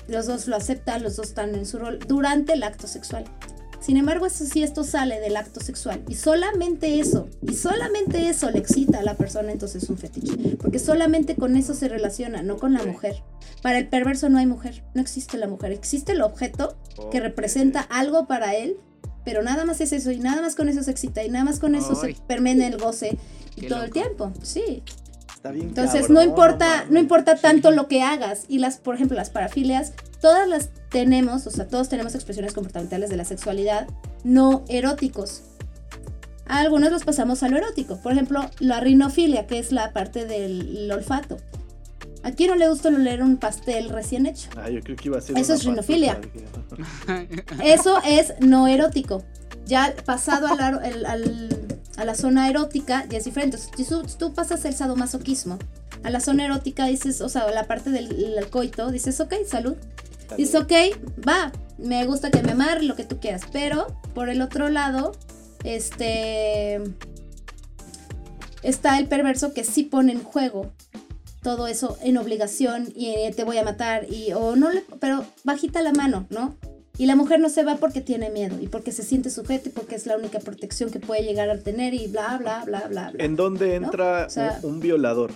Los 0.08 0.26
dos 0.26 0.48
lo 0.48 0.56
aceptan, 0.56 1.04
los 1.04 1.14
dos 1.14 1.28
están 1.28 1.54
en 1.54 1.66
su 1.66 1.78
rol 1.78 2.00
durante 2.00 2.54
el 2.54 2.64
acto 2.64 2.88
sexual. 2.88 3.24
Sin 3.80 3.96
embargo, 3.96 4.26
eso 4.26 4.44
sí, 4.44 4.62
esto 4.64 4.82
sale 4.82 5.20
del 5.20 5.36
acto 5.36 5.60
sexual. 5.60 6.02
Y 6.08 6.16
solamente 6.16 6.98
eso, 6.98 7.28
y 7.42 7.54
solamente 7.54 8.28
eso 8.28 8.50
le 8.50 8.58
excita 8.58 8.98
a 8.98 9.02
la 9.02 9.14
persona, 9.14 9.52
entonces 9.52 9.84
es 9.84 9.88
un 9.88 9.98
fetiche. 9.98 10.56
Porque 10.56 10.80
solamente 10.80 11.36
con 11.36 11.56
eso 11.56 11.74
se 11.74 11.88
relaciona, 11.88 12.42
no 12.42 12.58
con 12.58 12.74
la 12.74 12.84
mujer. 12.84 13.22
Para 13.62 13.78
el 13.78 13.88
perverso 13.88 14.28
no 14.28 14.38
hay 14.38 14.46
mujer, 14.46 14.82
no 14.94 15.00
existe 15.00 15.38
la 15.38 15.46
mujer. 15.46 15.70
Existe 15.70 16.12
el 16.12 16.22
objeto 16.22 16.76
que 17.10 17.20
representa 17.20 17.80
algo 17.80 18.26
para 18.26 18.54
él, 18.54 18.76
pero 19.24 19.42
nada 19.42 19.64
más 19.64 19.80
es 19.80 19.92
eso, 19.92 20.10
y 20.10 20.18
nada 20.18 20.42
más 20.42 20.54
con 20.54 20.68
eso 20.68 20.82
se 20.82 20.90
excita, 20.90 21.24
y 21.24 21.30
nada 21.30 21.44
más 21.44 21.58
con 21.58 21.74
eso 21.74 21.98
Ay. 22.02 22.14
se 22.14 22.20
permea 22.22 22.66
el 22.66 22.78
goce 22.78 23.18
y 23.56 23.62
Qué 23.62 23.68
todo 23.68 23.82
el 23.82 23.90
tiempo. 23.90 24.32
Sí. 24.42 24.82
Está 25.34 25.52
bien 25.52 25.68
Entonces 25.68 26.02
cabrón, 26.02 26.14
no 26.14 26.22
importa, 26.22 26.86
no, 26.90 26.98
importa 26.98 27.36
tanto 27.36 27.70
lo 27.70 27.88
que 27.88 28.02
hagas. 28.02 28.44
Y 28.48 28.58
las, 28.58 28.76
por 28.76 28.94
ejemplo, 28.94 29.16
las 29.16 29.30
parafilias, 29.30 29.94
todas 30.20 30.46
las 30.46 30.68
tenemos, 30.90 31.46
o 31.46 31.50
sea, 31.50 31.66
todos 31.66 31.88
tenemos 31.88 32.14
expresiones 32.14 32.52
comportamentales 32.52 33.08
de 33.08 33.16
la 33.16 33.24
sexualidad 33.24 33.88
no 34.24 34.64
eróticos. 34.68 35.42
A 36.46 36.58
algunos 36.58 36.90
los 36.90 37.04
pasamos 37.04 37.42
a 37.42 37.48
lo 37.48 37.56
erótico. 37.56 37.96
Por 37.98 38.12
ejemplo, 38.12 38.50
la 38.58 38.80
rinofilia, 38.80 39.46
que 39.46 39.58
es 39.58 39.72
la 39.72 39.92
parte 39.92 40.26
del 40.26 40.90
olfato. 40.90 41.36
¿A 42.22 42.32
quién 42.32 42.50
no 42.50 42.56
le 42.56 42.68
gusta 42.68 42.88
oler 42.88 43.22
un 43.22 43.36
pastel 43.38 43.88
recién 43.88 44.26
hecho? 44.26 44.50
Ah, 44.56 44.68
yo 44.68 44.80
creo 44.80 44.96
que 44.96 45.08
iba 45.08 45.18
a 45.18 45.20
ser 45.20 45.38
Eso 45.38 45.54
es 45.54 45.64
rinofilia. 45.64 46.20
Eso 47.64 47.98
es 48.04 48.34
no 48.40 48.66
erótico. 48.68 49.24
Ya 49.66 49.94
pasado 50.04 50.46
a 50.48 50.54
la, 50.54 50.66
al- 50.68 51.06
al- 51.06 51.66
a 51.96 52.04
la 52.04 52.14
zona 52.14 52.48
erótica 52.48 53.06
ya 53.08 53.18
es 53.18 53.24
diferente. 53.24 53.58
Si 53.58 53.84
tú, 54.18 54.34
pasas 54.34 54.64
el 54.64 54.74
sadomasoquismo 54.74 55.58
a 56.02 56.10
la 56.10 56.20
zona 56.20 56.44
erótica, 56.46 56.86
dices, 56.86 57.20
o 57.20 57.28
sea, 57.28 57.50
la 57.50 57.64
parte 57.66 57.90
del 57.90 58.34
el 58.38 58.48
coito, 58.48 58.90
dices, 58.90 59.20
ok, 59.20 59.34
salud. 59.46 59.76
Dices, 60.36 60.54
ok, 60.60 60.72
va, 61.26 61.52
me 61.78 62.04
gusta 62.06 62.30
que 62.30 62.42
me 62.42 62.52
amarre, 62.52 62.84
lo 62.84 62.96
que 62.96 63.04
tú 63.04 63.18
quieras. 63.20 63.42
Pero, 63.52 63.86
por 64.14 64.28
el 64.28 64.40
otro 64.42 64.68
lado, 64.68 65.12
este... 65.64 66.80
Está 68.62 68.98
el 68.98 69.06
perverso 69.08 69.54
que 69.54 69.64
sí 69.64 69.84
pone 69.84 70.12
en 70.12 70.22
juego 70.22 70.70
todo 71.42 71.66
eso 71.66 71.96
en 72.02 72.16
obligación 72.18 72.92
y 72.94 73.06
eh, 73.10 73.32
te 73.34 73.44
voy 73.44 73.56
a 73.58 73.64
matar 73.64 74.06
y 74.12 74.32
o 74.32 74.56
no 74.56 74.70
le, 74.70 74.82
pero 75.00 75.24
bajita 75.44 75.80
la 75.82 75.92
mano, 75.92 76.26
¿no? 76.30 76.56
Y 76.98 77.06
la 77.06 77.16
mujer 77.16 77.40
no 77.40 77.48
se 77.48 77.64
va 77.64 77.76
porque 77.76 78.02
tiene 78.02 78.28
miedo 78.28 78.58
y 78.60 78.66
porque 78.68 78.92
se 78.92 79.02
siente 79.02 79.30
sujeta 79.30 79.70
y 79.70 79.72
porque 79.72 79.94
es 79.94 80.04
la 80.06 80.16
única 80.18 80.38
protección 80.38 80.90
que 80.90 81.00
puede 81.00 81.22
llegar 81.22 81.48
a 81.48 81.58
tener 81.58 81.94
y 81.94 82.08
bla 82.08 82.36
bla 82.36 82.62
bla 82.66 82.80
bla 82.88 83.10
bla. 83.10 83.24
¿En 83.24 83.36
dónde 83.36 83.74
entra 83.74 84.26
O 84.26 84.30
sea- 84.30 84.58
un, 84.62 84.72
un 84.74 84.80
violador? 84.80 85.32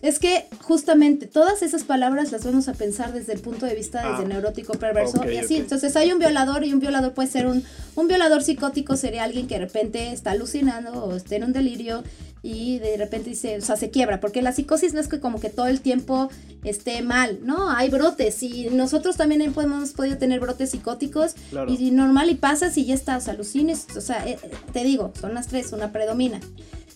Es 0.00 0.20
que 0.20 0.44
justamente 0.62 1.26
todas 1.26 1.60
esas 1.62 1.82
palabras 1.82 2.30
las 2.30 2.44
vamos 2.44 2.68
a 2.68 2.72
pensar 2.74 3.12
desde 3.12 3.32
el 3.32 3.40
punto 3.40 3.66
de 3.66 3.74
vista 3.74 3.98
desde 4.08 4.24
Ah. 4.24 4.28
neurótico 4.28 4.74
perverso 4.74 5.28
y 5.28 5.38
así. 5.38 5.56
Entonces 5.56 5.96
hay 5.96 6.12
un 6.12 6.20
violador 6.20 6.64
y 6.64 6.72
un 6.72 6.78
violador 6.78 7.14
puede 7.14 7.28
ser 7.28 7.46
un, 7.48 7.64
un 7.96 8.06
violador 8.06 8.44
psicótico 8.44 8.96
sería 8.96 9.24
alguien 9.24 9.48
que 9.48 9.54
de 9.54 9.60
repente 9.66 10.12
está 10.12 10.30
alucinando 10.30 11.04
o 11.04 11.16
está 11.16 11.34
en 11.34 11.44
un 11.44 11.52
delirio 11.52 12.04
y 12.42 12.78
de 12.78 12.96
repente 12.96 13.30
dice, 13.30 13.58
o 13.58 13.60
sea, 13.60 13.76
se 13.76 13.90
quiebra, 13.90 14.20
porque 14.20 14.42
la 14.42 14.52
psicosis 14.52 14.94
no 14.94 15.00
es 15.00 15.08
que 15.08 15.20
como 15.20 15.40
que 15.40 15.50
todo 15.50 15.66
el 15.66 15.80
tiempo 15.80 16.28
esté 16.64 17.02
mal, 17.02 17.40
¿no? 17.42 17.70
Hay 17.70 17.90
brotes 17.90 18.42
y 18.42 18.68
nosotros 18.70 19.16
también 19.16 19.40
hemos 19.42 19.90
podido 19.92 20.18
tener 20.18 20.40
brotes 20.40 20.70
psicóticos 20.70 21.34
Claro. 21.50 21.72
y 21.72 21.90
normal 21.90 22.30
y 22.30 22.34
pasas 22.34 22.76
y 22.78 22.84
ya 22.84 22.94
estás, 22.94 23.28
alucines, 23.28 23.86
o 23.96 24.00
sea, 24.00 24.26
eh, 24.26 24.38
eh, 24.42 24.50
te 24.72 24.84
digo, 24.84 25.12
son 25.20 25.34
las 25.34 25.46
tres, 25.48 25.72
una 25.72 25.92
predomina. 25.92 26.40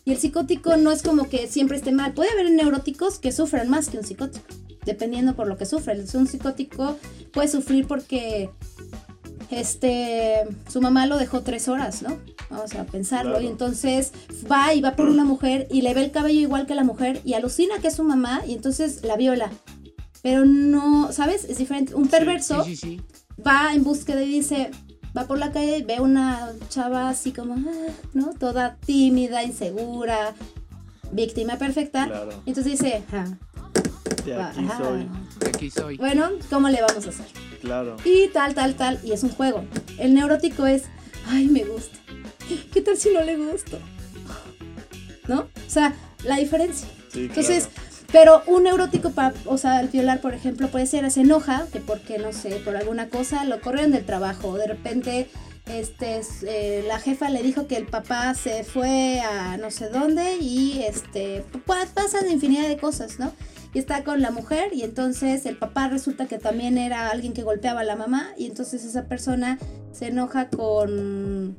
Y 0.05 0.11
el 0.11 0.19
psicótico 0.19 0.77
no 0.77 0.91
es 0.91 1.03
como 1.03 1.29
que 1.29 1.47
siempre 1.47 1.77
esté 1.77 1.93
mal. 1.93 2.13
Puede 2.13 2.31
haber 2.33 2.51
neuróticos 2.51 3.21
que 3.21 3.31
sufran 3.31 3.69
más 3.69 3.89
que 3.89 3.99
un 3.99 4.05
psicótico, 4.05 4.45
dependiendo 4.85 5.37
por 5.37 5.47
lo 5.47 5.57
que 5.57 5.65
sufre. 5.65 5.97
Un 6.15 6.27
psicótico 6.27 6.99
puede 7.33 7.47
sufrir 7.47 7.87
porque 7.87 8.51
este 9.61 10.45
su 10.69 10.81
mamá 10.81 11.07
lo 11.07 11.19
dejó 11.19 11.43
tres 11.43 11.69
horas, 11.69 12.03
¿no? 12.03 12.19
Vamos 12.51 12.75
a 12.75 12.85
pensarlo. 12.85 13.33
Claro. 13.33 13.45
Y 13.45 13.49
entonces 13.49 14.13
va 14.51 14.75
y 14.75 14.81
va 14.81 14.97
por 14.97 15.09
una 15.09 15.25
mujer 15.25 15.69
y 15.71 15.83
le 15.83 15.95
ve 15.95 16.05
el 16.05 16.11
cabello 16.11 16.41
igual 16.41 16.67
que 16.67 16.75
la 16.75 16.85
mujer 16.85 17.21
y 17.25 17.35
alucina 17.35 17.79
que 17.81 17.89
es 17.89 17.97
su 17.97 18.05
mamá 18.05 18.43
y 18.47 18.53
entonces 18.55 19.03
la 19.05 19.17
viola. 19.17 19.51
Pero 20.23 20.45
no, 20.45 21.13
¿sabes? 21.13 21.45
Es 21.45 21.59
diferente. 21.59 21.95
Un 21.95 22.09
perverso 22.09 22.65
Sí, 22.65 22.77
sí, 22.77 22.99
sí. 22.99 23.01
va 23.45 23.75
en 23.75 23.83
búsqueda 23.83 24.23
y 24.23 24.29
dice, 24.29 24.71
va 25.17 25.27
por 25.27 25.39
la 25.39 25.51
calle 25.53 25.79
y 25.79 25.83
ve 25.83 26.01
una 26.01 26.53
chava 26.69 27.09
así 27.09 27.33
como, 27.33 27.55
ah, 27.55 27.93
¿no? 28.15 28.31
Toda 28.39 28.77
tímida, 28.77 29.43
insegura, 29.43 30.35
víctima 31.11 31.57
perfecta. 31.57 32.07
Claro. 32.07 32.31
Y 32.47 32.51
entonces 32.51 32.73
dice, 32.81 33.03
ah, 33.13 33.27
De 34.25 34.35
aquí 34.41 34.61
ajá, 34.65 34.79
soy. 34.79 35.09
Aquí 35.49 35.71
soy. 35.71 35.97
bueno, 35.97 36.31
¿cómo 36.51 36.69
le 36.69 36.81
vamos 36.81 37.05
a 37.07 37.09
hacer? 37.11 37.27
Claro. 37.61 37.97
Y 38.05 38.29
tal, 38.29 38.55
tal, 38.55 38.75
tal, 38.77 39.01
y 39.05 39.13
es 39.13 39.23
un 39.23 39.31
juego. 39.31 39.65
El 39.99 40.15
neurótico 40.15 40.67
es, 40.67 40.85
ay, 41.29 41.47
me 41.49 41.65
gusta. 41.65 41.99
¿Qué 42.73 42.81
tal 42.83 42.97
si 42.97 43.11
no 43.13 43.23
le 43.23 43.37
gusto? 43.37 43.79
¿No? 45.29 45.41
O 45.41 45.49
sea, 45.71 45.95
la 46.25 46.37
diferencia. 46.37 46.89
Sí, 47.13 47.21
Entonces, 47.27 47.69
claro. 47.69 48.43
pero 48.45 48.55
un 48.57 48.65
neurótico, 48.65 49.11
para, 49.11 49.35
o 49.47 49.57
sea, 49.59 49.81
el 49.81 49.89
violar, 49.89 50.21
por 50.21 50.35
ejemplo, 50.35 50.69
puede 50.69 50.87
ser, 50.87 51.09
se 51.11 51.21
enoja, 51.21 51.67
que 51.73 51.81
porque, 51.81 52.19
no 52.19 52.33
sé, 52.33 52.51
por 52.65 52.77
alguna 52.77 53.09
cosa 53.09 53.45
lo 53.45 53.61
corrieron 53.61 53.93
del 53.93 54.05
trabajo, 54.05 54.49
o 54.49 54.57
de 54.57 54.67
repente 54.67 55.29
este, 55.67 56.19
es, 56.19 56.43
eh, 56.43 56.85
la 56.89 56.99
jefa 56.99 57.31
le 57.31 57.43
dijo 57.43 57.67
que 57.69 57.77
el 57.77 57.87
papá 57.87 58.35
se 58.35 58.65
fue 58.65 59.21
a 59.21 59.57
no 59.59 59.71
sé 59.71 59.89
dónde 59.91 60.37
y 60.41 60.83
este, 60.83 61.45
pa- 61.67 61.87
pasan 61.95 62.29
infinidad 62.31 62.67
de 62.69 62.77
cosas, 62.79 63.19
¿no? 63.21 63.33
Y 63.75 63.79
está 63.79 64.05
con 64.05 64.21
la 64.21 64.31
mujer 64.31 64.75
y 64.75 64.83
entonces 64.83 65.47
el 65.47 65.57
papá 65.57 65.89
resulta 65.89 66.27
que 66.27 66.39
también 66.39 66.77
era 66.77 67.09
alguien 67.09 67.33
que 67.33 67.43
golpeaba 67.43 67.81
a 67.81 67.85
la 67.85 67.97
mamá 67.97 68.33
y 68.37 68.47
entonces 68.47 68.85
esa 68.85 69.05
persona 69.05 69.59
se 69.93 70.09
enoja 70.09 70.49
con 70.51 71.57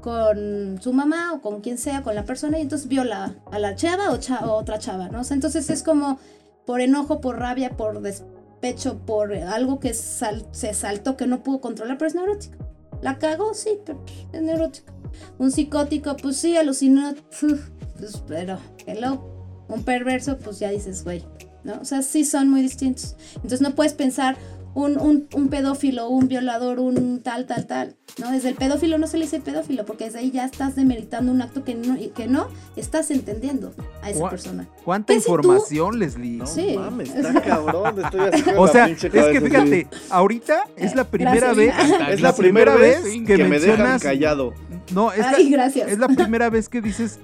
con 0.00 0.80
su 0.80 0.92
mamá 0.92 1.32
o 1.32 1.40
con 1.40 1.60
quien 1.60 1.78
sea, 1.78 2.02
con 2.02 2.14
la 2.14 2.24
persona, 2.24 2.58
y 2.58 2.62
entonces 2.62 2.88
viola 2.88 3.34
a 3.50 3.58
la 3.58 3.74
chava 3.74 4.10
o, 4.10 4.52
otra 4.52 4.78
chava, 4.78 5.08
¿no? 5.08 5.20
O 5.20 5.24
sea, 5.24 5.34
entonces 5.34 5.68
es 5.70 5.82
como 5.82 6.18
por 6.66 6.80
enojo, 6.80 7.20
por 7.20 7.38
rabia, 7.38 7.76
por 7.76 8.00
despecho, 8.00 8.98
por 8.98 9.34
algo 9.34 9.80
que 9.80 9.94
se 9.94 10.74
saltó 10.74 11.16
que 11.16 11.26
no 11.26 11.42
pudo 11.42 11.60
controlar, 11.60 11.98
pero 11.98 12.08
es 12.08 12.14
neurótico. 12.14 12.56
La 13.02 13.18
cagó, 13.18 13.54
sí, 13.54 13.78
pero 13.84 14.02
es 14.32 14.42
neurótico. 14.42 14.92
Un 15.38 15.50
psicótico, 15.50 16.16
pues 16.16 16.36
sí, 16.36 16.56
alucinó, 16.56 17.14
pues, 17.40 18.22
pero 18.26 18.58
hello. 18.86 19.37
Un 19.68 19.82
perverso, 19.84 20.38
pues 20.38 20.58
ya 20.58 20.70
dices, 20.70 21.04
güey, 21.04 21.24
¿no? 21.64 21.74
O 21.80 21.84
sea, 21.84 22.02
sí 22.02 22.24
son 22.24 22.48
muy 22.48 22.62
distintos. 22.62 23.16
Entonces 23.36 23.60
no 23.60 23.74
puedes 23.74 23.92
pensar 23.92 24.36
un, 24.74 24.98
un, 25.00 25.26
un 25.34 25.48
pedófilo, 25.48 26.08
un 26.08 26.28
violador, 26.28 26.78
un 26.78 27.20
tal, 27.22 27.46
tal, 27.46 27.66
tal. 27.66 27.96
¿no? 28.18 28.30
Desde 28.30 28.48
el 28.50 28.54
pedófilo 28.54 28.96
no 28.98 29.06
se 29.08 29.16
le 29.18 29.24
dice 29.24 29.40
pedófilo, 29.40 29.84
porque 29.84 30.04
desde 30.04 30.20
ahí 30.20 30.30
ya 30.30 30.44
estás 30.44 30.76
demeritando 30.76 31.32
un 31.32 31.42
acto 31.42 31.64
que 31.64 31.74
no, 31.74 31.96
que 32.14 32.28
no 32.28 32.48
estás 32.76 33.10
entendiendo 33.10 33.72
a 34.02 34.10
esa 34.10 34.28
persona. 34.30 34.68
¿Cuánta 34.84 35.12
¿Qué 35.14 35.20
si 35.20 35.26
tú- 35.26 35.32
información, 35.32 35.98
Leslie? 35.98 36.36
No 36.36 36.46
Sí. 36.46 36.74
mames, 36.76 37.14
está 37.14 37.40
cabrón. 37.42 37.94
Estoy 38.04 38.54
O 38.56 38.68
sea, 38.68 38.86
es 38.86 39.00
que 39.04 39.18
así. 39.20 39.40
fíjate, 39.40 39.88
ahorita 40.10 40.62
es 40.76 40.94
la 40.94 41.04
primera 41.04 41.52
vez. 41.54 41.74
Es 42.10 42.20
la 42.20 42.34
primera 42.34 42.76
vez 42.76 43.00
que 43.02 43.24
que, 43.24 43.44
me 43.44 43.58
dejan 43.58 43.98
callado. 43.98 44.54
no, 44.92 45.12
es 45.12 45.26
Ay, 45.26 45.50
la, 45.50 45.56
gracias. 45.56 45.90
es 45.90 45.98
la 45.98 46.08
primera 46.08 46.50
vez 46.50 46.68
que 46.68 46.80
dices 46.80 47.18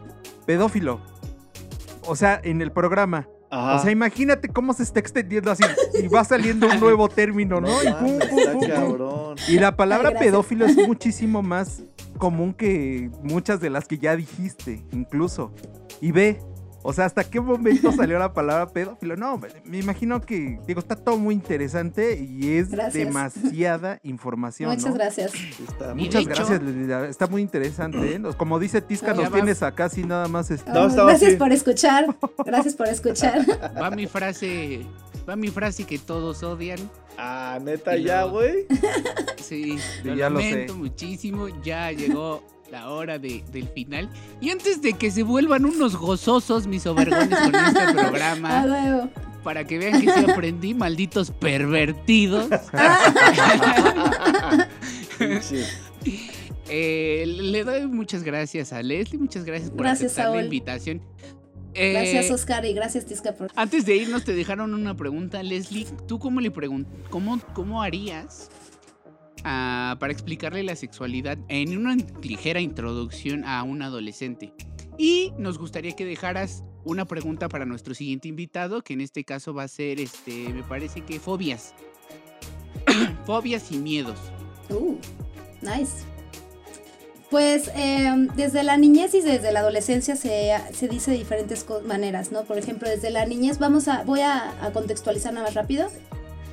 pedófilo. 0.46 1.00
O 2.06 2.16
sea, 2.16 2.40
en 2.42 2.60
el 2.62 2.72
programa. 2.72 3.28
Ajá. 3.50 3.76
O 3.76 3.82
sea, 3.82 3.90
imagínate 3.92 4.48
cómo 4.48 4.72
se 4.72 4.82
está 4.82 4.98
extendiendo 4.98 5.50
así 5.50 5.62
y 6.02 6.08
va 6.08 6.24
saliendo 6.24 6.66
un 6.66 6.80
nuevo 6.80 7.08
término, 7.08 7.60
¿no? 7.60 7.68
no 7.68 7.82
Y, 7.82 7.92
pum, 7.92 8.18
pum, 8.18 8.38
está 8.38 8.52
pum, 8.52 8.60
pum. 8.60 8.68
cabrón. 8.68 9.36
Y 9.48 9.58
la 9.58 9.76
palabra 9.76 10.08
Ay, 10.08 10.16
pedófilo 10.18 10.66
es 10.66 10.76
muchísimo 10.76 11.40
más 11.42 11.82
común 12.18 12.52
que 12.52 13.10
muchas 13.22 13.60
de 13.60 13.70
las 13.70 13.86
que 13.86 13.98
ya 13.98 14.16
dijiste, 14.16 14.82
incluso. 14.92 15.52
Y 16.00 16.10
ve, 16.10 16.40
o 16.86 16.92
sea, 16.92 17.06
¿hasta 17.06 17.24
qué 17.24 17.40
momento 17.40 17.90
salió 17.92 18.18
la 18.18 18.32
palabra 18.32 18.68
pedófilo? 18.68 19.16
No, 19.16 19.40
me- 19.64 19.78
imagino 19.78 20.20
que, 20.20 20.60
digo, 20.66 20.78
está 20.80 20.94
todo 20.94 21.16
muy 21.18 21.34
interesante 21.34 22.16
y 22.20 22.58
es 22.58 22.68
Gracias. 22.70 22.92
demasiada 23.06 23.98
información. 24.04 24.70
Muchas 24.70 24.90
¿no? 24.90 24.94
gracias. 24.94 25.32
Está 25.68 25.94
Muchas 25.94 26.26
gracias, 26.26 26.60
está 27.08 27.26
muy 27.26 27.42
interesante. 27.42 28.14
¿eh? 28.14 28.20
Como 28.36 28.58
dice 28.58 28.80
Tisca, 28.82 29.14
nos 29.14 29.26
va. 29.26 29.30
tienes 29.30 29.62
acá 29.62 29.86
así 29.86 30.04
nada 30.04 30.28
más. 30.28 30.50
este, 30.50 30.70
No, 30.70 30.88
gracias 30.88 31.30
así. 31.30 31.36
por 31.36 31.50
escuchar. 31.52 32.14
Gracias 32.44 32.74
por 32.74 32.86
escuchar. 32.88 33.40
Va 33.82 33.90
mi 33.90 34.06
frase, 34.06 34.84
va 35.28 35.36
mi 35.36 35.48
frase 35.48 35.84
que 35.84 35.98
todos 35.98 36.42
odian. 36.42 36.78
Ah, 37.16 37.58
neta, 37.62 37.96
Y 37.96 38.04
ya, 38.04 38.24
güey. 38.24 38.66
Sí, 39.38 39.78
lo 40.04 40.14
ya 40.14 40.28
lo 40.28 40.38
lamento 40.38 40.72
sé. 40.74 40.78
muchísimo. 40.78 41.48
Ya 41.62 41.90
llegó 41.92 42.42
la 42.70 42.90
hora 42.90 43.18
de- 43.18 43.44
del 43.52 43.68
final. 43.68 44.08
Y 44.40 44.50
antes 44.50 44.82
de 44.82 44.94
que 44.94 45.10
se 45.10 45.22
vuelvan 45.22 45.64
unos 45.64 45.96
gozosos 45.96 46.66
mis 46.66 46.86
overgones 46.86 47.38
con 47.38 47.54
este 47.54 47.78
A 47.80 47.92
programa, 47.92 49.10
para 49.42 49.64
que 49.64 49.78
vean 49.78 50.00
que 50.00 50.10
sí 50.10 50.30
aprendí, 50.30 50.74
malditos 50.74 51.30
pervertidos, 51.30 52.48
eh, 56.68 57.24
le 57.26 57.64
doy 57.64 57.86
muchas 57.86 58.22
gracias 58.22 58.72
a 58.72 58.82
Leslie, 58.82 59.18
muchas 59.20 59.44
gracias 59.44 59.70
por 59.70 59.82
Gracias, 59.82 60.12
aceptar 60.12 60.34
la 60.34 60.42
invitación. 60.44 61.02
Eh, 61.76 61.92
Gracias, 61.92 62.30
Oscar, 62.30 62.64
y 62.64 62.72
gracias, 62.72 63.04
Tisca, 63.04 63.32
por. 63.34 63.50
Antes 63.56 63.84
de 63.84 63.96
irnos 63.96 64.24
te 64.24 64.32
dejaron 64.32 64.74
una 64.74 64.96
pregunta, 64.96 65.42
Leslie. 65.42 65.86
¿Tú 66.06 66.20
cómo 66.20 66.40
le 66.40 66.52
pregun 66.52 66.86
cómo, 67.10 67.40
cómo 67.52 67.82
harías 67.82 68.48
ah, 69.44 69.96
para 70.00 70.12
explicarle 70.12 70.62
la 70.62 70.76
sexualidad 70.76 71.38
en 71.48 71.76
una 71.76 71.96
ligera 72.22 72.60
introducción 72.60 73.44
a 73.44 73.62
un 73.62 73.82
adolescente? 73.82 74.52
Y 74.98 75.32
nos 75.38 75.58
gustaría 75.58 75.92
que 75.92 76.04
dejaras 76.04 76.62
una 76.84 77.04
pregunta 77.04 77.48
para 77.48 77.64
nuestro 77.64 77.94
siguiente 77.94 78.28
invitado, 78.28 78.82
que 78.82 78.92
en 78.94 79.00
este 79.00 79.24
caso 79.24 79.54
va 79.54 79.64
a 79.64 79.68
ser, 79.68 80.00
este, 80.00 80.50
me 80.50 80.62
parece 80.62 81.00
que 81.00 81.18
fobias. 81.18 81.74
fobias 83.26 83.72
y 83.72 83.78
miedos. 83.78 84.18
Uh, 84.70 84.96
nice. 85.62 86.04
Pues 87.30 87.68
eh, 87.74 88.28
desde 88.36 88.62
la 88.62 88.76
niñez 88.76 89.14
y 89.14 89.20
desde 89.20 89.50
la 89.50 89.60
adolescencia 89.60 90.14
se, 90.14 90.52
se 90.72 90.88
dice 90.88 91.10
de 91.10 91.16
diferentes 91.16 91.66
maneras, 91.84 92.30
¿no? 92.30 92.44
Por 92.44 92.58
ejemplo, 92.58 92.88
desde 92.88 93.10
la 93.10 93.26
niñez, 93.26 93.58
vamos 93.58 93.88
a, 93.88 94.04
voy 94.04 94.20
a, 94.20 94.64
a 94.64 94.72
contextualizar 94.72 95.32
nada 95.32 95.46
más 95.46 95.54
rápido. 95.54 95.88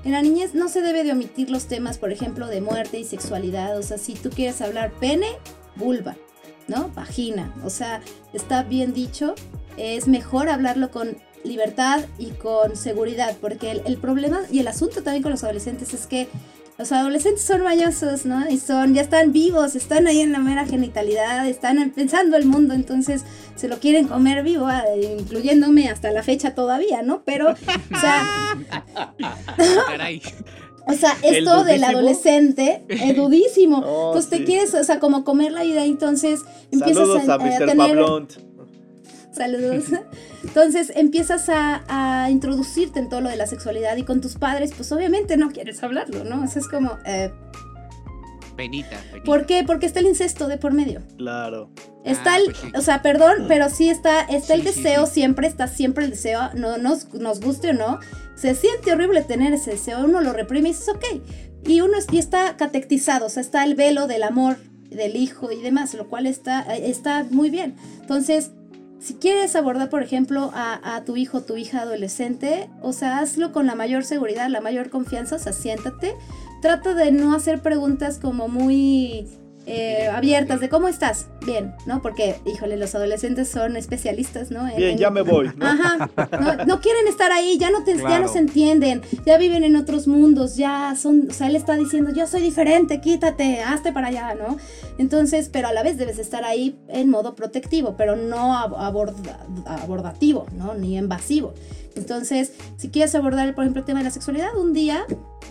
En 0.03 0.13
la 0.13 0.21
niñez 0.21 0.55
no 0.55 0.67
se 0.67 0.81
debe 0.81 1.03
de 1.03 1.11
omitir 1.11 1.51
los 1.51 1.65
temas, 1.65 1.97
por 1.97 2.11
ejemplo, 2.11 2.47
de 2.47 2.61
muerte 2.61 2.99
y 2.99 3.03
sexualidad. 3.03 3.77
O 3.77 3.83
sea, 3.83 3.97
si 3.97 4.13
tú 4.15 4.29
quieres 4.29 4.61
hablar 4.61 4.91
pene, 4.99 5.27
vulva, 5.75 6.15
¿no? 6.67 6.89
Vagina. 6.89 7.53
O 7.63 7.69
sea, 7.69 8.01
está 8.33 8.63
bien 8.63 8.93
dicho. 8.93 9.35
Es 9.77 10.07
mejor 10.07 10.49
hablarlo 10.49 10.89
con 10.89 11.17
libertad 11.43 12.05
y 12.17 12.31
con 12.31 12.75
seguridad, 12.75 13.35
porque 13.39 13.71
el, 13.71 13.81
el 13.85 13.97
problema 13.97 14.41
y 14.51 14.59
el 14.59 14.67
asunto 14.67 15.03
también 15.03 15.23
con 15.23 15.31
los 15.31 15.43
adolescentes 15.43 15.93
es 15.93 16.07
que 16.07 16.27
los 16.81 16.91
adolescentes 16.91 17.43
son 17.43 17.61
mañosos, 17.61 18.25
¿no? 18.25 18.49
Y 18.49 18.57
son, 18.57 18.95
ya 18.95 19.03
están 19.03 19.31
vivos, 19.31 19.75
están 19.75 20.07
ahí 20.07 20.21
en 20.21 20.31
la 20.31 20.39
mera 20.39 20.65
genitalidad, 20.65 21.47
están 21.47 21.91
pensando 21.91 22.37
el 22.37 22.45
mundo, 22.45 22.73
entonces 22.73 23.23
se 23.55 23.67
lo 23.67 23.77
quieren 23.77 24.07
comer 24.07 24.43
vivo, 24.43 24.65
ah, 24.65 24.83
incluyéndome 25.19 25.89
hasta 25.89 26.09
la 26.09 26.23
fecha 26.23 26.55
todavía, 26.55 27.03
¿no? 27.03 27.21
Pero, 27.23 27.51
o 27.51 27.99
sea, 27.99 28.57
Caray. 29.87 30.23
o 30.87 30.93
sea, 30.93 31.15
¿El 31.21 31.35
esto 31.47 31.63
del 31.65 31.83
adolescente 31.83 32.83
es 32.89 33.15
dudísimo. 33.15 33.83
Oh, 33.91 34.07
Entonces 34.07 34.39
te 34.39 34.43
quieres, 34.43 34.73
o 34.73 34.83
sea, 34.83 34.99
como 34.99 35.23
comer 35.23 35.51
la 35.51 35.63
idea, 35.63 35.85
entonces 35.85 36.41
empiezas 36.71 37.07
Saludos 37.07 37.29
a, 37.29 37.33
a 37.33 37.35
a 37.35 37.39
Mr. 37.39 37.65
tener... 37.67 37.99
Saludos. 39.31 39.85
Entonces 40.43 40.91
empiezas 40.95 41.47
a, 41.49 41.83
a 41.87 42.29
introducirte 42.29 42.99
en 42.99 43.09
todo 43.09 43.21
lo 43.21 43.29
de 43.29 43.37
la 43.37 43.47
sexualidad 43.47 43.95
y 43.97 44.03
con 44.03 44.19
tus 44.21 44.35
padres, 44.35 44.71
pues 44.75 44.91
obviamente 44.91 45.37
no 45.37 45.51
quieres 45.51 45.81
hablarlo, 45.83 46.23
¿no? 46.23 46.43
O 46.43 46.47
sea, 46.47 46.61
es 46.61 46.67
como, 46.67 46.97
eh, 47.05 47.31
Penita, 48.55 48.97
penita. 49.11 49.23
¿por 49.25 49.45
qué? 49.45 49.63
Porque 49.65 49.85
está 49.85 49.99
el 50.01 50.07
incesto 50.07 50.47
de 50.47 50.57
por 50.57 50.73
medio. 50.73 51.01
Claro. 51.17 51.69
Está 52.03 52.33
Ah, 52.33 52.37
el, 52.37 52.45
pues 52.45 52.57
sí. 52.57 52.71
o 52.75 52.81
sea, 52.81 53.01
perdón, 53.01 53.45
pero 53.47 53.69
sí 53.69 53.89
está, 53.89 54.21
está 54.21 54.53
el 54.53 54.61
Sí, 54.61 54.67
deseo 54.67 55.05
sí. 55.05 55.13
siempre, 55.13 55.47
está 55.47 55.67
siempre 55.67 56.03
el 56.03 56.11
deseo, 56.11 56.49
no 56.55 56.77
nos, 56.77 57.13
nos 57.13 57.39
guste 57.39 57.69
o 57.69 57.73
no, 57.73 57.99
se 58.35 58.53
siente 58.55 58.91
horrible 58.91 59.21
tener 59.23 59.53
ese 59.53 59.71
deseo, 59.71 60.03
uno 60.03 60.19
lo 60.21 60.33
reprime 60.33 60.69
y 60.69 60.71
dices, 60.73 60.89
ok, 60.89 61.05
y 61.65 61.81
uno 61.81 61.97
es- 61.97 62.07
y 62.11 62.17
está 62.17 62.57
catectizado, 62.57 63.27
o 63.27 63.29
sea, 63.29 63.41
está 63.41 63.63
el 63.63 63.75
velo 63.75 64.07
del 64.07 64.23
amor 64.23 64.57
del 64.89 65.15
hijo 65.15 65.51
y 65.51 65.61
demás, 65.61 65.93
lo 65.93 66.09
cual 66.09 66.25
está, 66.27 66.63
eh, 66.75 66.89
está 66.89 67.25
muy 67.29 67.49
bien. 67.49 67.75
Entonces, 68.01 68.51
si 69.01 69.15
quieres 69.15 69.55
abordar, 69.55 69.89
por 69.89 70.03
ejemplo, 70.03 70.51
a, 70.53 71.01
tu 71.05 71.17
hijo 71.17 71.41
tu 71.41 71.57
hija 71.57 71.81
adolescente, 71.81 72.69
o 72.83 72.93
sea, 72.93 73.19
hazlo 73.19 73.51
con 73.51 73.65
la 73.65 73.73
mayor 73.73 74.05
seguridad, 74.05 74.47
la 74.47 74.61
mayor 74.61 74.91
confianza, 74.91 75.37
o 75.37 75.39
sea, 75.39 75.53
siéntate, 75.53 76.15
trata 76.61 76.93
de 76.93 77.11
no 77.11 77.33
hacer 77.33 77.61
preguntas 77.61 78.19
como 78.19 78.47
muy 78.47 79.27
eh, 79.73 80.07
abiertas 80.09 80.59
de 80.59 80.67
cómo 80.67 80.87
estás, 80.89 81.27
bien, 81.45 81.73
¿no? 81.85 82.01
Porque, 82.01 82.35
híjole, 82.45 82.75
los 82.75 82.93
adolescentes 82.93 83.49
son 83.49 83.77
especialistas, 83.77 84.51
¿no? 84.51 84.67
En- 84.67 84.75
Bien, 84.75 84.91
en- 84.91 84.97
ya 84.97 85.09
me 85.09 85.21
voy. 85.21 85.49
¿no? 85.55 85.65
Ajá, 85.65 86.09
no, 86.41 86.65
no 86.65 86.81
quieren 86.81 87.07
estar 87.07 87.31
ahí, 87.31 87.57
ya 87.57 87.69
no, 87.71 87.83
te, 87.83 87.95
ya 87.97 88.19
no 88.19 88.27
se 88.27 88.39
entienden, 88.39 89.01
ya 89.25 89.37
viven 89.37 89.63
en 89.63 89.75
otros 89.77 90.07
mundos, 90.07 90.55
ya 90.57 90.95
son, 90.97 91.27
o 91.29 91.33
sea, 91.33 91.47
él 91.47 91.55
está 91.55 91.75
diciendo, 91.77 92.11
yo 92.13 92.27
soy 92.27 92.41
diferente, 92.41 92.99
quítate, 92.99 93.61
hazte 93.61 93.93
para 93.93 94.07
allá, 94.07 94.35
¿no? 94.35 94.57
Entonces, 94.97 95.49
pero 95.51 95.69
a 95.69 95.73
la 95.73 95.83
vez 95.83 95.97
debes 95.97 96.19
estar 96.19 96.43
ahí 96.43 96.77
en 96.89 97.09
modo 97.09 97.35
protectivo, 97.35 97.95
pero 97.97 98.15
no 98.15 98.53
ab- 98.53 98.75
aborda- 98.77 99.45
abordativo, 99.65 100.45
¿no? 100.57 100.73
Ni 100.73 100.97
invasivo. 100.97 101.53
Entonces, 101.95 102.53
si 102.77 102.89
quieres 102.89 103.13
abordar, 103.15 103.53
por 103.55 103.63
ejemplo, 103.63 103.81
el 103.81 103.85
tema 103.85 103.99
de 103.99 104.05
la 104.05 104.11
sexualidad, 104.11 104.55
un 104.57 104.73
día, 104.73 105.05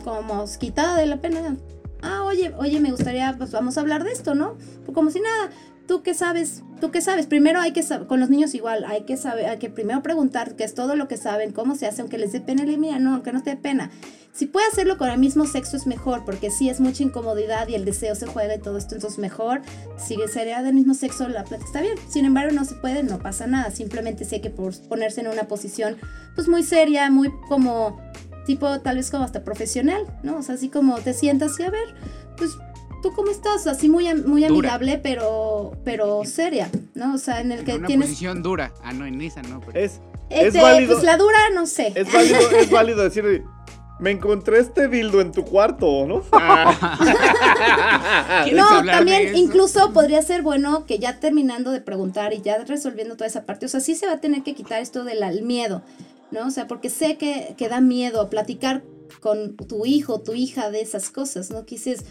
como 0.04 0.44
quitada 0.58 0.96
de 0.96 1.06
la 1.06 1.18
pena, 1.20 1.56
ah, 2.03 2.24
oye, 2.24 2.53
oye, 2.59 2.80
me 2.80 2.90
gustaría, 2.90 3.34
pues 3.36 3.53
vamos 3.53 3.76
a 3.76 3.80
hablar 3.80 4.05
de 4.05 4.12
esto, 4.12 4.34
¿no? 4.34 4.57
Pues 4.84 4.94
como 4.94 5.11
si 5.11 5.20
nada, 5.20 5.51
¿tú 5.86 6.03
qué 6.03 6.14
sabes? 6.14 6.62
¿Tú 6.80 6.90
qué 6.90 7.01
sabes? 7.01 7.26
Primero 7.26 7.61
hay 7.61 7.72
que 7.72 7.82
saber, 7.82 8.07
con 8.07 8.20
los 8.20 8.30
niños 8.30 8.55
igual, 8.55 8.84
hay 8.84 9.03
que 9.03 9.16
saber, 9.16 9.46
hay 9.46 9.59
que 9.59 9.70
primero 9.70 10.03
preguntar 10.03 10.57
qué 10.57 10.64
es 10.64 10.74
todo 10.74 10.96
lo 10.96 11.09
que 11.09 11.16
saben, 11.16 11.53
cómo 11.53 11.74
se 11.74 11.86
hace, 11.86 12.01
aunque 12.01 12.16
les 12.16 12.32
dé 12.32 12.40
pena, 12.40 12.64
le 12.64 12.78
mira, 12.78 12.98
no, 12.98 13.14
aunque 13.14 13.32
no 13.32 13.42
te 13.42 13.51
dé 13.51 13.57
pena. 13.57 13.90
Si 14.32 14.46
puede 14.46 14.68
hacerlo 14.68 14.96
con 14.96 15.11
el 15.11 15.18
mismo 15.18 15.44
sexo 15.44 15.76
es 15.76 15.86
mejor, 15.86 16.24
porque 16.24 16.51
sí 16.51 16.70
es 16.70 16.80
mucha 16.80 17.03
incomodidad 17.03 17.66
y 17.66 17.74
el 17.74 17.84
deseo 17.84 18.14
se 18.14 18.26
juega 18.26 18.55
y 18.55 18.61
todo 18.61 18.78
esto, 18.78 18.94
entonces 18.94 19.18
mejor, 19.18 19.62
si 19.98 20.16
sería 20.32 20.62
del 20.62 20.74
mismo 20.74 20.94
sexo, 20.94 21.28
la 21.28 21.44
plata 21.44 21.64
está 21.64 21.80
bien. 21.80 21.96
Sin 22.09 22.24
embargo, 22.24 22.53
no 22.53 22.64
se 22.64 22.76
puede, 22.76 23.03
no 23.03 23.18
pasa 23.18 23.48
nada, 23.48 23.70
simplemente 23.72 24.24
sí 24.24 24.36
hay 24.36 24.40
que 24.40 24.51
ponerse 24.51 25.20
en 25.20 25.28
una 25.28 25.48
posición, 25.48 25.96
pues 26.36 26.46
muy 26.46 26.62
seria, 26.62 27.11
muy 27.11 27.32
como, 27.48 28.01
tipo, 28.55 28.80
tal 28.80 28.96
vez 28.96 29.12
como 29.12 29.22
hasta 29.22 29.44
profesional, 29.44 30.05
¿no? 30.24 30.38
O 30.38 30.42
sea, 30.42 30.57
así 30.57 30.68
como 30.68 30.96
te 30.98 31.14
sientas 31.14 31.53
y 31.61 31.62
a 31.62 31.70
ver, 31.70 31.94
pues 32.36 32.51
¿tú 33.01 33.12
cómo 33.14 33.30
estás? 33.30 33.68
Así 33.68 33.88
muy, 33.88 34.09
am- 34.09 34.24
muy 34.26 34.42
Dura. 34.42 34.74
amigable, 34.74 34.98
pero, 35.01 35.70
pero 35.84 36.24
seria, 36.24 36.68
¿no? 36.94 37.14
O 37.14 37.18
sea, 37.18 37.40
en 37.40 37.53
el 37.53 37.64
que 37.64 37.70
En 37.72 37.78
una 37.78 37.86
tienes... 37.86 38.09
posición 38.09 38.42
dura. 38.42 38.72
Ah, 38.82 38.92
no, 38.92 39.07
en 39.07 39.20
esa 39.20 39.40
no. 39.42 39.61
pero- 39.61 39.78
Es, 39.78 40.01
Este, 40.30 40.48
es 40.48 40.55
válido. 40.62 40.92
Pues 40.94 41.05
la 41.05 41.16
dura, 41.16 41.38
no 41.55 41.66
sé. 41.66 41.92
es 41.94 42.12
válido, 42.12 42.40
es 42.59 42.70
válido 42.70 43.03
decir, 43.05 43.44
me 44.01 44.11
encontré 44.11 44.59
este 44.59 44.88
dildo 44.88 45.20
en 45.20 45.30
tu 45.30 45.44
cuarto, 45.44 46.07
¿no? 46.09 46.22
¿Quieres 48.44 48.55
No, 48.61 48.84
también 48.84 49.36
incluso 49.36 49.92
podría 49.92 50.22
ser 50.22 50.42
bueno 50.42 50.86
que 50.86 50.98
ya 50.98 51.18
terminando 51.20 51.70
de 51.70 51.80
preguntar 51.80 52.32
y 52.32 52.40
ya 52.40 52.59
resolviendo 52.64 53.16
toda 53.16 53.26
esa 53.28 53.44
parte, 53.44 53.66
o 53.66 53.68
sea, 53.68 53.80
sí 53.80 53.94
se 53.94 54.07
va 54.07 54.14
a 54.14 54.20
tener 54.20 54.42
que 54.42 54.55
quitar 54.55 54.80
esto 54.80 55.05
del 55.05 55.42
miedo, 55.42 55.82
¿no? 56.31 56.47
O 56.47 56.51
sea, 56.51 56.66
porque 56.66 56.91
sé 56.91 57.16
que, 57.16 57.55
que 57.57 57.68
da 57.68 57.81
miedo 57.81 58.31
platicar 58.31 58.83
con 59.20 59.57
tu 59.57 59.87
hijo 59.87 60.20
tu 60.20 60.35
hija 60.35 60.70
de 60.70 60.81
esas 60.81 61.11
cosas, 61.11 61.51
¿no? 61.51 61.64
Quises, 61.66 62.05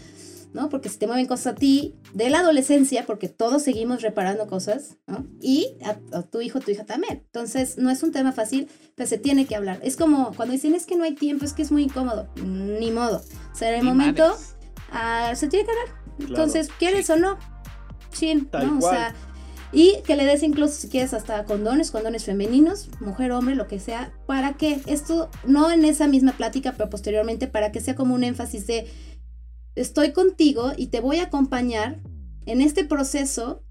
¿no? 0.52 0.68
Porque 0.68 0.88
si 0.88 0.98
te 0.98 1.06
mueven 1.06 1.26
cosas 1.26 1.48
a 1.48 1.54
ti 1.54 1.94
de 2.12 2.28
la 2.28 2.40
adolescencia, 2.40 3.06
porque 3.06 3.28
todos 3.28 3.62
seguimos 3.62 4.02
reparando 4.02 4.46
cosas, 4.46 4.98
¿no? 5.06 5.26
Y 5.40 5.76
a, 5.82 5.98
a 6.16 6.22
tu 6.22 6.40
hijo, 6.40 6.60
tu 6.60 6.70
hija 6.70 6.84
también. 6.84 7.22
Entonces, 7.24 7.78
no 7.78 7.90
es 7.90 8.02
un 8.02 8.12
tema 8.12 8.32
fácil, 8.32 8.68
pero 8.94 9.08
se 9.08 9.18
tiene 9.18 9.46
que 9.46 9.56
hablar. 9.56 9.80
Es 9.82 9.96
como 9.96 10.32
cuando 10.34 10.52
dicen, 10.52 10.74
es 10.74 10.86
que 10.86 10.96
no 10.96 11.04
hay 11.04 11.14
tiempo, 11.14 11.44
es 11.44 11.52
que 11.52 11.62
es 11.62 11.72
muy 11.72 11.84
incómodo. 11.84 12.28
Ni 12.44 12.90
modo. 12.90 13.22
O 13.52 13.56
sea, 13.56 13.68
en 13.70 13.76
el 13.76 13.84
Ni 13.84 13.88
momento 13.88 14.36
ah, 14.92 15.32
se 15.34 15.48
tiene 15.48 15.64
que 15.64 15.72
hablar. 15.72 16.00
Claro. 16.18 16.34
Entonces, 16.34 16.68
¿quieres 16.78 17.08
o 17.10 17.16
no? 17.16 17.38
Chin, 18.12 18.50
¿no? 18.52 18.78
O 18.78 18.80
sea, 18.80 19.14
y 19.72 19.98
que 20.04 20.16
le 20.16 20.24
des 20.24 20.42
incluso 20.42 20.74
si 20.74 20.88
quieres 20.88 21.14
hasta 21.14 21.44
condones, 21.44 21.90
condones 21.90 22.24
femeninos, 22.24 22.88
mujer, 23.00 23.32
hombre, 23.32 23.54
lo 23.54 23.68
que 23.68 23.78
sea, 23.78 24.12
para 24.26 24.54
que 24.54 24.80
esto, 24.86 25.30
no 25.46 25.70
en 25.70 25.84
esa 25.84 26.06
misma 26.06 26.32
plática, 26.32 26.74
pero 26.76 26.90
posteriormente, 26.90 27.46
para 27.46 27.70
que 27.70 27.80
sea 27.80 27.94
como 27.94 28.14
un 28.14 28.24
énfasis 28.24 28.66
de 28.66 28.88
estoy 29.76 30.12
contigo 30.12 30.72
y 30.76 30.88
te 30.88 31.00
voy 31.00 31.18
a 31.18 31.24
acompañar 31.24 32.00
en 32.46 32.60
este 32.60 32.84
proceso, 32.84 33.62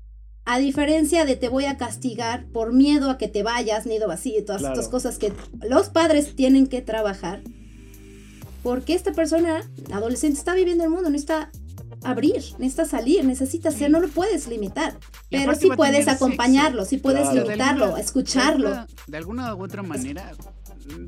a 0.45 0.57
diferencia 0.57 1.25
de 1.25 1.35
te 1.35 1.49
voy 1.49 1.65
a 1.65 1.77
castigar 1.77 2.45
por 2.47 2.73
miedo 2.73 3.11
a 3.11 3.17
que 3.17 3.27
te 3.27 3.43
vayas, 3.43 3.85
nido 3.85 4.07
vacío 4.07 4.39
y 4.39 4.43
todas 4.43 4.61
Claro. 4.61 4.73
estas 4.75 4.89
cosas 4.89 5.17
que 5.17 5.33
los 5.61 5.89
padres 5.89 6.35
tienen 6.35 6.65
que 6.67 6.81
trabajar. 6.81 7.41
Porque 8.63 8.93
esta 8.93 9.11
persona, 9.13 9.61
adolescente, 9.93 10.39
está 10.39 10.53
viviendo 10.55 10.83
el 10.83 10.89
mundo, 10.89 11.09
no 11.09 11.15
está 11.15 11.51
abrir, 12.03 12.41
necesitas 12.57 12.89
salir, 12.89 13.25
necesitas 13.25 13.73
ser, 13.75 13.91
no 13.91 13.99
lo 13.99 14.07
puedes 14.07 14.47
limitar. 14.47 14.97
Y 15.29 15.37
Pero 15.37 15.55
sí 15.55 15.69
puedes 15.75 16.07
acompañarlo, 16.07 16.85
sí 16.85 16.97
puedes 16.97 17.21
Claro. 17.21 17.35
De 17.35 17.41
limitarlo, 17.45 17.83
alguna- 17.85 18.01
escucharlo. 18.01 18.69
De 18.69 18.75
alguna, 18.77 18.87
de 19.07 19.17
alguna 19.17 19.55
u 19.55 19.63
otra 19.63 19.83
manera, 19.83 20.31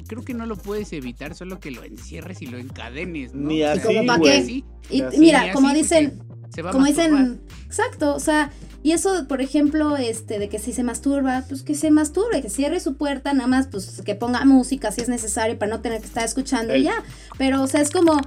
creo 0.07 0.23
que 0.23 0.33
no 0.33 0.45
lo 0.45 0.55
puedes 0.57 0.91
evitar, 0.93 1.33
solo 1.35 1.59
que 1.59 1.71
lo 1.71 1.83
encierres 1.83 2.41
y 2.41 2.47
lo 2.47 2.57
encadenes. 2.57 3.33
¿no? 3.33 3.47
Ni 3.49 3.63
O 3.63 3.65
sea, 3.65 3.73
así, 3.73 3.81
¿Como 3.87 4.05
pa' 4.05 4.17
güey. 4.17 4.63
qué? 4.89 4.95
Y 4.95 5.03
mira, 5.19 5.51
como 5.53 5.73
dicen, 5.73 6.21
se 6.53 6.61
va 6.61 6.71
como 6.71 6.85
dicen, 6.85 7.41
exacto, 7.65 8.13
o 8.15 8.19
sea, 8.19 8.51
y 8.83 8.91
eso, 8.93 9.27
por 9.27 9.41
ejemplo, 9.41 9.95
este, 9.97 10.39
de 10.39 10.49
que 10.49 10.59
si 10.59 10.73
se 10.73 10.83
masturba, 10.83 11.43
pues 11.47 11.63
que 11.63 11.75
se 11.75 11.91
masturbe, 11.91 12.41
que 12.41 12.49
cierre 12.49 12.79
su 12.79 12.95
puerta, 12.95 13.33
nada 13.33 13.47
más, 13.47 13.67
pues 13.67 14.01
que 14.03 14.15
ponga 14.15 14.43
música 14.45 14.91
si 14.91 15.01
es 15.01 15.09
necesario 15.09 15.57
para 15.59 15.69
no 15.71 15.81
tener 15.81 15.99
que 16.01 16.07
estar 16.07 16.23
escuchando 16.25 16.75
y 16.75 16.83
ya. 16.83 17.03
Pero, 17.37 17.61
o 17.61 17.67
sea, 17.67 17.81
es 17.81 17.91
como, 17.91 18.19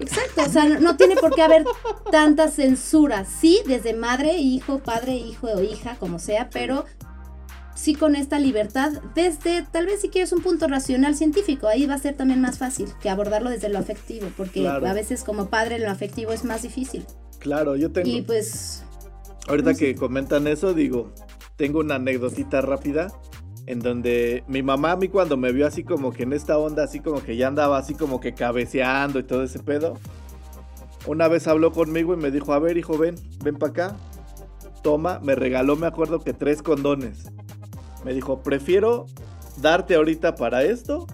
exacto, 0.00 0.42
o 0.46 0.48
sea, 0.48 0.64
no, 0.64 0.80
no 0.80 0.96
tiene 0.96 1.16
por 1.16 1.34
qué 1.34 1.42
haber 1.42 1.64
tanta 2.10 2.48
censura. 2.48 3.24
Sí, 3.24 3.60
desde 3.66 3.94
madre, 3.94 4.38
hijo, 4.38 4.78
padre, 4.78 5.14
hijo 5.14 5.48
o 5.48 5.62
hija, 5.62 5.96
como 6.00 6.18
sea, 6.18 6.48
pero 6.50 6.84
sí 7.74 7.94
con 7.94 8.16
esta 8.16 8.38
libertad, 8.40 8.90
desde 9.14 9.62
tal 9.70 9.86
vez 9.86 10.00
si 10.00 10.08
quieres 10.08 10.32
un 10.32 10.42
punto 10.42 10.66
racional 10.66 11.14
científico, 11.14 11.68
ahí 11.68 11.86
va 11.86 11.94
a 11.94 11.98
ser 11.98 12.16
también 12.16 12.40
más 12.40 12.58
fácil 12.58 12.88
que 13.00 13.08
abordarlo 13.08 13.50
desde 13.50 13.68
lo 13.68 13.78
afectivo, 13.78 14.28
porque 14.36 14.60
Claro. 14.62 14.86
a 14.88 14.92
veces 14.92 15.22
como 15.22 15.48
padre 15.48 15.78
lo 15.78 15.88
afectivo 15.90 16.32
es 16.32 16.44
más 16.44 16.62
difícil. 16.62 17.04
Claro, 17.38 17.76
yo 17.76 17.92
tengo. 17.92 18.08
Y 18.08 18.22
pues, 18.22 18.82
Ahorita 19.48 19.74
que 19.74 19.94
comentan 19.94 20.46
eso, 20.46 20.74
digo, 20.74 21.12
tengo 21.56 21.80
una 21.80 21.94
anécdotita 21.94 22.60
rápida 22.60 23.08
en 23.66 23.80
donde 23.80 24.44
mi 24.46 24.62
mamá 24.62 24.92
a 24.92 24.96
mí 24.96 25.08
cuando 25.08 25.36
me 25.36 25.52
vio 25.52 25.66
así 25.66 25.84
como 25.84 26.12
que 26.12 26.22
en 26.22 26.32
esta 26.32 26.58
onda, 26.58 26.84
así 26.84 27.00
como 27.00 27.22
que 27.22 27.36
ya 27.36 27.48
andaba 27.48 27.78
así 27.78 27.94
como 27.94 28.20
que 28.20 28.34
cabeceando 28.34 29.18
y 29.18 29.24
todo 29.24 29.42
ese 29.42 29.58
pedo, 29.58 29.94
una 31.06 31.28
vez 31.28 31.46
habló 31.46 31.72
conmigo 31.72 32.14
y 32.14 32.16
me 32.16 32.30
dijo, 32.30 32.52
a 32.52 32.58
ver 32.58 32.76
hijo, 32.76 32.98
ven, 32.98 33.14
ven 33.42 33.56
para 33.56 33.70
acá, 33.70 33.96
toma, 34.82 35.20
me 35.20 35.34
regaló, 35.34 35.76
me 35.76 35.86
acuerdo 35.86 36.20
que 36.20 36.32
tres 36.32 36.62
condones. 36.62 37.30
Me 38.04 38.14
dijo, 38.14 38.42
prefiero 38.42 39.06
darte 39.60 39.94
ahorita 39.94 40.34
para 40.34 40.62
esto 40.62 41.06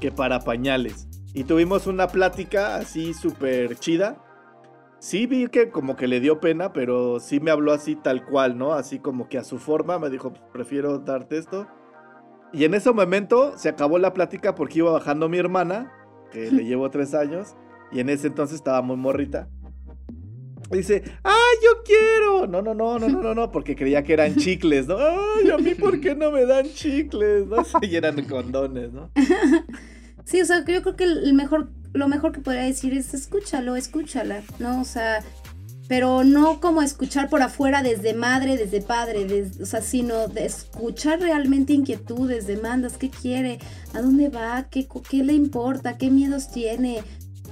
que 0.00 0.10
para 0.10 0.40
pañales. 0.40 1.06
Y 1.32 1.44
tuvimos 1.44 1.86
una 1.86 2.08
plática 2.08 2.76
así 2.76 3.12
súper 3.12 3.78
chida. 3.78 4.23
Sí 5.04 5.26
vi 5.26 5.48
que 5.48 5.68
como 5.68 5.96
que 5.96 6.08
le 6.08 6.18
dio 6.18 6.40
pena, 6.40 6.72
pero 6.72 7.20
sí 7.20 7.38
me 7.38 7.50
habló 7.50 7.74
así 7.74 7.94
tal 7.94 8.24
cual, 8.24 8.56
¿no? 8.56 8.72
Así 8.72 9.00
como 9.00 9.28
que 9.28 9.36
a 9.36 9.44
su 9.44 9.58
forma 9.58 9.98
me 9.98 10.08
dijo, 10.08 10.32
prefiero 10.50 10.98
darte 10.98 11.36
esto. 11.36 11.66
Y 12.54 12.64
en 12.64 12.72
ese 12.72 12.90
momento 12.90 13.52
se 13.58 13.68
acabó 13.68 13.98
la 13.98 14.14
plática 14.14 14.54
porque 14.54 14.78
iba 14.78 14.90
bajando 14.90 15.28
mi 15.28 15.36
hermana, 15.36 15.92
que 16.32 16.50
le 16.50 16.64
llevo 16.64 16.88
tres 16.88 17.12
años, 17.12 17.54
y 17.92 18.00
en 18.00 18.08
ese 18.08 18.28
entonces 18.28 18.54
estaba 18.54 18.80
muy 18.80 18.96
morrita. 18.96 19.50
Dice, 20.70 21.04
¡ay, 21.22 21.56
yo 21.62 21.82
quiero! 21.84 22.46
No, 22.46 22.62
no, 22.62 22.72
no, 22.72 22.98
no, 22.98 23.06
no, 23.06 23.20
no, 23.20 23.34
no, 23.34 23.52
porque 23.52 23.76
creía 23.76 24.02
que 24.04 24.14
eran 24.14 24.34
chicles, 24.36 24.88
¿no? 24.88 24.96
¡Ay, 24.96 25.50
a 25.50 25.58
mí 25.58 25.74
por 25.74 26.00
qué 26.00 26.14
no 26.14 26.30
me 26.30 26.46
dan 26.46 26.64
chicles! 26.72 27.46
¿no? 27.46 27.58
Y 27.82 27.94
eran 27.94 28.24
condones, 28.24 28.90
¿no? 28.90 29.10
sí, 30.24 30.40
o 30.40 30.46
sea, 30.46 30.64
yo 30.64 30.80
creo 30.80 30.96
que 30.96 31.04
el 31.04 31.34
mejor, 31.34 31.68
lo 31.94 32.08
mejor 32.08 32.32
que 32.32 32.40
podría 32.40 32.62
decir 32.64 32.92
es 32.94 33.14
escúchalo, 33.14 33.76
escúchala, 33.76 34.42
¿no? 34.58 34.80
O 34.80 34.84
sea, 34.84 35.22
pero 35.88 36.24
no 36.24 36.60
como 36.60 36.82
escuchar 36.82 37.28
por 37.28 37.42
afuera 37.42 37.82
desde 37.82 38.14
madre, 38.14 38.56
desde 38.56 38.80
padre, 38.82 39.24
des- 39.26 39.60
o 39.60 39.66
sea, 39.66 39.80
sino 39.82 40.28
de 40.28 40.46
escuchar 40.46 41.20
realmente 41.20 41.72
inquietudes, 41.72 42.46
demandas, 42.46 42.96
qué 42.96 43.10
quiere, 43.10 43.58
a 43.92 44.00
dónde 44.00 44.28
va, 44.28 44.66
qué, 44.70 44.88
qué 45.08 45.22
le 45.22 45.34
importa, 45.34 45.96
qué 45.98 46.10
miedos 46.10 46.50
tiene, 46.50 47.02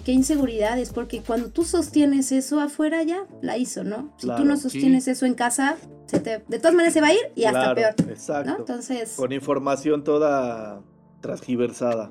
qué 0.05 0.12
inseguridades, 0.12 0.90
porque 0.93 1.20
cuando 1.20 1.51
tú 1.51 1.64
sostienes 1.64 2.32
eso 2.32 2.59
afuera 2.59 3.02
ya, 3.02 3.24
la 3.43 3.59
hizo, 3.59 3.85
¿no? 3.85 4.12
Si 4.19 4.27
Claro, 4.27 4.43
tú 4.43 4.48
no 4.48 4.56
sí. 4.56 4.62
sostienes 4.62 5.06
eso 5.09 5.27
en 5.27 5.35
casa, 5.35 5.77
se 6.06 6.19
te, 6.19 6.43
de 6.48 6.59
todas 6.59 6.74
maneras 6.74 6.94
se 6.94 7.01
va 7.02 7.09
a 7.09 7.12
ir 7.12 7.20
y 7.36 7.44
hasta 7.44 7.74
Claro, 7.74 7.74
peor, 7.77 7.94
¿no? 8.06 8.12
Exacto. 8.12 8.56
Entonces... 8.59 9.12
Con 9.14 9.31
información 9.32 10.02
toda 10.05 10.81
transgiversada. 11.20 12.10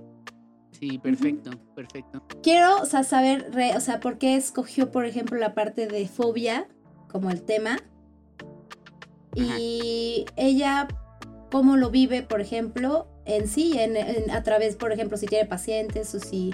Sí, 0.71 0.97
perfecto, 0.97 1.51
perfecto. 1.75 2.23
Quiero, 2.41 2.81
o 2.81 2.85
sea, 2.85 3.03
saber, 3.03 3.51
re- 3.53 3.75
o 3.77 3.79
sea, 3.81 3.99
por 3.99 4.17
qué 4.17 4.35
escogió, 4.35 4.89
por 4.91 5.05
ejemplo, 5.05 5.37
la 5.37 5.53
parte 5.53 5.87
de 5.87 6.07
fobia 6.07 6.67
como 7.09 7.29
el 7.29 7.43
tema. 7.43 7.77
Y 9.35 10.25
ella, 10.35 10.87
cómo 11.51 11.77
lo 11.77 11.89
vive, 11.89 12.23
por 12.23 12.41
ejemplo, 12.41 13.07
en 13.25 13.47
sí, 13.47 13.77
en, 13.79 13.95
en- 13.95 14.31
a 14.31 14.43
través, 14.43 14.75
por 14.75 14.91
ejemplo, 14.91 15.17
si 15.17 15.25
tiene 15.27 15.45
pacientes 15.47 16.13
o 16.15 16.19
si, 16.19 16.53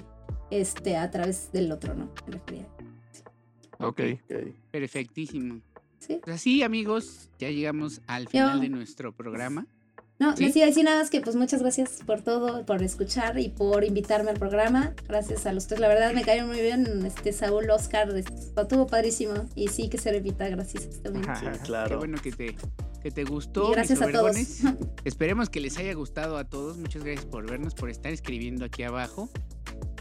este, 0.51 0.95
a 0.97 1.09
través 1.09 1.51
del 1.51 1.71
otro, 1.71 1.95
¿no? 1.95 2.11
Me 2.27 2.33
refería. 2.33 2.67
Ok. 3.79 4.01
Ok. 4.25 4.33
Perfectísimo. 4.71 5.61
¿Sí? 5.99 6.19
Pues 6.23 6.35
así, 6.35 6.61
amigos, 6.63 7.29
ya 7.39 7.49
llegamos 7.49 8.01
al 8.07 8.27
final 8.27 8.55
Yo- 8.57 8.61
de 8.61 8.69
nuestro 8.69 9.11
programa. 9.13 9.65
No, 10.19 10.35
¿Sí? 10.35 10.45
les 10.45 10.55
iba 10.55 10.65
a 10.65 10.69
decir 10.69 10.83
nada 10.83 10.99
más 10.99 11.09
que 11.11 11.21
pues 11.21 11.35
muchas 11.35 11.61
gracias 11.61 11.99
por 12.05 12.21
todo, 12.21 12.65
por 12.65 12.81
escuchar 12.81 13.37
y 13.37 13.49
por 13.49 13.83
invitarme 13.83 14.31
al 14.31 14.39
programa. 14.39 14.93
Gracias 15.07 15.45
a 15.45 15.53
los 15.53 15.67
tres, 15.67 15.79
la 15.79 15.87
verdad 15.87 16.11
me 16.13 16.23
cayeron 16.23 16.49
muy 16.49 16.59
bien, 16.59 17.05
este 17.05 17.31
Saúl, 17.33 17.69
Oscar, 17.69 18.09
estuvo 18.15 18.87
padrísimo 18.87 19.33
y 19.55 19.67
sí 19.67 19.89
que 19.89 19.97
se 19.99 20.11
repita, 20.11 20.49
gracias 20.49 21.01
también. 21.03 21.25
Sí, 21.35 21.45
Qué 21.45 21.59
claro. 21.59 21.99
bueno 21.99 22.17
que 22.19 22.31
te, 22.31 22.55
que 23.03 23.11
te 23.11 23.23
gustó. 23.25 23.69
Y 23.69 23.73
gracias 23.73 24.01
a 24.01 24.11
todos. 24.11 24.35
Esperemos 25.05 25.49
que 25.49 25.59
les 25.59 25.77
haya 25.77 25.93
gustado 25.93 26.37
a 26.37 26.45
todos. 26.45 26.77
Muchas 26.77 27.03
gracias 27.03 27.25
por 27.25 27.47
vernos, 27.49 27.75
por 27.75 27.89
estar 27.89 28.11
escribiendo 28.11 28.65
aquí 28.65 28.83
abajo. 28.83 29.29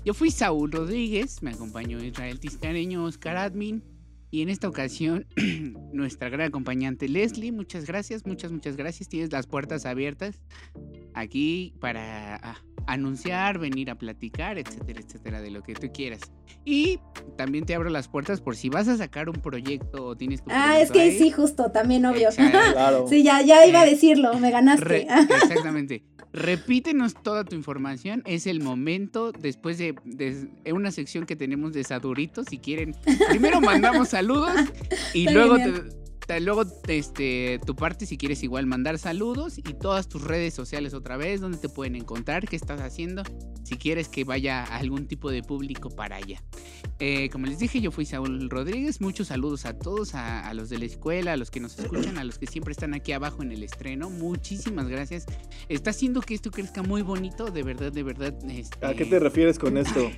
Yo 0.05 0.15
fui 0.15 0.31
Saúl 0.31 0.71
Rodríguez, 0.73 1.43
me 1.43 1.51
acompañó 1.51 2.03
Israel 2.03 2.41
Tiscareño, 2.41 3.05
Oscar 3.05 3.37
Admin. 3.37 3.83
Y 4.31 4.43
en 4.43 4.49
esta 4.49 4.69
ocasión, 4.69 5.27
nuestra 5.93 6.29
gran 6.29 6.49
acompañante 6.49 7.09
Leslie, 7.09 7.53
muchas 7.53 7.87
gracias, 7.87 8.27
muchas, 8.27 8.53
muchas 8.53 8.77
gracias. 8.77 9.09
Tienes 9.09 9.33
las 9.33 9.47
puertas 9.47 9.87
abiertas 9.87 10.43
aquí 11.15 11.75
para 11.81 12.37
ah, 12.37 12.63
anunciar, 12.87 13.59
venir 13.59 13.91
a 13.91 13.95
platicar, 13.97 14.59
etcétera, 14.59 15.01
etcétera, 15.01 15.41
de 15.43 15.51
lo 15.51 15.63
que 15.63 15.75
tú 15.75 15.89
quieras. 15.93 16.21
Y 16.65 16.99
también 17.37 17.65
te 17.65 17.75
abro 17.75 17.91
las 17.91 18.09
puertas 18.09 18.41
por 18.41 18.57
si 18.57 18.69
vas 18.69 18.89
a 18.89 18.97
sacar 18.97 19.29
un 19.29 19.37
proyecto 19.37 20.05
o 20.05 20.17
tienes 20.17 20.43
tu 20.43 20.51
Ah, 20.53 20.81
es 20.81 20.91
que 20.91 21.01
ahí. 21.03 21.19
sí, 21.19 21.31
justo, 21.31 21.71
también 21.71 22.05
obvio. 22.07 22.29
Claro. 22.73 23.07
Sí, 23.09 23.23
ya, 23.23 23.43
ya 23.43 23.67
iba 23.67 23.81
a 23.81 23.87
Eh, 23.87 23.91
decirlo, 23.91 24.39
me 24.39 24.51
ganaste. 24.51 24.85
Re- 24.85 25.07
exactamente. 25.43 26.03
Repítenos 26.33 27.15
toda 27.15 27.45
tu 27.45 27.57
información. 27.57 28.23
Es 28.27 28.47
el 28.47 28.61
momento, 28.61 29.33
después 29.33 29.79
de, 29.79 29.95
de- 30.05 30.49
en 30.65 30.77
una 30.77 30.91
sección 30.91 31.25
que 31.25 31.35
tenemos 31.37 31.73
de 31.73 31.83
saduritos, 31.85 32.47
si 32.51 32.59
quieren. 32.59 32.95
Primero 33.31 33.61
mandamos 33.61 34.09
saludos 34.09 34.53
y 35.15 35.21
Está 35.27 35.33
luego, 35.33 35.57
genial. 35.57 35.89
te- 35.89 36.06
luego 36.41 36.65
este, 36.89 37.61
tu 37.65 37.77
parte, 37.77 38.07
si 38.07 38.17
quieres 38.19 38.43
igual 38.43 38.67
mandar 38.67 38.99
saludos 38.99 39.59
y 39.59 39.63
todas 39.63 40.09
tus 40.09 40.23
redes 40.23 40.55
sociales 40.55 40.95
otra 40.95 41.17
vez, 41.17 41.41
donde 41.41 41.59
te 41.59 41.69
pueden 41.69 41.97
encontrar, 41.97 42.49
qué 42.49 42.57
estás 42.57 42.81
haciendo, 42.81 43.23
si 43.65 43.77
quieres 43.77 44.09
que 44.09 44.25
vaya 44.25 44.65
a 44.65 44.77
algún 44.77 45.07
tipo 45.07 45.31
de 45.31 45.43
público 45.43 45.91
para 45.91 46.17
allá. 46.17 46.43
Eh, 46.99 47.29
como 47.31 47.47
les 47.47 47.59
dije, 47.59 47.81
yo 47.81 47.91
fui 47.91 48.07
Saúl 48.07 48.49
Rodríguez. 48.49 49.01
Muchos 49.01 49.29
saludos 49.29 49.67
a 49.67 49.79
todos, 49.79 50.15
a, 50.15 50.49
a 50.49 50.55
los 50.55 50.69
de 50.71 50.79
la 50.79 50.87
escuela, 50.87 51.35
a 51.35 51.37
los 51.37 51.51
que 51.51 51.61
nos 51.61 51.79
escuchan, 51.79 52.17
a 52.19 52.25
los 52.25 52.39
que 52.39 52.47
siempre 52.47 52.73
están 52.73 52.95
aquí 52.95 53.13
abajo 53.13 53.43
en 53.43 53.53
el 53.53 53.63
estreno. 53.63 54.09
Muchísimas 54.09 54.89
gracias. 54.89 55.27
Está 55.69 55.91
haciendo 55.91 56.21
que 56.23 56.35
esto 56.35 56.51
crezca 56.51 56.83
muy 56.83 57.03
bonito, 57.03 57.47
de 57.47 57.63
verdad, 57.63 57.93
de 57.93 58.03
verdad. 58.03 58.35
este, 58.49 58.87
¿A 58.87 58.95
qué 58.95 59.05
te 59.05 59.19
refieres 59.19 59.59
con 59.59 59.77
esto? 59.77 60.11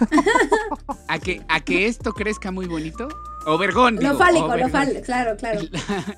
a 1.08 1.18
que, 1.18 1.42
a 1.48 1.60
que 1.60 1.86
esto 1.86 2.12
crezca 2.12 2.50
muy 2.50 2.66
bonito. 2.66 3.08
O 3.46 3.58
vergón. 3.58 3.98
lo 4.00 4.16
fálico, 4.16 4.56
lo 4.56 4.68
fálico, 4.68 5.00
claro, 5.02 5.36
claro. 5.36 5.60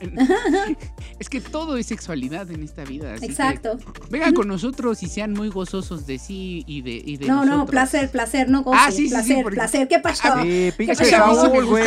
es 1.18 1.28
que 1.28 1.40
todo 1.40 1.76
es 1.76 1.86
sexualidad 1.86 2.50
en 2.50 2.62
esta 2.62 2.84
vida. 2.84 3.14
así 3.14 3.26
que 3.26 3.32
Exacto. 3.32 3.78
vengan 4.10 4.32
con 4.34 4.46
nosotros 4.48 5.02
y 5.02 5.08
sean 5.08 5.32
muy 5.32 5.48
gozosos 5.48 6.06
de 6.06 6.18
sí 6.18 6.64
y 6.66 6.82
de, 6.82 7.02
y 7.04 7.16
de 7.16 7.26
No, 7.26 7.44
no, 7.44 7.66
placer, 7.66 8.10
placer, 8.10 8.48
no 8.48 8.62
goce, 8.62 8.78
Ah, 8.80 8.90
sí, 8.90 8.96
sí, 8.96 9.02
sí, 9.08 9.10
placer, 9.10 9.42
porque- 9.42 9.56
placer. 9.56 9.88
¿Qué 9.88 9.98
pasó? 9.98 10.22
Ah, 10.24 10.42
Sí, 10.42 10.72
pinche 10.76 11.04
sí 11.04 11.10
Saúl, 11.10 11.64
güey. 11.66 11.84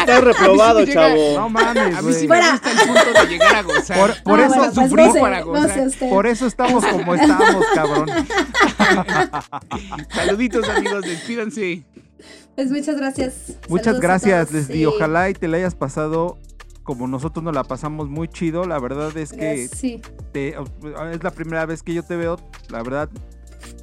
Estás 0.00 0.20
reprobado, 0.24 0.80
sí 0.80 0.86
me 0.86 0.92
llega- 0.92 1.08
chavo. 1.08 1.34
No 1.38 1.48
mames, 1.48 1.96
A 1.96 2.02
mí 2.02 2.12
sí 2.12 2.20
me 2.22 2.26
Fuera. 2.28 2.50
gusta 2.52 2.70
el 2.70 2.78
punto 2.78 3.20
de 3.20 3.26
llegar 3.28 3.56
a 3.56 3.62
gozar. 3.62 3.98
Por, 3.98 4.22
por 4.22 4.40
Ah, 4.40 4.46
eso, 4.46 4.54
bueno, 4.56 4.72
pues 4.74 4.88
sufrí 4.88 5.06
goce, 5.06 5.20
para 5.20 5.40
gozar. 5.42 5.68
goce 5.68 5.86
usted. 5.86 6.08
por 6.10 6.26
eso 6.26 6.46
estamos 6.46 6.84
como 6.84 7.14
estamos, 7.14 7.64
cabrón. 7.74 8.10
Saluditos 10.14 10.68
amigos, 10.68 11.02
despídanse. 11.02 11.84
Pues 12.54 12.70
muchas 12.70 12.96
gracias. 12.96 13.54
Muchas 13.68 13.84
Saludos 13.86 14.00
gracias, 14.02 14.52
Leslie. 14.52 14.76
sí. 14.78 14.86
Ojalá 14.86 15.28
y 15.30 15.34
te 15.34 15.48
la 15.48 15.56
hayas 15.56 15.74
pasado 15.74 16.38
como 16.82 17.06
nosotros 17.08 17.42
nos 17.42 17.54
la 17.54 17.64
pasamos 17.64 18.08
muy 18.08 18.28
chido. 18.28 18.64
La 18.64 18.78
verdad 18.78 19.16
es 19.16 19.32
que 19.32 19.68
Sí, 19.68 20.00
te- 20.32 20.50
es 21.12 21.22
la 21.24 21.30
primera 21.30 21.66
vez 21.66 21.82
que 21.82 21.94
yo 21.94 22.02
te 22.02 22.16
veo. 22.16 22.38
La 22.68 22.82
verdad, 22.82 23.08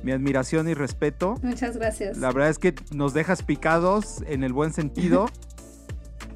mi 0.04 0.12
admiración 0.12 0.70
y 0.70 0.74
respeto. 0.74 1.36
muchas 1.42 1.76
gracias. 1.78 2.18
La 2.18 2.32
verdad 2.32 2.50
es 2.50 2.60
que 2.60 2.76
nos 2.94 3.14
dejas 3.14 3.44
picados 3.44 4.24
en 4.28 4.44
el 4.44 4.54
buen 4.54 4.74
sentido. 4.74 5.26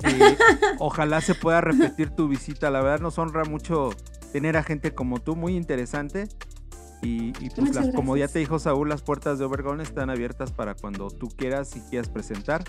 Eh, 0.04 0.38
ojalá 0.78 1.20
se 1.22 1.34
pueda 1.34 1.62
repetir 1.62 2.10
tu 2.12 2.28
visita. 2.28 2.70
La 2.70 2.82
verdad 2.82 3.00
nos 3.00 3.18
honra 3.18 3.44
mucho 3.46 3.90
tener 4.34 4.56
a 4.58 4.62
gente 4.62 4.94
como 4.94 5.20
tú, 5.20 5.36
muy 5.36 5.56
interesante. 5.56 6.28
Y, 7.06 7.34
y 7.40 7.50
pues 7.50 7.76
las- 7.76 7.94
como 7.94 8.18
ya 8.18 8.28
te 8.28 8.40
dijo 8.40 8.58
Saúl, 8.60 8.90
las 8.90 9.02
puertas 9.02 9.38
de 9.40 9.46
Obergón 9.46 9.82
están 9.82 10.10
abiertas 10.10 10.52
para 10.52 10.74
cuando 10.76 11.10
tú 11.10 11.28
quieras 11.30 11.76
y 11.76 11.82
quieras 11.82 12.10
presentar. 12.10 12.64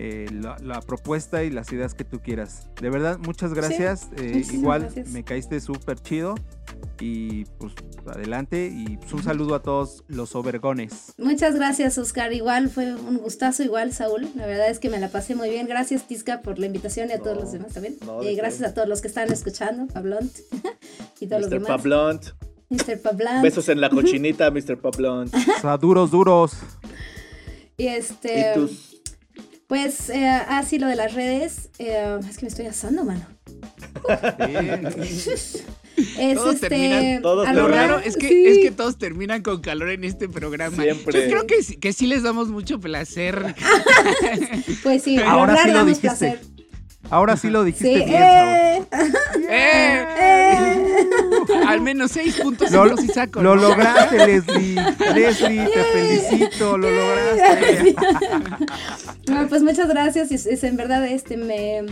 eh, 0.00 0.26
la, 0.32 0.56
la 0.62 0.80
propuesta 0.80 1.42
y 1.42 1.50
las 1.50 1.72
ideas 1.72 1.92
que 1.94 2.04
tú 2.04 2.20
quieras. 2.20 2.68
De 2.80 2.88
verdad, 2.88 3.18
muchas 3.18 3.52
gracias. 3.52 4.08
eh, 4.16 4.44
igual 4.52 4.82
gracias. 4.82 5.08
me 5.08 5.24
caíste 5.24 5.60
súper 5.60 5.98
chido. 6.00 6.36
Y 7.00 7.46
pues 7.58 7.72
adelante. 8.06 8.70
Y 8.72 8.96
pues, 8.98 9.12
un 9.12 9.22
saludo 9.24 9.56
a 9.56 9.62
todos 9.62 10.04
los 10.06 10.36
obergones. 10.36 11.14
Muchas 11.18 11.56
gracias, 11.56 11.98
Oscar. 11.98 12.32
Igual 12.32 12.68
fue 12.70 12.94
un 12.94 13.18
gustazo, 13.18 13.64
igual, 13.64 13.92
Saúl. 13.92 14.28
La 14.36 14.46
verdad 14.46 14.70
es 14.70 14.78
que 14.78 14.88
me 14.88 15.00
la 15.00 15.08
pasé 15.08 15.34
muy 15.34 15.50
bien. 15.50 15.66
Gracias, 15.66 16.06
Tisca, 16.06 16.42
por 16.42 16.60
la 16.60 16.66
invitación 16.66 17.10
y 17.10 17.14
a 17.14 17.18
todos 17.18 17.36
los 17.36 17.50
demás 17.50 17.72
también. 17.72 17.96
no, 18.06 18.22
Eh, 18.22 18.36
gracias 18.36 18.70
a 18.70 18.74
todos 18.74 18.88
los 18.88 19.00
que 19.00 19.08
están 19.08 19.32
escuchando, 19.32 19.86
Pablont 19.92 20.30
y 21.20 21.26
todos 21.26 21.42
los 21.42 21.50
demás. 21.50 21.68
Pablont. 21.68 22.24
Mr. 22.70 23.00
Pablont. 23.02 23.42
Besos 23.42 23.68
en 23.68 23.80
la 23.80 23.88
cochinita, 23.94 24.50
Mr. 24.50 24.78
Pablont. 24.78 25.34
O 25.34 25.60
sea, 25.60 25.76
duros, 25.78 26.10
duros. 26.10 26.52
Y 27.76 27.86
este. 27.86 28.52
Y 28.52 28.54
tus. 28.58 29.00
Pues, 29.66 30.08
eh, 30.08 30.26
ah, 30.26 30.62
sí, 30.66 30.78
lo 30.78 30.86
de 30.86 30.96
las 30.96 31.12
redes. 31.14 31.68
eh, 31.78 32.18
es 32.28 32.38
que 32.38 32.46
me 32.46 32.48
estoy 32.48 32.66
asando, 32.66 33.04
mano. 33.04 33.26
Es 36.16 36.36
Todos 36.36 36.54
este. 36.54 36.68
terminan- 36.68 37.22
todos 37.22 37.52
Lo 37.52 37.66
raro 37.66 37.98
es 37.98 38.16
que, 38.16 38.28
sí. 38.28 38.46
es 38.46 38.58
que 38.58 38.70
todos 38.70 38.98
terminan 38.98 39.42
con 39.42 39.60
calor 39.60 39.90
en 39.90 40.04
este 40.04 40.28
programa. 40.28 40.80
Siempre. 40.80 41.24
Yo 41.24 41.28
creo 41.28 41.46
que, 41.48 41.62
sí- 41.64 41.76
que 41.76 41.92
sí 41.92 42.06
les 42.06 42.22
damos 42.22 42.48
mucho 42.48 42.78
placer. 42.78 43.54
Pues 44.84 45.02
sí, 45.02 45.18
Ahora 45.18 45.56
sí 45.62 45.68
lo 45.68 45.74
damos 45.74 45.86
dijiste. 46.00 46.08
placer. 46.08 46.40
Ahora 47.10 47.36
sí 47.36 47.48
lo 47.48 47.64
dijiste 47.64 47.98
Sí, 48.00 48.04
bien, 48.04 48.22
eh, 48.22 48.84
¡Eh! 49.48 50.06
eh. 50.20 50.86
Al 51.66 51.80
menos 51.80 52.10
seis 52.12 52.36
puntos 52.40 52.70
Lo, 52.70 52.96
sí 52.96 53.08
saco. 53.08 53.40
lo 53.42 53.54
¿no? 53.56 53.68
lograste, 53.68 54.16
Leslie. 54.26 54.74
Leslie, 55.14 55.66
te 55.68 55.84
felicito, 55.84 56.76
lo 56.76 56.90
lograste. 56.90 57.94
No, 59.28 59.46
pues 59.48 59.62
muchas 59.62 59.88
gracias. 59.88 60.32
Es, 60.32 60.46
es 60.46 60.64
en 60.64 60.76
verdad, 60.76 61.06
este, 61.06 61.36
me 61.36 61.84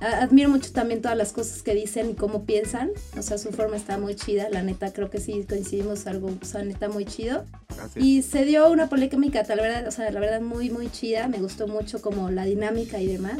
admiro 0.00 0.48
mucho 0.48 0.72
también 0.72 1.00
todas 1.00 1.16
las 1.16 1.32
cosas 1.32 1.62
que 1.62 1.74
dicen 1.74 2.10
y 2.10 2.14
cómo 2.14 2.44
piensan. 2.44 2.90
O 3.16 3.22
sea, 3.22 3.38
su 3.38 3.50
forma 3.50 3.76
está 3.76 3.98
muy 3.98 4.14
chida. 4.14 4.48
La 4.50 4.62
neta, 4.62 4.92
creo 4.92 5.10
que 5.10 5.20
sí 5.20 5.44
coincidimos 5.48 6.06
algo, 6.06 6.28
o 6.40 6.44
sea, 6.44 6.62
neta, 6.62 6.88
muy 6.88 7.04
chido. 7.04 7.44
Gracias. 7.74 8.04
Y 8.04 8.22
se 8.22 8.44
dio 8.44 8.70
una 8.70 8.88
polémica, 8.88 9.44
tal 9.44 9.60
verdad, 9.60 9.86
o 9.88 9.90
sea, 9.90 10.10
la 10.10 10.20
verdad, 10.20 10.40
muy, 10.40 10.70
muy 10.70 10.90
chida. 10.90 11.28
Me 11.28 11.38
gustó 11.38 11.66
mucho 11.66 12.00
como 12.02 12.30
la 12.30 12.44
dinámica 12.44 13.00
y 13.00 13.06
demás. 13.06 13.38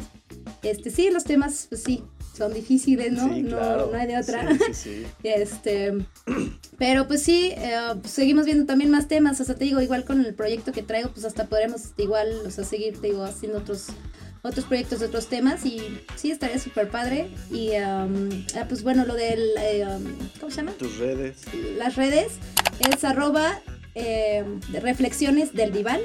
Este, 0.63 0.89
sí, 0.89 1.09
los 1.11 1.23
temas, 1.23 1.67
pues 1.69 1.83
sí, 1.83 2.03
son 2.35 2.53
difíciles, 2.53 3.11
¿no? 3.11 3.33
Sí, 3.33 3.41
no, 3.41 3.57
claro. 3.57 3.89
no 3.91 3.97
hay 3.97 4.07
de 4.07 4.17
otra. 4.17 4.49
Sí, 4.51 4.59
sí, 4.73 4.73
sí. 4.73 5.05
Este, 5.23 5.93
pero 6.77 7.07
pues 7.07 7.23
sí, 7.23 7.51
eh, 7.55 7.77
pues, 7.99 8.11
seguimos 8.11 8.45
viendo 8.45 8.65
también 8.65 8.89
más 8.89 9.07
temas, 9.07 9.39
o 9.41 9.43
sea, 9.43 9.55
te 9.55 9.65
digo, 9.65 9.81
igual 9.81 10.05
con 10.05 10.23
el 10.25 10.33
proyecto 10.33 10.71
que 10.71 10.83
traigo, 10.83 11.09
pues 11.09 11.25
hasta 11.25 11.45
podremos 11.45 11.81
igual, 11.97 12.41
o 12.45 12.51
sea, 12.51 12.63
seguir, 12.63 12.99
te 12.99 13.07
digo, 13.07 13.23
haciendo 13.23 13.59
otros 13.59 13.87
otros 14.41 14.65
proyectos 14.65 14.99
de 14.99 15.07
otros 15.07 15.27
temas 15.27 15.65
y 15.65 15.99
sí, 16.15 16.31
estaría 16.31 16.59
súper 16.59 16.89
padre. 16.89 17.29
Y 17.51 17.71
um, 17.71 18.29
ah, 18.55 18.65
pues 18.67 18.83
bueno, 18.83 19.05
lo 19.05 19.15
del, 19.15 19.41
eh, 19.59 19.85
um, 19.85 20.03
¿cómo 20.39 20.49
se 20.49 20.57
llama? 20.57 20.71
Tus 20.73 20.97
redes. 20.97 21.41
Las 21.77 21.95
redes 21.95 22.33
es 22.79 23.03
arroba 23.03 23.59
eh, 23.95 24.43
reflexiones 24.71 25.53
del 25.53 25.71
diván. 25.71 25.99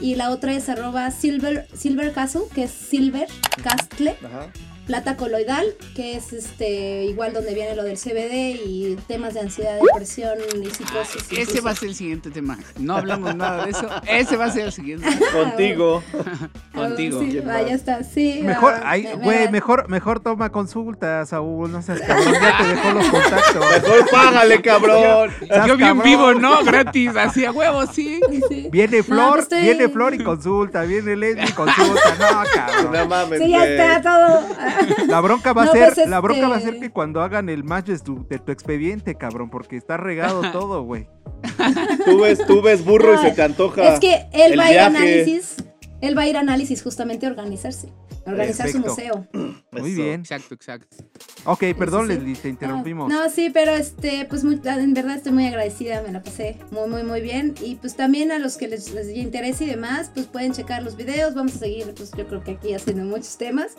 Y 0.00 0.16
la 0.16 0.30
otra 0.30 0.52
es 0.54 0.68
arroba 0.68 1.10
silver, 1.12 1.68
silver 1.76 2.12
castle, 2.12 2.42
que 2.52 2.64
es 2.64 2.72
silver 2.72 3.28
castle 3.62 4.16
Ajá. 4.24 4.50
Plata 4.86 5.16
coloidal, 5.16 5.64
que 5.94 6.16
es 6.16 6.32
este 6.32 7.04
igual 7.04 7.32
donde 7.32 7.54
viene 7.54 7.74
lo 7.76 7.84
del 7.84 7.96
CBD 7.96 8.60
y 8.66 8.96
temas 9.06 9.34
de 9.34 9.40
ansiedad, 9.40 9.78
depresión 9.80 10.38
y 10.60 10.70
psicosis. 10.70 11.22
Ese 11.30 11.40
incluso. 11.42 11.62
va 11.64 11.70
a 11.70 11.74
ser 11.76 11.88
el 11.90 11.94
siguiente 11.94 12.30
tema. 12.30 12.58
No 12.78 12.96
hablamos 12.96 13.34
nada 13.36 13.64
de 13.64 13.70
eso. 13.70 13.88
Ese 14.06 14.36
va 14.36 14.46
a 14.46 14.50
ser 14.50 14.66
el 14.66 14.72
siguiente. 14.72 15.06
Contigo. 15.32 16.02
Contigo. 16.74 17.18
Ah, 17.20 17.24
Sí, 17.24 17.30
¿Quién 17.30 17.46
vaya 17.46 17.62
más? 17.64 17.70
está, 17.72 18.02
sí. 18.04 18.40
Mejor, 18.42 18.74
ah, 18.74 18.82
ay, 18.84 19.02
me- 19.04 19.16
me- 19.16 19.24
güey, 19.24 19.50
mejor, 19.50 19.88
mejor 19.88 20.20
toma 20.20 20.50
consulta, 20.50 21.24
Saúl. 21.26 21.70
No 21.70 21.82
seas 21.82 22.00
cabrón, 22.00 22.32
ya 22.34 22.58
te 22.58 22.66
dejó 22.68 22.90
los 22.92 23.06
contactos. 23.08 23.82
Mejor 23.82 24.10
págale, 24.10 24.62
cabrón. 24.62 25.30
Yo 25.66 25.76
bien 25.76 26.02
vivo, 26.02 26.34
¿no? 26.34 26.64
Gratis, 26.64 27.10
así 27.16 27.44
a 27.44 27.52
huevo, 27.52 27.86
sí. 27.86 28.20
Sí. 28.48 28.68
Viene 28.72 28.98
No, 28.98 29.04
Flor, 29.04 29.38
estoy- 29.40 29.62
viene 29.62 29.88
Flor 29.88 30.14
y 30.14 30.24
consulta, 30.24 30.82
viene 30.82 31.14
Leslie 31.16 31.44
y 31.48 31.52
consulta. 31.52 32.00
No, 32.18 32.42
No 32.44 32.50
cabrón. 32.50 33.08
mames, 33.08 33.38
Sí, 33.40 33.50
ya 33.50 33.64
está 33.66 34.02
todo. 34.02 34.40
La 35.06 35.20
bronca 35.20 35.52
va 35.52 35.62
a 35.62 35.66
No, 35.66 35.72
ser, 35.72 35.94
pues, 35.94 36.08
la 36.08 36.20
bronca 36.20 36.48
va 36.48 36.56
a 36.56 36.60
ser 36.60 36.78
que 36.78 36.90
cuando 36.90 37.20
hagan 37.22 37.48
el 37.48 37.64
match 37.64 37.86
de 37.86 37.98
tu, 37.98 38.26
de 38.28 38.38
tu 38.38 38.52
expediente, 38.52 39.14
cabrón, 39.16 39.50
porque 39.50 39.76
está 39.76 39.96
regado 39.96 40.42
todo, 40.52 40.82
güey. 40.84 41.08
Tú 42.04 42.20
ves, 42.20 42.38
tú 42.46 42.62
ves 42.62 42.84
burro 42.84 43.14
y 43.14 43.18
se 43.18 43.32
te 43.32 43.42
antoja. 43.42 43.94
Es 43.94 44.00
que 44.00 44.26
él 44.32 44.52
el 44.52 44.58
va 44.58 44.64
a 44.66 44.72
ir 44.72 44.78
a 44.78 44.86
análisis. 44.86 45.56
Él 46.00 46.16
va 46.18 46.22
a 46.22 46.26
ir 46.28 46.36
a 46.36 46.40
análisis 46.40 46.82
justamente 46.82 47.26
a 47.26 47.30
organizarse. 47.30 47.88
a 48.26 48.30
Organizar 48.30 48.68
su 48.68 48.78
museo. 48.80 49.26
Muy 49.32 49.90
Eso. 49.92 50.02
bien. 50.02 50.20
Exacto, 50.20 50.54
exacto. 50.54 50.96
Ok, 51.44 51.62
perdón, 51.78 52.06
sí. 52.08 52.14
Leslie, 52.14 52.34
te 52.36 52.48
interrumpimos. 52.48 53.08
No, 53.08 53.28
sí, 53.30 53.50
pero 53.52 53.72
este, 53.72 54.24
pues 54.28 54.42
muy- 54.44 54.60
en 54.64 54.94
verdad 54.94 55.16
estoy 55.16 55.32
muy 55.32 55.46
agradecida, 55.46 56.02
me 56.02 56.12
la 56.12 56.22
pasé 56.22 56.58
muy, 56.70 56.88
muy, 56.88 57.02
muy 57.04 57.20
bien. 57.20 57.54
Y 57.60 57.76
pues 57.76 57.94
también 57.96 58.30
a 58.32 58.38
los 58.38 58.56
que 58.56 58.68
les, 58.68 58.92
les 58.92 59.08
interese 59.16 59.64
y 59.64 59.68
demás, 59.68 60.10
pues 60.14 60.26
pueden 60.26 60.52
checar 60.52 60.82
los 60.82 60.96
videos, 60.96 61.34
vamos 61.34 61.54
a 61.56 61.58
seguir, 61.58 61.92
pues 61.96 62.10
yo 62.16 62.26
creo 62.26 62.42
que 62.42 62.52
aquí 62.52 62.74
haciendo 62.74 63.04
muchos 63.04 63.36
temas. 63.38 63.72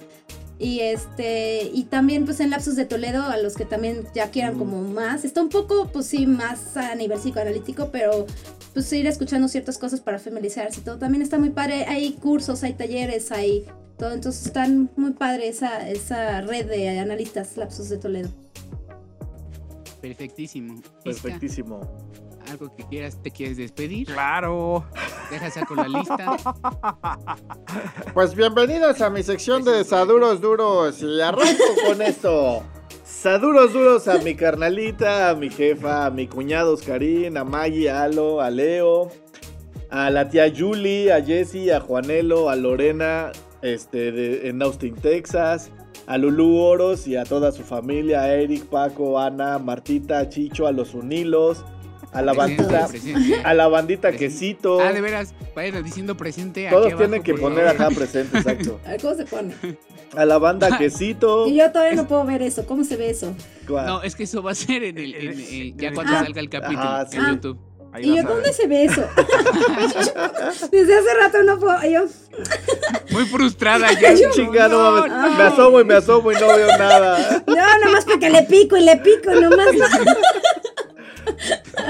Y 0.59 0.80
este, 0.81 1.63
y 1.73 1.84
también 1.85 2.25
pues 2.25 2.39
en 2.39 2.49
Lapsus 2.49 2.75
de 2.75 2.85
Toledo, 2.85 3.23
a 3.23 3.38
los 3.38 3.55
que 3.55 3.65
también 3.65 4.05
ya 4.13 4.30
quieran 4.30 4.57
como 4.57 4.81
más, 4.81 5.25
está 5.25 5.41
un 5.41 5.49
poco, 5.49 5.89
pues 5.91 6.05
sí, 6.05 6.25
más 6.25 6.77
a 6.77 6.95
nivel 6.95 7.19
psicoanalítico, 7.19 7.89
pero 7.91 8.27
pues 8.73 8.91
ir 8.93 9.07
escuchando 9.07 9.47
ciertas 9.47 9.77
cosas 9.77 9.99
para 9.99 10.19
familiarizarse 10.19 10.80
y 10.80 10.84
todo. 10.84 10.97
También 10.97 11.21
está 11.21 11.38
muy 11.38 11.49
padre, 11.49 11.85
hay 11.85 12.13
cursos, 12.13 12.63
hay 12.63 12.73
talleres, 12.73 13.31
hay 13.31 13.65
todo, 13.97 14.13
entonces 14.13 14.45
están 14.47 14.89
muy 14.95 15.11
padre 15.11 15.47
esa, 15.47 15.89
esa 15.89 16.41
red 16.41 16.67
de 16.67 16.99
analistas 16.99 17.57
Lapsus 17.57 17.89
de 17.89 17.97
Toledo. 17.97 18.30
Perfectísimo. 20.01 20.75
Isca, 20.75 20.99
Perfectísimo. 21.03 21.81
Algo 22.53 22.75
que 22.75 22.84
quieras, 22.84 23.17
te 23.21 23.31
quieres 23.31 23.57
despedir. 23.57 24.07
Claro. 24.07 24.85
Deja 25.31 25.49
saco 25.49 25.75
la 25.75 25.88
lista. 25.88 26.38
Pues 28.13 28.35
bienvenidos 28.35 29.01
a 29.01 29.09
mi 29.09 29.23
sección 29.23 29.63
de 29.63 29.84
Saduros 29.84 30.39
Duros 30.39 31.01
y 31.01 31.19
arranco 31.19 31.63
con 31.88 32.01
esto. 32.01 32.61
Saduros 33.03 33.73
Duros 33.73 34.07
a 34.07 34.19
mi 34.19 34.35
carnalita, 34.35 35.30
a 35.31 35.35
mi 35.35 35.49
jefa, 35.49 36.05
a 36.05 36.11
mi 36.11 36.27
cuñado 36.27 36.73
Oscarín, 36.73 37.38
a 37.38 37.43
Maggie, 37.43 37.89
a 37.89 38.03
Alo, 38.03 38.39
a 38.41 38.51
Leo, 38.51 39.09
a 39.89 40.09
la 40.11 40.30
tía 40.30 40.51
Julie, 40.55 41.11
a 41.11 41.23
Jessie, 41.23 41.71
a 41.71 41.80
Juanelo, 41.81 42.49
a 42.49 42.55
Lorena, 42.55 43.31
este, 43.63 44.11
de- 44.11 44.47
en 44.49 44.61
Austin, 44.61 44.93
Texas, 44.95 45.71
a 46.05 46.17
Lulú 46.19 46.57
Oros 46.59 47.07
y 47.07 47.15
a 47.15 47.23
toda 47.23 47.51
su 47.51 47.63
familia, 47.63 48.21
a 48.21 48.34
Eric, 48.34 48.65
Paco, 48.65 49.19
Ana, 49.19 49.57
Martita, 49.57 50.30
Chicho, 50.30 50.67
a 50.67 50.71
los 50.71 50.93
Unilos, 50.93 51.65
a 52.14 52.22
la 52.22 52.34
bandita, 52.34 52.88
presente. 52.88 53.41
a 53.44 53.53
la 53.53 53.68
bandita 53.68 54.10
Presente. 54.10 54.26
Quesito. 54.34 54.81
Ah, 54.81 54.91
de 54.94 55.02
veras, 55.02 55.34
vayan 55.56 55.84
diciendo 55.84 56.15
presente. 56.15 56.68
aquí 56.68 56.73
Todos 56.76 56.88
abajo, 56.88 56.99
tienen 56.99 57.23
que 57.23 57.34
poner 57.34 57.65
favor. 57.65 57.81
acá 57.81 57.95
presente, 57.95 58.38
exacto. 58.38 58.80
A 58.85 58.90
ver, 58.91 59.02
¿cómo 59.02 59.15
se 59.15 59.26
pone? 59.26 59.53
A 60.15 60.26
la 60.26 60.38
banda 60.38 60.77
Quesito. 60.77 61.48
Y 61.48 61.56
yo 61.56 61.72
todavía 61.72 61.95
no 61.95 62.07
puedo 62.07 62.23
ver 62.26 62.41
eso. 62.41 62.65
¿Cómo 62.65 62.84
se 62.84 62.95
ve 62.98 63.10
eso? 63.10 63.34
¿Cuál? 63.68 63.85
No, 63.88 64.02
es 64.03 64.15
que 64.15 64.23
eso 64.23 64.44
va 64.44 64.52
a 64.52 64.56
ser 64.56 64.84
en 64.84 64.98
el, 64.98 65.15
en- 65.15 65.40
en- 65.40 65.77
ya 65.77 65.91
cuando 65.94 66.14
Ah. 66.15 66.23
salga 66.23 66.40
el 66.41 66.49
capítulo 66.49 66.80
Ah, 66.84 67.06
sí. 67.10 67.18
en 67.18 67.26
YouTube. 67.27 67.57
Ahí 67.95 68.10
¿Y 68.10 68.15
yo 68.18 68.23
dónde 68.23 68.52
se 68.52 68.65
ve 68.65 68.85
eso? 68.85 69.03
Desde 70.72 70.98
hace 70.98 71.14
rato 71.22 71.44
no 71.44 71.60
puedo. 71.60 71.77
Yo, 71.88 72.06
Muy 73.11 73.26
frustrada 73.26 73.88
ya. 73.99 74.15
Chinga, 74.31 74.68
no. 74.68 75.06
Me 75.06 75.44
asomo 75.44 75.80
y 75.80 75.85
me 75.85 75.94
asomo 75.94 76.31
y 76.31 76.35
no 76.35 76.48
veo 76.48 76.68
nada. 76.77 77.44
no, 77.45 77.85
nomás 77.85 78.06
porque 78.06 78.31
le 78.31 78.44
pico 78.44 78.77
y 78.77 78.81
le 78.81 78.98
pico, 78.98 79.31
nomás. 79.40 79.68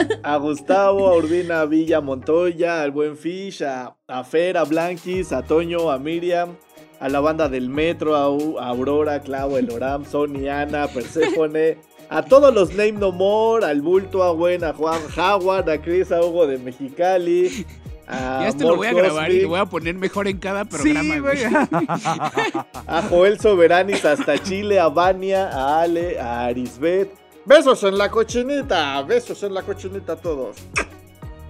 A 0.23 0.37
Gustavo, 0.37 1.07
a 1.07 1.15
Urbina, 1.17 1.61
a 1.61 1.65
Villa, 1.65 2.01
Montoya, 2.01 2.81
al 2.81 2.91
Buen 2.91 3.17
Fish, 3.17 3.61
a, 3.61 3.95
a 4.07 4.23
Fer, 4.23 4.57
a 4.57 4.63
Blanquis, 4.63 5.31
a 5.31 5.41
Toño, 5.43 5.91
a 5.91 5.97
Miriam, 5.99 6.55
a 6.99 7.09
la 7.09 7.19
banda 7.19 7.49
del 7.49 7.69
Metro, 7.69 8.15
a, 8.15 8.29
U- 8.29 8.57
a 8.59 8.67
Aurora, 8.67 9.19
Clau, 9.21 9.57
Eloram, 9.57 10.05
Sony, 10.05 10.47
Ana, 10.49 10.87
Perséfone, 10.87 11.77
a 12.09 12.21
todos 12.23 12.53
los 12.53 12.69
Name 12.71 12.93
No 12.93 13.11
More, 13.11 13.65
al 13.65 13.81
Bulto, 13.81 14.23
a 14.23 14.31
Gwen, 14.31 14.63
a 14.63 14.73
Juan 14.73 15.01
Howard, 15.17 15.69
a 15.69 15.81
Chris, 15.81 16.11
a 16.11 16.21
Hugo 16.23 16.47
de 16.47 16.57
Mexicali. 16.57 17.65
A 18.07 18.39
Ya 18.41 18.47
esto 18.49 18.67
lo 18.67 18.75
voy 18.75 18.87
a 18.87 18.93
grabar 18.93 19.31
y 19.31 19.41
lo 19.41 19.49
voy 19.49 19.59
a 19.59 19.65
poner 19.65 19.95
mejor 19.95 20.27
en 20.27 20.37
cada 20.37 20.65
programa. 20.65 21.01
Sí, 21.01 21.19
güey. 21.19 21.39
A 22.87 23.01
Joel 23.09 23.39
Soberanis 23.39 24.03
hasta 24.05 24.37
Chile, 24.41 24.79
a 24.79 24.89
Vania, 24.89 25.49
a 25.49 25.81
Ale, 25.81 26.19
a 26.19 26.45
Arisbet. 26.45 27.09
Besos 27.45 27.83
en 27.83 27.97
la 27.97 28.09
cochinita, 28.09 29.01
besos 29.03 29.43
en 29.43 29.53
la 29.53 29.61
cochinita 29.63 30.13
a 30.13 30.15
todos. 30.15 30.55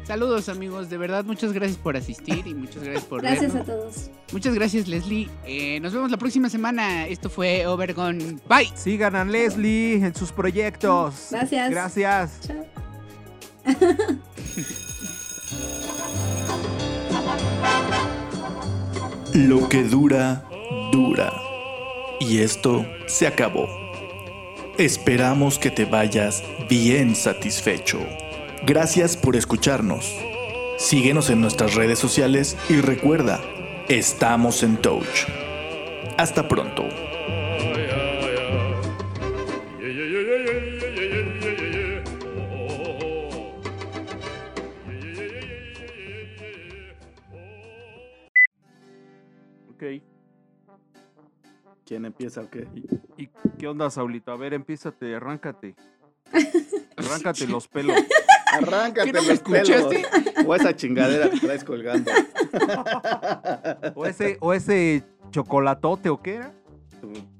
Saludos 0.03 0.49
amigos, 0.49 0.89
de 0.89 0.97
verdad 0.97 1.23
muchas 1.23 1.53
gracias 1.53 1.77
por 1.77 1.95
asistir 1.95 2.45
y 2.45 2.53
muchas 2.53 2.83
gracias 2.83 3.05
por 3.05 3.21
Gracias 3.21 3.51
a 3.55 3.63
vernos. 3.63 3.93
todos. 3.93 4.11
Muchas 4.33 4.53
gracias 4.53 4.87
Leslie. 4.87 5.29
Eh, 5.45 5.79
nos 5.79 5.93
vemos 5.93 6.11
la 6.11 6.17
próxima 6.17 6.49
semana. 6.49 7.07
Esto 7.07 7.29
fue 7.29 7.65
Overgon. 7.67 8.41
Bye. 8.49 8.69
Sigan 8.75 9.15
a 9.15 9.23
Leslie 9.23 10.03
en 10.05 10.13
sus 10.13 10.31
proyectos. 10.33 11.27
Gracias. 11.31 11.71
Gracias. 11.71 12.39
Chao. 12.41 12.65
Lo 19.33 19.67
que 19.69 19.83
dura, 19.83 20.43
dura. 20.91 21.31
Y 22.19 22.39
esto 22.39 22.85
se 23.07 23.27
acabó. 23.27 23.82
Esperamos 24.77 25.59
que 25.59 25.69
te 25.69 25.85
vayas 25.85 26.43
bien 26.67 27.15
satisfecho. 27.15 27.99
Gracias 28.65 29.15
por 29.15 29.35
escucharnos. 29.35 30.15
Síguenos 30.79 31.29
en 31.29 31.41
nuestras 31.41 31.75
redes 31.75 31.99
sociales 31.99 32.57
y 32.69 32.81
recuerda, 32.81 33.39
estamos 33.87 34.63
en 34.63 34.77
Touch. 34.77 35.27
Hasta 36.17 36.47
pronto. 36.47 36.89
¿Quién 51.85 52.05
empieza 52.05 52.41
o 52.41 52.49
qué? 52.49 52.67
¿Y 53.17 53.29
qué 53.57 53.67
onda, 53.67 53.89
Saulito? 53.89 54.31
A 54.31 54.37
ver, 54.37 54.53
empiézate, 54.53 55.15
arráncate. 55.15 55.75
Arráncate 56.97 57.47
los 57.47 57.67
pelos. 57.69 57.97
Arráncate 58.51 59.11
¿Qué 59.11 59.13
no 59.13 59.21
me 59.23 59.27
los 59.29 59.39
pelos. 59.39 59.69
escuchaste? 59.69 60.05
O 60.45 60.55
esa 60.55 60.75
chingadera 60.75 61.29
que 61.29 61.39
traes 61.39 61.63
colgando. 61.63 62.11
O 63.95 64.05
ese, 64.05 64.37
o 64.39 64.53
ese 64.53 65.03
chocolatote, 65.31 66.09
¿o 66.09 66.21
qué 66.21 66.35
era? 66.35 66.53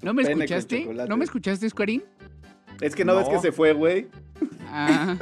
¿No 0.02 0.12
me 0.12 0.22
escuchaste? 0.22 0.84
¿No 1.08 1.16
me 1.16 1.24
escuchaste, 1.24 1.68
Squarín? 1.70 2.02
Es 2.80 2.94
que 2.94 3.04
no, 3.04 3.16
ves 3.16 3.28
que 3.28 3.38
se 3.38 3.52
fue, 3.52 3.72
güey. 3.72 4.08
Ah, 4.66 5.16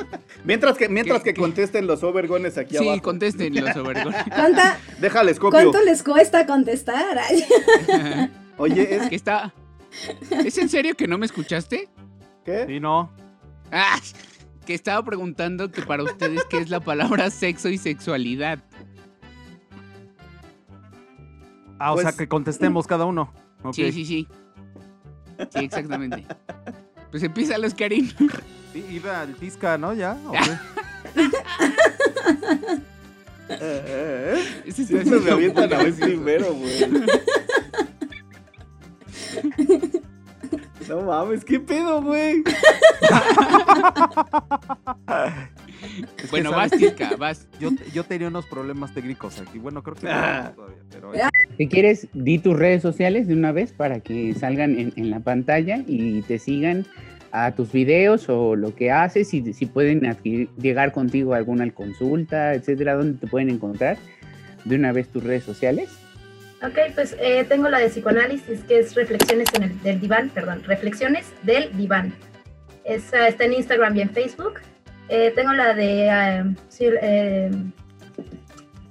Mientras 0.44 0.76
que, 0.78 0.88
mientras 0.88 1.22
¿Qué- 1.22 1.34
que 1.34 1.40
contesten 1.40 1.86
los 1.86 2.02
overgones 2.02 2.56
aquí 2.58 2.76
sí, 2.78 2.88
abajo. 2.88 3.02
contesten 3.02 3.54
los 3.54 3.76
overgones. 3.76 4.22
¿Cuánta- 4.34 4.78
Déjales 4.98 5.38
copio. 5.38 5.50
¿Cuánto 5.70 5.82
les 5.84 6.02
cuesta 6.02 6.46
contestar? 6.46 7.18
Oye, 8.62 8.94
¿es 8.96 9.08
que 9.08 9.16
está... 9.16 9.52
¿Es 10.44 10.56
en 10.58 10.68
serio 10.68 10.94
que 10.94 11.06
no 11.08 11.18
me 11.18 11.26
escuchaste? 11.26 11.88
qué? 12.44 12.64
Sí, 12.66 12.80
no. 12.80 13.10
Ah, 13.70 13.98
que 14.64 14.74
estaba 14.74 15.04
preguntando 15.04 15.70
que 15.70 15.82
para 15.82 16.02
ustedes 16.04 16.44
qué 16.44 16.58
es 16.58 16.70
la 16.70 16.80
palabra 16.80 17.30
sexo 17.30 17.68
y 17.68 17.76
sexualidad. 17.78 18.60
Ah, 21.78 21.90
o 21.92 21.94
Pues- 21.94 22.06
sea, 22.06 22.12
que 22.16 22.28
contestemos 22.28 22.86
cada 22.86 23.04
uno. 23.04 23.32
Sí, 23.72 23.90
sí, 23.92 24.04
sí. 24.04 24.28
Sí, 25.50 25.58
exactamente. 25.64 26.24
Pues 27.10 27.22
empieza 27.24 27.58
los 27.58 27.74
Karim. 27.74 28.08
Sí, 28.72 28.84
iba 28.90 29.20
al 29.22 29.34
Tisca, 29.34 29.76
¿no? 29.78 29.92
¿Ya? 29.92 30.16
¿O 30.26 30.32
qué? 30.32 31.20
Eh, 33.48 33.58
eh, 33.60 34.62
eh. 34.64 34.72
Siempre 34.72 35.20
me 35.20 35.30
avientan 35.30 35.64
a 35.64 35.66
gracioso. 35.66 36.06
primero, 36.06 36.54
güey. 36.54 36.80
No 40.88 41.00
mames, 41.02 41.44
¿qué 41.44 41.60
pedo, 41.60 42.02
güey? 42.02 42.42
Es 46.02 46.06
que, 46.16 46.26
Bueno, 46.30 46.50
¿sabes? 46.50 46.70
vas, 46.72 46.80
Tika, 46.80 47.16
vas. 47.16 47.48
Yo, 47.60 47.70
yo 47.92 48.04
tenía 48.04 48.28
unos 48.28 48.46
problemas 48.46 48.92
técnicos 48.94 49.40
aquí. 49.40 49.58
Bueno, 49.58 49.82
creo 49.82 49.96
que 49.96 50.06
no 50.06 50.12
Ah. 50.12 50.52
todavía, 50.54 50.76
pero 50.90 51.12
Si 51.58 51.68
quieres, 51.68 52.08
di 52.12 52.38
tus 52.38 52.58
redes 52.58 52.82
sociales 52.82 53.26
de 53.28 53.34
una 53.34 53.52
vez 53.52 53.72
para 53.72 54.00
que 54.00 54.34
salgan 54.34 54.78
en, 54.78 54.92
en 54.96 55.10
la 55.10 55.20
pantalla 55.20 55.82
y 55.86 56.22
te 56.22 56.38
sigan 56.38 56.86
a 57.30 57.52
tus 57.52 57.72
videos 57.72 58.28
o 58.28 58.56
lo 58.56 58.74
que 58.74 58.90
haces 58.90 59.32
y 59.34 59.52
si 59.54 59.66
pueden 59.66 60.02
adquirir- 60.04 60.50
llegar 60.56 60.92
contigo 60.92 61.34
a 61.34 61.38
alguna 61.38 61.68
consulta, 61.70 62.52
etcétera, 62.54 62.94
¿dónde 62.94 63.18
te 63.18 63.26
pueden 63.26 63.48
encontrar? 63.50 63.96
De 64.64 64.76
una 64.76 64.92
vez 64.92 65.08
tus 65.08 65.24
redes 65.24 65.42
sociales. 65.44 65.88
Ok, 66.64 66.78
pues 66.94 67.16
eh, 67.20 67.44
tengo 67.48 67.68
la 67.68 67.78
de 67.80 67.88
psicoanálisis, 67.88 68.60
que 68.64 68.78
es 68.78 68.94
Reflexiones 68.94 69.48
en 69.54 69.64
el, 69.64 69.82
del 69.82 70.00
Diván, 70.00 70.30
perdón, 70.30 70.62
Reflexiones 70.64 71.26
del 71.42 71.76
Diván. 71.76 72.14
Está 72.84 73.28
en 73.44 73.52
Instagram 73.54 73.96
y 73.96 74.02
en 74.02 74.10
Facebook. 74.10 74.60
Eh, 75.08 75.32
tengo 75.34 75.52
la 75.52 75.74
de 75.74 76.06
eh, 76.06 76.44
Sil- 76.70 76.98
eh, 77.02 77.50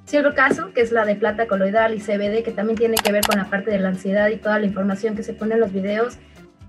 Silver 0.05 0.33
Caso, 0.33 0.73
que 0.73 0.81
es 0.81 0.91
la 0.91 1.05
de 1.05 1.15
plata 1.15 1.47
coloidal 1.47 1.93
y 1.95 1.99
CBD, 2.01 2.43
que 2.43 2.51
también 2.51 2.77
tiene 2.77 2.95
que 2.95 3.11
ver 3.13 3.23
con 3.25 3.37
la 3.37 3.45
parte 3.49 3.71
de 3.71 3.79
la 3.79 3.89
ansiedad 3.89 4.27
y 4.29 4.35
toda 4.35 4.59
la 4.59 4.65
información 4.65 5.15
que 5.15 5.23
se 5.23 5.33
pone 5.33 5.53
en 5.53 5.61
los 5.61 5.71
videos. 5.71 6.17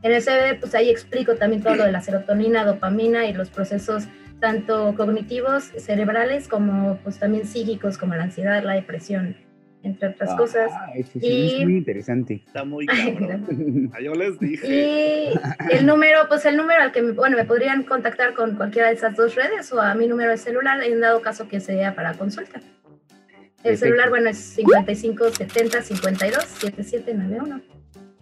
En 0.03 0.13
el 0.13 0.23
CBD, 0.23 0.61
pues 0.61 0.75
ahí 0.77 0.89
explico 0.91 1.35
también 1.35 1.63
todo 1.63 1.75
lo 1.75 1.85
de 1.85 1.93
la 1.93 2.01
serotonina, 2.01 2.65
dopamina 2.65 3.27
y 3.27 3.33
los 3.33 3.51
procesos 3.51 4.05
tanto 4.41 4.95
cognitivos, 4.97 5.65
cerebrales, 5.79 6.49
como 6.49 6.97
pues 7.05 7.19
también 7.19 7.47
psíquicos, 7.47 7.99
como 7.99 8.15
la 8.15 8.25
ansiedad, 8.25 8.63
la 8.65 8.75
depresión, 8.75 9.37
entre 9.83 10.09
otras 10.09 10.35
cosas. 10.37 10.71
Ah, 10.73 10.91
ese 10.95 11.19
sí, 11.21 11.27
Y- 11.27 11.61
es 11.61 11.65
muy 11.65 11.77
interesante. 11.79 12.43
Está 12.47 12.65
muy 12.65 12.87
cabrón. 13.19 13.91
Ah, 13.95 14.01
Yo 14.03 14.15
les 14.15 14.39
dije. 14.39 15.33
Y 15.71 15.75
el 15.77 15.87
número, 15.87 16.21
pues 16.29 16.45
el 16.47 16.57
número 16.57 16.83
al 16.83 16.93
que, 16.93 17.03
me- 17.03 17.13
bueno, 17.13 17.37
me 17.37 17.45
podrían 17.45 17.83
contactar 17.83 18.35
con 18.35 18.57
cualquiera 18.57 18.89
de 18.89 18.95
esas 18.95 19.17
dos 19.17 19.35
redes 19.35 19.73
o 19.73 19.81
a 19.81 19.95
mi 19.95 20.07
número 20.07 20.31
de 20.31 20.37
celular 20.39 20.83
en 20.83 21.01
dado 21.01 21.21
caso 21.23 21.49
que 21.49 21.61
sea 21.61 21.95
para 21.95 22.15
consulta. 22.15 22.59
El 22.59 23.63
Perfecto. 23.63 23.85
celular, 23.87 24.09
bueno, 24.11 24.31
es 24.31 24.39
55 24.39 25.31
70 25.31 25.83
52 25.83 26.45
7791. 26.45 27.61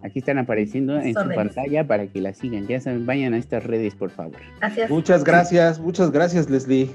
Aquí 0.03 0.17
están 0.19 0.39
apareciendo 0.39 0.97
en 0.99 1.13
su 1.13 1.29
pantalla 1.29 1.85
para 1.85 2.07
que 2.07 2.21
la 2.21 2.33
sigan. 2.33 2.67
Ya 2.67 2.79
saben, 2.79 3.05
vayan 3.05 3.33
a 3.35 3.37
estas 3.37 3.63
redes, 3.63 3.93
por 3.95 4.09
favor. 4.09 4.37
Gracias. 4.59 4.89
Muchas 4.89 5.23
gracias, 5.23 5.79
muchas 5.79 6.11
gracias, 6.11 6.49
Leslie. 6.49 6.89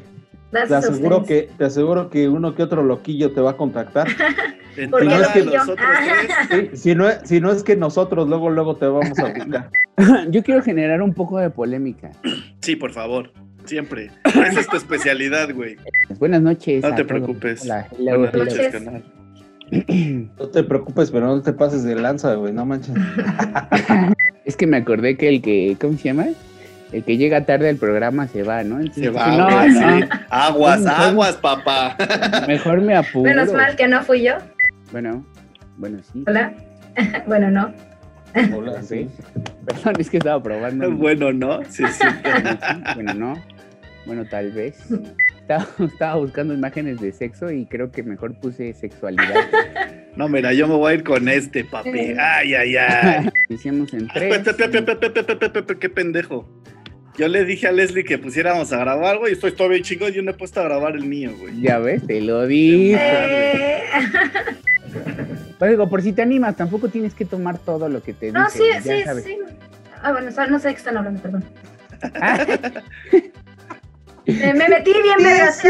Te 0.62 0.68
Gracias 0.68 0.90
aseguro 0.90 1.24
que, 1.24 1.48
te 1.58 1.64
aseguro 1.64 2.10
que 2.10 2.28
uno 2.28 2.54
que 2.54 2.62
otro 2.62 2.82
loquillo 2.82 3.32
te 3.32 3.40
va 3.40 3.50
a 3.52 3.56
contactar. 3.56 4.06
De 4.76 4.88
¿Por 4.88 5.00
qué 5.00 5.06
entrada, 5.06 5.34
lo 5.34 5.40
pillo? 5.44 5.56
nosotros 5.58 5.86
si, 6.74 6.94
no, 6.94 7.08
es- 7.08 7.20
si 7.24 7.40
no 7.40 7.50
es 7.52 7.62
que 7.62 7.76
nosotros 7.76 8.28
luego, 8.28 8.50
luego 8.50 8.76
te 8.76 8.86
vamos 8.86 9.18
a 9.18 9.32
buscar. 9.32 9.70
Yo 10.30 10.42
quiero 10.42 10.62
generar 10.62 11.00
un 11.02 11.14
poco 11.14 11.38
de 11.38 11.50
polémica. 11.50 12.10
Sí, 12.60 12.76
por 12.76 12.92
favor. 12.92 13.32
Siempre. 13.64 14.10
Esa 14.24 14.60
es 14.60 14.68
tu 14.68 14.76
especialidad, 14.76 15.52
güey. 15.52 15.76
Buenas 16.18 16.40
noches. 16.42 16.82
No 16.84 16.94
te 16.94 17.04
preocupes. 17.04 17.62
Hola, 17.64 17.88
hello, 17.98 18.18
Buenas 18.18 18.34
noches. 18.34 18.68
canal. 18.72 19.02
No 20.38 20.48
te 20.48 20.62
preocupes, 20.62 21.10
pero 21.10 21.26
no 21.26 21.42
te 21.42 21.52
pases 21.52 21.82
de 21.82 21.96
lanza, 21.96 22.34
güey, 22.34 22.52
no 22.52 22.64
manches. 22.64 22.94
Es 24.44 24.56
que 24.56 24.66
me 24.68 24.76
acordé 24.76 25.16
que 25.16 25.28
el 25.28 25.42
que, 25.42 25.76
¿cómo 25.80 25.98
se 25.98 26.04
llama? 26.04 26.26
el 26.96 27.04
que 27.04 27.18
llega 27.18 27.44
tarde 27.44 27.68
al 27.68 27.76
programa 27.76 28.26
se 28.26 28.42
va, 28.42 28.64
¿no? 28.64 28.80
Entonces, 28.80 29.04
se 29.04 29.10
va. 29.10 29.66
Sí. 29.68 30.08
Aguas, 30.30 30.86
aguas, 30.86 31.36
papá. 31.36 31.94
Mejor 32.48 32.80
me 32.80 32.96
apuro. 32.96 33.24
Menos 33.24 33.52
mal 33.52 33.76
que 33.76 33.86
no 33.86 34.02
fui 34.02 34.22
yo. 34.22 34.32
Bueno, 34.92 35.26
bueno, 35.76 35.98
sí. 36.10 36.24
Hola. 36.26 36.54
bueno, 37.26 37.50
no. 37.50 37.74
Hola, 38.56 38.82
sí. 38.82 39.08
Perdón, 39.66 39.94
es 39.98 40.08
que 40.08 40.16
estaba 40.16 40.42
probando. 40.42 40.90
Bueno, 40.90 41.34
no. 41.34 41.62
Sí, 41.68 41.84
sí. 41.86 42.06
bueno, 42.94 43.12
no. 43.12 43.34
Bueno, 44.06 44.24
tal 44.24 44.52
vez. 44.52 44.78
Estaba, 45.78 46.16
buscando 46.16 46.54
imágenes 46.54 47.00
de 47.00 47.12
sexo 47.12 47.50
y 47.50 47.66
creo 47.66 47.92
que 47.92 48.02
mejor 48.02 48.34
puse 48.40 48.72
sexualidad. 48.72 49.48
No, 50.16 50.28
mira, 50.28 50.52
yo 50.54 50.66
me 50.66 50.74
voy 50.74 50.92
a 50.92 50.94
ir 50.94 51.04
con 51.04 51.28
este, 51.28 51.62
papi. 51.62 52.14
Ay, 52.18 52.54
ay, 52.54 52.76
ay. 52.76 53.28
Hicimos 53.50 53.92
en 53.92 54.08
tres. 54.08 54.42
Qué 55.78 55.88
pendejo. 55.90 56.48
Yo 57.18 57.28
le 57.28 57.44
dije 57.44 57.66
a 57.68 57.72
Leslie 57.72 58.04
que 58.04 58.18
pusiéramos 58.18 58.72
a 58.72 58.78
grabar, 58.78 59.18
güey. 59.18 59.32
Estoy 59.32 59.52
todo 59.52 59.68
bien 59.70 59.82
chingón. 59.82 60.12
Yo 60.12 60.22
no 60.22 60.32
he 60.32 60.34
puesto 60.34 60.60
a 60.60 60.64
grabar 60.64 60.94
el 60.96 61.04
mío, 61.04 61.32
güey. 61.38 61.60
Ya 61.60 61.78
ves, 61.78 62.06
te 62.06 62.20
lo 62.20 62.46
dije. 62.46 62.98
Eh, 63.00 63.82
Pero 65.58 65.70
digo, 65.70 65.88
por 65.88 66.02
si 66.02 66.12
te 66.12 66.22
animas, 66.22 66.56
tampoco 66.56 66.88
tienes 66.88 67.14
que 67.14 67.24
tomar 67.24 67.58
todo 67.58 67.88
lo 67.88 68.02
que 68.02 68.12
te 68.12 68.30
no, 68.32 68.44
dicen. 68.44 68.60
sí, 68.60 68.68
ya 68.72 68.82
sí, 68.98 69.02
sabes. 69.04 69.24
sí. 69.24 69.38
Ah, 70.02 70.12
bueno, 70.12 70.30
no 70.50 70.58
sé 70.58 70.68
de 70.68 70.74
qué 70.74 70.78
están 70.78 70.96
hablando, 70.98 71.22
perdón. 71.22 71.44
Ah, 72.20 72.44
Eh, 74.28 74.52
me 74.54 74.68
metí 74.68 74.92
bien, 74.92 75.18
vergas. 75.22 75.62